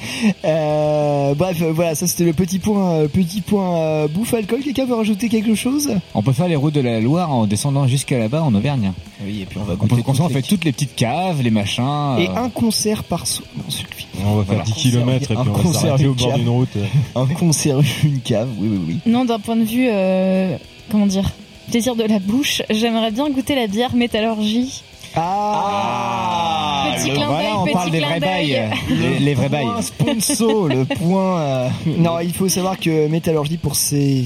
Euh, 0.44 1.34
bref, 1.34 1.58
euh, 1.62 1.72
voilà, 1.72 1.94
ça 1.94 2.06
c'était 2.06 2.24
le 2.24 2.32
petit 2.32 2.58
point, 2.58 2.92
euh, 2.94 3.08
petit 3.08 3.40
point 3.40 3.76
euh, 3.80 4.08
bouffe 4.08 4.32
alcool. 4.34 4.60
Quelqu'un 4.62 4.84
veut 4.86 4.94
rajouter 4.94 5.28
quelque 5.28 5.54
chose? 5.54 5.90
On 6.14 6.22
peut 6.22 6.32
faire 6.32 6.48
les 6.48 6.56
routes 6.56 6.74
de 6.74 6.80
la 6.80 7.00
Loire 7.00 7.30
en 7.32 7.46
descendant 7.46 7.86
jusqu'à 7.86 8.18
là-bas 8.18 8.42
en 8.42 8.54
Auvergne. 8.54 8.92
Oui, 9.24 9.42
et 9.42 9.46
puis 9.46 9.58
on 9.58 9.64
va 9.64 9.74
On 9.74 9.86
peut 9.86 9.96
goûter 9.96 10.04
on 10.08 10.12
toutes 10.14 10.28
les 10.28 10.34
fait 10.34 10.42
toutes 10.48 10.64
les 10.64 10.72
petites 10.72 10.96
caves, 10.96 11.42
les 11.42 11.50
machins. 11.50 12.16
Et 12.18 12.28
euh, 12.28 12.34
un 12.36 12.48
concert 12.50 13.04
par 13.04 13.26
so 13.26 13.42
non, 13.56 13.64
suffit. 13.68 14.06
On 14.24 14.36
va 14.36 14.42
Voilà. 14.42 14.64
faire 14.64 14.74
10 14.74 14.82
km 14.82 15.30
et 15.30 15.34
puis 15.34 15.36
Un 15.36 15.40
on 15.52 15.68
va 15.70 15.78
s'arrêter 15.78 16.06
au 16.06 16.14
bord 16.14 16.32
d'une 16.34 16.48
route. 16.48 16.68
Un 17.14 17.26
concert, 17.26 17.78
une 18.04 18.20
cave, 18.20 18.48
oui, 18.58 18.68
oui, 18.70 18.80
oui. 18.88 18.98
Non, 19.06 19.24
d'un 19.24 19.38
point 19.38 19.56
de 19.56 19.64
vue, 19.64 19.88
euh, 19.90 20.56
comment 20.90 21.06
dire, 21.06 21.30
plaisir 21.70 21.94
de 21.96 22.04
la 22.04 22.18
bouche, 22.18 22.62
j'aimerais 22.70 23.10
bien 23.10 23.28
goûter 23.30 23.54
la 23.54 23.66
bière 23.66 23.94
métallurgie. 23.94 24.82
Ah, 25.16 26.92
Petit 26.96 27.08
le- 27.08 27.14
clin 27.14 27.26
voilà, 27.26 27.58
on 27.58 27.64
petit 27.64 27.72
parle 27.72 27.90
des 27.90 28.00
vrais 28.00 28.20
bails. 28.20 28.70
Les, 28.88 29.18
les 29.18 29.34
vrais 29.34 29.48
bails. 29.48 29.64
Point 29.64 29.82
sponsor, 29.82 30.68
le 30.68 30.84
point. 30.84 31.40
euh, 31.40 31.68
Non, 31.98 32.20
il 32.20 32.32
faut 32.32 32.48
savoir 32.48 32.78
que 32.78 33.08
Métallurgie 33.08 33.56
pour 33.58 33.74
ses 33.76 34.24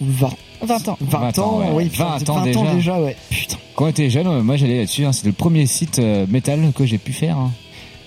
20, 0.00 0.28
20 0.62 0.88
ans. 0.88 0.96
20 1.00 1.18
20 1.18 1.38
ans, 1.38 1.58
ouais. 1.60 1.66
oui, 1.72 1.90
20 1.92 2.18
20 2.24 2.30
ans 2.30 2.36
ans 2.38 2.44
déjà. 2.44 2.74
déjà, 2.74 3.00
ouais. 3.00 3.16
Putain. 3.30 3.56
Quand 3.74 3.84
on 3.84 3.88
était 3.88 4.10
jeune, 4.10 4.26
euh, 4.26 4.42
moi 4.42 4.56
j'allais 4.56 4.78
là-dessus. 4.78 5.04
hein, 5.04 5.12
C'était 5.12 5.28
le 5.28 5.34
premier 5.34 5.66
site 5.66 5.98
euh, 5.98 6.26
métal 6.28 6.72
que 6.74 6.84
j'ai 6.86 6.98
pu 6.98 7.12
faire. 7.12 7.36
hein. 7.38 7.50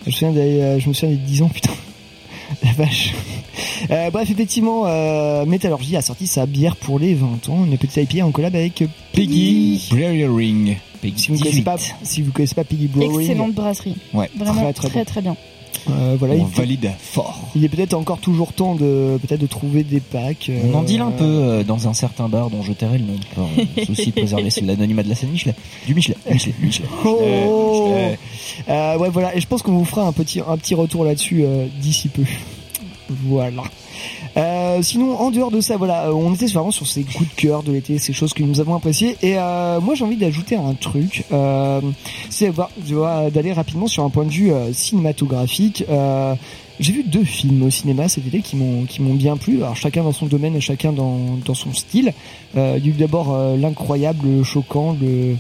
Je 0.06 0.10
me 0.10 0.12
souviens 0.12 0.32
d'aller, 0.32 0.62
euh, 0.62 0.80
je 0.80 0.90
me 0.90 0.94
souviens 0.94 1.16
des 1.16 1.22
10 1.22 1.42
ans, 1.44 1.50
putain. 1.50 1.72
La 2.64 2.72
vache. 2.74 3.14
Euh, 3.92 4.10
bref, 4.12 4.30
effectivement, 4.30 4.84
euh, 4.86 5.46
Métallurgie 5.46 5.96
a 5.98 6.02
sorti 6.02 6.28
sa 6.28 6.46
bière 6.46 6.76
pour 6.76 7.00
les 7.00 7.14
20 7.14 7.50
ans, 7.50 7.66
une 7.66 7.78
petite 7.78 8.12
IPA 8.14 8.26
en 8.26 8.32
collab 8.32 8.56
avec 8.56 8.84
Piggy 9.12 9.88
Brewing. 9.92 10.78
Si 11.18 11.30
vous 11.30 11.36
ne 11.36 11.40
connaissez 11.40 11.62
pas, 11.64 11.76
si 12.04 12.22
vous 12.22 12.32
connaissez 12.32 12.56
pas 12.56 12.64
Piggy 12.64 12.88
Brewing, 12.88 13.20
Excellente 13.20 13.54
brasserie. 13.54 13.96
Ouais. 14.14 14.30
Vraiment 14.38 14.62
Très, 14.62 14.74
très 14.74 14.90
très 14.90 15.06
très, 15.06 15.22
bon. 15.22 15.32
bien. 15.32 15.38
Euh, 15.90 16.16
voilà, 16.18 16.36
On 16.36 16.48
il, 16.48 16.54
valide 16.54 16.92
fort. 17.00 17.50
il 17.56 17.64
est 17.66 17.70
peut-être 17.70 17.94
encore 17.94 18.20
toujours 18.20 18.54
temps 18.54 18.76
de 18.76 19.18
peut-être 19.22 19.42
de 19.42 19.48
trouver 19.48 19.84
des 19.84 20.00
packs. 20.00 20.50
euh, 20.50 20.62
On 20.74 20.78
en 20.78 20.84
dit 20.84 21.00
un 21.00 21.12
peu 21.12 21.24
euh, 21.26 21.64
dans 21.64 21.88
un 21.88 21.94
certain 21.94 22.30
bar 22.30 22.50
dont 22.50 22.62
je 22.62 22.72
tairai 22.74 22.98
le 23.00 23.06
nom 23.06 23.16
pour 23.36 23.44
euh, 23.44 23.86
souci 23.86 24.08
de 24.08 24.12
préserver 24.12 24.50
l'anonymat 24.64 25.04
de 25.04 25.10
la 25.10 25.16
scène 25.16 25.30
Michelet. 25.30 25.56
Du 25.86 25.94
Michelet, 25.96 26.16
Michelet, 26.30 26.54
Michelet. 26.62 26.88
Oh. 27.06 27.94
Euh, 28.70 28.98
ouais 28.98 29.10
voilà 29.10 29.36
et 29.36 29.42
je 29.42 29.48
pense 29.48 29.62
qu'on 29.62 29.72
vous 29.74 29.86
fera 29.86 30.04
un 30.08 30.12
petit 30.14 30.40
un 30.48 30.58
petit 30.58 30.76
retour 30.76 31.04
là-dessus 31.06 31.44
euh, 31.44 31.66
d'ici 31.82 32.08
peu. 32.08 32.24
Voilà. 33.10 33.64
Euh, 34.36 34.82
sinon, 34.82 35.16
en 35.20 35.32
dehors 35.32 35.52
de 35.52 35.62
ça, 35.62 35.78
voilà, 35.78 36.08
euh, 36.08 36.14
on 36.14 36.34
était 36.34 36.48
vraiment 36.48 36.72
sur 36.72 36.88
ces 36.88 37.04
coups 37.04 37.30
de 37.30 37.36
cœur 37.36 37.64
de 37.64 37.72
l'été, 37.72 38.00
ces 38.00 38.14
choses 38.14 38.34
que 38.34 38.44
nous 38.44 38.60
avons 38.60 38.76
appréciées. 38.76 39.16
Et 39.22 39.38
euh, 39.38 39.80
moi, 39.80 39.96
j'ai 39.96 40.04
envie 40.04 40.18
d'ajouter 40.18 40.56
un 40.56 40.74
truc. 40.74 41.24
Euh, 41.32 41.82
c'est 42.30 42.52
d'aller 43.32 43.54
rapidement 43.54 43.88
sur 43.88 44.04
un 44.04 44.10
point 44.10 44.26
de 44.26 44.32
vue 44.32 44.52
euh, 44.52 44.74
cinématographique. 44.74 45.86
J'ai 46.80 46.92
vu 46.92 47.04
deux 47.04 47.24
films 47.24 47.62
au 47.64 47.70
cinéma 47.70 48.10
cet 48.10 48.26
été 48.26 48.42
qui 48.42 48.56
m'ont 48.56 48.86
qui 48.86 49.00
m'ont 49.04 49.14
bien 49.14 49.38
plu. 49.38 49.58
Alors 49.58 49.76
chacun 49.76 50.04
dans 50.04 50.12
son 50.12 50.26
domaine 50.26 50.56
et 50.56 50.60
chacun 50.60 50.92
dans 50.92 51.54
son 51.54 51.72
style. 51.72 52.14
Il 52.56 52.60
y 52.60 52.62
a 52.62 52.78
eu 52.78 52.94
d'abord 52.94 53.38
l'incroyable, 53.56 54.28
le 54.28 54.44
choquant, 54.44 54.98
le 55.00 55.36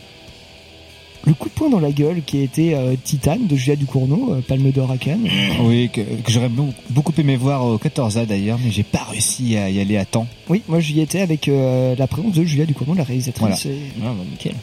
le 1.25 1.33
coup 1.33 1.47
de 1.49 1.53
poing 1.53 1.69
dans 1.69 1.79
la 1.79 1.91
gueule 1.91 2.21
qui 2.25 2.39
a 2.39 2.41
été 2.41 2.75
euh, 2.75 2.95
Titane 3.01 3.47
de 3.47 3.55
Julia 3.55 3.75
Ducournau, 3.75 4.33
euh, 4.33 4.41
Palme 4.45 4.71
d'Or 4.71 4.91
à 4.91 4.97
Cannes. 4.97 5.27
Oui, 5.61 5.89
que, 5.91 6.01
que 6.01 6.31
j'aurais 6.31 6.49
beau- 6.49 6.73
beaucoup 6.89 7.13
aimé 7.17 7.35
voir 7.37 7.65
au 7.65 7.77
14A 7.77 8.25
d'ailleurs, 8.25 8.59
mais 8.63 8.71
j'ai 8.71 8.83
pas 8.83 9.03
réussi 9.09 9.55
à 9.57 9.69
y 9.69 9.79
aller 9.79 9.97
à 9.97 10.05
temps. 10.05 10.27
Oui, 10.49 10.61
moi 10.67 10.79
j'y 10.79 10.99
étais 10.99 11.21
avec 11.21 11.47
euh, 11.47 11.95
la 11.97 12.07
présence 12.07 12.33
de 12.33 12.43
Julia 12.43 12.65
Ducournau, 12.65 12.93
la 12.93 13.03
réalisatrice. 13.05 13.65
Voilà. 13.65 14.11
Ah, 14.11 14.13
bah, 14.17 14.23
nickel. 14.29 14.53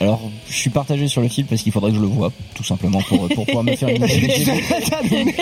Alors, 0.00 0.22
je 0.48 0.56
suis 0.56 0.70
partagé 0.70 1.06
sur 1.06 1.20
le 1.20 1.28
film 1.28 1.46
parce 1.48 1.62
qu'il 1.62 1.70
faudrait 1.70 1.90
que 1.90 1.96
je 1.98 2.00
le 2.00 2.06
voie, 2.06 2.32
tout 2.54 2.64
simplement 2.64 3.00
pour, 3.02 3.28
pour 3.28 3.44
pouvoir 3.44 3.62
me 3.62 3.76
faire 3.76 3.90
une 3.90 4.02
idée. 4.04 4.44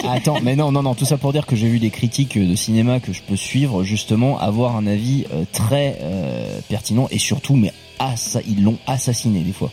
Attends, 0.08 0.38
mais 0.42 0.56
non, 0.56 0.72
non, 0.72 0.82
non, 0.82 0.94
tout 0.94 1.04
ça 1.04 1.16
pour 1.18 1.32
dire 1.32 1.46
que 1.46 1.54
j'ai 1.54 1.68
vu 1.68 1.78
des 1.78 1.90
critiques 1.90 2.36
de 2.36 2.54
cinéma 2.56 2.98
que 2.98 3.12
je 3.12 3.22
peux 3.22 3.36
suivre, 3.36 3.84
justement, 3.84 4.38
avoir 4.40 4.76
un 4.76 4.86
avis 4.88 5.24
euh, 5.32 5.44
très 5.52 5.98
euh, 6.02 6.58
pertinent 6.68 7.06
et 7.12 7.18
surtout, 7.18 7.54
mais 7.54 7.72
assa- 8.00 8.42
ils 8.48 8.62
l'ont 8.64 8.76
assassiné 8.88 9.40
des 9.40 9.52
fois. 9.52 9.70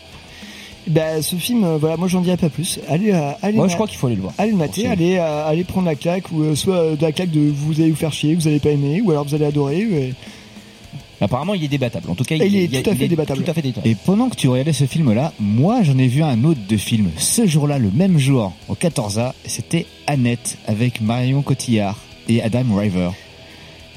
Bah, 0.88 1.22
ce 1.22 1.36
film, 1.36 1.62
euh, 1.64 1.76
voilà, 1.78 1.96
moi 1.96 2.08
j'en 2.08 2.20
dirais 2.22 2.36
pas 2.36 2.48
plus. 2.48 2.80
Allez, 2.88 3.12
euh, 3.12 3.30
allez. 3.42 3.56
Moi, 3.56 3.68
je 3.68 3.74
crois 3.74 3.86
qu'il 3.86 3.98
faut 3.98 4.08
aller 4.08 4.16
le 4.16 4.22
voir. 4.22 4.34
Allez 4.38 4.50
le 4.50 4.56
mater, 4.56 4.88
allez, 4.88 5.16
euh, 5.16 5.46
allez 5.46 5.62
prendre 5.64 5.86
la 5.86 5.94
claque 5.94 6.30
ou 6.32 6.42
euh, 6.42 6.54
soit 6.56 6.96
de 6.96 7.02
la 7.02 7.12
claque 7.12 7.30
de 7.30 7.40
vous 7.54 7.80
allez 7.80 7.90
vous 7.90 7.96
faire 7.96 8.12
chier, 8.12 8.34
vous 8.34 8.48
allez 8.48 8.58
pas 8.58 8.70
aimer, 8.70 9.00
ou 9.00 9.10
alors 9.12 9.24
vous 9.24 9.34
allez 9.34 9.44
adorer. 9.44 10.12
Apparemment, 11.20 11.54
il 11.54 11.62
est 11.62 11.68
débattable. 11.68 12.10
En 12.10 12.16
tout 12.16 12.24
cas, 12.24 12.34
Et 12.34 12.46
il 12.46 12.74
est 12.74 12.82
tout 12.82 12.90
à 12.90 12.96
fait 12.96 13.06
débattable. 13.06 13.44
Tout 13.44 13.50
à 13.50 13.54
fait 13.54 13.62
débattable. 13.62 13.86
Et 13.86 13.94
pendant 13.94 14.28
que 14.28 14.34
tu 14.34 14.48
regardais 14.48 14.72
ce 14.72 14.86
film-là, 14.86 15.32
moi 15.38 15.82
j'en 15.84 15.96
ai 15.98 16.08
vu 16.08 16.20
un 16.24 16.42
autre 16.42 16.58
de 16.68 16.76
film 16.76 17.10
ce 17.16 17.46
jour-là, 17.46 17.78
le 17.78 17.92
même 17.92 18.18
jour, 18.18 18.52
au 18.68 18.74
14A, 18.74 19.32
c'était 19.46 19.86
Annette 20.08 20.58
avec 20.66 21.00
Marion 21.00 21.42
Cotillard 21.42 21.96
et 22.28 22.42
Adam 22.42 22.64
Driver. 22.64 23.14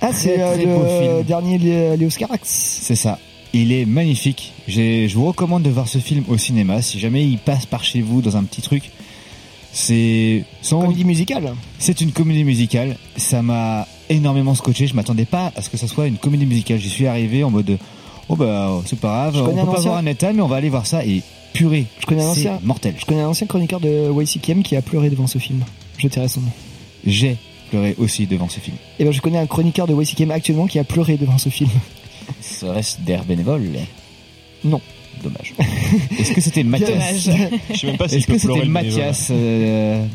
Ah, 0.01 0.09
c'est 0.13 0.35
Très, 0.35 0.41
euh, 0.43 0.53
très 0.53 0.65
beau 0.67 0.83
le 0.83 0.87
film. 1.01 1.23
dernier 1.23 1.57
Lé- 1.57 1.97
Léos 1.97 2.09
Carax. 2.15 2.47
C'est 2.83 2.95
ça. 2.95 3.17
Il 3.57 3.71
est 3.71 3.85
magnifique. 3.85 4.51
Je 4.67 5.07
vous 5.13 5.25
recommande 5.27 5.63
de 5.63 5.69
voir 5.69 5.87
ce 5.87 5.97
film 5.99 6.25
au 6.27 6.37
cinéma. 6.37 6.81
Si 6.81 6.99
jamais 6.99 7.25
il 7.25 7.37
passe 7.37 7.65
par 7.65 7.85
chez 7.85 8.01
vous 8.01 8.21
dans 8.21 8.35
un 8.35 8.43
petit 8.43 8.61
truc, 8.61 8.91
c'est 9.71 10.43
sans- 10.61 10.81
Comédie 10.81 11.05
musicale. 11.05 11.53
C'est 11.79 12.01
une 12.01 12.11
comédie 12.11 12.43
musicale. 12.43 12.97
Ça 13.15 13.41
m'a 13.41 13.87
énormément 14.09 14.55
scotché. 14.55 14.87
Je 14.87 14.93
m'attendais 14.93 15.23
pas 15.23 15.53
à 15.55 15.61
ce 15.61 15.69
que 15.69 15.77
ça 15.77 15.87
soit 15.87 16.07
une 16.07 16.17
comédie 16.17 16.45
musicale. 16.45 16.79
J'y 16.79 16.89
suis 16.89 17.07
arrivé 17.07 17.45
en 17.45 17.49
mode 17.49 17.77
oh 18.27 18.35
bah 18.35 18.81
c'est 18.85 18.99
pas 18.99 19.29
grave. 19.31 19.47
On 19.49 19.53
peut 19.53 19.59
un 19.61 19.65
pas 19.73 19.79
voir 19.79 19.95
Annette, 19.97 20.25
mais 20.33 20.41
on 20.41 20.47
va 20.47 20.57
aller 20.57 20.69
voir 20.69 20.85
ça 20.85 21.05
et 21.05 21.21
purée. 21.53 21.85
Je 22.01 22.05
connais 22.07 22.23
un 22.23 22.29
ancien, 22.31 22.59
mortel. 22.61 22.95
Je 22.97 23.05
connais 23.05 23.21
un 23.21 23.29
ancien 23.29 23.47
chroniqueur 23.47 23.79
de 23.79 24.11
YCKM 24.21 24.63
qui 24.63 24.75
a 24.75 24.81
pleuré 24.81 25.09
devant 25.09 25.27
ce 25.27 25.37
film. 25.37 25.63
Je 25.97 26.09
tairai 26.09 26.27
son 26.27 26.41
nom. 26.41 26.51
J'ai 27.07 27.37
pleuré 27.69 27.95
aussi 27.99 28.27
devant 28.27 28.49
ce 28.49 28.59
film. 28.59 28.75
Et 28.99 29.05
ben, 29.05 29.13
je 29.13 29.21
connais 29.21 29.37
un 29.37 29.45
chroniqueur 29.47 29.87
de 29.87 29.93
YCKM 29.93 30.31
actuellement 30.31 30.67
qui 30.67 30.77
a 30.77 30.83
pleuré 30.83 31.15
devant 31.15 31.37
ce 31.37 31.47
film. 31.47 31.69
Serait-ce 32.41 32.99
d'air 33.01 33.23
bénévole 33.25 33.69
Non. 34.63 34.81
Dommage. 35.23 35.53
Est-ce 36.19 36.31
que 36.33 36.41
c'était 36.41 36.63
Mathias 36.63 36.89
Dommage. 37.25 37.49
Je 37.71 37.77
sais 37.79 37.87
même 37.87 37.97
pas 37.97 38.07
si 38.07 38.15
Est-ce 38.17 38.27
que 38.27 38.37
c'était 38.37 38.65
Mathias 38.65 39.29
euh, 39.31 40.05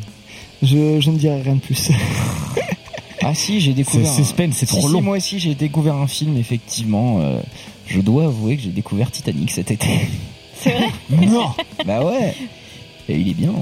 Je, 0.63 1.01
je 1.01 1.11
ne 1.11 1.17
dirai 1.19 1.43
rien 1.43 1.55
de 1.57 1.61
plus. 1.61 1.91
Ah 3.23 3.35
si, 3.35 3.61
j'ai 3.61 3.75
découvert. 3.75 4.09
Ce 4.11 4.23
suspense, 4.23 4.55
c'est 4.57 4.67
Si, 4.67 4.75
trop 4.75 4.87
si, 4.89 4.95
long. 4.95 5.03
moi 5.03 5.19
aussi, 5.19 5.39
j'ai 5.39 5.55
découvert 5.55 5.95
un 5.97 6.07
film, 6.07 6.39
effectivement. 6.39 7.19
euh, 7.21 7.39
je 7.87 8.01
dois 8.01 8.25
avouer 8.25 8.57
que 8.57 8.63
j'ai 8.63 8.71
découvert 8.71 9.11
Titanic 9.11 9.51
cet 9.51 9.71
été. 9.71 9.89
C'est 10.59 10.71
vrai 10.71 10.87
Non 11.27 11.51
Bah 11.85 12.03
ouais. 12.03 12.35
Et 13.11 13.17
il 13.19 13.29
est 13.29 13.35
bien. 13.35 13.53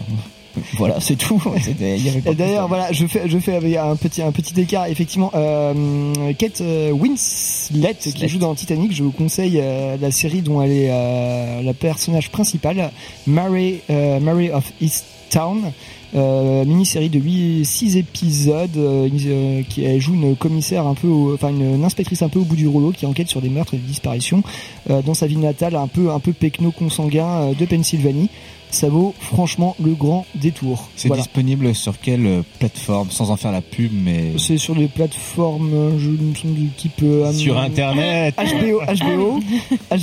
Voilà, 0.76 1.00
c'est 1.00 1.16
tout. 1.16 1.40
D'ailleurs, 2.34 2.68
voilà, 2.68 2.92
je 2.92 3.06
fais, 3.06 3.28
je 3.28 3.38
fais 3.38 3.56
un 3.78 3.96
petit, 3.96 4.22
un 4.22 4.32
petit 4.32 4.58
écart. 4.60 4.86
Effectivement, 4.86 5.30
euh, 5.34 6.32
Kate 6.38 6.60
euh, 6.60 6.90
Winslet 6.90 7.94
qui 7.94 8.28
joue 8.28 8.38
dans 8.38 8.54
Titanic, 8.54 8.92
je 8.92 9.02
vous 9.04 9.12
conseille 9.12 9.58
euh, 9.62 9.96
la 10.00 10.10
série 10.10 10.42
dont 10.42 10.60
elle 10.62 10.72
est 10.72 10.88
euh, 10.90 11.62
la 11.62 11.74
personnage 11.74 12.30
principale, 12.30 12.90
Mary, 13.26 13.80
Mary 13.88 14.50
of 14.50 14.72
East 14.80 15.04
Town. 15.30 15.72
Euh, 16.16 16.64
mini-série 16.64 17.10
de 17.10 17.18
8 17.18 17.66
6 17.66 17.98
épisodes 17.98 18.74
euh, 18.78 19.62
qui 19.68 19.84
elle 19.84 20.00
joue 20.00 20.14
une 20.14 20.34
commissaire 20.36 20.86
un 20.86 20.94
peu 20.94 21.06
au- 21.06 21.34
enfin 21.34 21.50
une, 21.50 21.74
une 21.74 21.84
inspectrice 21.84 22.22
un 22.22 22.30
peu 22.30 22.38
au 22.38 22.44
bout 22.44 22.56
du 22.56 22.66
rouleau 22.66 22.92
qui 22.92 23.04
enquête 23.04 23.28
sur 23.28 23.42
des 23.42 23.50
meurtres 23.50 23.74
et 23.74 23.76
des 23.76 23.86
disparitions 23.86 24.42
euh, 24.88 25.02
dans 25.02 25.12
sa 25.12 25.26
ville 25.26 25.40
natale 25.40 25.76
un 25.76 25.86
peu 25.86 26.10
un 26.10 26.18
peu 26.18 26.32
pecno 26.32 26.70
consanguin 26.70 27.52
de 27.52 27.64
Pennsylvanie 27.66 28.30
ça 28.70 28.88
vaut 28.88 29.14
franchement 29.20 29.74
le 29.82 29.92
grand 29.94 30.26
détour 30.34 30.88
C'est 30.96 31.08
Voilà. 31.08 31.22
disponible 31.22 31.74
sur 31.74 31.98
quelle 32.00 32.26
euh, 32.26 32.42
plateforme 32.58 33.10
Sans 33.10 33.30
en 33.30 33.36
faire 33.36 33.52
la 33.52 33.60
pub, 33.62 33.90
mais 33.92 34.32
C'est 34.38 34.58
sur 34.58 34.74
des 34.74 34.88
plateformes, 34.88 35.72
euh, 35.74 35.98
je 35.98 36.10
me 36.10 36.34
semble 36.34 36.54
du 36.54 36.68
type 36.70 37.00
euh, 37.02 37.32
Sur 37.32 37.58
Internet. 37.58 38.34
HBO, 38.36 38.80
HBO, 38.80 39.40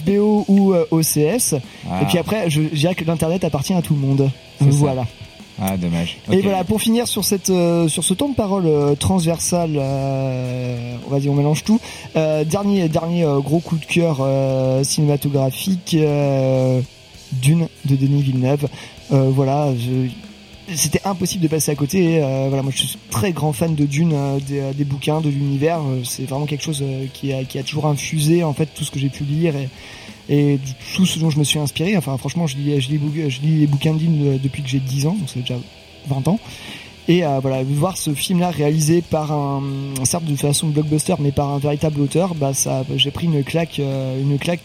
HBO 0.06 0.46
ou 0.48 0.74
euh, 0.74 0.86
OCS. 0.92 1.56
Ah. 1.90 2.02
Et 2.02 2.06
puis 2.06 2.18
après, 2.18 2.50
je, 2.50 2.62
je 2.72 2.76
dirais 2.80 2.96
que 2.96 3.04
l'internet 3.06 3.44
appartient 3.44 3.74
à 3.74 3.82
tout 3.82 3.94
le 3.94 4.00
monde. 4.00 4.30
Ça. 4.60 4.66
Voilà. 4.70 5.06
ah 5.62 5.78
dommage. 5.78 6.18
Et 6.32 6.42
voilà, 6.42 6.64
pour 6.64 6.82
finir 6.82 7.08
sur 7.08 7.24
cette 7.26 7.50
euh, 7.50 7.88
sur 7.88 8.04
ce 8.04 8.14
temps 8.14 8.30
de 8.30 8.36
parole 8.36 8.66
euh, 8.66 8.96
transversal, 8.96 9.72
euh, 9.76 10.96
on 11.08 11.10
va 11.12 11.20
dire 11.20 11.32
on 11.32 11.36
mélange 11.36 11.64
tout. 11.64 11.80
Dernier 12.16 12.88
dernier 12.90 13.26
gros 13.44 13.60
coup 13.60 13.78
de 13.78 13.86
cœur 13.86 14.20
cinématographique, 14.86 15.96
Dune 17.34 17.68
de 17.86 17.96
Denis 17.96 18.22
Villeneuve. 18.22 18.68
Euh, 19.12 19.30
voilà, 19.34 19.74
c'était 20.74 21.02
impossible 21.06 21.44
de 21.44 21.48
passer 21.48 21.72
à 21.72 21.76
côté. 21.76 22.24
Euh, 22.24 22.48
voilà, 22.48 22.64
moi 22.64 22.72
je 22.76 22.86
suis 22.86 22.98
très 23.10 23.32
grand 23.32 23.54
fan 23.54 23.76
de 23.76 23.86
Dune, 23.86 24.14
euh, 24.14 24.74
des, 24.74 24.86
bouquins, 24.86 25.22
de 25.22 25.30
l'univers. 25.30 25.82
C'est 26.04 26.26
vraiment 26.26 26.46
quelque 26.46 26.64
chose 26.64 26.84
qui 27.14 27.34
a 27.34 27.64
toujours 27.64 27.88
infusé 27.88 28.44
en 28.44 28.54
fait 28.54 28.68
tout 28.68 28.84
ce 28.84 28.92
que 28.92 29.00
j'ai 29.00 29.10
pu 29.10 29.24
lire 29.24 29.54
et 30.28 30.60
tout 30.96 31.06
ce 31.06 31.20
dont 31.20 31.30
je 31.30 31.40
me 31.40 31.44
suis 31.44 31.60
inspiré. 31.60 31.98
Enfin, 31.98 32.18
franchement, 32.18 32.48
je 32.48 32.58
lis, 32.58 32.82
je 32.82 32.90
je 33.30 33.42
lis 33.42 33.60
les 33.60 33.68
bouquins 33.68 33.94
de 33.94 34.00
Dune 34.00 34.40
depuis 34.42 34.64
que 34.64 34.70
j'ai 34.70 34.80
10 34.80 35.08
ans, 35.08 35.16
donc 35.20 35.28
c'est 35.28 35.42
déjà 35.42 35.58
20 36.08 36.28
ans. 36.28 36.40
Et 37.08 37.22
voilà, 37.22 37.62
voir 37.64 37.98
ce 37.98 38.16
film-là 38.16 38.50
réalisé 38.50 39.04
par 39.04 39.32
un, 39.32 39.62
certes 40.06 40.26
de 40.26 40.36
façon 40.36 40.70
blockbuster, 40.70 41.14
mais 41.20 41.32
par 41.32 41.52
un 41.52 41.60
véritable 41.60 42.02
auteur, 42.02 42.34
bah 42.34 42.56
ça, 42.56 42.84
j'ai 42.96 43.12
pris 43.12 43.28
une 43.28 43.44
claque, 43.44 43.78
une 43.78 44.40
claque 44.40 44.62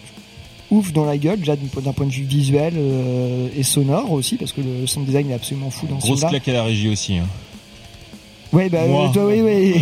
ouf 0.70 0.92
dans 0.92 1.04
la 1.04 1.16
gueule, 1.18 1.38
déjà 1.38 1.56
d'un 1.56 1.92
point 1.92 2.06
de 2.06 2.12
vue 2.12 2.24
visuel 2.24 2.74
euh, 2.76 3.48
et 3.56 3.62
sonore 3.62 4.12
aussi, 4.12 4.36
parce 4.36 4.52
que 4.52 4.60
le 4.60 4.86
sound 4.86 5.06
design 5.06 5.30
est 5.30 5.34
absolument 5.34 5.70
fou 5.70 5.86
dans 5.86 5.98
ce 6.00 6.06
Grosse 6.06 6.20
film-là. 6.20 6.28
claque 6.40 6.48
à 6.48 6.52
la 6.52 6.62
régie 6.64 6.88
aussi. 6.88 7.16
hein. 7.18 7.26
Ouais, 8.52 8.68
bah, 8.68 8.78
euh, 8.80 9.08
toi, 9.12 9.26
oui, 9.26 9.40
oui. 9.42 9.74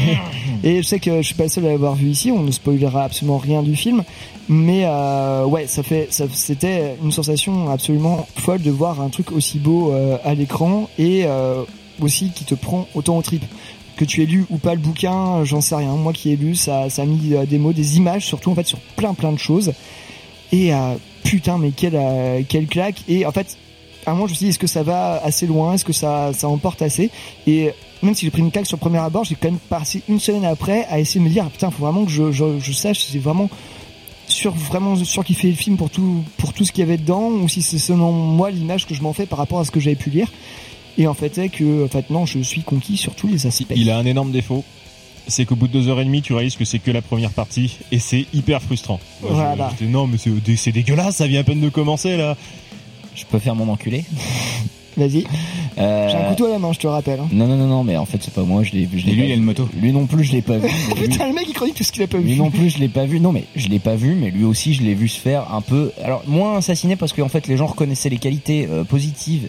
Et 0.63 0.83
je 0.83 0.87
sais 0.87 0.99
que 0.99 1.23
je 1.23 1.27
suis 1.27 1.35
pas 1.35 1.45
le 1.45 1.49
seul 1.49 1.65
à 1.65 1.71
l'avoir 1.71 1.95
vu 1.95 2.09
ici. 2.11 2.31
On 2.31 2.43
ne 2.43 2.51
spoilera 2.51 3.05
absolument 3.05 3.39
rien 3.39 3.63
du 3.63 3.75
film, 3.75 4.05
mais 4.47 4.83
euh, 4.85 5.47
ouais, 5.47 5.67
ça 5.67 5.83
fait, 5.83 6.09
ça, 6.11 6.27
c'était 6.31 6.97
une 7.03 7.11
sensation 7.11 7.71
absolument 7.71 8.27
folle 8.37 8.61
de 8.61 8.71
voir 8.71 9.01
un 9.01 9.09
truc 9.09 9.33
aussi 9.33 9.59
beau 9.59 9.93
euh, 9.93 10.19
à 10.23 10.35
l'écran 10.35 10.91
et 10.99 11.23
euh, 11.25 11.63
aussi 12.01 12.31
qui 12.35 12.45
te 12.45 12.55
prend 12.55 12.87
autant 12.95 13.17
au 13.17 13.23
trip. 13.23 13.43
Que 13.97 14.05
tu 14.05 14.23
aies 14.23 14.27
lu 14.27 14.45
ou 14.51 14.59
pas 14.59 14.75
le 14.75 14.81
bouquin, 14.81 15.43
j'en 15.45 15.61
sais 15.63 15.75
rien. 15.75 15.95
Moi 15.97 16.13
qui 16.13 16.31
ai 16.31 16.37
lu, 16.37 16.55
ça, 16.55 16.91
ça 16.91 17.03
a 17.03 17.05
mis 17.07 17.17
des 17.49 17.59
mots, 17.59 17.73
des 17.73 17.97
images, 17.97 18.27
surtout 18.27 18.51
en 18.51 18.55
fait 18.55 18.67
sur 18.67 18.79
plein 18.97 19.15
plein 19.15 19.33
de 19.33 19.39
choses. 19.39 19.73
Et 20.53 20.73
euh, 20.73 20.95
putain, 21.25 21.59
mais 21.59 21.71
quelle 21.71 21.97
euh, 21.97 22.43
quelle 22.49 22.67
claque. 22.67 23.03
Et 23.09 23.27
en 23.27 23.33
fait, 23.33 23.57
à 24.07 24.11
un 24.11 24.15
moment, 24.15 24.27
je 24.27 24.33
me 24.33 24.37
suis 24.37 24.45
dit, 24.45 24.51
est-ce 24.51 24.59
que 24.59 24.67
ça 24.67 24.83
va 24.83 25.21
assez 25.23 25.47
loin? 25.47 25.75
Est-ce 25.75 25.85
que 25.85 25.93
ça, 25.93 26.33
ça 26.33 26.49
emporte 26.49 26.83
assez? 26.83 27.11
Et 27.47 27.71
même 28.03 28.15
si 28.15 28.25
j'ai 28.25 28.31
pris 28.31 28.41
une 28.41 28.51
claque 28.51 28.67
sur 28.67 28.77
le 28.77 28.81
premier 28.81 28.99
abord, 28.99 29.25
j'ai 29.25 29.35
quand 29.35 29.51
même 29.51 29.59
passé 29.59 30.03
une 30.09 30.21
semaine 30.21 30.45
après 30.45 30.87
à 30.89 30.99
essayer 30.99 31.21
de 31.21 31.25
me 31.25 31.31
dire, 31.31 31.45
ah, 31.47 31.51
putain, 31.51 31.71
faut 31.71 31.85
vraiment 31.85 32.05
que 32.05 32.11
je, 32.11 32.33
je, 32.33 32.73
sache 32.73 33.01
si 33.01 33.13
c'est 33.13 33.19
vraiment 33.19 33.51
sur 34.27 34.53
vraiment 34.55 34.95
sur 34.97 35.25
qui 35.25 35.35
fait 35.35 35.49
le 35.49 35.55
film 35.55 35.79
pour 35.79 35.89
tout 35.89 36.23
pour 36.37 36.53
tout 36.53 36.63
ce 36.65 36.71
qu'il 36.71 36.85
y 36.85 36.87
avait 36.87 36.99
dedans 36.99 37.31
ou 37.31 37.49
si 37.49 37.63
c'est 37.63 37.79
selon 37.79 38.13
moi 38.13 38.51
l'image 38.51 38.87
que 38.87 38.95
je 38.95 39.01
m'en 39.01 39.15
fais 39.15 39.25
par 39.25 39.39
rapport 39.39 39.59
à 39.59 39.65
ce 39.65 39.71
que 39.71 39.81
j'avais 39.81 39.97
pu 39.97 40.11
lire 40.11 40.31
et 40.99 41.07
en 41.07 41.15
fait 41.15 41.35
c'est 41.35 41.49
que 41.49 41.87
en 41.87 41.89
fait 41.89 42.11
non 42.11 42.27
je 42.27 42.41
suis 42.41 42.61
conquis 42.61 42.99
sur 42.99 43.15
tous 43.15 43.27
les 43.27 43.47
aspects 43.47 43.73
Il 43.75 43.91
a 43.91 43.97
un 43.97 44.05
énorme 44.05 44.31
défaut. 44.31 44.65
C'est 45.29 45.45
qu'au 45.45 45.55
bout 45.57 45.69
de 45.69 45.73
deux 45.73 45.89
heures 45.89 46.01
et 46.01 46.05
demie, 46.05 46.23
tu 46.23 46.33
réalises 46.33 46.57
que 46.57 46.65
c'est 46.65 46.79
que 46.79 46.91
la 46.91 47.03
première 47.03 47.31
partie 47.31 47.77
et 47.93 47.99
c'est 47.99 48.25
hyper 48.35 48.61
frustrant. 48.63 48.99
Moi, 49.23 49.31
je- 49.31 49.37
Voilà. 49.37 49.71
j'étais, 49.79 49.91
non, 49.91 50.07
mais 50.07 50.17
c'est, 50.19 50.31
c'est 50.57 50.73
dégueulasse, 50.73 51.17
ça 51.17 51.27
vient 51.27 51.41
à 51.41 51.45
peine 51.45 51.61
de 51.61 51.69
commencer 51.69 52.17
là. 52.17 52.37
Je 53.15 53.25
peux 53.25 53.39
faire 53.39 53.55
mon 53.55 53.69
enculé 53.69 54.05
vas-y 54.97 55.25
Euh, 55.79 56.09
j'ai 56.09 56.17
un 56.17 56.29
couteau 56.31 56.47
à 56.47 56.51
la 56.51 56.59
main 56.59 56.73
je 56.73 56.79
te 56.81 56.87
rappelle 56.89 57.21
hein. 57.21 57.29
Non, 57.31 57.47
non, 57.47 57.57
non, 57.57 57.67
non, 57.69 57.85
mais 57.85 57.97
en 57.97 58.05
fait, 58.07 58.19
c'est 58.21 58.33
pas 58.35 58.43
moi, 58.43 58.63
je 58.65 58.73
l'ai 58.73 58.89
je 58.97 59.07
l'ai 59.07 59.13
Et 59.13 59.15
lui, 59.15 59.23
il 59.27 59.33
a 59.33 59.35
vu. 59.35 59.41
une 59.41 59.43
moto. 59.45 59.69
Lui 59.81 59.93
non 59.93 60.07
plus, 60.07 60.25
je 60.25 60.33
l'ai 60.33 60.43
pas 60.43 60.59
vu. 60.59 60.67
lui- 60.97 61.09
putain 61.09 61.29
le 61.29 61.35
mec 61.35 61.45
il 61.49 61.53
chronique 61.55 61.75
tout 61.77 61.85
ce 61.85 61.93
qu'il 61.93 62.03
a 62.03 62.07
pas 62.09 62.19
vu 62.19 62.25
Lui 62.25 62.37
non 62.37 62.51
plus, 62.51 62.71
je 62.71 62.79
l'ai 62.79 62.89
pas 62.89 63.05
vu. 63.07 63.21
Non, 63.21 63.31
mais 63.33 63.45
je 63.55 63.69
l'ai 63.69 63.79
pas 63.79 63.95
vu, 63.97 64.15
mais 64.15 64.31
lui 64.31 64.45
aussi, 64.45 64.73
je 64.75 64.83
l'ai 64.83 64.95
vu 64.95 65.09
se 65.09 65.21
faire 65.21 65.53
un 65.53 65.61
peu. 65.61 65.93
Alors 66.03 66.23
moins 66.27 66.57
assassiné 66.57 66.97
parce 66.97 67.13
qu'en 67.13 67.29
fait, 67.29 67.47
les 67.49 67.57
gens 67.57 67.67
reconnaissaient 67.67 68.09
les 68.09 68.19
qualités 68.19 68.67
euh, 68.71 68.83
positives 68.85 69.49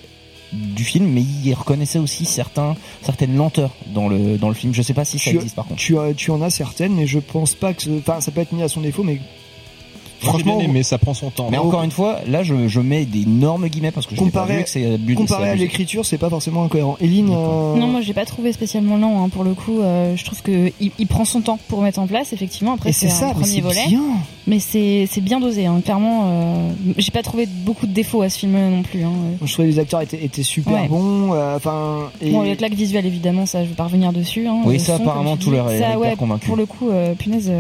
du 0.53 0.84
film, 0.84 1.07
mais 1.07 1.21
ils 1.21 1.53
reconnaissaient 1.53 1.99
aussi 1.99 2.26
certains, 2.26 2.76
certaines 3.01 3.35
lenteurs 3.35 3.71
dans 3.93 4.07
le 4.07 4.38
dans 4.38 4.49
le 4.49 4.55
film. 4.55 4.73
Je 4.73 4.81
sais 4.81 4.93
pas 4.93 5.05
si 5.05 5.19
ça 5.19 5.31
tu, 5.31 5.38
existe 5.38 5.55
par 5.55 5.65
contre. 5.65 5.80
tu, 5.80 5.95
tu 6.15 6.31
en 6.31 6.41
as 6.41 6.49
certaines 6.49 6.95
mais 6.95 7.07
je 7.07 7.19
pense 7.19 7.55
pas 7.55 7.73
que 7.73 7.99
enfin 7.99 8.21
ça 8.21 8.31
peut 8.31 8.41
être 8.41 8.51
mis 8.51 8.63
à 8.63 8.67
son 8.67 8.81
défaut 8.81 9.03
mais 9.03 9.19
Franchement, 10.21 10.59
mais 10.69 10.83
ça 10.83 10.97
prend 10.97 11.13
son 11.13 11.29
temps. 11.29 11.47
Mais 11.51 11.57
encore 11.57 11.83
une 11.83 11.91
fois, 11.91 12.17
là, 12.27 12.43
je, 12.43 12.67
je 12.67 12.79
mets 12.79 13.05
d'énormes 13.05 13.67
guillemets 13.67 13.91
parce 13.91 14.05
que 14.05 14.15
je 14.15 14.21
l'ai 14.23 14.29
pas 14.29 14.41
Comparé- 14.45 14.57
vu 14.57 14.63
que 14.63 14.69
c'est 14.69 14.99
comparé 15.15 15.43
c'est 15.45 15.49
à 15.51 15.55
l'écriture 15.55 16.05
c'est 16.05 16.17
pas 16.17 16.29
forcément 16.29 16.63
incohérent 16.63 16.97
Eline 17.01 17.29
euh, 17.29 17.75
Non, 17.75 17.87
moi 17.87 18.01
j'ai 18.01 18.13
pas 18.13 18.25
trouvé 18.25 18.51
spécialement 18.53 18.97
lent 18.97 19.23
hein, 19.23 19.29
pour 19.29 19.43
le 19.43 19.53
coup. 19.53 19.79
euh, 19.81 20.15
je 20.15 20.23
trouve 20.25 20.41
que 20.41 20.71
il, 20.79 20.91
il 20.99 21.07
prend 21.07 21.25
son 21.25 21.41
temps 21.41 21.59
pour 21.67 21.81
mettre 21.81 21.99
en 21.99 22.07
place. 22.07 22.33
Effectivement, 22.33 22.73
après 22.73 22.91
c'est 22.91 23.09
c'est 23.09 23.25
un 23.25 23.31
premier 23.33 23.45
c'est 23.47 23.61
volet, 23.61 23.85
bien 23.87 24.01
mais 24.47 24.59
c'est 24.59 25.07
c'est 25.09 25.21
bien 25.21 25.39
dosé. 25.39 25.65
Hein, 25.67 25.81
clairement, 25.83 26.23
euh, 26.25 26.69
j'ai 26.97 27.11
pas 27.11 27.21
trouvé 27.23 27.45
beaucoup 27.45 27.85
de 27.87 27.93
défauts 27.93 28.21
à 28.21 28.29
ce 28.29 28.39
film 28.39 28.53
non 28.53 28.81
plus. 28.83 29.03
Hein. 29.03 29.11
je 29.43 29.51
trouvais 29.53 29.67
les 29.67 29.79
acteurs 29.79 30.01
étaient, 30.01 30.23
étaient 30.23 30.43
super 30.43 30.73
Ouais. 30.73 30.87
bons 30.87 31.33
euh, 31.33 31.55
enfin 31.55 32.09
et 32.21 32.31
Bon, 32.31 32.41
les 32.41 32.55
claques 32.55 32.73
visuelles 32.73 33.05
évidemment, 33.05 33.45
ça 33.45 33.63
je 33.63 33.69
vais 33.69 33.75
pas 33.75 33.85
revenir 33.85 34.11
dessus. 34.13 34.47
Hein, 34.47 34.61
Oui, 34.65 34.79
ça, 34.79 34.97
son, 34.97 35.03
apparemment, 35.03 35.37
tout 35.37 35.51
leur 35.51 35.69
est 35.71 35.95
ouais, 35.95 36.15
convaincu. 36.17 36.47
Pour 36.47 36.55
le 36.57 36.65
coup, 36.65 36.89
euh, 36.89 37.13
punaise. 37.13 37.51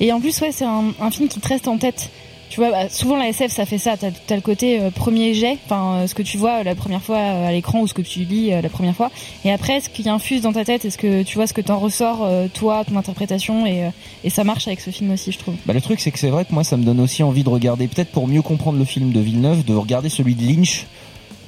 Euh. 0.00 0.04
Et 0.04 0.12
en 0.12 0.20
plus, 0.20 0.40
ouais, 0.40 0.52
c'est 0.52 0.64
un, 0.64 0.92
un 1.00 1.10
film 1.10 1.28
qui 1.28 1.40
te 1.40 1.48
reste 1.48 1.68
en 1.68 1.78
tête. 1.78 2.10
tu 2.50 2.60
vois, 2.60 2.70
bah, 2.70 2.88
souvent 2.90 3.16
la 3.16 3.28
SF 3.28 3.50
ça 3.50 3.64
fait 3.64 3.78
ça. 3.78 3.96
T'as 3.96 4.08
as 4.28 4.34
le 4.34 4.42
côté 4.42 4.78
euh, 4.80 4.90
premier 4.90 5.32
jet, 5.32 5.56
enfin 5.64 6.02
euh, 6.02 6.06
ce 6.06 6.14
que 6.14 6.22
tu 6.22 6.36
vois 6.36 6.62
la 6.62 6.74
première 6.74 7.00
fois 7.02 7.16
euh, 7.16 7.48
à 7.48 7.52
l'écran 7.52 7.80
ou 7.80 7.86
ce 7.86 7.94
que 7.94 8.02
tu 8.02 8.20
lis 8.20 8.52
euh, 8.52 8.60
la 8.60 8.68
première 8.68 8.94
fois, 8.94 9.10
et 9.46 9.50
après 9.50 9.80
ce 9.80 9.88
qui 9.88 10.06
infuse 10.08 10.42
dans 10.42 10.52
ta 10.52 10.62
tête, 10.64 10.84
est-ce 10.84 10.98
que 10.98 11.22
tu 11.22 11.36
vois 11.36 11.46
ce 11.46 11.54
que 11.54 11.62
t'en 11.62 11.78
ressors 11.78 12.20
euh, 12.22 12.48
toi, 12.52 12.84
ton 12.84 12.96
interprétation, 12.96 13.64
et, 13.64 13.84
euh, 13.84 13.88
et 14.22 14.28
ça 14.28 14.44
marche 14.44 14.66
avec 14.66 14.80
ce 14.80 14.90
film 14.90 15.10
aussi, 15.12 15.32
je 15.32 15.38
trouve. 15.38 15.54
Bah, 15.64 15.72
le 15.72 15.80
truc, 15.80 15.98
c'est 16.00 16.10
que 16.10 16.18
c'est 16.18 16.28
vrai 16.28 16.44
que 16.44 16.52
moi, 16.52 16.62
ça 16.62 16.76
me 16.76 16.84
donne 16.84 17.00
aussi 17.00 17.22
envie 17.22 17.42
de 17.42 17.48
regarder, 17.48 17.88
peut-être 17.88 18.10
pour 18.10 18.28
mieux 18.28 18.42
comprendre 18.42 18.78
le 18.78 18.84
film 18.84 19.12
de 19.12 19.20
Villeneuve, 19.20 19.64
de 19.64 19.74
regarder 19.74 20.10
celui 20.10 20.34
de 20.34 20.42
Lynch. 20.44 20.84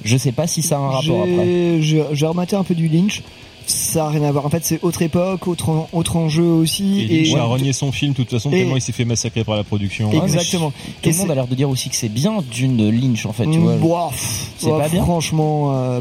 Je 0.03 0.17
sais 0.17 0.31
pas 0.31 0.47
si 0.47 0.61
ça 0.63 0.77
a 0.77 0.79
un 0.79 0.89
rapport 0.89 1.21
après. 1.21 1.81
J'ai 1.81 2.25
rematé 2.27 2.55
un 2.55 2.63
peu 2.63 2.73
du 2.75 2.87
Lynch. 2.87 3.21
Ça 3.67 4.05
a 4.05 4.09
rien 4.09 4.23
à 4.23 4.31
voir. 4.31 4.45
En 4.45 4.49
fait, 4.49 4.63
c'est 4.63 4.83
autre 4.83 5.01
époque, 5.01 5.47
autre, 5.47 5.69
en- 5.69 5.87
autre 5.91 6.15
enjeu 6.17 6.43
aussi. 6.43 7.01
Et 7.09 7.23
Lynch 7.23 7.35
a 7.39 7.43
renié 7.45 7.73
son 7.73 7.91
film 7.91 8.11
de 8.11 8.17
toute 8.17 8.29
façon 8.29 8.49
Et- 8.51 8.59
tellement 8.59 8.75
il 8.75 8.81
s'est 8.81 8.91
fait 8.91 9.05
massacrer 9.05 9.43
par 9.43 9.55
la 9.55 9.63
production. 9.63 10.11
Exactement. 10.11 10.71
Tout 11.01 11.09
Et 11.09 11.11
le 11.11 11.17
monde 11.17 11.31
a 11.31 11.35
l'air 11.35 11.47
de 11.47 11.55
dire 11.55 11.69
aussi 11.69 11.89
que 11.89 11.95
c'est 11.95 12.09
bien 12.09 12.43
d'une 12.51 12.77
de 12.77 12.87
Lynch, 12.89 13.25
en 13.25 13.33
fait, 13.33 13.45
tu 13.49 13.57
vois. 13.59 14.09
Pff, 14.09 14.51
C'est 14.57 14.69
pas 14.69 14.87
bien 14.89 15.03
Franchement, 15.03 15.71
euh, 15.73 15.99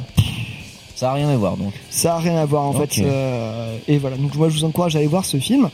Ça 0.95 1.11
a 1.11 1.15
rien 1.15 1.29
à 1.29 1.37
voir, 1.37 1.57
donc. 1.57 1.73
ça 1.91 2.17
a 2.17 2.19
rien 2.19 2.37
à 2.37 2.45
voir 2.45 2.65
en 2.65 2.73
fait. 2.73 2.99
euh, 3.03 3.77
et 3.89 3.99
voilà. 3.99 4.17
Donc 4.17 4.35
moi, 4.37 4.49
je 4.49 4.55
vous 4.59 4.65
encourage 4.65 4.95
à 4.95 4.99
aller 4.99 5.09
voir 5.09 5.25
ce 5.25 5.39
film. 5.39 5.71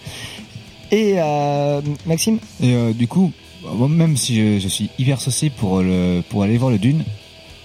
Et 0.93 1.15
euh, 1.19 1.81
Maxime, 2.07 2.39
Et 2.63 2.73
euh, 2.75 2.93
du 2.93 3.07
coup, 3.07 3.31
moi, 3.75 3.89
même 3.89 4.17
si 4.17 4.35
je, 4.37 4.59
je 4.59 4.69
suis 4.69 4.91
hyper 4.99 5.21
saucé 5.21 5.51
pour 5.51 5.81
le 5.83 6.23
pour 6.29 6.43
aller 6.43 6.57
voir 6.59 6.71
le 6.71 6.79
Dune, 6.79 7.05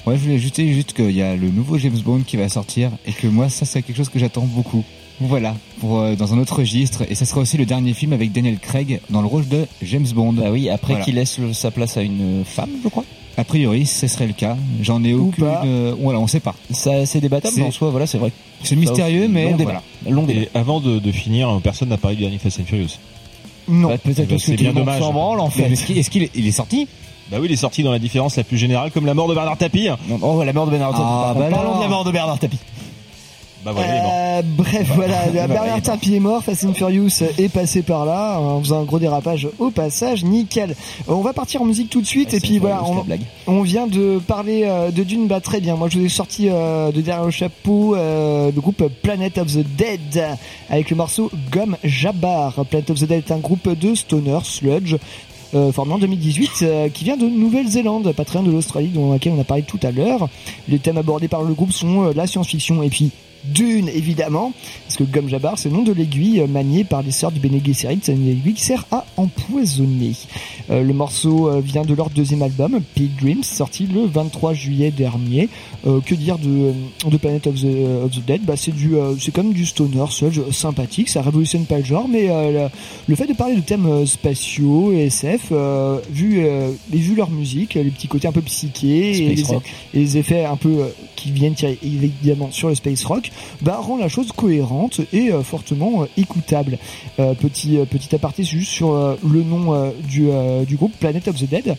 ouais, 0.05 0.15
je 0.17 0.21
voulais 0.21 0.35
ajouter 0.35 0.71
juste 0.73 0.93
qu'il 0.93 1.11
y 1.11 1.21
a 1.21 1.35
le 1.35 1.49
nouveau 1.49 1.77
James 1.77 1.97
Bond 2.03 2.21
qui 2.25 2.37
va 2.37 2.49
sortir 2.49 2.91
et 3.05 3.11
que 3.11 3.27
moi 3.27 3.49
ça 3.49 3.65
c'est 3.65 3.81
quelque 3.81 3.97
chose 3.97 4.09
que 4.09 4.19
j'attends 4.19 4.45
beaucoup. 4.45 4.83
Voilà, 5.21 5.55
pour 5.79 5.99
euh, 6.01 6.15
dans 6.15 6.33
un 6.33 6.37
autre 6.39 6.57
registre 6.59 7.03
et 7.09 7.15
ça 7.15 7.23
sera 7.23 7.39
aussi 7.39 7.55
le 7.57 7.65
dernier 7.65 7.93
film 7.93 8.11
avec 8.11 8.33
Daniel 8.33 8.59
Craig 8.59 8.99
dans 9.09 9.21
le 9.21 9.27
rôle 9.27 9.47
de 9.47 9.65
James 9.81 10.05
Bond. 10.13 10.33
Bah 10.33 10.51
oui, 10.51 10.69
après 10.69 10.93
Voilà. 10.93 11.05
qu'il 11.05 11.15
laisse 11.15 11.37
le- 11.39 11.53
sa 11.53 11.71
place 11.71 11.95
à 11.95 12.01
une 12.01 12.43
femme, 12.45 12.69
je 12.83 12.89
crois. 12.89 13.05
A 13.37 13.43
priori, 13.45 13.85
ce 13.85 14.07
serait 14.07 14.27
le 14.27 14.33
cas. 14.33 14.57
J'en 14.81 15.03
ai 15.05 15.13
Ou 15.13 15.27
aucune. 15.29 15.43
pas. 15.45 15.61
euh, 15.65 15.93
voilà, 15.99 16.19
on 16.19 16.27
sait 16.27 16.39
pas. 16.41 16.53
Ça, 16.71 17.05
c'est 17.05 17.19
débattable, 17.21 17.53
C'est- 17.53 17.61
mais 17.61 17.67
en 17.67 17.71
soi, 17.71 17.89
voilà, 17.91 18.07
c'est 18.07 18.17
vrai. 18.17 18.31
C'est 18.63 18.75
mystérieux, 18.77 19.23
aussi, 19.23 19.31
mais 19.31 19.51
long 19.51 19.57
débat. 19.57 19.81
voilà. 20.03 20.15
Long 20.15 20.23
débat. 20.23 20.41
Et 20.41 20.49
avant 20.53 20.79
de, 20.81 20.99
de 20.99 21.11
finir, 21.13 21.59
personne 21.63 21.89
n'a 21.89 21.97
parlé 21.97 22.15
du 22.17 22.23
dernier 22.23 22.37
Fast 22.37 22.59
and 22.59 22.65
Furious. 22.65 22.97
non. 23.69 23.89
Bah, 23.89 23.97
peut-être 23.97 24.27
parce 24.27 24.41
que 24.43 24.51
c'est 24.51 24.51
tout 24.51 24.51
le 24.51 24.57
bien 24.57 24.67
monde 24.73 24.83
dommage. 24.85 24.99
s'en 25.01 25.11
branle, 25.13 25.39
en 25.39 25.47
Mais 25.47 25.63
fait. 25.63 25.71
Est-ce 25.71 25.85
qu'il 25.85 25.97
est, 25.97 26.09
qu'il 26.09 26.23
est- 26.23 26.31
il 26.35 26.45
est 26.47 26.51
sorti? 26.51 26.87
Bah 27.31 27.37
oui, 27.39 27.47
il 27.49 27.51
est 27.53 27.55
sorti 27.57 27.81
dans 27.81 27.91
la 27.91 27.99
différence 27.99 28.35
la 28.35 28.43
plus 28.43 28.57
générale, 28.57 28.91
comme 28.91 29.05
la 29.07 29.13
mort 29.15 29.27
de 29.27 29.33
Bernard 29.33 29.57
Tapie. 29.57 29.89
Non, 30.07 30.19
Oh, 30.21 30.43
la 30.43 30.53
mort 30.53 30.65
de 30.67 30.71
Bernard 30.71 30.91
Tapie. 30.91 31.03
Ah, 31.03 31.33
bah 31.35 31.45
Parlons 31.49 31.59
alors. 31.69 31.77
de 31.77 31.83
la 31.83 31.89
mort 31.89 32.03
de 32.03 32.11
Bernard 32.11 32.37
Tapie. 32.39 32.59
Bah 33.63 33.71
voilà, 33.73 33.87
il 33.87 33.97
est 33.97 34.01
mort. 34.03 34.11
Euh, 34.13 34.41
bref, 34.45 34.91
voilà, 34.93 35.13
bah, 35.15 35.29
il 35.33 35.37
est 35.39 35.47
Bernard. 35.47 35.81
Tapie 35.81 36.15
est 36.15 36.19
mort, 36.19 36.43
Fast 36.43 36.65
and 36.65 36.75
Furious 36.75 37.23
est 37.39 37.49
passé 37.51 37.81
par 37.81 38.05
là, 38.05 38.37
en 38.39 38.59
faisant 38.61 38.81
un 38.81 38.83
gros 38.83 38.99
dérapage 38.99 39.47
au 39.57 39.71
passage, 39.71 40.23
nickel. 40.23 40.75
On 41.07 41.21
va 41.21 41.33
partir 41.33 41.63
en 41.63 41.65
musique 41.65 41.89
tout 41.89 41.99
de 41.99 42.05
suite, 42.05 42.31
Ouais, 42.31 42.37
et 42.37 42.41
puis 42.41 42.59
voilà, 42.59 42.83
on, 42.83 43.03
on 43.47 43.61
vient 43.63 43.87
de 43.87 44.19
parler 44.19 44.61
euh, 44.65 44.91
de 44.91 45.01
Dune, 45.01 45.25
bah 45.25 45.41
très 45.41 45.61
bien. 45.61 45.75
Moi, 45.77 45.89
je 45.89 45.97
vous 45.97 46.05
ai 46.05 46.09
sorti 46.09 46.47
euh, 46.51 46.91
de 46.91 47.01
derrière 47.01 47.25
le 47.25 47.31
chapeau 47.31 47.95
le 47.95 48.51
groupe 48.51 48.83
Planet 49.01 49.39
of 49.39 49.47
the 49.47 49.65
Dead, 49.75 50.23
avec 50.69 50.91
le 50.91 50.95
morceau 50.95 51.31
Gomme 51.51 51.75
Jabbar. 51.83 52.53
Planet 52.69 52.91
of 52.91 52.99
the 52.99 53.05
Dead 53.05 53.23
est 53.27 53.31
un 53.31 53.39
groupe 53.39 53.67
de 53.67 53.95
stoner 53.95 54.37
sludge. 54.43 54.95
Euh, 55.53 55.71
formé 55.71 55.93
en 55.93 55.99
2018, 55.99 56.51
euh, 56.63 56.89
qui 56.89 57.03
vient 57.03 57.17
de 57.17 57.27
Nouvelle-Zélande, 57.27 58.11
pas 58.13 58.25
très 58.25 58.39
loin 58.39 58.47
de 58.47 58.51
l'Australie, 58.51 58.89
dont 58.89 59.11
laquelle 59.11 59.33
on 59.33 59.41
a 59.41 59.43
parlé 59.43 59.63
tout 59.63 59.79
à 59.83 59.91
l'heure. 59.91 60.27
Les 60.67 60.79
thèmes 60.79 60.97
abordés 60.97 61.27
par 61.27 61.43
le 61.43 61.53
groupe 61.53 61.71
sont 61.71 62.07
euh, 62.07 62.13
la 62.13 62.27
science-fiction 62.27 62.81
et 62.83 62.89
puis 62.89 63.11
Dune, 63.53 63.89
évidemment, 63.89 64.53
parce 64.85 64.97
que 64.97 65.03
Gomme 65.03 65.29
Jabbar, 65.29 65.57
c'est 65.57 65.69
le 65.69 65.75
nom 65.75 65.83
de 65.83 65.93
l'aiguille 65.93 66.41
euh, 66.41 66.47
maniée 66.47 66.83
par 66.83 67.01
les 67.01 67.11
sœurs 67.11 67.31
du 67.31 67.39
Bene 67.39 67.59
Gesserit, 67.63 67.99
c'est 68.01 68.13
une 68.13 68.27
aiguille 68.27 68.53
qui 68.53 68.63
sert 68.63 68.85
à 68.91 69.05
empoisonner. 69.17 70.13
Euh, 70.69 70.81
le 70.83 70.93
morceau 70.93 71.49
euh, 71.49 71.61
vient 71.61 71.83
de 71.83 71.93
leur 71.93 72.09
deuxième 72.09 72.41
album, 72.41 72.79
Pilgrims, 72.95 73.43
sorti 73.43 73.87
le 73.87 74.05
23 74.05 74.53
juillet 74.53 74.91
dernier. 74.91 75.49
Euh, 75.87 75.99
que 76.01 76.15
dire 76.15 76.37
de, 76.39 76.73
de 77.07 77.17
Planet 77.17 77.45
of 77.47 77.55
the, 77.55 78.05
of 78.05 78.11
the 78.11 78.25
Dead? 78.25 78.41
Bah, 78.43 78.55
C'est 78.57 78.73
du, 78.73 78.95
euh, 78.95 79.13
c'est 79.19 79.33
comme 79.33 79.53
du 79.53 79.65
stoner 79.65 80.05
sludge 80.09 80.39
sympathique, 80.51 81.09
ça 81.09 81.21
révolutionne 81.21 81.65
pas 81.65 81.77
le 81.77 81.83
genre, 81.83 82.07
mais 82.07 82.27
euh, 82.29 82.67
le, 83.07 83.15
fait 83.15 83.27
de 83.27 83.33
parler 83.33 83.55
de 83.55 83.61
thèmes 83.61 83.85
euh, 83.85 84.05
spatiaux 84.05 84.91
et 84.93 85.05
SF, 85.05 85.49
euh, 85.51 85.99
vu, 86.09 86.39
euh, 86.39 86.71
et 86.93 86.97
vu 86.97 87.15
leur 87.15 87.29
musique, 87.29 87.75
les 87.75 87.91
petits 87.91 88.07
côtés 88.07 88.27
un 88.27 88.31
peu 88.31 88.41
psychés 88.41 89.25
et 89.25 89.35
les, 89.35 89.41
et 89.41 89.55
les 89.93 90.17
effets 90.17 90.45
un 90.45 90.55
peu 90.55 90.69
euh, 90.69 90.87
qui 91.15 91.31
viennent 91.31 91.53
tirer 91.53 91.77
évidemment 91.83 92.49
sur 92.51 92.69
le 92.69 92.75
space 92.75 93.03
rock, 93.05 93.31
bah, 93.61 93.77
rend 93.81 93.97
la 93.97 94.07
chose 94.09 94.31
cohérente 94.31 95.01
et 95.13 95.31
euh, 95.31 95.43
fortement 95.43 96.03
euh, 96.03 96.05
écoutable. 96.17 96.77
Euh, 97.19 97.33
petit 97.33 97.77
petit 97.89 98.13
aparté 98.15 98.43
juste 98.43 98.71
sur 98.71 98.91
le 98.93 99.43
nom 99.43 99.91
du, 100.07 100.29
du 100.67 100.75
groupe 100.75 100.93
Planet 100.99 101.27
of 101.27 101.35
the 101.37 101.49
Dead. 101.49 101.75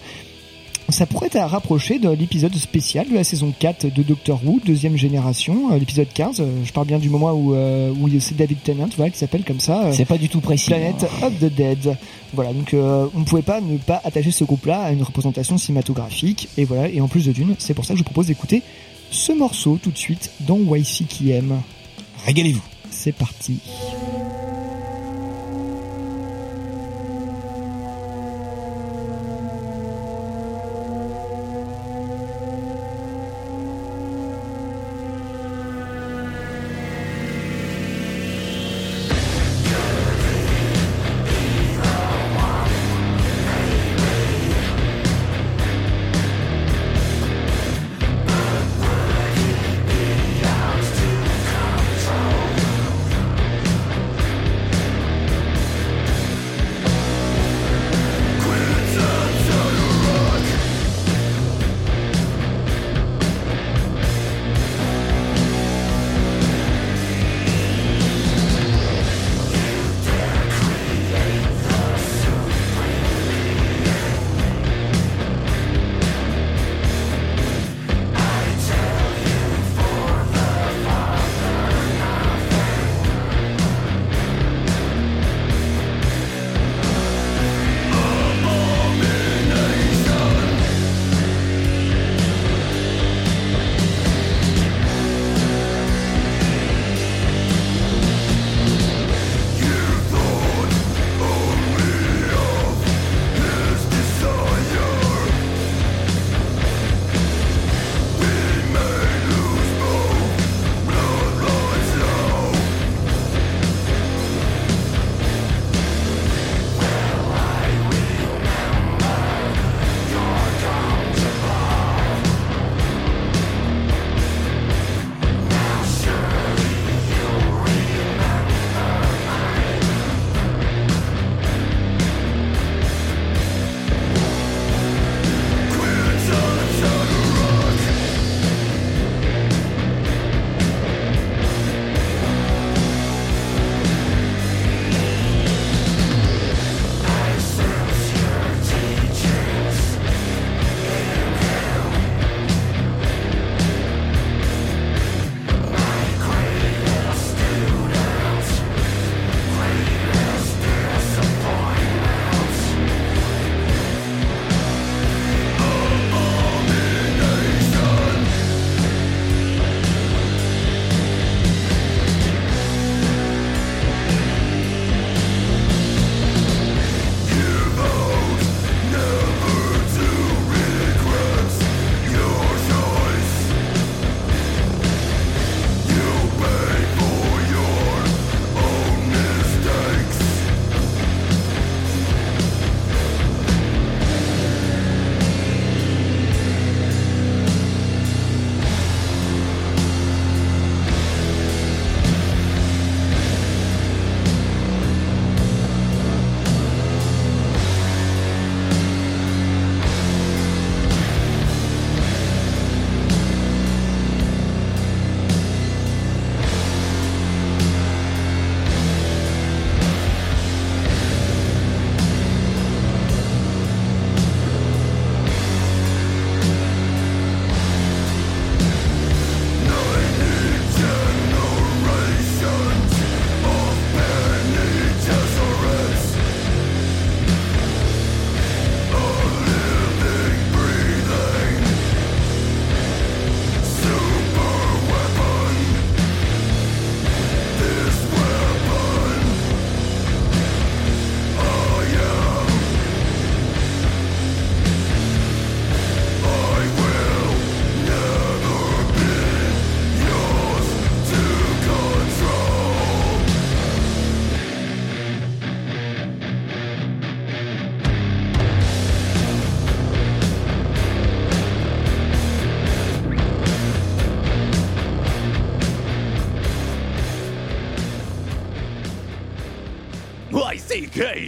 Ça 0.89 1.05
pourrait 1.05 1.27
être 1.27 1.37
à 1.37 1.49
rapprocher 1.49 1.99
de 1.99 2.09
l'épisode 2.11 2.55
spécial 2.55 3.09
de 3.09 3.15
la 3.15 3.25
saison 3.25 3.53
4 3.59 3.93
de 3.93 4.03
Doctor 4.05 4.41
Who, 4.45 4.61
deuxième 4.65 4.97
génération, 4.97 5.77
l'épisode 5.77 6.07
15. 6.15 6.39
euh, 6.41 6.45
je 6.65 6.73
parle 6.73 6.87
bien 6.87 7.01
du 7.01 7.11
moment 7.11 7.33
où, 7.33 7.55
euh, 7.55 7.91
où 8.01 8.09
c'est 8.21 8.37
David 8.37 8.63
Tennant, 8.63 8.89
voilà, 8.97 9.11
qui 9.11 9.19
s'appelle 9.19 9.43
comme 9.45 9.59
ça. 9.59 9.87
euh, 9.87 9.93
C'est 9.93 10.05
pas 10.05 10.17
du 10.17 10.29
tout 10.29 10.41
précis. 10.41 10.69
Planet 10.71 10.95
hein. 11.03 11.27
of 11.27 11.41
the 11.41 11.53
Dead. 11.53 11.97
Voilà, 12.35 12.53
donc 12.53 12.73
euh, 12.73 13.09
on 13.17 13.21
ne 13.21 13.25
pouvait 13.25 13.43
pas 13.43 13.61
ne 13.61 13.79
pas 13.79 14.01
attacher 14.05 14.31
ce 14.31 14.45
groupe-là 14.45 14.81
à 14.81 14.93
une 14.93 15.03
représentation 15.03 15.59
cinématographique. 15.59 16.49
Et 16.57 16.65
voilà, 16.65 16.89
et 16.89 17.01
en 17.01 17.09
plus 17.09 17.27
de 17.27 17.33
Dune, 17.33 17.57
c'est 17.59 17.75
pour 17.75 17.85
ça 17.85 17.95
que 17.95 17.99
je 17.99 18.03
vous 18.05 18.11
propose 18.11 18.29
d'écouter 18.29 18.63
ce 19.11 19.33
morceau 19.33 19.79
tout 19.83 19.91
de 19.91 19.99
suite 19.99 20.31
dans 20.41 20.57
aime. 21.33 21.61
Régalez-vous. 22.25 22.63
C'est 22.91 23.13
parti. 23.13 23.61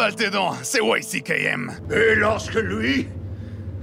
Avale 0.00 0.14
tes 0.14 0.30
dents, 0.30 0.54
c'est. 0.62 0.78
Et 1.90 2.14
lorsque 2.14 2.54
lui, 2.54 3.06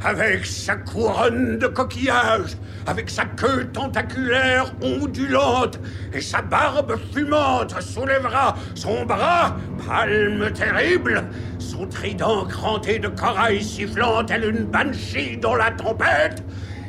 avec 0.04 0.48
sa 0.48 0.76
couronne 0.76 1.60
de 1.60 1.68
coquillages, 1.68 2.58
avec 2.88 3.10
sa 3.10 3.26
queue 3.26 3.68
tentaculaire 3.72 4.74
ondulante 4.82 5.80
et 6.14 6.22
sa 6.22 6.42
barbe 6.42 6.98
fumante 7.14 7.80
soulèvera 7.82 8.56
son 8.74 9.06
bras, 9.06 9.58
palme 9.86 10.52
terrible, 10.54 11.24
son 11.60 11.86
trident 11.86 12.46
cranté 12.46 12.98
de 12.98 13.10
corail 13.10 13.64
sifflant 13.64 14.24
tel 14.24 14.46
une 14.46 14.66
banshee 14.66 15.38
dans 15.38 15.56
la 15.56 15.70
tempête, 15.70 16.44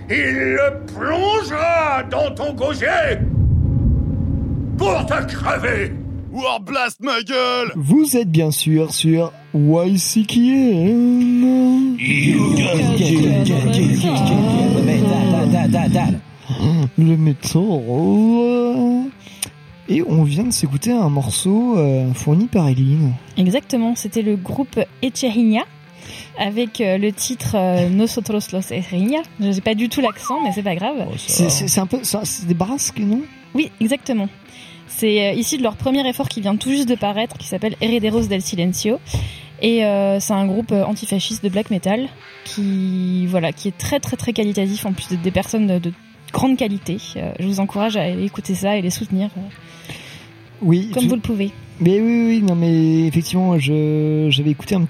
il 0.09 0.55
le 0.55 0.87
plongera 0.87 2.03
dans 2.05 2.31
ton 2.35 2.55
gosier 2.55 3.19
pour 4.79 5.05
te 5.05 5.35
crever. 5.35 5.98
Warblast 6.39 7.01
ma 7.01 7.21
gueule 7.23 7.73
Vous 7.75 8.17
êtes 8.17 8.31
bien 8.31 8.53
sûr 8.53 8.95
sur 8.95 9.33
YCKM. 9.55 10.37
Le 16.97 17.17
métro. 17.17 19.03
Et 19.89 20.03
on 20.03 20.23
vient 20.23 20.45
de 20.45 20.53
s'écouter 20.53 20.93
un 20.93 21.09
morceau 21.09 21.77
euh, 21.77 22.13
fourni 22.15 22.47
par 22.47 22.69
Eline. 22.69 23.15
Exactement, 23.37 23.97
c'était 23.97 24.23
le 24.23 24.37
groupe 24.37 24.79
Echerinia 25.03 25.63
avec 26.39 26.81
euh, 26.81 26.99
le 26.99 27.11
titre 27.11 27.57
euh, 27.57 27.89
Nosotros 27.89 28.53
los 28.53 28.71
Echerinia. 28.71 29.23
Je 29.41 29.47
n'ai 29.47 29.61
pas 29.61 29.75
du 29.75 29.89
tout 29.89 30.01
l'accent, 30.01 30.41
mais 30.45 30.53
c'est 30.53 30.63
pas 30.63 30.77
grave. 30.77 31.09
C'est 31.17 31.81
un 31.81 31.87
peu, 31.87 31.99
c'est 32.05 32.47
des 32.47 32.55
brasques, 32.55 33.01
non? 33.01 33.23
Oui, 33.55 33.73
exactement. 33.81 34.29
C'est 34.99 35.29
euh, 35.29 35.33
ici 35.33 35.59
de 35.59 35.63
leur 35.63 35.77
premier 35.77 36.07
effort 36.09 36.29
qui 36.29 36.41
vient 36.41 36.57
tout 36.57 36.71
juste 36.71 36.89
de 36.89 36.95
paraître, 36.97 37.37
qui 37.39 37.47
s'appelle 37.47 37.77
Herederos 37.81 38.27
del 38.27 38.43
Silencio. 38.43 38.99
Et 39.63 39.85
euh, 39.85 40.19
c'est 40.21 40.33
un 40.33 40.47
groupe 40.47 40.73
euh, 40.73 40.85
antifasciste 40.85 41.43
de 41.45 41.49
black 41.49 41.71
metal 41.71 42.09
qui, 42.45 43.27
voilà, 43.27 43.53
qui 43.53 43.69
est 43.69 43.77
très 43.79 44.01
très 44.01 44.17
très 44.17 44.33
qualitatif 44.33 44.87
en 44.87 44.93
plus 44.93 45.09
de, 45.11 45.17
des 45.17 45.31
personnes 45.31 45.67
de, 45.67 45.79
de 45.79 45.93
grande 46.33 46.57
qualité. 46.57 46.99
Euh, 47.17 47.33
je 47.39 47.47
vous 47.47 47.61
encourage 47.61 47.97
à 47.97 48.03
aller 48.03 48.25
écouter 48.25 48.55
ça 48.55 48.77
et 48.77 48.83
les 48.83 48.91
soutenir 48.91 49.31
euh, 49.37 49.41
Oui. 50.63 50.91
comme 50.93 51.03
tu- 51.05 51.09
vous 51.09 51.15
le 51.17 51.21
pouvez. 51.21 51.51
Mais 51.81 52.01
oui, 52.01 52.25
oui, 52.27 52.43
non, 52.43 52.57
mais 52.57 53.07
effectivement, 53.07 53.57
je 53.59 54.27
j'avais 54.31 54.51
écouté 54.51 54.75
un, 54.75 54.87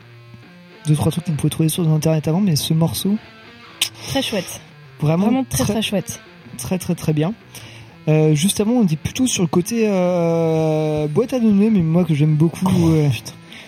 deux 0.86 0.94
trois 0.94 1.12
trucs 1.12 1.24
qu'on 1.24 1.32
pouvait 1.32 1.50
trouver 1.50 1.68
sur 1.68 1.86
internet 1.88 2.28
avant, 2.28 2.40
mais 2.40 2.56
ce 2.56 2.72
morceau, 2.72 3.16
Très 4.08 4.22
chouette. 4.22 4.60
vraiment, 5.00 5.26
Vraiment 5.26 5.44
très 5.44 5.64
très 5.64 5.82
chouette. 5.82 6.20
très 6.56 6.78
très 6.78 6.94
très 6.94 7.12
bien. 7.12 7.34
Euh, 8.08 8.34
juste 8.34 8.60
avant, 8.60 8.72
on 8.72 8.84
était 8.84 8.96
plutôt 8.96 9.26
sur 9.26 9.42
le 9.42 9.48
côté 9.48 9.84
euh, 9.86 11.06
boîte 11.08 11.34
à 11.34 11.40
données, 11.40 11.70
mais 11.70 11.80
moi 11.80 12.04
que 12.04 12.14
j'aime 12.14 12.36
beaucoup. 12.36 12.66
Oh, 12.66 12.88
euh, 12.88 13.08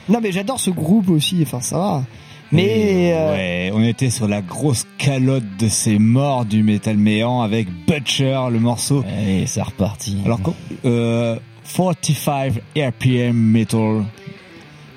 non, 0.09 0.21
mais 0.23 0.33
j'adore 0.33 0.59
ce 0.59 0.71
groupe 0.71 1.11
aussi. 1.11 1.41
Enfin, 1.43 1.61
ça 1.61 1.77
va. 1.79 2.05
Mais 2.53 3.13
euh, 3.15 3.33
Ouais, 3.33 3.71
on 3.75 3.83
était 3.85 4.11
sur 4.11 4.27
la 4.27 4.41
grosse 4.41 4.87
calotte 4.99 5.45
de 5.59 5.69
ces 5.69 5.99
morts 5.99 6.45
du 6.47 6.63
métal 6.65 6.97
méant 6.97 7.43
avec 7.43 7.69
Butcher, 7.87 8.41
le 8.51 8.59
morceau. 8.59 9.05
Et 9.25 9.47
c'est 9.47 9.63
reparti. 9.63 10.17
Alors, 10.25 10.41
quand- 10.43 10.57
euh, 10.85 11.37
45 11.77 12.55
RPM 12.77 13.37
Metal. 13.37 14.05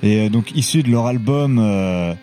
Et 0.01 0.29
donc, 0.29 0.51
issu 0.55 0.81
de 0.83 0.89
leur 0.89 1.05
album 1.05 1.59
euh, 1.59 2.13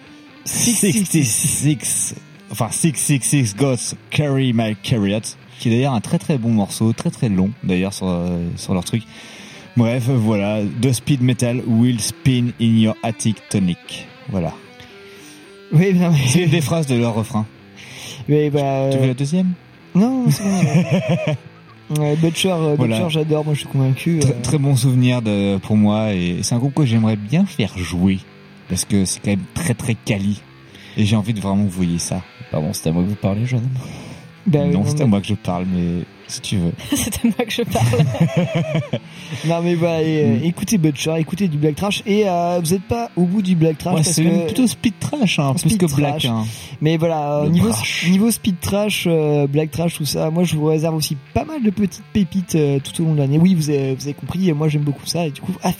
66, 0.44 2.14
enfin 2.50 2.68
666 2.70 3.54
Gods 3.56 3.94
Carry 4.10 4.52
My 4.52 4.74
Chariot, 4.82 5.20
qui 5.60 5.68
est 5.68 5.76
d'ailleurs 5.76 5.94
un 5.94 6.00
très 6.00 6.18
très 6.18 6.38
bon 6.38 6.50
morceau, 6.50 6.92
très 6.92 7.10
très 7.10 7.28
long 7.28 7.50
d'ailleurs 7.62 7.92
sur, 7.92 8.08
euh, 8.08 8.48
sur 8.56 8.74
leur 8.74 8.84
truc. 8.84 9.04
Bref, 9.76 10.08
voilà, 10.08 10.60
The 10.82 10.92
Speed 10.92 11.22
Metal 11.22 11.62
Will 11.66 12.00
Spin 12.00 12.48
in 12.60 12.78
Your 12.78 12.96
Attic 13.02 13.36
Tonic. 13.48 14.08
Voilà. 14.28 14.52
oui, 15.72 15.94
mais, 15.94 16.10
C'est 16.26 16.46
des 16.46 16.60
phrases 16.60 16.86
de 16.86 16.96
leur 16.96 17.14
refrain. 17.14 17.46
mais 18.28 18.50
bah, 18.50 18.88
Tu 18.90 18.98
veux 18.98 19.04
euh, 19.04 19.06
la 19.08 19.14
deuxième? 19.14 19.52
Non, 19.94 20.24
c'est 20.30 20.42
bon. 20.42 21.32
Ouais, 21.98 22.14
Butcher, 22.14 22.52
euh, 22.52 22.76
Voilà. 22.78 22.98
Butcher, 22.98 23.10
j'adore. 23.10 23.44
Moi, 23.44 23.54
je 23.54 23.60
suis 23.60 23.68
convaincu. 23.68 24.20
Très, 24.20 24.30
euh, 24.30 24.40
très 24.42 24.58
bon 24.58 24.76
souvenir 24.76 25.22
de, 25.22 25.56
pour 25.56 25.76
moi 25.76 26.12
et 26.12 26.38
c'est 26.42 26.54
un 26.54 26.58
groupe 26.58 26.74
que 26.74 26.84
j'aimerais 26.84 27.16
bien 27.16 27.44
faire 27.46 27.76
jouer 27.76 28.20
parce 28.68 28.84
que 28.84 29.04
c'est 29.04 29.18
quand 29.18 29.30
même 29.30 29.42
très 29.54 29.74
très 29.74 29.96
quali 29.96 30.40
et 30.96 31.04
j'ai 31.04 31.16
envie 31.16 31.34
de 31.34 31.40
vraiment 31.40 31.64
vous 31.64 31.70
voyez 31.70 31.98
ça. 31.98 32.22
Pardon, 32.52 32.72
c'est 32.72 32.88
à 32.88 32.92
moi 32.92 33.02
que 33.02 33.08
vous 33.08 33.16
parlez, 33.16 33.44
jeune 33.44 33.68
bah, 34.46 34.60
oui, 34.64 34.70
non, 34.72 34.84
c'est 34.86 35.00
à 35.00 35.06
moi 35.06 35.20
que 35.20 35.26
je 35.26 35.34
parle, 35.34 35.66
mais 35.72 36.04
si 36.26 36.40
tu 36.40 36.56
veux. 36.56 36.72
c'est 36.96 37.14
à 37.16 37.28
moi 37.28 37.44
que 37.46 37.52
je 37.52 37.62
parle. 37.62 39.00
Non 39.46 39.62
mais 39.62 39.72
et, 39.72 40.24
euh, 40.24 40.40
Mm. 40.40 40.44
écoutez 40.44 40.78
Butcher, 40.78 41.14
écoutez 41.18 41.48
du 41.48 41.56
Black 41.56 41.76
Trash 41.76 42.02
et 42.06 42.24
euh, 42.28 42.60
vous 42.62 42.72
n'êtes 42.72 42.82
pas 42.82 43.10
au 43.16 43.24
bout 43.24 43.42
du 43.42 43.54
Black 43.54 43.78
Trash 43.78 43.94
Ouais, 43.94 44.02
c'est 44.02 44.24
que 44.24 44.46
plutôt 44.46 44.66
speed 44.66 44.94
trash, 44.98 45.38
hein, 45.38 45.54
plus 45.54 45.76
que 45.76 45.86
black. 45.94 46.24
Hein. 46.24 46.44
mais 46.80 46.96
voilà 46.96 47.38
euh, 47.38 47.44
Le 47.44 48.10
niveau 48.10 48.30
Speed 48.30 48.60
Trash, 48.60 49.04
euh, 49.06 49.46
Black 49.46 49.70
Trash 49.70 49.94
tout 49.94 50.04
ça, 50.04 50.30
moi 50.30 50.44
je 50.44 50.56
vous 50.56 50.64
réserve 50.66 50.96
aussi 50.96 51.16
pas 51.32 51.44
mal 51.44 51.62
de 51.62 51.70
petites 51.70 52.04
pépites 52.12 52.56
tout 52.82 53.02
au 53.02 53.06
long 53.06 53.14
de 53.14 53.18
l'année. 53.18 53.38
Oui, 53.38 53.54
vous 53.54 53.70
avez, 53.70 53.94
vous 53.94 54.02
avez 54.02 54.14
compris, 54.14 54.52
moi 54.52 54.68
j'aime 54.68 54.82
beaucoup 54.82 55.06
ça 55.06 55.26
et 55.26 55.30
du 55.30 55.40
coup 55.40 55.52
ah, 55.62 55.72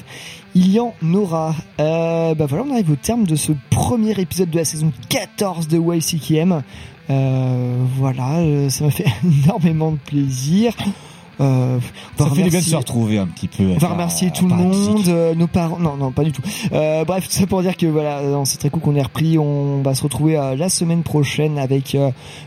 il 0.55 0.71
y 0.71 0.81
en 0.81 0.95
aura. 1.13 1.55
Bah 1.79 2.47
voilà, 2.47 2.65
on 2.69 2.73
arrive 2.73 2.91
au 2.91 2.97
terme 2.97 3.25
de 3.25 3.37
ce 3.37 3.53
premier 3.71 4.19
épisode 4.21 4.51
de 4.51 4.57
la 4.59 4.65
saison 4.65 4.93
14 5.09 5.69
de 5.69 5.79
YCKM. 5.79 6.63
Euh, 7.11 7.85
voilà, 7.97 8.39
euh, 8.39 8.69
ça 8.69 8.85
m'a 8.85 8.91
fait 8.91 9.07
énormément 9.45 9.93
de 9.93 9.99
plaisir. 9.99 10.73
Euh, 11.41 11.79
Ça 12.19 12.27
fait 12.29 12.43
du 12.43 12.51
bien 12.51 12.59
de 12.59 12.65
se 12.65 12.77
retrouver 12.77 13.17
un 13.19 13.27
petit 13.27 13.49
peu. 13.49 13.65
on 13.65 13.79
va 13.79 13.89
remercier 13.89 14.31
tout 14.31 14.47
le 14.47 14.55
monde, 14.55 15.09
euh, 15.09 15.35
nos 15.35 15.47
parents. 15.47 15.79
Non, 15.79 15.97
non, 15.97 16.13
pas 16.13 16.23
du 16.23 16.33
tout. 16.33 16.43
Euh, 16.73 17.05
bref, 17.07 17.27
tout 17.29 17.35
ça 17.35 17.47
pour 17.47 17.63
dire 17.63 17.79
que 17.79 17.87
voilà, 17.87 18.21
c'est 18.45 18.59
très 18.59 18.69
cool 18.69 18.83
qu'on 18.83 18.95
ait 18.95 19.03
repris. 19.03 19.39
On 19.39 19.81
va 19.83 19.95
se 19.95 20.03
retrouver 20.03 20.35
la 20.35 20.69
semaine 20.69 21.03
prochaine 21.03 21.59
avec 21.59 21.97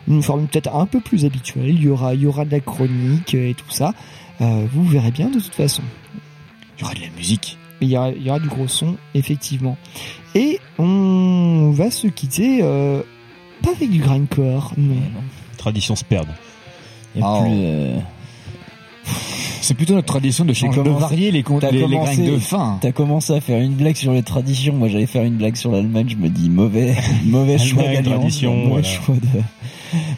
une 0.07 0.21
formule 0.21 0.47
peut-être 0.47 0.75
un 0.75 0.85
peu 0.85 0.99
plus 0.99 1.25
habituelle. 1.25 1.69
Il 1.69 1.81
y 1.81 1.89
aura, 1.89 2.13
il 2.13 2.21
y 2.21 2.27
aura 2.27 2.45
de 2.45 2.51
la 2.51 2.59
chronique 2.59 3.33
et 3.33 3.55
tout 3.55 3.71
ça. 3.71 3.93
Vous 4.39 4.83
verrez 4.83 5.11
bien 5.11 5.29
de 5.29 5.39
toute 5.39 5.55
façon. 5.55 5.81
Il 6.77 6.81
y 6.81 6.83
aura 6.83 6.93
de 6.93 7.01
la 7.01 7.09
musique. 7.17 7.57
Il 7.81 7.89
y 7.89 7.97
aura, 7.97 8.09
il 8.11 8.21
y 8.21 8.29
aura 8.29 8.39
du 8.39 8.47
gros 8.47 8.67
son, 8.67 8.95
effectivement. 9.15 9.75
Et 10.35 10.59
on 10.77 11.71
va 11.73 11.89
se 11.89 12.05
quitter 12.07 12.61
pas 13.63 13.71
avec 13.71 13.89
du 13.89 13.99
grindcore, 13.99 14.73
non. 14.77 14.95
Tradition 15.57 15.95
se 15.95 16.03
perd. 16.03 16.27
Il 17.15 17.21
y 17.21 17.23
a 17.23 17.27
Oh. 17.27 17.41
plus, 17.41 17.51
euh, 17.53 17.97
C'est 19.61 19.75
plutôt 19.75 19.93
notre 19.93 20.07
tradition 20.07 20.43
de, 20.43 20.51
changer, 20.53 20.83
de 20.83 20.89
varier 20.89 21.31
les, 21.31 21.41
t'as 21.43 21.71
les, 21.71 21.79
les 21.87 21.95
commencé- 21.95 22.25
de 22.29 22.37
fin. 22.37 22.77
T'as 22.81 22.91
commencé 22.91 23.33
à 23.33 23.39
faire 23.39 23.61
une 23.61 23.75
blague 23.75 23.95
sur 23.95 24.11
les 24.11 24.21
traditions. 24.23 24.73
Moi, 24.73 24.89
j'allais 24.89 25.05
faire 25.05 25.23
une 25.23 25.35
blague 25.37 25.55
sur 25.55 25.71
l'Allemagne. 25.71 26.07
Je 26.09 26.17
me 26.17 26.27
dis 26.29 26.49
mauvais, 26.49 26.93
mauvais 27.25 27.57
choix 27.57 27.83
tradition, 28.03 28.53
mauvais 28.55 28.69
voilà. 28.81 28.83
choix 28.87 29.15
de, 29.15 29.41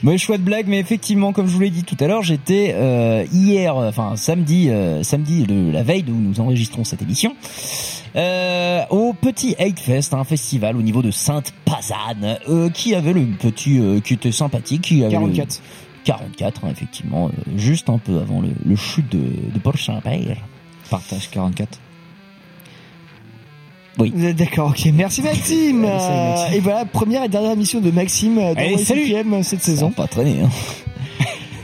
mauvais 0.02 0.18
choix 0.18 0.38
de 0.40 0.44
blague. 0.44 0.66
Mais 0.68 0.80
effectivement, 0.80 1.32
comme 1.32 1.46
je 1.48 1.52
vous 1.54 1.60
l'ai 1.60 1.70
dit 1.70 1.84
tout 1.84 1.98
à 2.00 2.08
l'heure, 2.08 2.24
j'étais 2.24 2.74
euh, 2.76 3.24
hier, 3.32 3.76
enfin 3.76 4.14
samedi, 4.16 4.70
euh, 4.70 5.04
samedi 5.04 5.44
de 5.44 5.70
la 5.72 5.84
veille 5.84 6.06
où 6.08 6.14
nous 6.20 6.40
enregistrons 6.40 6.84
cette 6.84 7.04
émission. 7.04 7.36
Euh, 8.16 8.84
au 8.92 9.14
petit 9.14 9.56
Hate 9.60 9.80
Fest, 9.80 10.14
un 10.14 10.24
festival 10.24 10.78
au 10.78 10.82
niveau 10.82 11.02
de 11.02 11.12
Sainte-Pazanne, 11.12 12.38
euh, 12.48 12.70
qui 12.70 12.96
avait 12.96 13.12
le 13.14 13.26
petit, 13.26 13.78
euh, 13.80 14.00
qui 14.00 14.14
était 14.14 14.32
sympathique, 14.32 14.84
qui 14.84 15.04
avait 15.04 15.14
le- 15.16 15.20
44. 15.34 15.62
44, 16.06 16.64
hein, 16.66 16.70
effectivement, 16.72 17.28
euh, 17.28 17.32
juste 17.58 17.90
un 17.90 17.98
peu 17.98 18.20
avant 18.20 18.40
le, 18.42 18.50
le 18.66 18.76
chute 18.76 19.12
de, 19.12 19.18
de 19.54 19.60
Paul 19.60 19.76
Champagne. 19.76 20.36
Partage 20.90 21.30
44. 21.32 21.80
Oui. 23.98 24.12
Vous 24.16 24.26
êtes 24.26 24.36
D'accord, 24.36 24.70
ok. 24.70 24.86
Merci 24.94 25.22
Maxime. 25.24 25.46
Salut, 25.56 25.74
Maxime. 25.74 26.12
Euh, 26.54 26.58
et 26.58 26.60
voilà, 26.60 26.86
première 26.86 27.24
et 27.24 27.30
dernière 27.30 27.56
mission 27.56 27.82
de 27.82 27.92
Maxime 27.92 28.38
euh, 28.38 28.54
dans 28.54 28.60
Allez, 28.62 28.78
salut. 28.78 29.14
Cette 29.44 29.64
saison. 29.64 29.92
pas 29.92 30.08
traîné. 30.08 30.42
Hein. 30.42 30.50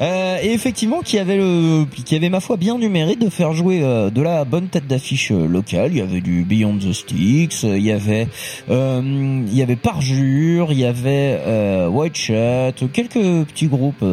Euh, 0.02 0.38
et 0.42 0.52
effectivement, 0.54 1.02
qui 1.02 1.20
avait 1.20 1.38
le, 1.38 1.86
qui 2.06 2.16
avait 2.16 2.30
ma 2.30 2.40
foi 2.40 2.58
bien 2.58 2.80
du 2.80 2.90
mérite 2.90 3.22
de 3.22 3.30
faire 3.30 3.54
jouer 3.54 3.82
euh, 3.84 4.10
de 4.10 4.22
la 4.22 4.46
bonne 4.46 4.68
tête 4.68 4.88
d'affiche 4.88 5.32
euh, 5.32 5.48
locale. 5.48 5.92
Il 5.92 5.98
y 5.98 6.02
avait 6.02 6.22
du 6.22 6.44
Beyond 6.44 6.78
the 6.78 6.92
Sticks, 6.92 7.64
euh, 7.64 7.78
il 7.78 7.84
y 7.84 7.92
avait, 7.92 8.28
euh, 8.70 9.44
il 9.48 9.56
y 9.56 9.62
avait 9.62 9.76
Parjure, 9.76 10.72
il 10.72 10.80
y 10.80 10.86
avait 10.86 11.40
White 11.88 12.18
Shut, 12.18 12.92
quelques 12.92 13.46
petits 13.48 13.68
groupes 13.68 14.04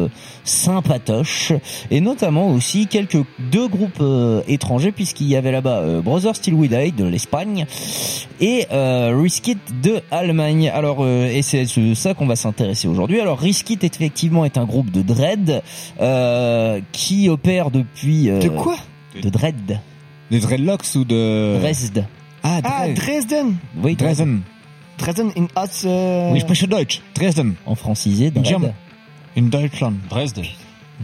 sympatoches, 0.43 1.53
et 1.91 2.01
notamment 2.01 2.49
aussi 2.49 2.87
quelques 2.87 3.23
deux 3.51 3.67
groupes 3.67 4.03
étrangers 4.47 4.91
puisqu'il 4.91 5.27
y 5.27 5.35
avait 5.35 5.51
là-bas 5.51 6.01
Brother 6.01 6.35
Still 6.35 6.53
We 6.53 6.69
Die 6.69 6.91
de 6.91 7.05
l'Espagne 7.05 7.65
et 8.41 8.65
Riskit 8.71 9.57
de 9.83 10.01
Allemagne. 10.11 10.69
Alors 10.73 11.07
et 11.07 11.41
c'est 11.41 11.65
ça 11.95 12.13
qu'on 12.13 12.25
va 12.25 12.35
s'intéresser 12.35 12.87
aujourd'hui. 12.87 13.19
Alors 13.19 13.39
Riskit 13.39 13.79
effectivement 13.81 14.45
est 14.45 14.57
un 14.57 14.65
groupe 14.65 14.91
de 14.91 15.01
dread 15.01 15.61
qui 16.91 17.29
opère 17.29 17.71
depuis 17.71 18.29
euh, 18.29 18.39
De 18.39 18.49
quoi 18.49 18.77
De 19.21 19.29
dread. 19.29 19.79
Des 20.31 20.39
dreadlocks 20.39 20.95
ou 20.95 21.03
de... 21.03 21.57
Dresde. 21.59 22.05
Ah, 22.43 22.59
Ah, 22.63 22.87
Dresden. 22.87 22.95
Dresden. 22.95 23.55
Oui, 23.83 23.95
Dresden. 23.95 24.41
Dresden 24.97 25.31
in. 25.35 25.47
Euh... 25.85 26.31
Oui, 26.31 26.39
je 26.39 26.43
spreche 26.43 26.67
Deutsch. 26.67 27.01
Dresden. 27.15 27.53
En 27.65 27.75
francisé. 27.75 28.31
German. 28.43 28.73
In 29.37 29.43
Deutschland. 29.43 29.95
Dresde. 30.09 30.41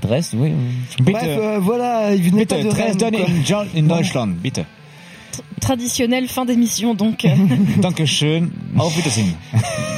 Dresde, 0.01 0.35
oui. 0.35 0.51
oui. 0.53 1.05
Bitte, 1.05 1.15
Bref, 1.15 1.23
euh, 1.25 1.59
voilà, 1.59 2.13
il 2.13 2.21
venait 2.21 2.41
bitte, 2.41 2.49
pas 2.49 2.61
de 2.61 2.67
Rennes, 2.67 2.97
Dresden 2.97 3.15
in, 3.15 3.79
in 3.79 3.83
Deutschland, 3.83 4.27
bitte. 4.27 4.61
Tr- 5.35 5.41
traditionnelle 5.61 6.27
fin 6.27 6.45
d'émission, 6.45 6.93
donc. 6.93 7.25
Dankeschön. 7.81 8.49
Auf 8.77 8.95
Wiedersehen. 8.95 9.33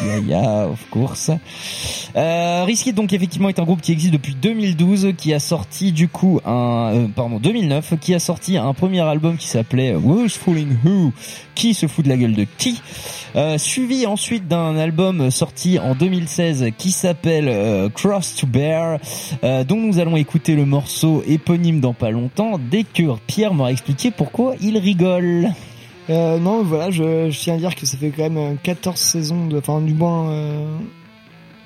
Ya, 0.06 0.18
ya, 0.20 0.68
of 0.68 0.80
course. 0.90 1.32
Euh, 2.16 2.64
Risky 2.66 2.94
donc 2.94 3.12
effectivement 3.14 3.50
est 3.50 3.60
un 3.60 3.64
groupe 3.64 3.82
qui 3.82 3.92
existe 3.92 4.14
depuis 4.14 4.36
2012, 4.36 5.10
qui 5.18 5.34
a 5.34 5.40
sorti 5.40 5.92
du 5.92 6.08
coup 6.08 6.40
un, 6.46 6.92
euh, 6.94 7.08
pardon 7.14 7.40
2009, 7.40 7.96
qui 8.00 8.14
a 8.14 8.20
sorti 8.20 8.58
un 8.58 8.74
premier 8.74 9.02
album 9.02 9.38
qui 9.38 9.48
s'appelait 9.48 9.96
Who's 9.96 10.38
Fooling 10.38 10.78
Who, 10.86 11.12
qui 11.56 11.74
se 11.74 11.88
fout 11.88 12.06
de 12.06 12.10
la 12.10 12.18
gueule 12.18 12.34
de 12.34 12.46
qui, 12.58 12.82
euh, 13.36 13.58
suivi 13.58 14.06
ensuite 14.06 14.48
d'un 14.48 14.78
album 14.78 15.30
sorti 15.32 15.80
en 15.80 15.96
2016 15.96 16.68
qui 16.78 16.92
s'appelle 16.92 17.48
euh, 17.50 17.90
Cross 17.90 18.36
to 18.36 18.48
Bear, 18.48 19.00
euh, 19.44 19.64
dont 19.64 19.78
nous 19.78 20.00
allons 20.00 20.16
écouter 20.16 20.56
le 20.56 20.66
morceau 20.66 21.24
éponyme 21.28 21.80
dans 21.82 21.94
pas 21.94 22.12
longtemps, 22.12 22.58
dès 22.72 22.84
que 22.84 23.04
Pierre 23.28 23.54
m'aura 23.54 23.72
expliqué 23.72 24.12
pourquoi 24.12 24.54
il 24.62 24.78
rigole. 24.78 25.26
Euh, 26.10 26.40
non, 26.40 26.64
voilà, 26.64 26.90
je, 26.90 27.30
je 27.30 27.40
tiens 27.40 27.56
à 27.56 27.58
dire 27.58 27.76
que 27.76 27.86
ça 27.86 27.98
fait 27.98 28.12
quand 28.12 28.24
même 28.24 28.38
euh, 28.38 28.56
14 28.64 28.98
saisons, 28.98 29.48
de, 29.48 29.58
enfin 29.58 29.82
du 29.82 29.94
moins 29.94 30.30
euh, 30.30 30.78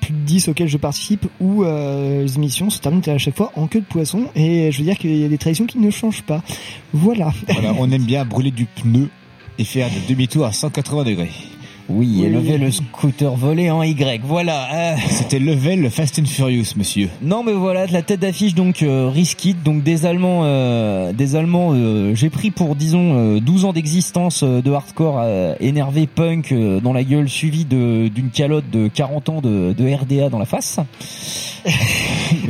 plus 0.01 0.13
de 0.13 0.19
10 0.19 0.47
auxquelles 0.49 0.67
je 0.67 0.77
participe, 0.77 1.27
où 1.39 1.63
euh, 1.63 2.23
les 2.23 2.35
émissions 2.37 2.69
se 2.69 2.79
terminent 2.79 3.03
à 3.07 3.17
chaque 3.19 3.37
fois 3.37 3.51
en 3.55 3.67
queue 3.67 3.81
de 3.81 3.85
poisson, 3.85 4.29
et 4.35 4.71
je 4.71 4.77
veux 4.79 4.83
dire 4.83 4.97
qu'il 4.97 5.15
y 5.15 5.23
a 5.23 5.27
des 5.27 5.37
traditions 5.37 5.67
qui 5.67 5.77
ne 5.77 5.91
changent 5.91 6.23
pas. 6.23 6.41
Voilà. 6.93 7.31
Voilà, 7.49 7.73
on 7.77 7.91
aime 7.91 8.05
bien 8.05 8.25
brûler 8.25 8.51
du 8.51 8.65
pneu 8.65 9.09
et 9.59 9.63
faire 9.63 9.89
de 9.89 10.07
demi-tour 10.13 10.45
à 10.45 10.51
180 10.51 11.03
degrés. 11.03 11.31
Oui, 11.89 12.23
et 12.23 12.29
lever 12.29 12.57
le 12.57 12.71
scooter 12.71 13.35
volé 13.35 13.69
en 13.69 13.81
Y. 13.83 14.21
Voilà. 14.23 14.93
euh. 14.93 14.95
C'était 15.09 15.39
level 15.39 15.81
le 15.81 15.89
Fast 15.89 16.19
and 16.19 16.25
Furious, 16.25 16.73
monsieur. 16.77 17.09
Non 17.21 17.43
mais 17.43 17.51
voilà, 17.53 17.85
la 17.87 18.01
tête 18.01 18.19
d'affiche 18.21 18.55
donc 18.55 18.81
euh, 18.83 19.09
Riskit, 19.13 19.55
donc 19.63 19.83
des 19.83 20.05
Allemands, 20.05 20.41
euh, 20.43 21.11
des 21.13 21.35
Allemands. 21.35 21.71
euh, 21.73 22.15
J'ai 22.15 22.29
pris 22.29 22.51
pour 22.51 22.75
disons 22.75 23.35
euh, 23.35 23.39
12 23.39 23.65
ans 23.65 23.73
d'existence 23.73 24.43
euh, 24.43 24.61
de 24.61 24.71
hardcore 24.71 25.19
euh, 25.21 25.55
énervé 25.59 26.07
punk 26.07 26.51
euh, 26.51 26.79
dans 26.79 26.93
la 26.93 27.03
gueule, 27.03 27.29
suivi 27.29 27.65
de 27.65 28.07
d'une 28.07 28.29
calotte 28.29 28.69
de 28.71 28.87
40 28.87 29.29
ans 29.29 29.41
de, 29.41 29.73
de 29.73 29.93
RDA 29.93 30.29
dans 30.29 30.39
la 30.39 30.45
face. 30.45 30.79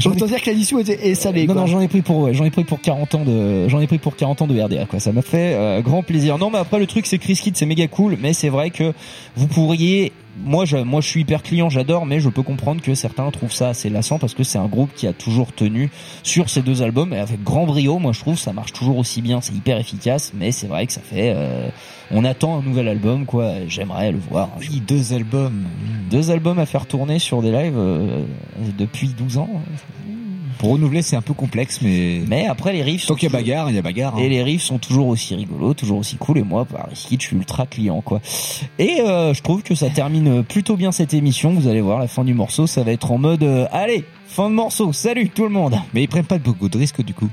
Autant 0.09 0.25
dire 0.25 0.41
que 0.41 0.49
l'addition 0.49 0.79
était 0.79 1.09
est 1.09 1.15
salée. 1.15 1.47
Non 1.47 1.53
quoi. 1.53 1.61
non, 1.61 1.67
j'en 1.67 1.81
ai 1.81 1.87
pris 1.87 2.01
pour 2.01 2.19
ouais, 2.19 2.33
j'en 2.33 2.45
ai 2.45 2.51
pris 2.51 2.63
pour 2.63 2.81
40 2.81 3.15
ans 3.15 3.23
de 3.25 3.67
j'en 3.67 3.79
ai 3.79 3.87
pris 3.87 3.97
pour 3.97 4.15
40 4.15 4.41
ans 4.41 4.47
de 4.47 4.59
RDA 4.59 4.85
quoi. 4.85 4.99
Ça 4.99 5.11
m'a 5.11 5.21
fait 5.21 5.53
euh, 5.53 5.81
grand 5.81 6.03
plaisir. 6.03 6.37
Non 6.37 6.49
mais 6.49 6.57
après 6.59 6.79
le 6.79 6.87
truc 6.87 7.05
c'est 7.05 7.17
que 7.17 7.27
Riskit 7.27 7.53
c'est 7.55 7.65
méga 7.65 7.87
cool, 7.87 8.17
mais 8.19 8.33
c'est 8.33 8.49
vrai 8.49 8.69
que 8.69 8.93
vous 9.35 9.47
pourriez 9.47 10.11
moi 10.43 10.65
je 10.65 10.77
moi 10.77 11.01
je 11.01 11.07
suis 11.07 11.21
hyper 11.21 11.43
client, 11.43 11.69
j'adore 11.69 12.05
mais 12.05 12.19
je 12.19 12.29
peux 12.29 12.43
comprendre 12.43 12.81
que 12.81 12.95
certains 12.95 13.29
trouvent 13.31 13.53
ça 13.53 13.69
assez 13.69 13.89
lassant 13.89 14.19
parce 14.19 14.33
que 14.33 14.43
c'est 14.43 14.57
un 14.57 14.67
groupe 14.67 14.91
qui 14.95 15.07
a 15.07 15.13
toujours 15.13 15.53
tenu 15.53 15.89
sur 16.23 16.49
ces 16.49 16.61
deux 16.61 16.81
albums 16.81 17.13
et 17.13 17.19
avec 17.19 17.43
grand 17.43 17.65
brio, 17.65 17.99
moi 17.99 18.11
je 18.11 18.19
trouve 18.19 18.37
ça 18.37 18.53
marche 18.53 18.73
toujours 18.73 18.97
aussi 18.97 19.21
bien, 19.21 19.41
c'est 19.41 19.53
hyper 19.53 19.77
efficace 19.77 20.31
mais 20.35 20.51
c'est 20.51 20.67
vrai 20.67 20.87
que 20.87 20.93
ça 20.93 21.01
fait 21.01 21.33
euh, 21.35 21.69
on 22.11 22.25
attend 22.25 22.59
un 22.59 22.61
nouvel 22.61 22.87
album 22.87 23.25
quoi, 23.25 23.53
j'aimerais 23.67 24.11
le 24.11 24.19
voir. 24.19 24.49
Oui, 24.59 24.81
deux 24.85 25.13
albums. 25.13 25.63
Deux 26.09 26.29
albums 26.31 26.59
à 26.59 26.65
faire 26.65 26.85
tourner 26.85 27.19
sur 27.19 27.41
des 27.41 27.51
lives 27.51 27.77
euh, 27.77 28.23
depuis 28.77 29.09
12 29.09 29.37
ans. 29.37 29.49
Pour 30.59 30.71
renouveler, 30.71 31.01
c'est 31.01 31.15
un 31.15 31.21
peu 31.21 31.33
complexe, 31.33 31.79
mais. 31.81 32.21
Mais 32.27 32.45
après, 32.47 32.73
les 32.73 32.83
riffs. 32.83 33.07
Tant 33.07 33.15
qu'il 33.15 33.31
y 33.31 33.35
a 33.35 33.37
bagarre, 33.37 33.69
il 33.69 33.75
y 33.75 33.79
a 33.79 33.81
bagarre. 33.81 34.15
hein. 34.15 34.19
Et 34.21 34.29
les 34.29 34.43
riffs 34.43 34.63
sont 34.63 34.77
toujours 34.77 35.07
aussi 35.07 35.35
rigolos, 35.35 35.73
toujours 35.73 35.97
aussi 35.99 36.17
cool. 36.17 36.37
Et 36.37 36.43
moi, 36.43 36.65
par 36.65 36.87
ici, 36.91 37.17
je 37.19 37.25
suis 37.27 37.35
ultra 37.37 37.65
client, 37.65 38.01
quoi. 38.01 38.21
Et 38.79 39.01
euh, 39.01 39.33
je 39.33 39.41
trouve 39.41 39.63
que 39.63 39.75
ça 39.75 39.89
termine 39.89 40.43
plutôt 40.43 40.75
bien 40.75 40.91
cette 40.91 41.13
émission. 41.13 41.51
Vous 41.53 41.67
allez 41.67 41.81
voir, 41.81 41.99
la 41.99 42.07
fin 42.07 42.23
du 42.23 42.33
morceau, 42.33 42.67
ça 42.67 42.83
va 42.83 42.91
être 42.91 43.11
en 43.11 43.17
mode 43.17 43.43
euh, 43.43 43.65
allez, 43.71 44.05
fin 44.27 44.49
de 44.49 44.55
morceau, 44.55 44.93
salut 44.93 45.29
tout 45.29 45.43
le 45.43 45.49
monde. 45.49 45.75
Mais 45.93 46.03
ils 46.03 46.07
prennent 46.07 46.25
pas 46.25 46.37
beaucoup 46.37 46.69
de 46.69 46.77
risques 46.77 47.03
du 47.03 47.13
coup. 47.13 47.29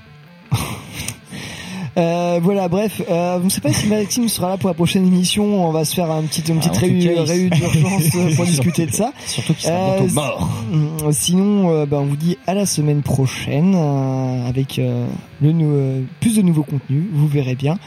Euh, 1.99 2.39
voilà, 2.41 2.69
bref, 2.69 3.03
euh, 3.11 3.39
on 3.41 3.45
ne 3.45 3.49
sait 3.49 3.61
pas 3.61 3.73
si 3.73 3.87
Maxime 3.89 4.29
sera 4.29 4.51
là 4.51 4.57
pour 4.57 4.69
la 4.71 4.75
prochaine 4.75 5.05
émission. 5.07 5.67
On 5.69 5.73
va 5.73 5.85
se 5.85 5.95
faire 5.97 6.11
un 6.13 6.23
petit, 6.23 6.43
une 6.49 6.59
petite 6.59 6.71
en 6.71 6.75
tout 6.75 6.81
réu- 6.87 7.03
cas, 7.05 7.13
il- 7.13 7.21
réu 7.21 7.51
d'urgence 7.51 8.03
euh, 8.15 8.35
pour 8.37 8.45
discuter 8.47 8.87
de 8.87 8.93
ça. 8.93 9.13
Surtout 9.27 9.55
qu'il 9.55 9.65
sera 9.65 9.91
bientôt 9.91 10.05
s- 10.07 10.13
mort. 10.15 10.49
mm, 10.71 11.13
Sinon, 11.13 11.71
euh, 11.71 11.87
ben, 11.87 11.97
on 11.99 12.05
vous 12.07 12.17
dit 12.17 12.39
à 12.47 12.55
la 12.55 12.67
semaine 12.67 13.03
prochaine 13.03 13.75
euh, 13.75 14.49
avec 14.49 14.79
euh, 14.79 15.07
le 15.43 15.51
euh, 15.61 16.03
plus 16.21 16.37
de 16.37 16.43
nouveaux 16.43 16.63
contenus. 16.63 17.03
Vous 17.13 17.27
verrez 17.27 17.57
bien. 17.57 17.79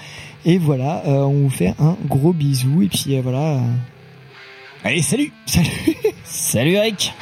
Et 0.44 0.58
voilà, 0.58 1.04
euh, 1.08 1.22
on 1.24 1.44
vous 1.44 1.50
fait 1.50 1.74
un 1.80 1.96
gros 2.08 2.34
bisou. 2.34 2.82
Et 2.82 2.88
puis 2.88 3.16
euh, 3.16 3.22
voilà. 3.24 3.40
euh, 3.40 3.60
Allez, 4.84 5.02
salut 5.04 5.32
Salut 5.46 5.70
Salut 6.26 6.72
Eric 6.74 7.14